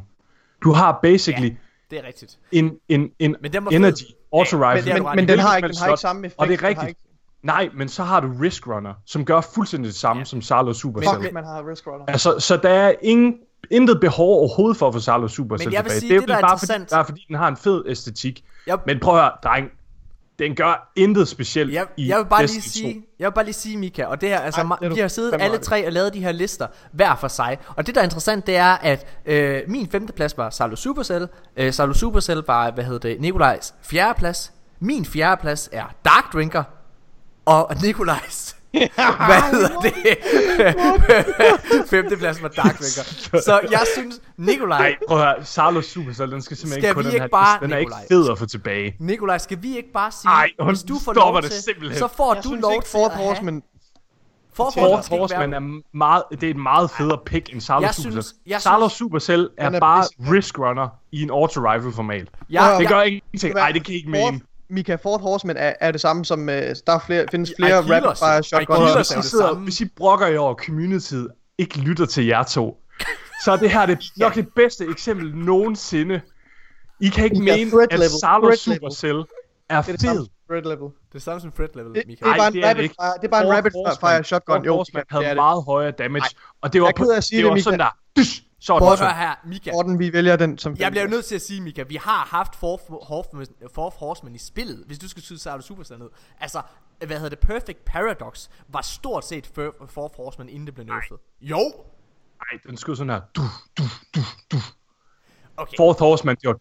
Du 0.64 0.72
har 0.72 0.98
basically 1.02 1.48
ja, 1.48 1.54
det 1.90 1.98
er 1.98 2.06
rigtigt. 2.06 2.38
en, 2.52 2.78
en, 2.88 3.10
en 3.18 3.36
men 3.40 3.52
den 3.52 3.62
energy 3.72 4.02
fed. 4.02 4.16
auto 4.32 4.56
rifle. 4.56 4.90
Ja, 4.90 4.94
men, 4.94 5.02
men, 5.02 5.16
men 5.16 5.28
den, 5.28 5.38
har 5.38 5.56
ikke, 5.56 5.68
den 5.68 5.76
har 5.76 5.86
ikke 5.88 6.00
samme 6.00 6.26
effekt. 6.26 6.40
Og 6.40 6.48
det 6.48 6.62
er 6.62 6.68
rigtigt. 6.68 6.98
Nej, 7.44 7.68
men 7.74 7.88
så 7.88 8.02
har 8.02 8.20
du 8.20 8.28
Risk 8.40 8.66
Runner, 8.66 8.94
som 9.06 9.24
gør 9.24 9.40
fuldstændig 9.40 9.88
det 9.88 9.96
samme 9.96 10.20
ja. 10.20 10.24
som 10.24 10.42
Salo 10.42 10.72
Supercell. 10.72 11.22
Fuck, 11.22 11.32
man 11.32 11.44
har 11.44 11.70
Risk 11.70 11.86
Runner. 11.86 12.04
Altså, 12.08 12.40
så 12.40 12.56
der 12.56 12.68
er 12.68 12.92
ingen, 13.02 13.34
intet 13.70 14.00
behov 14.00 14.38
overhovedet 14.38 14.76
for 14.76 14.88
at 14.88 14.94
få 14.94 15.00
Salo 15.00 15.28
Supercell 15.28 15.70
tilbage. 15.70 15.70
Men 15.70 15.74
jeg 15.74 15.84
vil 15.84 16.00
sige, 16.00 16.20
det, 16.20 16.28
det 16.28 16.34
er 16.34 16.40
bare 16.40 16.58
fordi, 16.58 16.84
bare 16.90 17.04
fordi 17.04 17.24
den 17.28 17.36
har 17.36 17.48
en 17.48 17.56
fed 17.56 17.84
æstetik. 17.86 18.44
Yep. 18.68 18.80
Men 18.86 19.00
prøv 19.00 19.14
at 19.14 19.20
høre, 19.20 19.32
dreng, 19.44 19.70
den 20.38 20.54
gør 20.54 20.92
intet 20.96 21.28
specielt 21.28 21.72
jeg, 21.72 21.86
i 21.96 22.08
jeg 22.08 22.18
vil 22.18 22.24
bare 22.24 22.46
lige 22.46 22.62
sige, 22.62 23.04
Jeg 23.18 23.26
vil 23.26 23.34
bare 23.34 23.44
lige 23.44 23.54
sige, 23.54 23.76
Mika, 23.76 24.04
og 24.04 24.20
det 24.20 24.28
her, 24.28 24.38
altså, 24.38 24.60
Ej, 24.60 24.76
det 24.80 24.94
vi 24.94 25.00
har 25.00 25.08
siddet 25.08 25.34
alle 25.40 25.58
tre 25.58 25.86
og 25.86 25.92
lavet 25.92 26.14
de 26.14 26.20
her 26.20 26.32
lister 26.32 26.66
hver 26.92 27.16
for 27.16 27.28
sig. 27.28 27.58
Og 27.76 27.86
det, 27.86 27.94
der 27.94 28.00
er 28.00 28.04
interessant, 28.04 28.46
det 28.46 28.56
er, 28.56 28.72
at 28.72 29.06
øh, 29.26 29.62
min 29.68 29.88
femteplads 29.90 30.38
var 30.38 30.50
Salo 30.50 30.76
Supercell. 30.76 31.28
Øh, 31.56 31.72
Salo 31.72 31.92
Supercell 31.92 32.42
var, 32.46 32.70
hvad 32.70 32.84
hedder 32.84 33.08
det, 33.08 33.20
Nikolajs 33.20 33.74
fjerdeplads. 33.82 34.52
Min 34.80 35.04
fjerdeplads 35.04 35.68
er 35.72 35.84
Dark 36.04 36.32
Drinker. 36.32 36.62
Og 37.44 37.76
Nikolajs 37.82 38.56
Hvad 39.28 39.50
hedder 39.50 39.80
det? 39.80 40.18
Femteplads 41.90 42.42
var 42.42 42.48
Dark 42.48 42.78
Drinker. 42.78 43.40
Så 43.40 43.60
jeg 43.70 43.86
synes, 43.94 44.20
Nikolaj... 44.36 44.78
Nej, 44.78 44.96
prøv 45.08 45.18
at 45.18 45.24
høre. 45.24 45.44
Salo 45.44 45.80
Supercell, 45.80 46.30
den 46.30 46.42
skal 46.42 46.56
simpelthen 46.56 46.82
skal 46.82 46.90
ikke 46.90 46.94
på 46.94 47.02
den 47.02 47.20
her 47.20 47.28
bare, 47.28 47.60
Den 47.60 47.72
er 47.72 47.78
Nikolaj, 47.78 48.00
ikke 48.00 48.14
fed 48.14 48.30
at 48.30 48.38
få 48.38 48.46
tilbage. 48.46 48.96
Nikolaj, 49.00 49.38
skal 49.38 49.62
vi 49.62 49.76
ikke 49.76 49.92
bare 49.92 50.12
sige, 50.12 50.30
Ej, 50.30 50.50
hvis 50.66 50.82
du 50.82 50.98
får 51.04 51.12
lov 51.12 51.42
til, 51.42 51.50
simpelthen. 51.50 51.98
så 51.98 52.08
får 52.08 52.34
jeg 52.34 52.44
du 52.44 52.54
lov 52.54 52.82
til 52.82 52.98
at 52.98 53.12
have... 53.12 53.26
Horseman 53.26 53.62
Fourth 54.54 55.10
Horseman 55.10 55.54
er 55.54 55.80
meget, 55.96 56.22
det 56.30 56.42
er 56.42 56.50
et 56.50 56.56
meget 56.56 56.90
federe 56.90 57.18
pick 57.26 57.52
end 57.52 57.60
Salo 57.60 57.92
Supercell. 57.92 58.24
Salo 58.58 58.88
Supercell 58.88 59.50
er, 59.58 59.70
er 59.70 59.80
bare 59.80 60.04
risk 60.32 60.58
runner 60.58 60.88
i 61.12 61.22
en 61.22 61.30
auto 61.30 61.72
rifle 61.72 61.92
format. 61.92 62.28
Ja, 62.50 62.76
det 62.78 62.88
gør 62.88 63.02
ingenting. 63.02 63.54
Nej, 63.54 63.72
det 63.72 63.84
kan 63.84 63.94
ikke 63.94 64.10
mene. 64.10 64.40
Mika 64.74 64.94
Ford 64.94 65.20
Horseman 65.20 65.56
er, 65.56 65.72
er 65.80 65.90
det 65.90 66.00
samme 66.00 66.24
som, 66.24 66.40
uh, 66.40 66.46
der 66.46 66.72
er 66.86 66.98
flere, 67.06 67.26
findes 67.30 67.52
flere 67.58 67.76
rapid 67.76 68.18
fire 68.18 68.42
shotguns. 68.42 68.94
Hvis 68.94 69.26
I, 69.26 69.28
sidder, 69.28 69.54
hvis 69.54 69.80
I 69.80 69.84
brokker 69.96 70.26
i 70.26 70.36
over 70.36 70.54
community, 70.54 71.14
ikke 71.58 71.78
lytter 71.78 72.06
til 72.06 72.26
jer 72.26 72.42
to, 72.42 72.82
så 73.44 73.52
er 73.52 73.56
det 73.56 73.70
her 73.70 73.86
det 73.86 73.98
nok 74.16 74.34
det 74.34 74.48
bedste 74.56 74.86
eksempel 74.90 75.36
nogensinde. 75.36 76.20
I 77.00 77.08
kan 77.08 77.24
ikke 77.24 77.38
mene, 77.38 77.82
at 77.90 78.10
Salo 78.20 78.56
Supercell 78.56 79.24
er 79.68 79.82
fed. 79.82 80.28
Threat 80.50 80.66
level. 80.66 80.88
Det 81.12 81.14
er 81.14 81.18
samme 81.18 81.40
som 81.40 81.52
threat 81.52 81.76
level, 81.76 81.94
det, 81.94 82.02
det, 82.06 82.18
er 82.20 82.36
bare 82.36 82.56
en 82.56 82.64
rapid 82.64 82.88
fire, 82.88 83.12
det 83.20 83.24
er 83.24 83.28
bare 83.28 83.46
en 83.46 83.52
rapid 83.52 83.70
fire 84.00 84.24
shotgun. 84.24 84.64
Jo, 84.64 84.76
Horseman 84.76 85.04
havde 85.10 85.34
meget 85.34 85.64
højere 85.64 85.90
damage, 85.90 86.30
og 86.62 86.72
det 86.72 86.82
var, 86.82 86.92
på, 86.96 87.04
det 87.30 87.44
var 87.46 87.60
sådan 87.60 87.78
der, 87.78 87.90
At 88.68 88.98
høre 88.98 89.14
her, 89.14 89.34
Mika. 89.44 89.70
Orden, 89.74 89.98
vi 89.98 90.12
vælger 90.12 90.36
den 90.36 90.58
som 90.58 90.76
Jeg 90.76 90.90
bliver 90.90 91.06
nødt 91.08 91.24
til 91.24 91.34
at 91.34 91.42
sige, 91.42 91.60
Mika, 91.60 91.82
vi 91.82 91.96
har 91.96 92.24
haft 92.24 92.56
Fourth, 92.56 93.98
Horseman, 93.98 94.34
i 94.34 94.38
spillet, 94.38 94.84
hvis 94.86 94.98
du 94.98 95.08
skal 95.08 95.22
synes, 95.22 95.42
så 95.42 95.50
er 95.50 95.56
du 95.56 95.62
super 95.62 95.96
ned. 95.98 96.10
Altså, 96.40 96.62
hvad 96.98 97.16
hedder 97.16 97.28
det, 97.28 97.38
Perfect 97.38 97.84
Paradox 97.84 98.48
var 98.68 98.82
stort 98.82 99.24
set 99.24 99.46
Fourth 99.88 100.16
Horseman, 100.16 100.48
inden 100.48 100.66
det 100.66 100.74
blev 100.74 100.86
nerfed. 100.86 101.16
Jo! 101.40 101.56
Nej, 101.56 102.60
den 102.66 102.76
skulle 102.76 102.96
sådan 102.96 103.10
her. 103.10 103.20
Du, 103.36 103.42
du, 103.78 103.82
du, 104.14 104.20
du. 104.52 104.56
Okay. 105.56 105.76
Fourth 105.76 105.98
Horseman, 105.98 106.36
det 106.36 106.48
var 106.48 106.58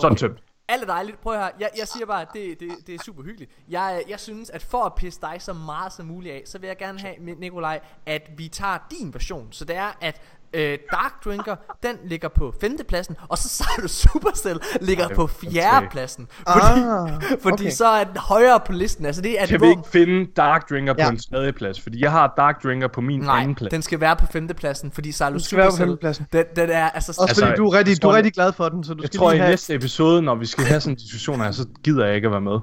sådan 0.00 0.12
okay. 0.12 0.16
tømt. 0.16 0.42
Alt 0.68 0.82
er 0.82 0.86
dejligt. 0.86 1.20
Prøv 1.20 1.32
at 1.32 1.38
høre. 1.38 1.50
Jeg, 1.60 1.70
jeg 1.78 1.88
siger 1.88 2.06
bare, 2.06 2.22
at 2.22 2.28
det, 2.34 2.60
det, 2.60 2.70
det 2.86 2.94
er 2.94 2.98
super 3.04 3.22
hyggeligt. 3.22 3.50
Jeg, 3.68 4.04
jeg 4.08 4.20
synes, 4.20 4.50
at 4.50 4.62
for 4.62 4.84
at 4.84 4.94
pisse 4.94 5.20
dig 5.20 5.36
så 5.42 5.52
meget 5.52 5.92
som 5.92 6.06
muligt 6.06 6.34
af, 6.34 6.42
så 6.46 6.58
vil 6.58 6.66
jeg 6.66 6.76
gerne 6.76 7.00
have, 7.00 7.14
Nikolaj, 7.18 7.80
at 8.06 8.30
vi 8.36 8.48
tager 8.48 8.78
din 8.90 9.14
version. 9.14 9.52
Så 9.52 9.64
det 9.64 9.76
er, 9.76 9.92
at 10.00 10.20
øh, 10.54 10.78
Dark 10.92 11.24
Drinker, 11.24 11.56
den 11.82 11.96
ligger 12.04 12.28
på 12.28 12.54
femtepladsen, 12.60 13.16
og 13.28 13.38
så 13.38 13.48
Salo 13.48 13.88
Supercell 13.88 14.60
ligger 14.80 15.08
Ej, 15.08 15.14
på 15.14 15.22
okay. 15.22 15.50
fjerdepladsen. 15.52 16.28
Fordi, 16.48 16.80
Ah, 16.82 17.22
fordi 17.42 17.62
okay. 17.62 17.70
så 17.70 17.86
er 17.86 18.04
den 18.04 18.16
højere 18.16 18.60
på 18.66 18.72
listen. 18.72 19.06
Altså 19.06 19.22
det 19.22 19.42
er 19.42 19.46
Kan 19.46 19.60
vi 19.60 19.66
ikke 19.68 19.82
finde 19.92 20.30
Dark 20.36 20.70
Drinker 20.70 20.94
Ja. 20.98 21.04
på 21.06 21.10
en 21.12 21.18
tredje 21.18 21.52
plads? 21.52 21.80
Fordi 21.80 22.02
jeg 22.02 22.10
har 22.10 22.34
Dark 22.36 22.62
Drinker 22.62 22.88
på 22.88 23.00
min 23.00 23.20
Nej, 23.20 23.40
anden 23.40 23.54
plads. 23.54 23.70
den 23.70 23.82
skal 23.82 24.00
være 24.00 24.16
på 24.16 24.26
femtepladsen, 24.26 24.92
fordi 24.92 25.12
på 25.32 25.38
Supercell, 25.38 25.98
den, 26.32 26.44
den 26.56 26.70
er 26.70 26.90
altså... 26.90 27.10
Også 27.10 27.22
Altså, 27.28 27.44
fordi 27.46 27.56
du 27.56 27.66
er, 27.68 27.78
rigtig, 27.78 27.92
jeg 27.94 28.02
du 28.02 28.08
er 28.08 28.14
rigtig 28.16 28.32
glad 28.32 28.52
for 28.52 28.68
den, 28.68 28.84
så 28.84 28.94
du 28.94 29.02
Jeg 29.02 29.06
skal 29.08 29.18
tror 29.18 29.30
i 29.30 29.34
lige 29.34 29.40
have... 29.42 29.50
næste 29.52 29.74
episode, 29.74 30.22
når 30.22 30.34
vi 30.34 30.46
skal 30.46 30.64
have 30.64 30.80
sådan 30.80 30.92
en 30.92 30.96
diskussion 30.98 31.40
her, 31.40 31.50
så 31.50 31.66
gider 31.84 32.06
jeg 32.06 32.14
ikke 32.16 32.26
at 32.26 32.32
være 32.32 32.40
med. 32.40 32.58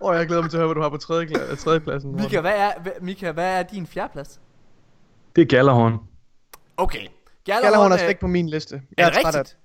Åh, 0.00 0.16
jeg 0.16 0.26
glæder 0.26 0.42
mig 0.42 0.50
til 0.50 0.56
at 0.56 0.60
høre, 0.60 0.66
hvad 0.68 0.74
du 0.74 0.82
har 0.82 0.88
på 0.88 0.96
tredje, 0.96 1.56
tredje 1.56 1.80
pladsen. 1.80 2.16
Mika, 2.16 2.40
hvad 2.40 2.52
er, 2.56 2.70
hvad, 2.82 2.92
Mika, 3.02 3.32
hvad 3.32 3.58
er 3.58 3.62
din 3.62 3.86
fjerdeplads? 3.86 4.40
Det 5.36 5.42
er 5.42 5.46
Gallerhorn. 5.46 5.98
Okay. 6.76 7.06
Gjallarhorn 7.44 7.86
er 7.90 7.92
øh, 7.92 7.98
slet 7.98 8.08
ikke 8.08 8.20
på 8.20 8.26
min 8.26 8.48
liste. 8.48 8.74
Er 8.76 8.80
Jeg 8.98 9.04
er, 9.04 9.10
af 9.10 9.16
rigtigt? 9.34 9.56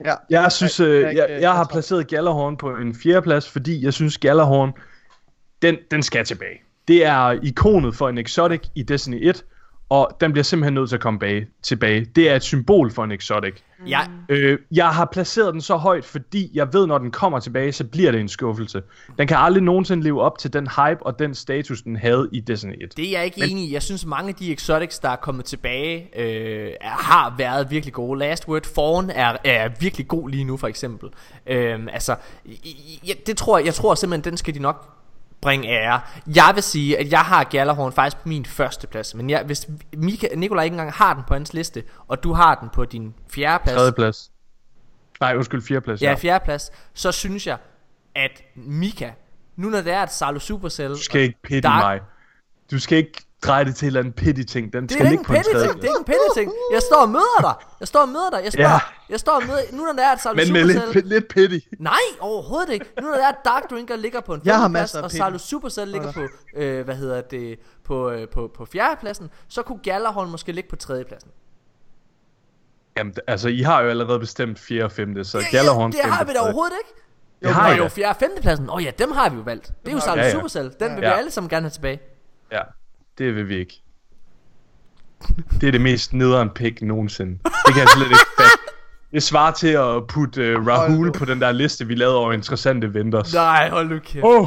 det. 0.00 0.06
Ja. 0.06 0.14
Jeg 0.30 0.52
synes, 0.52 0.80
jeg 0.80 0.86
er 0.88 0.92
øh, 0.92 0.98
ikke- 1.10 1.22
jeg, 1.22 1.30
jeg 1.30 1.40
jeg 1.40 1.50
er 1.50 1.54
har 1.56 1.64
placeret 1.70 2.08
Gallerhorn 2.08 2.56
på 2.56 2.70
en 2.76 2.94
fjerdeplads, 2.94 3.48
fordi 3.50 3.84
jeg 3.84 3.92
synes, 3.94 4.18
Gallerhorn, 4.18 4.72
den, 5.62 5.76
den 5.90 6.02
skal 6.02 6.24
tilbage. 6.24 6.62
Det 6.88 7.04
er 7.04 7.38
ikonet 7.42 7.94
for 7.96 8.08
en 8.08 8.18
exotic 8.18 8.60
i 8.74 8.82
Destiny 8.82 9.28
1, 9.28 9.44
og 9.90 10.16
den 10.20 10.32
bliver 10.32 10.44
simpelthen 10.44 10.74
nødt 10.74 10.88
til 10.88 10.96
at 10.96 11.02
komme 11.02 11.18
bag, 11.18 11.46
tilbage. 11.62 12.04
Det 12.04 12.30
er 12.30 12.36
et 12.36 12.42
symbol 12.42 12.90
for 12.90 13.04
en 13.04 13.12
exotic. 13.12 13.54
Ja, 13.86 14.00
Øh, 14.28 14.58
jeg 14.70 14.88
har 14.88 15.08
placeret 15.12 15.52
den 15.52 15.60
så 15.60 15.76
højt, 15.76 16.04
fordi 16.04 16.50
jeg 16.54 16.72
ved, 16.72 16.86
når 16.86 16.98
den 16.98 17.10
kommer 17.10 17.40
tilbage, 17.40 17.72
så 17.72 17.84
bliver 17.84 18.10
det 18.10 18.20
en 18.20 18.28
skuffelse. 18.28 18.82
Den 19.18 19.28
kan 19.28 19.36
aldrig 19.36 19.62
nogensinde 19.62 20.02
leve 20.02 20.20
op 20.22 20.38
til 20.38 20.52
den 20.52 20.68
hype 20.68 21.06
og 21.06 21.18
den 21.18 21.34
status, 21.34 21.82
den 21.82 21.96
havde 21.96 22.28
i 22.32 22.40
Destiny 22.40 22.84
1. 22.84 22.96
det 22.96 23.06
er 23.08 23.10
jeg 23.10 23.24
ikke 23.24 23.50
enig 23.50 23.68
i. 23.68 23.72
Jeg 23.72 23.82
synes, 23.82 24.06
mange 24.06 24.28
af 24.28 24.34
de 24.34 24.52
exotics, 24.52 24.98
der 24.98 25.08
er 25.08 25.16
kommet 25.16 25.44
tilbage, 25.44 26.20
øh, 26.20 26.72
har 26.82 27.34
været 27.38 27.70
virkelig 27.70 27.92
gode. 27.92 28.18
Last 28.18 28.48
Word 28.48 28.74
Fawn 28.74 29.10
er, 29.10 29.36
er 29.44 29.68
virkelig 29.80 30.08
god 30.08 30.28
lige 30.28 30.44
nu, 30.44 30.56
for 30.56 30.68
eksempel. 30.68 31.08
Øh, 31.46 31.78
altså, 31.92 32.16
jeg, 33.08 33.16
det 33.26 33.36
tror 33.36 33.58
jeg, 33.58 33.66
jeg 33.66 33.74
tror 33.74 33.94
simpelthen, 33.94 34.30
den 34.30 34.36
skal 34.36 34.54
de 34.54 34.58
nok 34.58 34.99
bringe 35.42 35.68
ære. 35.68 36.00
Jeg 36.36 36.50
vil 36.54 36.62
sige, 36.62 36.98
at 36.98 37.12
jeg 37.12 37.20
har 37.20 37.44
Gjallarhorn 37.44 37.92
faktisk 37.92 38.16
på 38.22 38.28
min 38.28 38.44
første 38.46 38.86
plads. 38.86 39.14
Men 39.14 39.30
jeg, 39.30 39.42
hvis 39.42 39.66
Mika, 39.96 40.28
Nikolaj 40.36 40.64
ikke 40.64 40.74
engang 40.74 40.92
har 40.92 41.14
den 41.14 41.22
på 41.28 41.34
hans 41.34 41.52
liste, 41.54 41.82
og 42.08 42.22
du 42.22 42.32
har 42.32 42.54
den 42.54 42.68
på 42.68 42.84
din 42.84 43.14
fjerde 43.30 43.62
plads, 43.64 43.76
Tredje 43.76 43.92
plads. 43.92 44.30
Nej, 45.20 45.36
undskyld, 45.36 45.62
fjerde 45.62 45.80
plads. 45.80 46.02
ja, 46.02 46.14
fjerde 46.14 46.44
plads, 46.44 46.70
så 46.94 47.12
synes 47.12 47.46
jeg, 47.46 47.56
at 48.14 48.42
Mika, 48.56 49.10
nu 49.56 49.68
når 49.70 49.80
det 49.80 49.92
er 49.92 50.02
et 50.02 50.12
Salo 50.12 50.38
Supercell, 50.38 50.90
Du 50.94 51.02
skal 51.02 51.20
ikke 51.20 51.38
pity 51.42 51.66
Dark- 51.66 51.82
mig. 51.84 52.00
Du 52.70 52.78
skal 52.78 52.98
ikke 52.98 53.22
dreje 53.42 53.64
det 53.64 53.76
til 53.76 53.84
en 53.84 53.86
eller 53.86 54.00
anden 54.00 54.12
pity 54.12 54.42
ting. 54.52 54.72
Den 54.72 54.82
Det 54.82 54.92
skal 54.92 55.06
er 55.06 55.10
ikke 55.10 55.22
ligge 55.22 55.24
på 55.24 55.32
en 55.32 55.42
tredje 55.42 55.66
ting, 55.66 55.72
det 55.74 55.80
plads. 55.80 55.84
er 55.84 55.88
ikke 55.88 55.98
en 55.98 56.04
petty 56.04 56.38
ting. 56.40 56.52
Jeg 56.72 56.82
står 56.82 57.00
og 57.02 57.08
møder 57.08 57.40
dig. 57.40 57.54
Jeg 57.80 57.88
står 57.88 58.00
og 58.00 58.08
møder 58.08 58.30
dig. 58.30 58.40
Jeg 58.44 58.52
står, 58.52 58.62
Ja. 58.62 58.78
jeg 59.08 59.20
står 59.20 59.32
og 59.32 59.42
møder, 59.46 59.60
nu 59.72 59.82
når 59.84 59.92
det 59.92 60.04
er 60.04 60.12
et 60.12 60.20
Salo 60.20 60.34
Men 60.36 60.52
med 60.52 60.62
Supercell. 60.72 60.94
lidt, 60.94 61.06
lidt 61.06 61.28
pity. 61.28 61.58
Nej, 61.78 61.92
overhovedet 62.20 62.72
ikke. 62.72 62.86
Nu 63.00 63.06
når 63.06 63.14
det 63.14 63.24
er 63.24 63.32
Dark 63.44 63.70
Drinker 63.70 63.96
ligger 63.96 64.20
på 64.20 64.34
en 64.34 64.40
Jeg 64.44 64.56
har 64.58 64.76
af 64.76 65.02
og. 65.02 65.10
Salo 65.10 65.38
Supercell 65.38 65.90
ligger 65.90 66.12
på, 66.12 66.22
øh, 66.56 66.84
hvad 66.84 66.94
hedder 66.96 67.20
det, 67.20 67.58
på, 67.84 68.10
øh, 68.10 68.28
på, 68.28 68.50
på 68.56 68.64
fjerdepladsen, 68.64 69.30
så 69.48 69.62
kunne 69.62 69.78
Gallerholm 69.82 70.30
måske 70.30 70.52
ligge 70.52 70.70
på 70.70 70.76
tredjepladsen. 70.76 71.30
Jamen, 72.96 73.14
altså, 73.26 73.48
I 73.48 73.60
har 73.60 73.82
jo 73.82 73.88
allerede 73.90 74.18
bestemt 74.18 74.58
4. 74.58 74.84
og 74.84 74.92
5. 74.92 75.24
Så 75.24 75.44
Gallerhorn 75.50 75.92
det 75.92 76.00
har 76.04 76.24
vi 76.24 76.32
da 76.32 76.38
overhovedet 76.38 76.74
ikke. 76.80 77.00
Det 77.40 77.46
Jo, 77.48 77.52
har 77.52 77.76
jo 77.76 77.82
da. 77.82 77.88
fjerde 77.88 78.10
og 78.10 78.16
femtepladsen. 78.16 78.68
Åh 78.70 78.74
oh, 78.76 78.84
ja, 78.84 78.90
dem 78.98 79.10
har 79.12 79.28
vi 79.30 79.36
jo 79.36 79.42
valgt. 79.42 79.72
Det 79.84 79.88
er 79.88 79.92
jo 79.92 80.00
Salo 80.00 80.20
Ja, 80.20 80.26
ja. 80.26 80.32
Supercell. 80.32 80.74
Den 80.80 80.96
vil 80.96 81.02
Ja. 81.02 81.08
vi 81.14 81.18
alle 81.18 81.30
sammen 81.30 81.48
gerne 81.50 81.64
have 81.64 81.70
tilbage. 81.70 82.00
Ja, 82.52 82.60
det 83.20 83.34
vil 83.34 83.48
vi 83.48 83.56
ikke. 83.56 83.82
Det 85.60 85.66
er 85.66 85.72
det 85.72 85.80
mest 85.80 86.12
nederen 86.12 86.50
pick 86.50 86.82
nogensinde. 86.82 87.32
Det 87.66 87.74
kan 87.74 87.76
jeg 87.76 87.88
slet 87.88 88.06
ikke 88.06 88.26
fatte. 88.38 88.74
Det 89.12 89.22
svarer 89.22 89.52
til 89.52 89.68
at 89.68 90.06
putte 90.06 90.58
uh, 90.58 90.66
Rahul 90.66 91.12
på 91.12 91.24
den 91.24 91.40
der 91.40 91.52
liste, 91.52 91.86
vi 91.86 91.94
lavede 91.94 92.16
over 92.16 92.32
interessante 92.32 92.94
vendors. 92.94 93.34
Nej, 93.34 93.70
hold 93.70 93.88
nu 93.88 93.98
kæft. 93.98 94.24
Åh, 94.24 94.40
oh, 94.40 94.46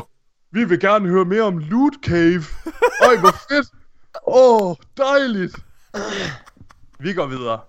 vi 0.51 0.63
vil 0.63 0.79
gerne 0.79 1.09
høre 1.09 1.25
mere 1.25 1.41
om 1.41 1.57
Loot 1.57 1.93
Cave. 2.05 2.43
Øj, 3.07 3.17
hvor 3.19 3.35
fedt. 3.49 3.67
Åh, 4.27 4.61
oh, 4.61 4.75
dejligt. 4.97 5.55
Vi 6.99 7.13
går 7.13 7.25
videre. 7.25 7.59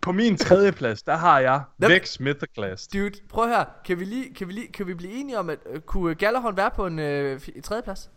På 0.00 0.12
min 0.12 0.36
tredje 0.36 0.72
plads, 0.72 1.02
der 1.02 1.16
har 1.16 1.38
jeg? 1.38 1.62
Vex 1.78 2.20
Mythoclast. 2.20 2.92
Dude, 2.92 3.12
prøv 3.28 3.48
her. 3.48 3.64
Kan 3.84 4.00
vi 4.00 4.04
lige, 4.04 4.34
kan 4.34 4.48
vi 4.48 4.52
lige, 4.52 4.72
kan 4.72 4.86
vi 4.86 4.94
blive 4.94 5.12
enige 5.12 5.38
om, 5.38 5.50
at 5.50 5.58
øh, 5.72 5.80
kunne 5.80 6.14
Gallerholm 6.14 6.56
være 6.56 6.70
på 6.76 6.86
en 6.86 6.98
øh, 6.98 7.36
fi- 7.36 7.60
tredjeplads? 7.60 8.10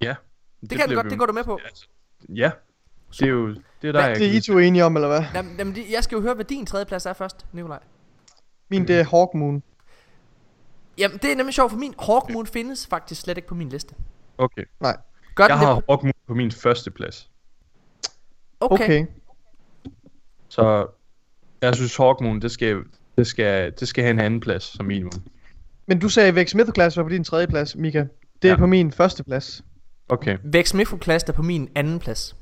Ja. 0.00 0.14
Det, 0.70 0.70
det 0.70 0.78
kan 0.78 0.88
du 0.88 0.90
bliver 0.90 0.96
godt, 1.02 1.06
vi- 1.06 1.10
det 1.10 1.18
går 1.18 1.26
du 1.26 1.32
med 1.32 1.44
på. 1.44 1.58
Ja. 2.34 2.50
Det 3.12 3.22
er 3.22 3.26
jo 3.26 3.48
det 3.82 3.88
er 3.88 3.92
der, 3.92 4.06
jeg 4.06 4.16
Det 4.16 4.26
er 4.26 4.32
I 4.32 4.40
to 4.40 4.58
enige 4.58 4.84
om, 4.84 4.96
eller 4.96 5.08
hvad? 5.08 5.22
Jamen, 5.34 5.54
jamen, 5.58 5.76
jeg 5.92 6.04
skal 6.04 6.16
jo 6.16 6.22
høre, 6.22 6.34
hvad 6.34 6.44
din 6.44 6.66
tredjeplads 6.66 7.06
er 7.06 7.12
først, 7.12 7.46
Nikolaj. 7.52 7.78
Min, 8.68 8.88
det 8.88 9.00
er 9.00 9.04
Hawkmoon. 9.04 9.62
Jamen, 10.98 11.18
det 11.22 11.32
er 11.32 11.36
nemlig 11.36 11.54
sjovt, 11.54 11.70
for 11.70 11.78
min 11.78 11.94
Hawkmoon 12.06 12.46
findes 12.46 12.86
faktisk 12.86 13.20
slet 13.20 13.36
ikke 13.36 13.48
på 13.48 13.54
min 13.54 13.68
liste. 13.68 13.94
Okay. 14.38 14.64
Nej. 14.80 14.96
Gør 15.34 15.46
Jeg 15.46 15.58
har 15.58 15.74
det? 15.74 15.84
Hawkmoon 15.88 16.12
på 16.26 16.34
min 16.34 16.50
første 16.52 16.90
plads. 16.90 17.30
Okay. 18.60 18.84
okay. 18.84 19.06
Så 20.48 20.86
jeg 21.62 21.74
synes 21.74 21.96
Hawkmoon, 21.96 22.40
det 22.40 22.50
skal, 22.50 22.76
det 23.18 23.26
skal, 23.26 23.72
det 23.80 23.88
skal 23.88 24.04
have 24.04 24.10
en 24.10 24.20
anden 24.20 24.40
plads 24.40 24.62
som 24.64 24.86
minimum. 24.86 25.12
Men 25.86 25.98
du 25.98 26.08
sagde, 26.08 26.28
at 26.28 26.34
Vex 26.34 26.54
Mythoclast 26.54 26.96
var 26.96 27.02
på 27.02 27.08
din 27.08 27.24
tredje 27.24 27.46
plads, 27.46 27.76
Mika. 27.76 28.04
Det 28.42 28.48
er 28.48 28.52
Ja. 28.52 28.58
på 28.58 28.66
min 28.66 28.92
første 28.92 29.24
plads. 29.24 29.64
Okay. 30.08 30.38
Vex 30.44 30.74
Mifoclast 30.74 31.28
er 31.28 31.32
på 31.32 31.42
min 31.42 31.68
anden 31.74 31.98
plads. 31.98 32.36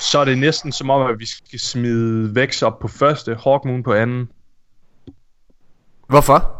Så 0.00 0.18
er 0.18 0.24
det 0.24 0.38
næsten 0.38 0.72
som 0.72 0.90
om, 0.90 1.10
at 1.10 1.18
vi 1.18 1.26
skal 1.26 1.60
smide 1.60 2.34
Vex 2.34 2.62
op 2.62 2.78
på 2.78 2.88
første, 2.88 3.38
Hawkmoon 3.44 3.82
på 3.82 3.92
anden. 3.92 4.28
Hvorfor? 6.08 6.58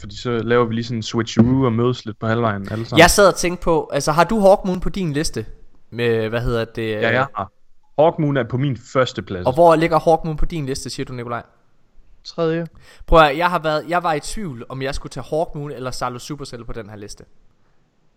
Fordi 0.00 0.16
så 0.16 0.30
laver 0.30 0.64
vi 0.64 0.74
lige 0.74 0.84
sådan 0.84 0.98
en 0.98 1.02
switcheroo 1.02 1.64
og 1.64 1.72
mødes 1.72 2.04
lidt 2.04 2.18
på 2.18 2.26
halvvejen 2.26 2.68
alle 2.70 2.86
sammen. 2.86 2.98
Jeg 2.98 3.10
sad 3.10 3.28
og 3.28 3.34
tænkte 3.34 3.64
på, 3.64 3.90
altså 3.92 4.12
har 4.12 4.24
du 4.24 4.40
Hawkmoon 4.40 4.80
på 4.80 4.88
din 4.88 5.12
liste? 5.12 5.46
Med, 5.90 6.28
hvad 6.28 6.40
hedder 6.40 6.64
det? 6.64 6.90
Ja, 6.90 7.10
jeg 7.10 7.26
har. 7.36 7.52
Hawkmoon 7.98 8.36
er 8.36 8.44
på 8.44 8.56
min 8.56 8.76
første 8.76 9.22
plads. 9.22 9.46
Og 9.46 9.54
hvor 9.54 9.76
ligger 9.76 9.98
Hawkmoon 9.98 10.36
på 10.36 10.44
din 10.44 10.66
liste, 10.66 10.90
siger 10.90 11.04
du, 11.04 11.12
Nikolaj? 11.12 11.42
Tredje. 12.24 12.66
Prøv 13.06 13.20
at, 13.20 13.36
jeg 13.38 13.50
har 13.50 13.58
været, 13.58 13.84
jeg 13.88 14.02
var 14.02 14.12
i 14.12 14.20
tvivl, 14.20 14.64
om 14.68 14.82
jeg 14.82 14.94
skulle 14.94 15.10
tage 15.10 15.24
Hawkmoon 15.30 15.70
eller 15.70 15.90
Salo 15.90 16.18
Supercell 16.18 16.64
på 16.64 16.72
den 16.72 16.90
her 16.90 16.96
liste. 16.96 17.24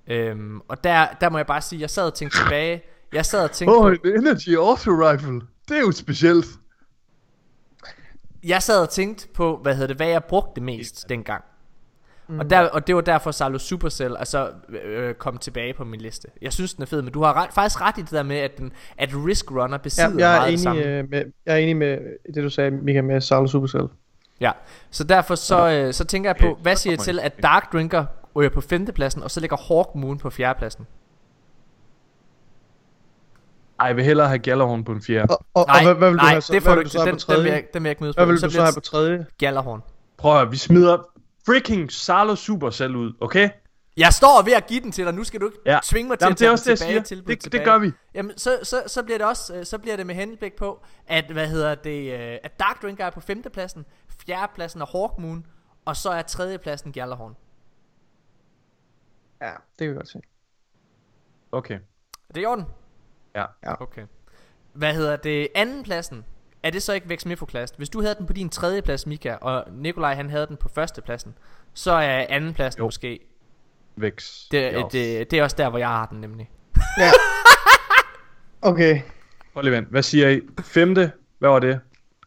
Øhm, 0.09 0.61
og 0.67 0.83
der, 0.83 1.07
der 1.21 1.29
må 1.29 1.37
jeg 1.37 1.45
bare 1.47 1.61
sige, 1.61 1.81
jeg 1.81 1.89
sad 1.89 2.05
og 2.05 2.13
tænkte 2.13 2.37
tilbage. 2.37 2.83
Jeg 3.13 3.25
sad 3.25 3.43
og 3.43 3.51
tænkte 3.51 3.75
Åh, 3.75 3.81
på, 3.81 3.87
en 4.07 4.17
Energy 4.17 4.57
Auto 4.57 4.91
Rifle. 4.91 5.41
Det 5.69 5.77
er 5.77 5.81
jo 5.81 5.91
specielt. 5.91 6.45
jeg 8.43 8.63
sad 8.63 8.81
og 8.81 8.89
tænkte 8.89 9.27
på, 9.33 9.59
hvad 9.63 9.73
hedder 9.73 9.87
det, 9.87 9.95
hvad 9.95 10.07
jeg 10.07 10.23
brugte 10.23 10.61
mest 10.61 11.09
dengang. 11.09 11.43
Og, 12.39 12.49
der, 12.49 12.59
og 12.69 12.87
det 12.87 12.95
var 12.95 13.01
derfor 13.01 13.31
Salo 13.31 13.57
Supercell 13.57 14.17
altså, 14.17 14.51
øh, 14.83 15.13
kom 15.13 15.37
tilbage 15.37 15.73
på 15.73 15.83
min 15.83 16.01
liste. 16.01 16.27
Jeg 16.41 16.53
synes 16.53 16.73
den 16.73 16.81
er 16.81 16.85
fed, 16.85 17.01
men 17.01 17.13
du 17.13 17.23
har 17.23 17.33
ret, 17.33 17.53
faktisk 17.53 17.81
ret 17.81 17.97
i 17.97 18.01
det 18.01 18.11
der 18.11 18.23
med, 18.23 18.37
at, 18.37 18.57
den, 18.57 18.71
at 18.97 19.09
Risk 19.13 19.51
Runner 19.51 19.67
Ja, 19.71 19.77
besidder 19.77 20.15
jeg, 20.17 20.35
er 20.35 20.39
meget 20.39 20.49
enig, 20.49 20.59
samme. 20.59 20.83
øh, 20.83 21.09
med, 21.09 21.23
jeg 21.45 21.53
er 21.53 21.57
enig 21.57 21.77
med 21.77 21.97
det, 22.35 22.43
du 22.43 22.49
sagde, 22.49 22.71
Mika, 22.71 23.01
med 23.01 23.21
Sarlo 23.21 23.47
Supercell. 23.47 23.83
Ja, 24.39 24.51
så 24.91 25.03
derfor 25.03 25.35
så, 25.35 25.69
øh, 25.69 25.93
så 25.93 26.05
tænker 26.05 26.29
jeg 26.29 26.37
på, 26.37 26.47
Okay, 26.47 26.61
hvad 26.61 26.75
siger 26.75 26.93
jeg 26.93 26.99
til, 26.99 27.19
at 27.19 27.43
Dark 27.43 27.73
Drinker 27.73 28.05
ryger 28.39 28.49
på 28.49 28.61
femtepladsen, 28.61 29.23
og 29.23 29.31
så 29.31 29.39
ligger 29.39 29.57
Hawk 29.57 29.95
Moon 29.95 30.17
på 30.17 30.29
fjerdepladsen. 30.29 30.87
Ej, 33.79 33.87
jeg 33.87 33.95
vil 33.95 34.03
hellere 34.05 34.27
have 34.27 34.39
Gallerhorn 34.39 34.83
på 34.83 34.91
en 34.91 35.01
fjerde. 35.01 35.27
Og, 35.35 35.45
og, 35.53 35.65
Nej, 35.67 35.77
og 35.77 35.83
hvad, 35.83 35.95
hvad 35.95 36.09
vil 36.09 36.15
nej, 36.17 36.25
du 36.25 36.29
have 36.29 36.41
så? 36.41 36.53
det 36.53 36.63
får 36.63 36.69
hvad 36.73 36.75
du 36.75 36.79
vil 36.79 36.85
ikke. 36.85 36.91
så 36.91 37.05
Den, 37.05 37.19
på 37.27 37.33
den, 37.35 37.43
vil 37.43 37.51
jeg, 37.51 37.63
den 37.73 37.83
vil 37.83 37.89
jeg 37.89 37.91
ikke 37.91 38.03
mødes 38.03 38.15
Hvad 38.15 38.25
på. 38.25 38.27
vil 38.27 38.35
du 38.35 38.39
så 38.39 38.45
så 38.47 38.49
bliver 38.49 38.61
have 38.63 38.69
det 38.71 38.75
på 38.75 38.79
tredje? 38.81 39.25
Gallerhorn. 39.37 39.81
Prøv 40.17 40.31
at 40.31 40.37
høre, 40.39 40.49
vi 40.51 40.57
smider 40.57 40.97
freaking 41.45 41.91
Salo 41.91 42.35
Supercell 42.35 42.95
ud, 42.95 43.13
okay? 43.21 43.49
Jeg 43.97 44.13
står 44.13 44.41
ved 44.45 44.53
at 44.53 44.67
give 44.67 44.81
den 44.81 44.91
til 44.91 45.05
dig, 45.05 45.13
nu 45.13 45.23
skal 45.23 45.41
du 45.41 45.45
ikke 45.45 45.57
Ja. 45.65 45.79
tvinge 45.83 46.09
mig 46.09 46.19
til 46.19 46.25
Jamen, 46.25 46.31
at 46.33 46.39
det 46.39 46.45
er 46.45 46.47
tage 46.47 46.51
også 46.51 46.63
den 46.69 46.75
det, 46.75 46.79
jeg 46.81 46.87
tilbage 46.87 47.05
siger. 47.05 47.15
tilbud 47.15 47.27
Det- 47.35 47.43
det 47.43 47.51
tilbage. 47.51 47.65
gør 47.65 47.77
vi. 47.77 47.91
Jamen, 48.13 48.31
så, 48.37 48.59
så, 48.63 48.83
så 48.87 49.03
bliver 49.03 49.17
det 49.17 49.27
også, 49.27 49.55
øh, 49.55 49.65
så 49.65 49.77
bliver 49.77 49.95
det 49.97 50.05
med 50.07 50.15
henblik 50.15 50.53
på, 50.57 50.81
at, 51.07 51.25
hvad 51.31 51.47
hedder 51.47 51.75
det, 51.75 52.13
øh, 52.13 52.37
at 52.43 52.59
Dark 52.59 52.81
Drinker 52.81 53.05
er 53.05 53.09
på 53.09 53.19
femtepladsen, 53.19 53.85
fjerdepladsen 54.25 54.81
er 54.81 54.85
Hawk 54.97 55.17
Moon, 55.19 55.45
og 55.85 55.95
så 55.95 56.09
er 56.09 56.21
tredjepladsen 56.21 56.91
Gallerhorn. 56.91 57.35
Ja, 59.41 59.51
det 59.51 59.77
kan 59.79 59.89
vi 59.89 59.93
godt 59.95 60.09
se. 60.09 60.19
Okay. 61.51 61.75
Er 62.29 62.33
det 62.35 62.41
i 62.41 62.45
orden? 62.45 62.65
Ja. 63.35 63.45
Ja. 63.63 63.81
Okay. 63.81 64.05
Hvad 64.73 64.93
hedder 64.93 65.15
det, 65.15 65.47
andenpladsen, 65.55 66.25
er 66.63 66.69
det 66.69 66.83
så 66.83 66.93
ikke 66.93 67.09
Vex 67.09 67.25
Mifoklast? 67.25 67.77
Hvis 67.77 67.89
du 67.89 68.01
havde 68.01 68.15
den 68.15 68.25
på 68.25 68.33
din 68.33 68.49
tredje 68.49 68.81
plads, 68.81 69.05
Mika, 69.07 69.35
og 69.35 69.65
Nikolaj 69.71 70.13
han 70.15 70.29
havde 70.29 70.47
den 70.47 70.57
på 70.57 70.69
førstepladsen, 70.69 71.35
så 71.73 71.91
er 71.91 72.25
andenpladsen 72.29 72.79
Jo. 72.79 72.85
måske, 72.85 73.19
Vex. 73.95 74.47
det, 74.51 74.61
Ja. 74.61 74.83
det, 74.91 75.31
det 75.31 75.39
er 75.39 75.43
også 75.43 75.55
der, 75.57 75.69
hvor 75.69 75.79
jeg 75.79 75.87
har 75.87 76.05
den 76.05 76.21
nemlig. 76.21 76.51
Ja. 76.97 77.09
Okay, 78.61 79.01
Prøv 79.53 79.61
lige 79.61 79.71
vent. 79.73 79.87
Hvad 79.89 80.03
siger 80.03 80.29
I? 80.29 80.41
Femte? 80.61 81.11
Hvad 81.39 81.49
var 81.49 81.59
det? 81.59 81.79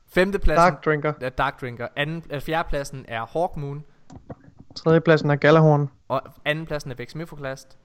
Femtepladsen 0.09 0.73
Dark 0.73 0.85
Drinker. 0.85 1.13
er 1.21 1.29
Dark 1.29 1.61
Drinker, 1.61 1.89
anden, 1.97 2.25
øh, 2.31 2.41
fjerdepladsen 2.41 3.05
er 3.09 3.27
Hawk 3.27 3.57
Moon, 3.57 3.85
Tredjepladsen 4.77 5.31
er 5.31 5.37
Galahorn. 5.37 5.91
og 6.09 6.23
andenpladsen 6.45 6.91
er 6.91 6.95
Vex 6.95 7.15
Mifoklast. 7.15 7.79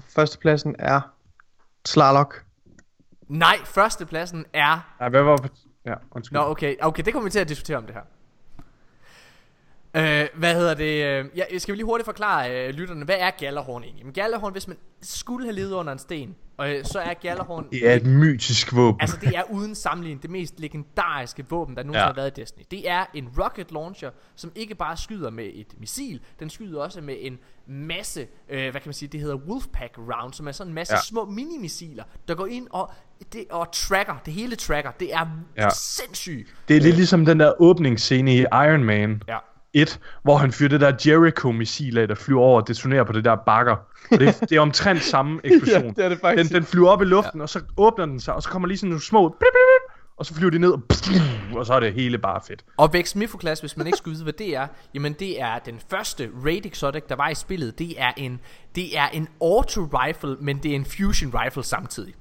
Førstepladsen 0.00 0.76
er 0.78 1.00
Slarlock. 1.86 2.44
Nej, 3.28 3.56
førstepladsen 3.64 4.46
er... 4.52 4.94
Nej, 5.00 5.08
hvad 5.08 5.22
var. 5.22 5.48
Ja, 5.84 5.94
undskyld. 6.10 6.38
Nå, 6.38 6.44
okay. 6.44 6.76
Okay, 6.82 7.02
det 7.04 7.12
kommer 7.12 7.24
vi 7.26 7.30
til 7.30 7.38
at 7.38 7.48
diskutere 7.48 7.76
om 7.76 7.86
det 7.86 7.94
her. 7.94 8.02
Øh, 9.96 10.26
hvad 10.34 10.54
hedder 10.54 10.74
det? 10.74 11.04
øh, 11.04 11.24
Jeg 11.36 11.60
skal 11.60 11.72
vi 11.72 11.76
lige 11.76 11.84
hurtigt 11.84 12.04
forklare 12.04 12.66
øh, 12.68 12.74
lytterne, 12.74 13.04
hvad 13.04 13.16
er 13.18 13.30
Gallerhorn 13.30 13.82
egentlig? 13.82 14.04
Men 14.04 14.14
Gallerhorn, 14.14 14.52
hvis 14.52 14.68
man 14.68 14.76
skulle 15.02 15.46
have 15.46 15.54
levet 15.54 15.72
under 15.72 15.92
en 15.92 15.98
sten, 15.98 16.36
øh, 16.60 16.84
så 16.84 16.98
er 16.98 17.14
Gallerhorn... 17.14 17.66
Det 17.70 17.88
er 17.90 17.94
et 17.94 18.06
mytisk 18.06 18.76
våben. 18.76 19.00
Altså 19.00 19.16
det 19.20 19.36
er 19.36 19.42
uden 19.50 19.74
sammenligning 19.74 20.22
det 20.22 20.30
mest 20.30 20.60
legendariske 20.60 21.44
våben 21.50 21.76
der 21.76 21.82
nogensinde 21.82 21.98
ja. 21.98 22.04
Ja. 22.04 22.06
har 22.06 22.14
været 22.14 22.38
i 22.38 22.40
Destiny 22.40 22.64
Det 22.70 22.90
er 22.90 23.04
en 23.14 23.28
rocket 23.38 23.72
launcher 23.72 24.10
Som 24.36 24.52
ikke 24.54 24.74
bare 24.74 24.96
skyder 24.96 25.30
med 25.30 25.50
et 25.54 25.74
missil 25.80 26.20
Den 26.40 26.50
skyder 26.50 26.80
også 26.82 27.00
med 27.00 27.16
en 27.20 27.38
masse 27.66 28.26
øh, 28.48 28.60
Hvad 28.70 28.72
kan 28.72 28.82
man 28.88 28.94
sige 28.94 29.08
Det 29.08 29.20
hedder 29.20 29.36
Wolfpack 29.36 29.98
round 29.98 30.32
Som 30.32 30.48
er 30.48 30.52
sådan 30.52 30.70
en 30.70 30.74
masse 30.74 30.92
ja. 30.92 30.96
Ja. 30.98 31.02
små 31.02 31.24
minimissiler 31.24 32.04
Der 32.28 32.34
går 32.34 32.46
ind 32.46 32.66
og, 32.70 32.90
det, 33.32 33.44
og 33.50 33.72
tracker 33.72 34.14
Det 34.26 34.32
hele 34.32 34.56
tracker 34.56 34.90
Det 34.90 35.14
er 35.14 35.26
ja. 35.56 35.62
Ja. 35.62 35.68
sindssygt 35.74 36.54
Det 36.68 36.76
er 36.76 36.80
lidt 36.80 36.96
ligesom 36.96 37.24
den 37.24 37.40
der 37.40 37.52
åbningsscene 37.62 38.34
i 38.36 38.40
Iron 38.40 38.84
Man 38.84 39.22
Ja 39.28 39.38
1, 39.74 40.00
hvor 40.22 40.36
han 40.36 40.52
fyrer 40.52 40.68
det 40.68 40.80
der 40.80 40.92
Jericho-missil 41.06 41.98
af, 41.98 42.08
der 42.08 42.14
flyver 42.14 42.40
over 42.40 42.60
og 42.60 42.68
detonerer 42.68 43.04
på 43.04 43.12
det 43.12 43.24
der 43.24 43.36
bakker. 43.46 43.76
Det, 44.10 44.20
det 44.48 44.52
er 44.52 44.60
omtrent 44.60 45.02
samme 45.02 45.40
eksplosion. 45.44 45.82
Ja, 45.82 45.88
det 45.88 45.98
er 45.98 46.08
det 46.08 46.10
den, 46.10 46.18
faktisk. 46.18 46.52
den 46.52 46.64
flyver 46.64 46.88
op 46.88 47.02
i 47.02 47.04
luften, 47.04 47.38
ja. 47.38 47.42
og 47.42 47.48
så 47.48 47.60
åbner 47.76 48.06
den 48.06 48.20
sig, 48.20 48.34
og 48.34 48.42
så 48.42 48.48
kommer 48.48 48.68
lige 48.68 48.78
sådan 48.78 48.88
nogle 48.88 49.02
små... 49.02 49.28
Blip, 49.28 49.52
blip, 49.52 49.98
og 50.16 50.26
så 50.26 50.34
flyver 50.34 50.50
de 50.50 50.58
ned, 50.58 50.72
og, 50.72 50.82
og 51.54 51.66
så 51.66 51.72
er 51.74 51.80
det 51.80 51.92
hele 51.92 52.18
bare 52.18 52.40
fedt. 52.46 52.64
Og 52.76 52.92
Vex 52.92 53.14
Mifoclass, 53.14 53.60
hvis 53.60 53.76
man 53.76 53.86
ikke 53.86 53.98
skulle 53.98 54.12
vide, 54.14 54.24
hvad 54.24 54.32
det 54.32 54.56
er, 54.56 54.66
jamen 54.94 55.12
det 55.12 55.40
er 55.40 55.58
den 55.58 55.80
første 55.90 56.30
Raid 56.44 56.66
Exotic, 56.66 57.02
der 57.08 57.16
var 57.16 57.28
i 57.28 57.34
spillet. 57.34 57.78
Det 57.78 58.00
er 58.00 58.12
en, 58.16 58.40
det 58.74 58.98
er 58.98 59.08
en 59.08 59.28
auto-rifle, 59.40 60.36
men 60.40 60.58
det 60.58 60.70
er 60.70 60.76
en 60.76 60.84
fusion 60.84 61.34
rifle 61.34 61.62
samtidig. 61.62 62.14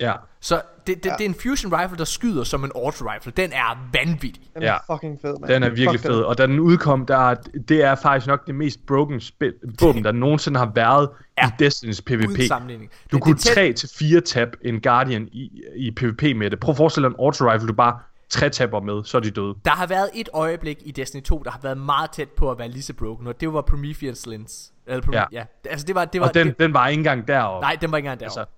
Ja. 0.00 0.12
Så 0.40 0.60
det, 0.86 1.04
det, 1.04 1.10
ja. 1.10 1.14
det 1.18 1.20
er 1.24 1.28
en 1.28 1.34
fusion 1.34 1.72
rifle, 1.80 1.98
der 1.98 2.04
skyder 2.04 2.44
som 2.44 2.64
en 2.64 2.72
auto-rifle. 2.74 3.32
Den 3.36 3.52
er 3.52 3.88
vanvittig. 3.92 4.42
Den 4.54 4.62
Ja. 4.62 4.74
er 4.74 4.78
fucking 4.92 5.18
fed, 5.22 5.36
mand. 5.40 5.52
Den 5.52 5.62
er 5.62 5.68
virkelig 5.68 6.00
Fuck 6.00 6.12
fed, 6.12 6.20
og 6.20 6.38
da 6.38 6.46
den 6.46 6.60
udkom, 6.60 7.06
der, 7.06 7.34
det 7.68 7.82
er 7.84 7.94
faktisk 7.94 8.26
nok 8.26 8.46
det 8.46 8.54
mest 8.54 8.86
broken 8.86 9.20
spil, 9.20 9.54
våben, 9.80 10.04
der 10.04 10.12
nogensinde 10.12 10.58
har 10.58 10.72
været 10.74 11.08
Ja. 11.42 11.48
i 11.60 11.66
Destiny's 11.66 12.00
PvP. 12.06 12.28
Uden 12.28 12.46
sammenligning. 12.48 12.90
Du 13.12 13.16
Det- 13.16 13.24
kunne 13.24 13.34
det 13.34 13.40
tæt- 13.46 13.84
3-4 13.84 14.20
tab 14.20 14.48
en 14.64 14.80
Guardian 14.80 15.28
i, 15.32 15.62
i 15.76 15.90
PvP 15.90 16.22
med 16.36 16.50
det. 16.50 16.60
Prøv 16.60 16.70
at 16.72 16.76
forestille 16.76 17.08
dig 17.08 17.14
en 17.14 17.20
auto-rifle, 17.24 17.68
du 17.68 17.72
bare 17.72 17.98
3 18.30 18.48
tapper 18.50 18.80
med, 18.80 19.04
så 19.04 19.16
er 19.16 19.20
de 19.20 19.30
døde. 19.30 19.54
Der 19.64 19.70
har 19.70 19.86
været 19.86 20.10
et 20.14 20.28
øjeblik 20.34 20.78
i 20.84 20.90
Destiny 20.90 21.22
2, 21.22 21.42
der 21.44 21.50
har 21.50 21.60
været 21.62 21.78
meget 21.78 22.10
tæt 22.10 22.28
på 22.28 22.50
at 22.50 22.58
være 22.58 22.68
lige 22.68 22.82
så 22.82 22.94
broken, 22.94 23.26
og 23.26 23.40
det 23.40 23.52
var 23.52 23.60
Prometheus 23.62 24.26
Lens. 24.26 24.72
Eller 24.86 25.02
Prome- 25.02 25.16
ja. 25.16 25.24
Ja. 25.32 25.38
ja. 25.64 25.70
Altså 25.70 25.86
det 25.86 25.94
var, 25.94 26.04
det 26.04 26.20
var 26.20 26.28
Og 26.28 26.34
den, 26.34 26.46
det, 26.46 26.58
den 26.58 26.74
var 26.74 26.88
ikke 26.88 27.00
engang 27.00 27.28
deroppe. 27.28 27.64
Nej, 27.64 27.76
den 27.80 27.90
var 27.90 27.96
ikke 27.96 28.06
engang 28.06 28.20
derovre. 28.20 28.40
Altså, 28.40 28.52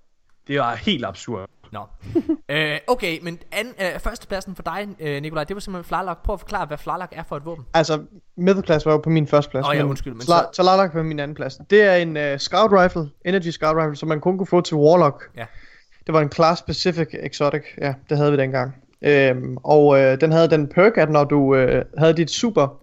det 0.49 0.59
var 0.59 0.75
helt 0.75 1.05
absurd. 1.05 1.49
Nå. 1.73 1.81
øh, 2.55 2.79
okay, 2.87 3.19
men 3.23 3.39
an, 3.53 3.67
øh, 3.81 4.01
førstepladsen 4.01 4.55
for 4.55 4.63
dig, 4.63 4.89
øh, 5.01 5.23
Nikolaj, 5.23 5.45
det 5.45 5.55
var 5.57 5.61
simpelthen 5.61 5.89
Flarlock. 5.89 6.23
Prøv 6.23 6.33
at 6.35 6.41
forklare, 6.41 6.67
hvad 6.67 6.79
Flarlock 6.79 7.13
er 7.17 7.23
for 7.29 7.37
et 7.37 7.45
våben. 7.45 7.65
Altså, 7.75 8.03
Middle 8.37 8.63
Class 8.63 8.87
var 8.87 8.93
jo 8.93 8.99
på 8.99 9.11
min 9.11 9.27
første 9.27 9.51
plads. 9.51 9.67
Åh, 9.69 9.77
ja, 9.77 9.83
undskyld, 9.85 10.13
men 10.13 10.23
Sla- 10.23 10.27
så- 10.27 10.49
Slarlock 10.53 10.95
var 10.95 11.01
på 11.01 11.05
min 11.07 11.21
anden 11.21 11.35
plads. 11.35 11.59
Det 11.71 11.83
er 11.83 11.95
en 11.95 12.17
uh, 12.17 12.39
Scout 12.39 12.71
Rifle, 12.73 13.09
Energy 13.25 13.49
Scout 13.49 13.77
Rifle, 13.77 13.97
som 13.97 14.09
man 14.09 14.21
kun 14.21 14.39
kunne 14.39 14.47
få 14.47 14.61
til 14.61 14.77
Warlock. 14.77 15.31
Ja. 15.37 15.45
Det 16.07 16.15
var 16.15 16.21
en 16.21 16.33
Class 16.33 16.59
Specific 16.59 17.09
Exotic, 17.13 17.63
ja, 17.79 17.95
det 18.11 18.17
havde 18.19 18.31
vi 18.31 18.37
dengang. 18.39 18.75
Øhm, 19.03 19.57
og 19.57 20.01
øh, 20.01 20.21
den 20.21 20.33
havde 20.33 20.51
den 20.51 20.69
perk, 20.69 20.97
at 20.97 21.11
når 21.11 21.25
du 21.25 21.55
øh, 21.55 21.85
havde 21.99 22.13
dit 22.17 22.31
super, 22.31 22.83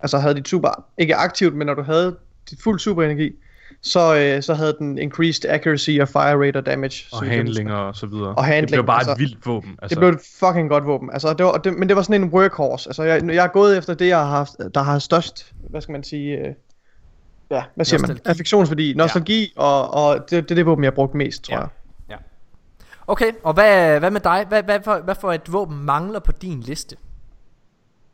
altså 0.00 0.18
havde 0.18 0.34
dit 0.34 0.48
super, 0.48 0.84
ikke 0.98 1.14
aktivt, 1.16 1.54
men 1.54 1.66
når 1.66 1.74
du 1.74 1.82
havde 1.82 2.16
dit 2.50 2.58
fuld 2.62 2.78
super 2.78 3.02
energi, 3.02 3.32
så, 3.82 4.16
øh, 4.16 4.42
så 4.42 4.54
havde 4.54 4.76
den 4.78 4.98
increased 4.98 5.50
accuracy 5.50 5.90
og 6.00 6.08
fire 6.08 6.46
rate 6.46 6.56
og 6.56 6.66
damage. 6.66 7.04
Og 7.12 7.26
handlinger 7.26 7.74
og 7.74 7.96
så 7.96 8.06
videre. 8.06 8.34
Og 8.34 8.44
handling, 8.44 8.68
Det 8.68 8.76
blev 8.76 8.86
bare 8.86 8.98
altså- 8.98 9.12
et 9.12 9.18
vildt 9.18 9.46
våben. 9.46 9.78
Altså, 9.82 9.94
det 9.94 9.98
blev 9.98 10.08
et 10.08 10.20
fucking 10.40 10.68
godt 10.70 10.86
våben. 10.86 11.10
Altså, 11.12 11.32
det 11.34 11.46
var, 11.46 11.52
det, 11.52 11.74
men 11.78 11.88
det 11.88 11.96
var 11.96 12.02
sådan 12.02 12.22
en 12.22 12.28
workhorse. 12.28 12.88
Altså, 12.88 13.02
jeg, 13.02 13.24
jeg 13.34 13.44
er 13.44 13.48
gået 13.48 13.78
efter 13.78 13.94
det, 13.94 14.08
jeg 14.08 14.18
har 14.18 14.24
haft, 14.26 14.52
der 14.74 14.82
har 14.82 14.98
størst, 14.98 15.52
hvad 15.70 15.80
skal 15.80 15.92
man 15.92 16.04
sige, 16.04 16.36
øh, 16.38 16.54
ja, 17.50 17.62
hvad 17.74 17.84
siger 17.84 17.98
Nostalgi. 17.98 18.20
man? 18.24 18.30
Affektionsværdi, 18.30 18.94
nostalgi, 18.96 19.52
ja. 19.56 19.62
og, 19.62 19.90
og 20.06 20.18
det, 20.30 20.30
det 20.30 20.50
er 20.50 20.54
det 20.54 20.66
våben, 20.66 20.84
jeg 20.84 20.90
har 20.90 20.94
brugt 20.94 21.14
mest, 21.14 21.44
tror 21.44 21.54
Ja. 21.54 21.60
jeg. 21.60 21.68
Ja. 22.10 22.16
Okay, 23.06 23.32
og 23.42 23.54
hvad, 23.54 23.98
hvad 23.98 24.10
med 24.10 24.20
dig? 24.20 24.44
Hvad, 24.48 24.62
hvad, 24.62 24.80
for, 24.84 24.98
hvad 24.98 25.14
for 25.20 25.32
et 25.32 25.52
våben 25.52 25.84
mangler 25.84 26.20
på 26.20 26.32
din 26.32 26.60
liste? 26.60 26.96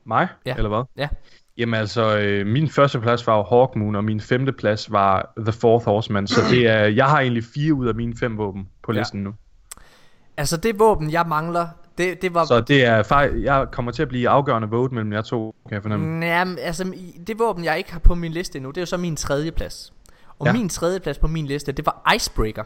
Mig? 0.04 0.28
Ja. 0.46 0.54
Eller 0.56 0.68
hvad? 0.68 0.82
Ja. 0.96 1.08
Jamen 1.58 1.74
altså, 1.74 2.18
øh, 2.18 2.46
min 2.46 2.68
første 2.68 3.00
plads 3.00 3.26
var 3.26 3.36
jo 3.36 3.42
Hawkmoon, 3.42 3.96
og 3.96 4.04
min 4.04 4.20
femte 4.20 4.52
plads 4.52 4.92
var 4.92 5.32
The 5.38 5.52
Fourth 5.52 5.84
Horseman. 5.84 6.26
Så 6.26 6.40
det 6.50 6.68
er, 6.68 6.78
jeg 6.84 7.06
har 7.06 7.20
egentlig 7.20 7.44
fire 7.54 7.74
ud 7.74 7.86
af 7.88 7.94
mine 7.94 8.16
fem 8.20 8.38
våben 8.38 8.68
på 8.82 8.92
Ja. 8.92 8.98
listen 8.98 9.22
nu. 9.22 9.34
Altså 10.36 10.56
det 10.56 10.78
våben, 10.78 11.10
jeg 11.12 11.24
mangler, 11.28 11.68
det, 11.98 12.22
det 12.22 12.34
var... 12.34 12.44
Så 12.44 12.60
det 12.60 12.84
er 12.84 13.02
faktisk, 13.02 13.44
jeg 13.44 13.66
kommer 13.72 13.92
til 13.92 14.02
at 14.02 14.08
blive 14.08 14.28
afgørende 14.28 14.68
vote 14.68 14.94
mellem 14.94 15.12
jer 15.12 15.22
to, 15.22 15.54
kan 15.68 15.74
jeg 15.74 15.82
fornemme. 15.82 16.26
Jamen, 16.26 16.58
altså 16.58 16.92
det 17.26 17.38
våben, 17.38 17.64
jeg 17.64 17.78
ikke 17.78 17.92
har 17.92 17.98
på 18.00 18.14
min 18.14 18.32
liste 18.32 18.56
endnu, 18.56 18.70
det 18.70 18.76
er 18.76 18.82
jo 18.82 18.86
så 18.86 18.96
min 18.96 19.16
tredje 19.16 19.50
plads. 19.52 19.92
Og 20.38 20.46
ja. 20.46 20.52
Ja. 20.52 20.58
min 20.58 20.68
tredje 20.68 21.00
plads 21.00 21.18
på 21.18 21.26
min 21.26 21.46
liste, 21.46 21.72
det 21.72 21.86
var 21.86 22.12
Icebreaker. 22.14 22.64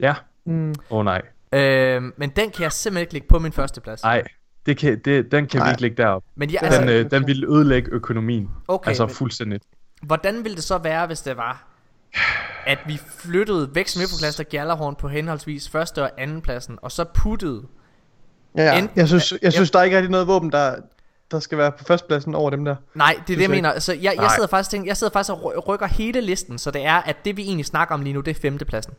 Ja. 0.00 0.14
Mm. 0.46 0.68
Åh 0.90 0.98
oh, 0.98 1.04
nej. 1.04 1.22
Øhm, 1.52 2.12
men 2.16 2.30
den 2.30 2.50
kan 2.50 2.62
jeg 2.62 2.72
simpelthen 2.72 3.00
ikke 3.02 3.12
lægge 3.12 3.28
på 3.28 3.38
min 3.38 3.52
første 3.52 3.80
plads. 3.80 4.02
Nej, 4.02 4.22
det 4.66 4.76
kan, 4.78 5.00
det, 5.04 5.32
den 5.32 5.46
kan 5.46 5.60
Nej. 5.60 5.68
vi 5.68 5.72
ikke 5.72 5.82
lægge 5.82 5.96
derop. 6.02 6.22
Men 6.36 6.48
Den, 6.48 6.58
altså, 6.62 6.80
Den, 6.80 6.88
øh, 6.88 7.10
den 7.10 7.26
ville 7.26 7.46
ødelægge 7.56 7.90
økonomien. 7.92 8.48
okay, 8.68 8.88
altså 8.88 9.06
fuldstændig. 9.06 9.60
hvordan 10.02 10.44
ville 10.44 10.56
det 10.56 10.64
så 10.64 10.78
være, 10.78 11.06
hvis 11.06 11.20
det 11.20 11.36
var, 11.36 11.66
at 12.66 12.78
vi 12.86 13.00
flyttede 13.18 13.74
væk 13.74 13.88
Smiffoklaster 13.88 14.44
og 14.44 14.48
Gjallarhorn 14.50 14.94
på 14.96 15.08
henholdsvis 15.08 15.68
første 15.68 16.02
og 16.02 16.10
anden 16.18 16.40
pladsen, 16.40 16.78
og 16.82 16.92
så 16.92 17.04
puttede... 17.04 17.62
Ja, 18.56 18.62
ja. 18.62 18.78
Enten- 18.78 18.92
Jeg 18.96 19.08
synes, 19.08 19.34
jeg 19.42 19.52
synes 19.52 19.70
der 19.70 19.78
er 19.78 19.82
ikke 19.82 19.96
rigtig 19.96 20.10
noget 20.10 20.26
våben, 20.26 20.52
der, 20.52 20.76
der 21.30 21.40
skal 21.40 21.58
være 21.58 21.72
på 21.72 21.84
førstepladsen 21.84 22.34
over 22.34 22.50
dem 22.50 22.64
der. 22.64 22.76
Nej, 22.94 23.14
det 23.26 23.32
er 23.32 23.36
det, 23.36 23.42
jeg 23.42 23.50
mener. 23.50 23.70
Altså, 23.72 23.92
jeg, 23.92 24.14
jeg, 24.20 24.30
sidder 24.34 24.48
faktisk, 24.48 24.70
tænker, 24.70 24.88
jeg 24.88 24.96
sidder 24.96 25.12
faktisk 25.12 25.32
og 25.32 25.44
ry- 25.44 25.58
rykker 25.68 25.86
hele 25.86 26.20
listen, 26.20 26.58
så 26.58 26.70
det 26.70 26.84
er, 26.86 26.94
at 26.94 27.16
det 27.24 27.36
vi 27.36 27.42
egentlig 27.42 27.66
snakker 27.66 27.94
om 27.94 28.02
lige 28.02 28.12
nu, 28.14 28.20
det 28.20 28.36
er 28.36 28.40
femtepladsen. 28.40 28.94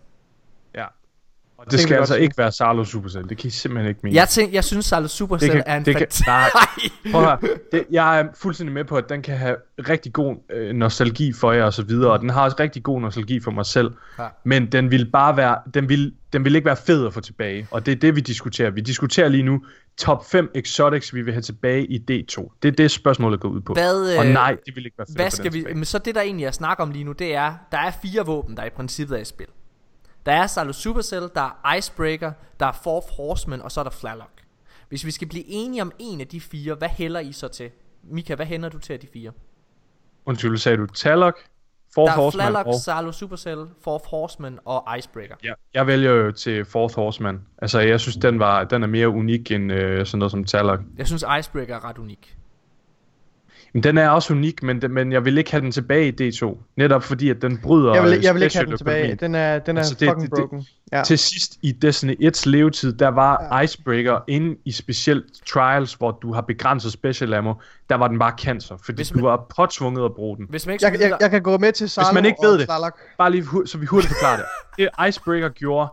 Og 1.65 1.71
det, 1.71 1.79
kan 1.79 1.87
skal 1.87 1.95
vi 1.95 1.99
altså 1.99 2.15
ikke 2.15 2.37
være 2.37 2.51
Sarlo 2.51 2.83
Supercell. 2.83 3.29
Det 3.29 3.37
kan 3.37 3.47
I 3.47 3.49
simpelthen 3.49 3.89
ikke 3.89 3.99
mene. 4.03 4.15
Jeg, 4.15 4.29
tænker, 4.29 4.53
jeg 4.53 4.63
synes, 4.63 4.85
Salo 4.85 5.07
Supercell 5.07 5.51
kan- 5.51 5.63
er 5.65 5.77
en 5.77 5.85
det 5.85 5.93
kan- 5.95 5.99
fantastisk... 5.99 6.27
nej. 6.27 7.11
Prøv 7.11 7.21
at 7.21 7.27
høre. 7.27 7.37
det, 7.71 7.83
jeg 7.91 8.19
er 8.19 8.27
fuldstændig 8.37 8.73
med 8.73 8.83
på, 8.85 8.95
at 8.97 9.09
den 9.09 9.21
kan 9.21 9.37
have 9.37 9.55
rigtig 9.89 10.13
god 10.13 10.35
øh, 10.53 10.73
nostalgi 10.75 11.33
for 11.33 11.51
jer 11.51 11.63
og 11.63 11.73
så 11.73 11.83
videre, 11.83 12.11
og 12.11 12.19
den 12.19 12.29
har 12.29 12.43
også 12.43 12.57
rigtig 12.59 12.83
god 12.83 13.01
nostalgi 13.01 13.39
for 13.39 13.51
mig 13.51 13.65
selv. 13.65 13.91
Ja. 14.19 14.27
Men 14.43 14.65
den 14.71 14.91
vil 14.91 15.11
bare 15.11 15.37
være, 15.37 15.57
den 15.73 15.89
vil, 15.89 16.13
den 16.33 16.45
vil 16.45 16.55
ikke 16.55 16.65
være 16.65 16.75
fed 16.75 17.05
at 17.07 17.13
få 17.13 17.19
tilbage, 17.21 17.67
og 17.71 17.85
det 17.85 17.91
er 17.91 17.95
det, 17.95 18.15
vi 18.15 18.21
diskuterer. 18.21 18.69
Vi 18.69 18.81
diskuterer 18.81 19.27
lige 19.27 19.43
nu 19.43 19.61
top 19.97 20.25
5 20.29 20.51
exotics, 20.55 21.13
vi 21.13 21.21
vil 21.21 21.33
have 21.33 21.41
tilbage 21.41 21.85
i 21.85 21.97
D2. 22.11 22.57
Det 22.63 22.67
er 22.67 22.71
det, 22.71 22.91
spørgsmålet 22.91 23.39
går 23.39 23.49
ud 23.49 23.61
på. 23.61 23.73
Hvad, 23.73 24.17
og 24.17 24.25
øh, 24.27 24.33
nej, 24.33 24.57
det 24.65 24.75
vil 24.75 24.85
ikke 24.85 24.97
være 24.97 25.07
fedt 25.09 25.17
Hvad 25.17 25.29
skal 25.31 25.53
vi, 25.53 25.57
tilbage. 25.59 25.75
men 25.75 25.85
så 25.85 25.97
det 25.97 26.15
der 26.15 26.21
egentlig 26.21 26.45
er 26.45 26.51
snak 26.51 26.79
om 26.79 26.91
lige 26.91 27.03
nu, 27.03 27.11
det 27.11 27.35
er, 27.35 27.53
der 27.71 27.77
er 27.77 27.91
fire 28.01 28.25
våben, 28.25 28.57
der 28.57 28.63
i 28.65 28.69
princippet 28.69 29.17
er 29.17 29.21
i 29.21 29.25
spil. 29.25 29.45
Der 30.25 30.31
er 30.31 30.47
Salo 30.47 30.73
Supercell, 30.73 31.29
der 31.35 31.41
er 31.41 31.75
Icebreaker, 31.77 32.31
der 32.59 32.65
er 32.65 32.71
Fourth 32.83 33.07
Horseman, 33.17 33.61
og 33.61 33.71
så 33.71 33.79
er 33.79 33.83
der 33.83 33.91
Flarlock. 33.91 34.29
Hvis 34.89 35.05
vi 35.05 35.11
skal 35.11 35.27
blive 35.27 35.43
enige 35.47 35.81
om 35.81 35.91
en 35.99 36.21
af 36.21 36.27
de 36.27 36.41
fire, 36.41 36.75
hvad 36.75 36.89
hælder 36.89 37.19
I 37.19 37.31
så 37.31 37.47
til? 37.47 37.69
Mika, 38.03 38.35
hvad 38.35 38.45
hænder 38.45 38.69
du 38.69 38.79
til 38.79 38.93
af 38.93 38.99
de 38.99 39.07
fire? 39.13 39.31
Undskyld, 40.25 40.57
sagde 40.57 40.77
du 40.77 40.85
Talok, 40.85 41.39
Fourth 41.93 42.11
der 42.11 42.17
er 42.17 42.21
Horseman 42.21 42.47
Flarlock, 42.47 42.67
og... 42.67 42.73
Salo 42.73 43.11
Supercell, 43.11 43.65
Fourth 43.83 44.05
Horseman 44.07 44.59
og 44.65 44.97
Icebreaker. 44.97 45.35
Ja, 45.43 45.53
jeg 45.73 45.87
vælger 45.87 46.11
jo 46.11 46.31
til 46.31 46.65
Fourth 46.65 46.95
Horseman. 46.95 47.41
Altså, 47.57 47.79
jeg 47.79 47.99
synes, 47.99 48.15
den, 48.15 48.39
var, 48.39 48.63
den 48.63 48.83
er 48.83 48.87
mere 48.87 49.09
unik 49.09 49.51
end 49.51 49.71
øh, 49.71 50.05
sådan 50.05 50.19
noget 50.19 50.31
som 50.31 50.43
Talok. 50.43 50.79
Jeg 50.97 51.07
synes 51.07 51.25
Icebreaker 51.39 51.75
er 51.75 51.85
ret 51.85 51.97
unik. 51.97 52.37
Men 53.75 53.83
den 53.83 53.97
er 53.97 54.09
også 54.09 54.33
unik, 54.33 54.63
men, 54.63 54.81
men 54.89 55.11
jeg 55.11 55.25
vil 55.25 55.37
ikke 55.37 55.51
have 55.51 55.61
den 55.61 55.71
tilbage 55.71 56.07
i 56.07 56.29
D2. 56.29 56.57
Netop 56.77 57.03
fordi, 57.03 57.29
at 57.29 57.41
den 57.41 57.57
bryder 57.57 57.93
Jeg 57.93 58.03
vil, 58.03 58.19
jeg 58.23 58.35
vil 58.35 58.43
ikke 58.43 58.55
have 58.57 58.65
den 58.69 58.77
tilbage. 58.77 59.15
Den 59.15 59.35
er, 59.35 59.59
den 59.59 59.77
er 59.77 59.81
Altså, 59.81 59.95
det- 59.99 60.09
fucking 60.09 60.21
det- 60.21 60.31
det- 60.31 60.39
broken. 60.49 60.65
Ja. 60.91 61.03
Til 61.03 61.17
sidst 61.17 61.57
i 61.61 61.71
Destiny 61.71 62.15
1's 62.27 62.45
levetid, 62.49 62.93
der 62.93 63.07
var 63.07 63.61
Icebreaker 63.61 64.19
inde 64.27 64.55
i 64.65 64.71
specielt 64.71 65.25
trials, 65.47 65.93
hvor 65.93 66.11
du 66.21 66.33
har 66.33 66.41
begrænset 66.41 66.91
special 66.91 67.33
ammo, 67.33 67.53
der 67.89 67.95
var 67.95 68.07
den 68.07 68.19
bare 68.19 68.33
cancer, 68.39 68.75
fordi 68.85 68.95
Hvis 68.95 69.09
du 69.09 69.15
man- 69.15 69.23
var 69.23 69.45
påtvunget 69.55 70.05
at 70.05 70.13
bruge 70.15 70.37
den. 70.37 70.45
Hvis 70.49 70.65
man 70.65 70.73
ikke 70.73 70.85
Jeg, 70.85 70.99
jeg, 71.01 71.17
jeg 71.21 71.29
kan 71.29 71.41
gå 71.41 71.57
med 71.57 71.71
til 71.71 71.89
Salo 71.89 72.13
man 72.13 72.25
ikke 72.25 72.37
ved 72.43 72.57
det. 72.59 72.67
Bare 73.17 73.31
lige, 73.31 73.45
så 73.65 73.77
vi 73.77 73.85
hurtigt 73.85 74.13
forklarer 74.13 74.37
det. 74.37 74.45
Det 74.77 75.07
Icebreaker 75.09 75.49
gjorde, 75.49 75.89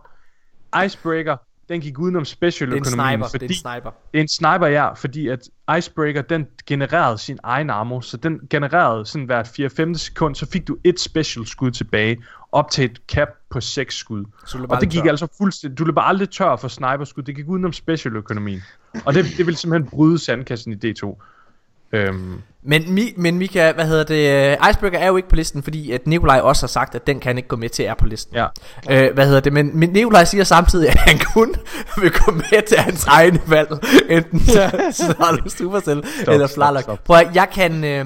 Icebreaker, 0.85 1.37
den 1.73 1.81
gik 1.81 1.99
udenom 1.99 2.25
special 2.25 2.71
det 2.71 2.75
er 2.75 2.79
en 2.79 2.85
sniper, 2.85 3.27
fordi 3.31 3.47
det 3.47 3.53
er 3.63 3.69
en 3.69 3.81
sniper. 3.81 3.89
Det 4.11 4.17
er 4.17 4.21
en 4.21 4.27
sniper, 4.27 4.67
ja, 4.67 4.93
fordi 4.93 5.27
at 5.27 5.49
Icebreaker, 5.77 6.21
den 6.21 6.47
genererede 6.67 7.17
sin 7.17 7.39
egen 7.43 7.69
ammo, 7.69 8.01
så 8.01 8.17
den 8.17 8.39
genererede 8.49 9.05
sådan 9.05 9.25
hvert 9.25 9.47
4-5 9.59 9.93
sekund, 9.93 10.35
så 10.35 10.45
fik 10.45 10.67
du 10.67 10.77
et 10.83 10.99
special 10.99 11.45
skud 11.45 11.71
tilbage, 11.71 12.17
op 12.51 12.71
til 12.71 12.85
et 12.85 13.01
cap 13.07 13.27
på 13.49 13.61
6 13.61 13.95
skud. 13.95 14.25
Så 14.45 14.65
Og 14.69 14.81
det 14.81 14.89
gik 14.89 15.03
tør. 15.03 15.09
altså 15.09 15.27
fuldstændig, 15.37 15.77
du 15.77 15.83
løb 15.83 15.95
aldrig 15.97 16.29
tør 16.29 16.55
for 16.55 16.67
sniperskud, 16.67 17.23
det 17.23 17.35
gik 17.35 17.47
udenom 17.47 17.73
special 17.73 18.15
økonomien. 18.15 18.61
Og 19.05 19.13
det, 19.13 19.25
det 19.37 19.45
ville 19.45 19.57
simpelthen 19.57 19.89
bryde 19.89 20.19
sandkassen 20.19 20.73
i 20.73 20.75
D2. 20.75 21.23
Øhm, 21.93 22.41
Men, 22.65 22.93
Mi, 22.93 23.13
men 23.17 23.37
Mika, 23.37 23.71
hvad 23.71 23.85
hedder 23.85 24.03
det? 24.03 24.51
øh, 24.61 24.69
Icebreaker 24.69 24.99
er 24.99 25.07
jo 25.07 25.17
ikke 25.17 25.29
på 25.29 25.35
listen, 25.35 25.63
fordi 25.63 25.91
at 25.91 26.07
Nikolaj 26.07 26.39
også 26.39 26.61
har 26.63 26.67
sagt, 26.67 26.95
at 26.95 27.07
den 27.07 27.19
kan 27.19 27.37
ikke 27.37 27.49
gå 27.49 27.55
med 27.55 27.69
til 27.69 27.83
at 27.83 27.89
er 27.89 27.93
på 27.93 28.05
listen. 28.05 28.35
ja. 28.35 28.47
Øh, 28.89 29.13
hvad 29.13 29.25
hedder 29.25 29.39
det? 29.39 29.53
Men, 29.53 29.79
men 29.79 29.89
Nikolaj 29.89 30.23
siger 30.23 30.43
samtidig, 30.43 30.89
at 30.89 30.95
han 30.99 31.19
kun 31.33 31.55
vil 32.01 32.11
gå 32.11 32.31
med 32.31 32.67
til 32.67 32.77
hans 32.77 33.05
egne 33.05 33.39
valg. 33.47 33.69
Enten 34.09 34.39
ja. 34.55 34.69
Slalom 34.91 35.49
Supercell 35.49 36.03
eller 36.27 36.47
stop, 36.47 36.55
Flarlock. 36.55 36.83
stop. 36.83 37.03
Prøv 37.03 37.17
at, 37.17 37.35
jeg 37.35 37.47
kan... 37.53 37.83
Øh, 37.83 38.05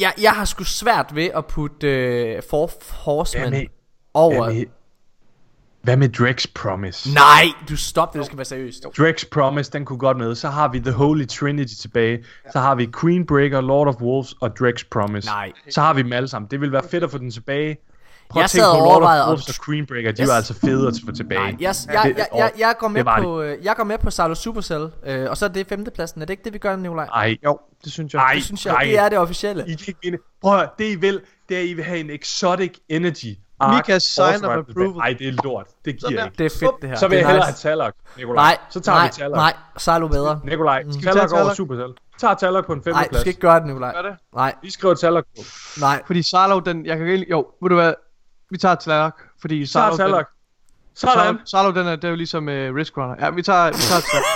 jeg, 0.00 0.12
jeg 0.22 0.30
har 0.30 0.44
sgu 0.44 0.64
svært 0.64 1.06
ved 1.14 1.28
at 1.36 1.46
putte 1.46 1.86
øh, 1.88 2.42
Fourth 2.50 2.74
Horseman 2.90 3.50
med- 3.50 3.66
over... 4.14 4.52
Med, 4.52 4.64
hvad 5.82 5.96
med 5.96 6.08
Drex 6.08 6.46
Promise? 6.54 7.14
Nej, 7.14 7.44
du 7.68 7.76
stop 7.76 8.12
det, 8.12 8.18
det 8.18 8.26
skal 8.26 8.38
være 8.38 8.44
seriøst. 8.44 8.86
Drex 8.98 9.24
Promise, 9.30 9.72
den 9.72 9.84
kunne 9.84 9.98
godt 9.98 10.16
med. 10.16 10.34
Så 10.34 10.48
har 10.48 10.68
vi 10.68 10.80
The 10.80 10.92
Holy 10.92 11.26
Trinity 11.26 11.74
tilbage. 11.74 12.24
Så 12.52 12.58
har 12.60 12.74
vi 12.74 12.88
Queenbreaker, 13.00 13.60
Lord 13.60 13.88
of 13.88 13.94
Wolves 13.94 14.34
og 14.40 14.56
Drex 14.56 14.84
Promise. 14.90 15.28
Nej. 15.28 15.52
Så 15.70 15.80
har 15.80 15.94
vi 15.94 16.02
dem 16.02 16.12
alle 16.12 16.28
sammen. 16.28 16.50
Det 16.50 16.60
vil 16.60 16.72
være 16.72 16.82
fedt 16.90 17.04
at 17.04 17.10
få 17.10 17.18
den 17.18 17.30
tilbage. 17.30 17.76
Prøv 18.28 18.40
Jeg 18.40 18.44
at 18.44 18.50
tænke 18.50 18.66
på 18.72 18.76
Lord 18.78 19.02
of 19.02 19.26
Wolves 19.26 19.48
og 19.48 19.64
Queenbreaker. 19.64 20.12
De 20.12 20.22
Jeg 20.22 20.28
var 20.28 20.34
altså 20.34 20.54
fede 20.54 20.88
at 20.88 20.94
få 21.06 21.12
tilbage. 21.12 21.40
Nej, 21.40 21.56
jeg, 21.60 21.74
jeg, 21.86 22.14
jeg, 22.16 22.26
jeg, 22.34 22.52
jeg, 22.58 22.74
går 22.78 22.88
med 22.88 23.04
på, 23.22 23.42
øh, 23.42 23.64
jeg 23.64 23.76
går 23.76 23.84
med 23.84 23.98
på 23.98 24.10
Salo 24.10 24.34
Supercell, 24.34 24.88
øh, 25.06 25.30
og 25.30 25.36
så 25.36 25.44
er 25.44 25.48
det 25.48 25.66
femtepladsen. 25.66 26.22
Er 26.22 26.26
det 26.26 26.32
ikke 26.32 26.44
det, 26.44 26.52
vi 26.52 26.58
gør, 26.58 26.76
Nikolaj? 26.76 27.04
Ej, 27.04 27.36
Jo, 27.44 27.58
det 27.84 27.92
synes 27.92 28.14
jeg. 28.14 28.20
Ej. 28.20 28.34
Det 28.34 28.44
synes 28.44 28.66
jeg, 28.66 28.72
nej. 28.72 28.84
det 28.84 28.98
er 28.98 29.08
det 29.08 29.18
officielle. 29.18 29.64
I 29.68 29.74
kan 29.74 29.94
ikke. 30.02 30.18
Prøv 30.42 30.52
at 30.52 30.58
høre, 30.58 30.68
det 30.78 30.92
I 30.92 30.94
vil, 30.94 31.20
det 31.48 31.56
er, 31.56 31.60
at 31.60 31.66
I 31.66 31.74
vil 31.74 31.84
have 31.84 32.00
en 32.00 32.10
exotic 32.10 32.72
energy. 32.88 33.36
Arc 33.60 33.74
Mikas 33.88 34.02
sign 34.02 34.44
of 34.44 34.56
approval. 34.56 35.00
Ej, 35.00 35.16
det 35.18 35.28
er 35.28 35.32
lort. 35.44 35.66
Det 35.84 35.92
giver 35.96 36.00
Sådan 36.00 36.16
der. 36.18 36.24
ikke. 36.24 36.38
Det 36.38 36.46
er 36.46 36.58
fedt, 36.58 36.82
det 36.82 36.88
her. 36.88 36.96
Så 36.96 37.08
vil 37.08 37.16
jeg 37.16 37.22
er 37.22 37.26
hellere 37.28 37.44
have 37.44 37.52
nice. 37.52 37.62
Talok, 37.68 37.94
Nikolaj. 38.16 38.44
Nej, 38.44 38.58
så 38.70 38.80
tager 38.80 38.98
nej, 38.98 39.06
vi 39.06 39.12
Talok. 39.12 39.36
nej, 39.36 39.52
Salo 39.78 40.08
bedre. 40.08 40.40
Nikolaj, 40.44 40.82
vi 40.82 40.92
Talok 40.92 41.02
tage 41.14 41.20
over 41.22 41.28
Talok? 41.42 41.56
Supercell. 41.56 41.92
Tag 42.18 42.38
Talok 42.38 42.66
på 42.66 42.72
en 42.72 42.78
Nej, 42.86 42.92
du 42.92 42.96
femteplads. 42.98 43.20
skal 43.20 43.28
ikke 43.28 43.40
gøre 43.40 43.58
det, 43.60 43.66
Nikolaj. 43.66 43.92
Gør 43.92 44.02
det? 44.02 44.16
Nej, 44.34 44.54
Vi 44.62 44.70
skriver 44.70 44.94
Talok 44.94 45.24
på. 45.36 45.42
nej. 45.80 46.02
Fordi 46.06 46.22
Sarlo, 46.22 46.58
den, 46.60 46.86
jeg 46.86 46.98
kan 46.98 47.06
ikke, 47.06 47.26
jo, 47.30 47.46
ved 47.62 47.68
du 47.68 47.74
hvad, 47.74 47.94
vi 48.50 48.58
tager 48.58 48.74
Tlalok, 48.74 49.22
fordi 49.40 49.66
Så 49.66 49.72
tager 49.72 49.96
Talok. 49.96 50.26
Sådan. 50.94 51.14
Sarlo, 51.14 51.38
Sarlo, 51.44 51.70
den 51.70 51.86
er, 51.86 51.96
det 51.96 52.04
er 52.04 52.08
jo 52.08 52.14
ligesom 52.16 52.48
uh, 52.48 52.54
Risk 52.54 52.96
Runner. 52.96 53.14
Ja, 53.20 53.30
vi 53.30 53.42
tager, 53.42 53.66
vi 53.66 53.72
tager 53.78 54.00
Tlalok. 54.00 54.26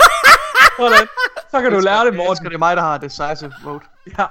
Sådan. 0.94 1.08
Så 1.50 1.60
kan 1.60 1.72
du 1.72 1.78
lære 1.80 2.06
det, 2.06 2.14
Morten. 2.16 2.44
det 2.46 2.54
er 2.54 2.58
mig, 2.58 2.76
der 2.76 2.82
har 2.82 2.98
decisive 2.98 3.52
vote. 3.64 3.84
Ja. 4.18 4.24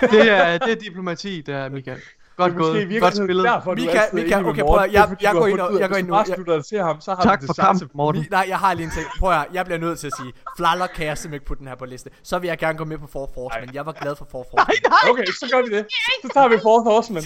Det 0.00 0.30
er, 0.30 0.58
det 0.58 0.70
er 0.72 0.76
diplomati, 0.80 1.40
det 1.40 1.54
er 1.54 1.68
Michael. 1.68 2.00
Godt 2.36 2.52
Det 2.52 2.58
gået, 2.58 3.00
godt 3.00 3.16
spillet. 3.16 3.44
derfor, 3.44 3.74
du 3.74 3.80
Mika, 3.82 3.98
er 3.98 4.02
Mika, 4.12 4.36
okay, 4.50 4.62
prøv 4.62 4.78
at- 4.78 4.92
jeg- 4.92 5.02
Det 5.02 5.08
fordi 5.08 5.24
jeg 5.24 5.32
du 5.34 5.38
går 5.38 5.46
ind 5.46 5.60
og- 5.60 5.72
jeg 5.80 5.88
går 5.88 5.94
hvis 5.94 5.98
ind 5.98 6.06
du 6.08 6.12
nu. 6.12 6.16
bare 6.18 6.24
Jeg- 6.28 6.34
slutter 6.36 6.54
dig 6.56 6.64
til 6.64 6.78
ham, 6.88 7.00
så 7.00 7.10
har 7.14 7.22
Tak 7.22 7.40
du 7.40 7.46
for 7.46 7.52
decisive. 7.52 7.66
kampen, 7.66 7.88
Morten. 7.94 8.20
Mi, 8.20 8.26
nej, 8.30 8.44
jeg 8.48 8.58
har 8.58 8.74
lige 8.74 8.84
en 8.84 8.92
ting. 8.98 9.06
Prøv 9.20 9.30
at 9.32 9.46
jeg 9.52 9.64
bliver 9.64 9.78
nødt 9.78 9.98
til 9.98 10.06
at 10.06 10.12
sige, 10.20 10.32
Flarlock 10.56 10.92
kan 10.96 11.06
jeg 11.06 11.18
simpelthen 11.18 11.34
ikke 11.40 11.46
putte 11.46 11.58
den 11.60 11.68
her 11.68 11.74
på 11.76 11.84
liste. 11.84 12.10
Så 12.22 12.38
vil 12.38 12.48
jeg 12.48 12.58
gerne 12.58 12.78
gå 12.78 12.84
med 12.84 12.98
på 12.98 13.06
Four 13.12 13.30
Force, 13.34 13.60
men 13.60 13.74
jeg 13.74 13.86
var 13.86 13.92
glad 13.92 14.16
for 14.16 14.26
Four 14.30 14.44
Force. 14.50 14.66
Okay, 15.10 15.24
så 15.26 15.46
gør 15.52 15.62
vi 15.66 15.70
det. 15.76 15.86
Så 16.22 16.28
tager 16.34 16.48
vi 16.48 16.58
Fourth 16.62 16.84
Horseman. 16.90 17.22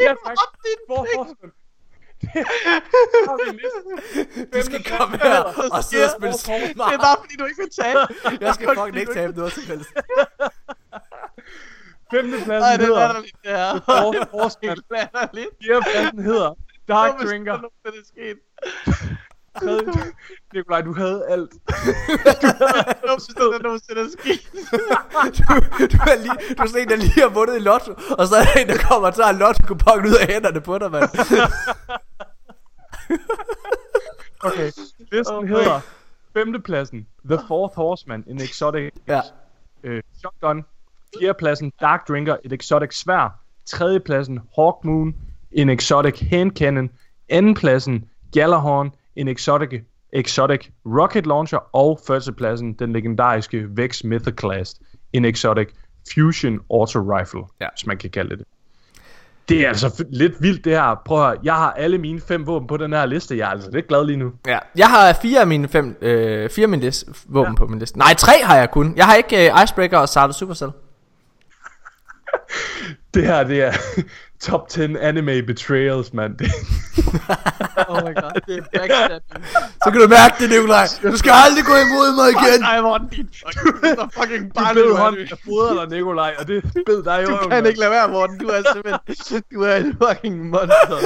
Ja, 0.00 0.08
tak. 0.26 0.36
Fourth 0.90 1.10
Horseman. 1.16 1.50
Så 2.22 3.18
har 3.28 3.36
vi 3.44 3.48
en 3.54 3.58
liste. 3.64 3.80
Du 4.54 4.58
skal 4.68 4.80
komme 4.98 5.18
her 5.22 5.40
og 5.76 5.84
sidde 5.84 6.04
og 6.04 6.10
spille 6.18 6.32
Det 6.32 6.70
er 6.70 6.72
smart. 6.74 7.00
bare 7.00 7.16
fordi, 7.20 7.34
du 7.40 7.44
ikke 7.44 7.60
vil 7.62 7.70
tage. 7.80 7.96
Jeg 8.40 8.54
skal 8.54 8.68
fucking 8.76 8.96
ikke 9.00 9.14
tabe 9.14 9.32
noget 9.38 9.52
som 9.52 9.62
helst. 9.72 9.90
Nej, 12.12 12.20
Femtepladsen 12.22 12.80
det 12.80 12.80
er 12.80 12.86
hedder 12.86 13.06
latterligt, 13.06 13.36
det 13.44 13.50
her. 13.50 13.80
Fourth 13.84 14.30
Horseman. 14.30 14.76
Det 14.76 14.84
er 14.90 15.06
latterligt. 15.14 15.48
Fjerdepladsen 15.66 16.18
hedder 16.22 16.54
Dark 16.88 17.10
Hvorfor 17.12 17.28
Drinker. 17.28 17.56
skulle 17.56 17.68
der 17.68 17.92
nogensinde 17.92 18.08
sket? 18.08 18.38
Tredje- 19.58 20.12
Nikolaj, 20.54 20.80
du 20.80 20.94
havde 20.94 21.26
alt. 21.28 21.50
Hvorfor 23.06 23.30
skulle 23.30 23.52
der 23.52 23.62
nogensinde 23.62 24.12
sket? 24.12 24.40
Du, 25.38 25.54
du, 25.94 25.98
er 26.12 26.16
lige, 26.22 26.54
du 26.58 26.62
er 26.62 26.66
sådan 26.66 26.82
en, 26.82 26.88
der 26.88 26.96
lige 26.96 27.20
har 27.20 27.28
vundet 27.28 27.56
i 27.56 27.58
lotto, 27.58 27.92
og 28.18 28.26
så 28.26 28.34
er 28.36 28.42
der 28.44 28.60
en, 28.60 28.68
der 28.68 28.78
kommer 28.88 29.08
og 29.08 29.14
tager 29.14 29.28
en 29.30 29.36
lotto-kupon 29.38 30.06
ud 30.06 30.14
af 30.20 30.26
hænderne 30.26 30.60
på 30.60 30.78
dig, 30.78 30.90
mand. 30.90 31.08
Okay, 34.44 34.70
listen 35.12 35.48
hedder 35.48 35.80
femtepladsen 36.34 37.06
The 37.30 37.38
Fourth 37.48 37.74
Horseman, 37.74 38.24
en 38.26 38.40
exotic 38.42 38.92
Ja. 39.08 39.20
øh, 39.82 40.02
shotgun. 40.18 40.64
Fjerdepladsen 41.20 41.72
Dark 41.80 42.08
Drinker, 42.08 42.36
et 42.44 42.52
exotic 42.52 42.94
svær. 42.94 43.38
Tredjepladsen 43.66 44.38
Hawk 44.58 44.84
Moon, 44.84 45.14
en 45.52 45.68
exotic 45.70 46.20
hand 46.30 46.50
cannon. 46.56 46.90
Andenpladsen 47.28 48.04
Gjallarhorn, 48.32 48.90
en 49.16 49.28
exotic, 49.28 49.80
exotic 50.12 50.68
rocket 50.86 51.26
launcher. 51.26 51.58
Og 51.76 52.00
førstepladsen 52.06 52.72
den 52.72 52.92
legendariske 52.92 53.66
Vex 53.76 54.04
Mythoclast, 54.04 54.80
en 55.12 55.24
exotic 55.24 55.68
fusion 56.14 56.60
auto 56.70 56.98
rifle, 56.98 57.40
Ja. 57.60 57.66
hvis 57.74 57.86
man 57.86 57.96
kan 57.96 58.10
kalde 58.10 58.36
det. 58.36 58.44
Det 59.48 59.64
er 59.64 59.68
altså 59.68 60.04
lidt 60.10 60.32
vildt 60.40 60.64
det 60.64 60.72
her. 60.72 61.02
Prøv 61.04 61.20
at 61.20 61.26
høre, 61.26 61.36
jeg 61.44 61.54
har 61.54 61.72
alle 61.72 61.98
mine 61.98 62.20
fem 62.20 62.46
våben 62.46 62.68
på 62.68 62.76
den 62.76 62.92
her 62.92 63.06
liste. 63.06 63.36
Jeg 63.38 63.44
er 63.46 63.50
altså 63.50 63.70
lidt 63.70 63.88
glad 63.88 64.04
lige 64.04 64.16
nu. 64.16 64.32
Ja, 64.46 64.58
jeg 64.76 64.86
har 64.88 65.12
fire 65.22 65.40
af 65.40 65.46
mine 65.46 65.68
fem, 65.68 65.98
øh, 66.00 66.50
fire 66.50 66.62
af 66.62 66.68
mine 66.68 66.82
liste, 66.82 67.12
våben 67.26 67.52
ja. 67.52 67.56
på 67.56 67.66
min 67.66 67.78
liste. 67.78 67.98
Nej, 67.98 68.14
tre 68.14 68.32
har 68.44 68.56
jeg 68.56 68.70
kun. 68.70 68.94
Jeg 68.96 69.06
har 69.06 69.14
ikke 69.14 69.50
øh, 69.52 69.62
Icebreaker 69.64 69.98
og 69.98 70.08
Salve 70.08 70.32
Supercell. 70.32 70.70
Det 73.14 73.26
her, 73.26 73.44
det 73.44 73.62
er 73.62 73.72
top 74.46 74.68
10 74.68 74.80
anime 74.80 75.42
betrayals, 75.42 76.12
mand. 76.12 76.38
Oh 77.88 77.96
my 78.08 78.14
god, 78.14 78.40
det 78.46 78.56
er 78.58 78.62
backstabbing. 78.78 79.46
Så 79.84 79.90
kan 79.90 80.00
du 80.00 80.08
mærke 80.08 80.34
det, 80.38 80.50
Nikolaj. 80.50 80.86
Du 81.02 81.16
skal 81.16 81.32
aldrig 81.44 81.64
gå 81.64 81.72
imod 81.86 82.08
mig 82.16 82.28
igen. 82.30 82.62
Ej, 82.62 82.80
Morten, 82.80 83.08
din 83.08 83.28
fucking, 83.42 84.14
fucking 84.14 84.52
du 84.54 84.80
ved 84.82 84.92
er. 84.92 84.96
hånden, 84.96 85.26
der 85.28 85.36
fodrer 85.44 85.86
dig, 85.86 85.96
Nikolaj, 85.96 86.34
og 86.38 86.48
det 86.48 86.62
bed 86.86 87.02
dig 87.02 87.22
i 87.22 87.24
Du 87.26 87.48
kan 87.50 87.66
ikke 87.66 87.80
lade 87.80 87.90
være, 87.90 88.08
Morten. 88.08 88.38
Du 88.38 88.46
er 88.48 88.62
simpelthen... 88.72 89.42
Du 89.52 89.62
er 89.62 89.76
en 89.76 89.96
fucking 90.02 90.50
monster. 90.50 90.98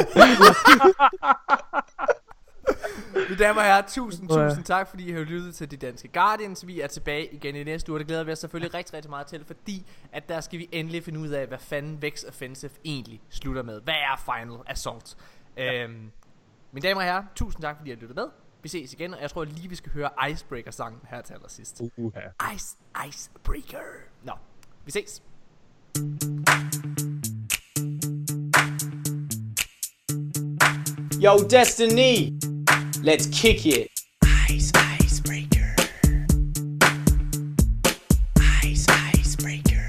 Mine 3.28 3.36
damer 3.44 3.61
og 3.61 3.66
herrer, 3.66 3.82
tusind, 3.89 4.32
Ja. 4.32 4.49
tusind 4.49 4.65
tak, 4.65 4.89
fordi 4.89 5.09
I 5.09 5.12
har 5.12 5.20
lyttet 5.20 5.55
til 5.55 5.70
De 5.70 5.77
Danske 5.77 6.09
Guardians. 6.09 6.66
Vi 6.66 6.81
er 6.81 6.86
tilbage 6.86 7.35
igen 7.35 7.57
i 7.57 7.65
næste 7.65 7.93
uge, 7.93 7.99
det 7.99 8.07
glæder 8.07 8.24
vi 8.24 8.32
os 8.32 8.39
selvfølgelig 8.39 8.74
rigtig, 8.74 8.94
rigtig 8.94 9.11
meget 9.11 9.27
til, 9.27 9.44
fordi 9.47 9.86
at 10.12 10.28
der 10.28 10.40
skal 10.40 10.59
vi 10.59 10.69
endelig 10.73 11.05
finde 11.05 11.20
ud 11.20 11.28
af, 11.28 11.47
hvad 11.47 11.59
fanden 11.59 12.03
Vex 12.03 12.24
Offensive 12.24 12.70
egentlig 12.85 13.20
slutter 13.31 13.62
med. 13.62 13.81
Hvad 13.81 13.94
er 13.94 14.23
Final 14.24 14.59
Assault? 14.66 15.16
Øhm, 15.57 16.11
mine 16.73 16.89
damer 16.89 17.01
og 17.01 17.07
herrer, 17.07 17.23
tusind 17.35 17.62
tak, 17.62 17.77
fordi 17.77 17.90
I 17.90 17.94
har 17.94 18.01
lyttet 18.01 18.16
med. 18.16 18.27
Vi 18.62 18.69
ses 18.69 18.93
igen, 18.93 19.15
og 19.15 19.20
jeg 19.23 19.31
tror 19.31 19.44
lige, 19.44 19.69
vi 19.69 19.74
skal 19.77 19.93
høre 19.93 20.11
Icebreaker-sangen 20.31 21.01
her 21.11 21.20
til 21.23 21.35
allersidst. 21.35 21.82
Uha. 21.97 22.20
Ice, 22.55 22.77
Icebreaker. 23.09 23.78
Nå, 24.24 24.32
vi 24.85 24.90
ses. 24.90 25.23
Yo, 31.24 31.39
Destiny, 31.51 32.32
let's 33.03 33.27
kick 33.27 33.66
it. 33.66 33.91
Ice, 34.49 34.70
icebreaker. 34.74 35.74
Ice, 38.62 38.87
icebreaker. 38.89 39.89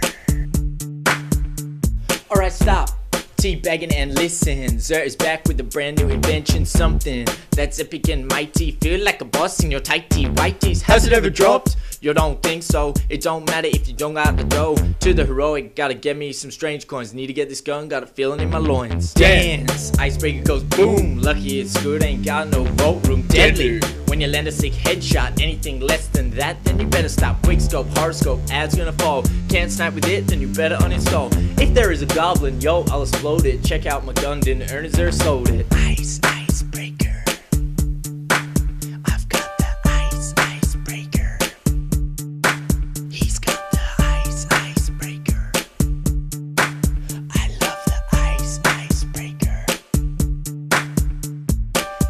Alright, 2.31 2.53
stop. 2.53 2.92
Teabagging 3.43 3.93
and 3.93 4.15
listen. 4.15 4.79
Zer 4.79 5.01
is 5.01 5.17
back 5.17 5.45
with 5.49 5.59
a 5.59 5.65
brand 5.65 5.97
new 5.97 6.07
invention. 6.07 6.65
Something 6.65 7.27
that's 7.51 7.77
epic 7.77 8.07
and 8.07 8.25
mighty. 8.25 8.71
Feel 8.79 9.03
like 9.03 9.19
a 9.19 9.25
boss 9.25 9.61
in 9.61 9.69
your 9.69 9.81
tight 9.81 10.09
tee, 10.11 10.27
whiteys. 10.27 10.81
Has 10.83 11.05
it 11.05 11.11
ever 11.11 11.29
dropped? 11.29 11.75
You 11.99 12.13
don't 12.13 12.41
think 12.41 12.63
so? 12.63 12.93
It 13.09 13.19
don't 13.19 13.45
matter 13.45 13.67
if 13.67 13.85
you 13.85 13.95
don't 13.95 14.13
got 14.13 14.37
the 14.37 14.45
dough. 14.45 14.77
To 15.01 15.13
the 15.13 15.25
heroic, 15.25 15.75
gotta 15.75 15.93
get 15.93 16.15
me 16.15 16.31
some 16.31 16.51
strange 16.51 16.87
coins. 16.87 17.13
Need 17.13 17.27
to 17.27 17.33
get 17.33 17.49
this 17.49 17.59
gun, 17.59 17.89
got 17.89 18.01
a 18.01 18.07
feeling 18.07 18.39
in 18.39 18.49
my 18.49 18.59
loins. 18.59 19.13
Dance, 19.13 19.91
icebreaker 19.99 20.45
goes 20.45 20.63
boom. 20.63 21.19
Lucky 21.19 21.59
it's 21.59 21.75
good, 21.83 22.01
ain't 22.01 22.23
got 22.23 22.47
no 22.47 22.63
vote 22.63 23.05
room. 23.09 23.23
Deadly. 23.23 23.81
When 24.13 24.21
you 24.21 24.27
land 24.27 24.47
a 24.47 24.51
sick 24.51 24.73
headshot, 24.73 25.41
anything 25.41 25.79
less 25.79 26.05
than 26.05 26.29
that, 26.37 26.63
then 26.63 26.79
you 26.79 26.85
better 26.85 27.09
stop. 27.09 27.41
Quick 27.41 27.59
scope, 27.59 27.87
hard 27.97 28.13
scope, 28.13 28.39
ads 28.51 28.75
gonna 28.75 28.91
fall. 28.91 29.23
Can't 29.49 29.71
snipe 29.71 29.95
with 29.95 30.07
it, 30.07 30.27
then 30.27 30.39
you 30.39 30.47
better 30.49 30.75
uninstall. 30.75 31.31
If 31.59 31.73
there 31.73 31.91
is 31.91 32.03
a 32.03 32.05
goblin, 32.05 32.61
yo, 32.61 32.83
I'll 32.91 33.01
explode 33.01 33.47
it. 33.47 33.63
Check 33.63 33.87
out 33.87 34.05
my 34.05 34.13
gun, 34.13 34.39
didn't 34.39 34.71
earn 34.71 34.85
it, 34.85 34.99
or 34.99 35.11
sold 35.11 35.49
it. 35.49 35.65
Ice, 35.71 36.19
icebreaker. 36.21 37.23
I've 38.29 39.27
got 39.29 39.57
the 39.57 39.75
ice, 39.85 40.31
icebreaker. 40.37 41.39
He's 43.09 43.39
got 43.39 43.71
the 43.71 43.81
ice, 43.97 44.45
icebreaker. 44.51 45.51
I 47.31 47.47
love 47.61 47.83
the 47.87 48.03
ice, 48.11 48.59
icebreaker. 48.63 49.65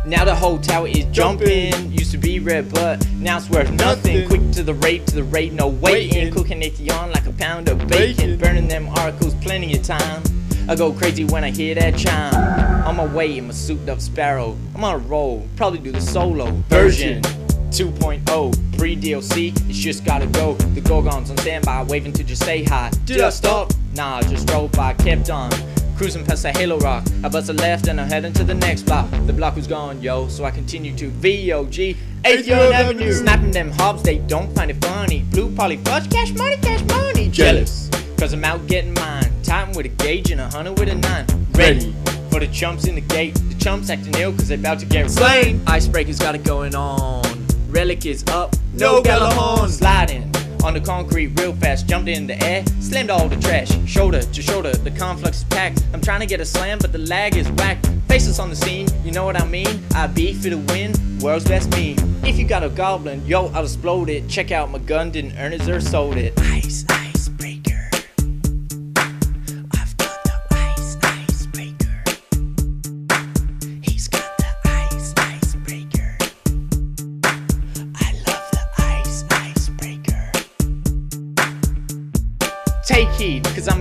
Now 0.06 0.26
the 0.26 0.36
whole 0.36 0.58
tower 0.58 0.90
is 0.90 1.06
jumping. 1.06 1.93
To 2.14 2.20
be 2.20 2.40
red, 2.40 2.72
but 2.72 3.04
now 3.14 3.38
it's 3.38 3.50
worth 3.50 3.72
nothing. 3.72 4.28
Quick 4.28 4.52
to 4.52 4.62
the 4.62 4.76
rate, 4.76 5.08
to 5.08 5.16
the 5.16 5.24
rate, 5.24 5.52
no 5.52 5.70
waiting. 5.70 6.32
Cooking 6.32 6.62
it 6.62 6.80
on 6.92 7.12
like 7.12 7.26
a 7.26 7.32
pound 7.32 7.70
of 7.70 7.88
bacon. 7.88 8.38
Burning 8.38 8.68
them 8.68 8.88
articles, 8.90 9.34
plenty 9.42 9.76
of 9.76 9.82
time. 9.82 10.22
I 10.70 10.76
go 10.76 10.94
crazy 10.94 11.26
when 11.26 11.44
I 11.44 11.50
hear 11.50 11.74
that 11.74 11.98
chime. 11.98 12.86
On 12.86 12.98
my 12.98 13.06
way 13.08 13.40
in 13.40 13.48
my 13.48 13.52
souped 13.52 13.90
up 13.90 14.00
sparrow. 14.00 14.56
I'm 14.76 14.84
on 14.84 14.94
a 14.94 14.98
roll, 15.00 15.48
probably 15.56 15.80
do 15.80 15.92
the 15.92 16.02
solo 16.02 16.52
version. 16.70 17.24
2.0 17.72 18.78
pre 18.78 18.96
DLC. 18.96 19.52
It's 19.68 19.80
just 19.80 20.06
gotta 20.06 20.28
go. 20.28 20.54
The 20.54 20.82
Gorgons 20.82 21.32
on 21.32 21.38
standby, 21.38 21.82
waving 21.82 22.14
to 22.14 22.24
just 22.24 22.44
say 22.44 22.64
hi. 22.64 22.92
Did 23.06 23.22
I 23.22 23.32
stop? 23.32 23.74
Nah, 23.96 24.22
just 24.22 24.46
drove 24.46 24.72
by, 24.74 24.94
kept 24.94 25.32
on. 25.32 25.50
Cruising 25.98 26.26
past 26.26 26.44
a 26.44 26.52
Halo 26.52 26.80
Rock, 26.80 27.04
I 27.24 27.30
bust 27.30 27.50
a 27.50 27.54
left 27.54 27.88
and 27.88 28.02
I'm 28.02 28.10
heading 28.10 28.34
to 28.34 28.44
the 28.44 28.56
next 28.56 28.84
block. 28.84 29.10
The 29.28 29.34
block 29.34 29.56
was 29.56 29.68
gone, 29.68 30.02
yo, 30.02 30.28
so 30.28 30.44
I 30.44 30.50
continue 30.50 30.96
to 30.98 31.12
VOG. 31.12 31.96
8th 32.24 32.48
Yard 32.48 32.74
Avenue. 32.74 33.12
Snapping 33.12 33.52
them 33.52 33.70
hobs, 33.72 34.02
they 34.02 34.18
don't 34.18 34.54
find 34.56 34.72
it 34.72 34.84
funny. 34.84 35.20
Blue 35.30 35.54
poly 35.56 35.78
fudge, 35.78 36.10
cash 36.10 36.34
money, 36.34 36.58
cash 36.58 36.84
money. 36.86 37.30
Jealous, 37.30 37.90
cause 38.18 38.34
I'm 38.34 38.44
out 38.44 38.66
getting 38.68 38.94
mine. 38.96 39.32
Titan 39.44 39.76
with 39.76 39.86
a 39.86 39.90
gauge 39.90 40.32
and 40.32 40.42
a 40.42 40.50
hunter 40.50 40.74
with 40.74 40.90
a 40.90 40.96
nine. 40.96 41.28
Ready 41.52 41.94
for 42.32 42.40
the 42.40 42.48
chumps 42.48 42.88
in 42.88 42.96
the 42.96 43.02
gate. 43.02 43.36
The 43.36 43.56
chumps 43.56 43.92
acting 43.92 44.16
ill 44.16 44.32
cause 44.32 44.48
they 44.48 44.56
about 44.56 44.80
to 44.80 44.88
get 44.88 45.12
slain. 45.12 45.62
Icebreaker's 45.68 46.18
got 46.18 46.34
it 46.34 46.44
going 46.44 46.74
on. 46.74 47.24
Relic 47.70 48.06
is 48.08 48.24
up, 48.30 48.56
no 48.74 49.04
Galahorn. 49.04 49.70
Sliding 49.70 50.33
on 50.64 50.74
the 50.74 50.80
concrete 50.80 51.28
real 51.40 51.54
fast, 51.54 51.88
jumped 51.88 52.08
in 52.08 52.26
the 52.26 52.42
air, 52.44 52.64
slammed 52.80 53.10
all 53.10 53.28
the 53.28 53.36
trash, 53.38 53.70
shoulder 53.86 54.22
to 54.22 54.42
shoulder, 54.42 54.72
the 54.72 54.92
conflux 54.92 55.40
is 55.40 55.44
packed. 55.46 55.84
I'm 55.94 56.02
trying 56.02 56.22
to 56.22 56.26
get 56.26 56.40
a 56.40 56.46
slam, 56.46 56.80
but 56.80 56.92
the 56.92 57.00
lag 57.00 57.36
is 57.36 57.50
whacked. 57.52 57.90
Faces 58.08 58.40
on 58.40 58.50
the 58.50 58.56
scene, 58.56 58.88
you 59.04 59.12
know 59.12 59.26
what 59.26 59.40
I 59.40 59.46
mean? 59.46 59.84
I 59.96 60.08
beat 60.08 60.38
for 60.38 60.50
the 60.50 60.58
win, 60.58 60.94
world's 61.20 61.46
best 61.46 61.70
meme. 61.72 61.98
If 62.24 62.38
you 62.38 62.48
got 62.48 62.64
a 62.64 62.70
goblin, 62.70 63.26
yo, 63.26 63.48
I'll 63.48 63.64
explode 63.64 64.10
it. 64.10 64.30
Check 64.30 64.52
out 64.52 64.72
my 64.72 64.80
gun, 64.80 65.12
didn't 65.12 65.38
earn 65.38 65.54
it 65.54 65.68
or 65.68 65.82
sold 65.82 66.18
it. 66.18 66.40
Ice, 66.40 66.86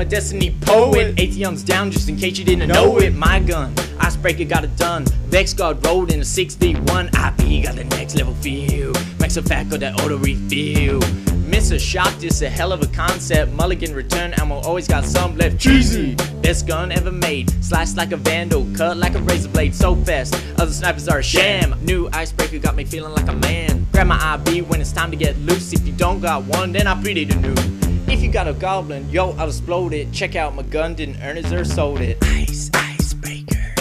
a 0.03 0.05
destiny 0.05 0.55
poet. 0.63 1.15
Atheon's 1.15 1.63
down 1.63 1.91
just 1.91 2.09
in 2.09 2.17
case 2.17 2.37
you 2.37 2.45
didn't 2.45 2.69
know 2.69 2.99
it. 2.99 3.15
My 3.15 3.39
gun, 3.39 3.73
icebreaker 4.01 4.45
got 4.45 4.65
it 4.65 4.77
done. 4.77 5.05
Vex 5.31 5.55
guard 5.55 5.85
rolled 5.87 6.13
in 6.13 6.19
a 6.19 6.25
6v1. 6.25 7.07
IP 7.07 7.65
got 7.65 7.77
the 7.77 7.85
next 7.85 8.17
level 8.17 8.35
feel. 8.35 8.93
Max 9.21 9.37
a 9.37 9.43
fat 9.43 9.71
got 9.71 9.79
that 9.81 10.01
auto 10.01 10.19
refill. 10.19 10.99
Miss 11.47 11.71
a 11.71 11.79
shot, 11.79 12.13
this 12.19 12.43
a 12.43 12.51
hell 12.51 12.73
of 12.73 12.83
a 12.83 12.87
concept. 12.89 13.53
Mulligan 13.53 13.95
return 13.95 14.33
ammo, 14.35 14.57
always 14.63 14.89
got 14.89 15.05
some 15.05 15.37
left. 15.37 15.61
Cheesy, 15.61 16.17
best 16.43 16.67
gun 16.67 16.91
ever 16.91 17.13
made. 17.13 17.51
Slice 17.63 17.97
like 17.97 18.11
a 18.11 18.17
vandal, 18.17 18.67
cut 18.77 18.97
like 18.97 19.15
a 19.15 19.21
razor 19.21 19.51
blade, 19.51 19.73
so 19.73 19.95
fast. 19.95 20.35
Other 20.59 20.73
snipers 20.73 21.07
are 21.07 21.19
a 21.19 21.23
sham. 21.23 21.79
New 21.85 22.09
icebreaker 22.13 22.59
got 22.59 22.75
me 22.75 22.85
feeling 22.85 23.15
like 23.15 23.29
a 23.29 23.37
man. 23.37 23.87
Grab 23.93 24.09
my 24.09 24.35
IB 24.35 24.63
when 24.63 24.81
it's 24.81 24.93
time 24.93 25.13
to 25.13 25.17
get 25.17 25.39
loose. 25.39 25.73
If 25.73 25.87
you 25.87 25.93
don't 25.93 26.21
got 26.21 26.43
one, 26.45 26.73
then 26.73 26.89
I 26.89 27.01
pity 27.01 27.25
the 27.25 27.37
new. 27.37 27.92
If 28.13 28.21
you 28.23 28.31
got 28.31 28.47
a 28.47 28.53
goblin, 28.53 29.09
yo, 29.09 29.31
I'll 29.39 29.49
explode 29.49 29.95
it. 29.95 30.13
Check 30.13 30.37
out 30.37 30.55
my 30.55 30.63
gun, 30.65 30.95
didn't 30.95 31.23
earn 31.23 31.39
it 31.39 31.51
or 31.51 31.65
sold 31.65 32.03
it. 32.03 32.19
Ice, 32.21 32.71
icebreaker. 32.75 33.75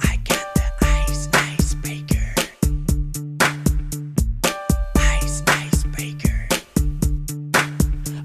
I 0.00 0.18
got 0.24 0.54
the 0.56 0.72
ice, 0.80 1.28
icebreaker. 1.32 2.34
Ice, 4.96 5.42
icebreaker. 5.46 6.48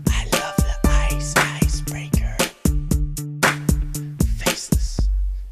I 0.09 0.25
love 0.33 0.57
the 0.57 0.79
ice, 0.83 1.35
icebreaker. 1.37 2.35
Faceless. 4.39 4.99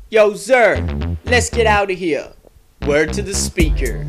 Yo, 0.10 0.34
sir, 0.34 0.84
let's 1.26 1.52
get 1.52 1.68
out 1.68 1.91
of 1.91 1.99
here. 1.99 2.34
Word 2.88 3.14
to 3.14 3.22
the 3.22 3.36
speaker. 3.36 4.08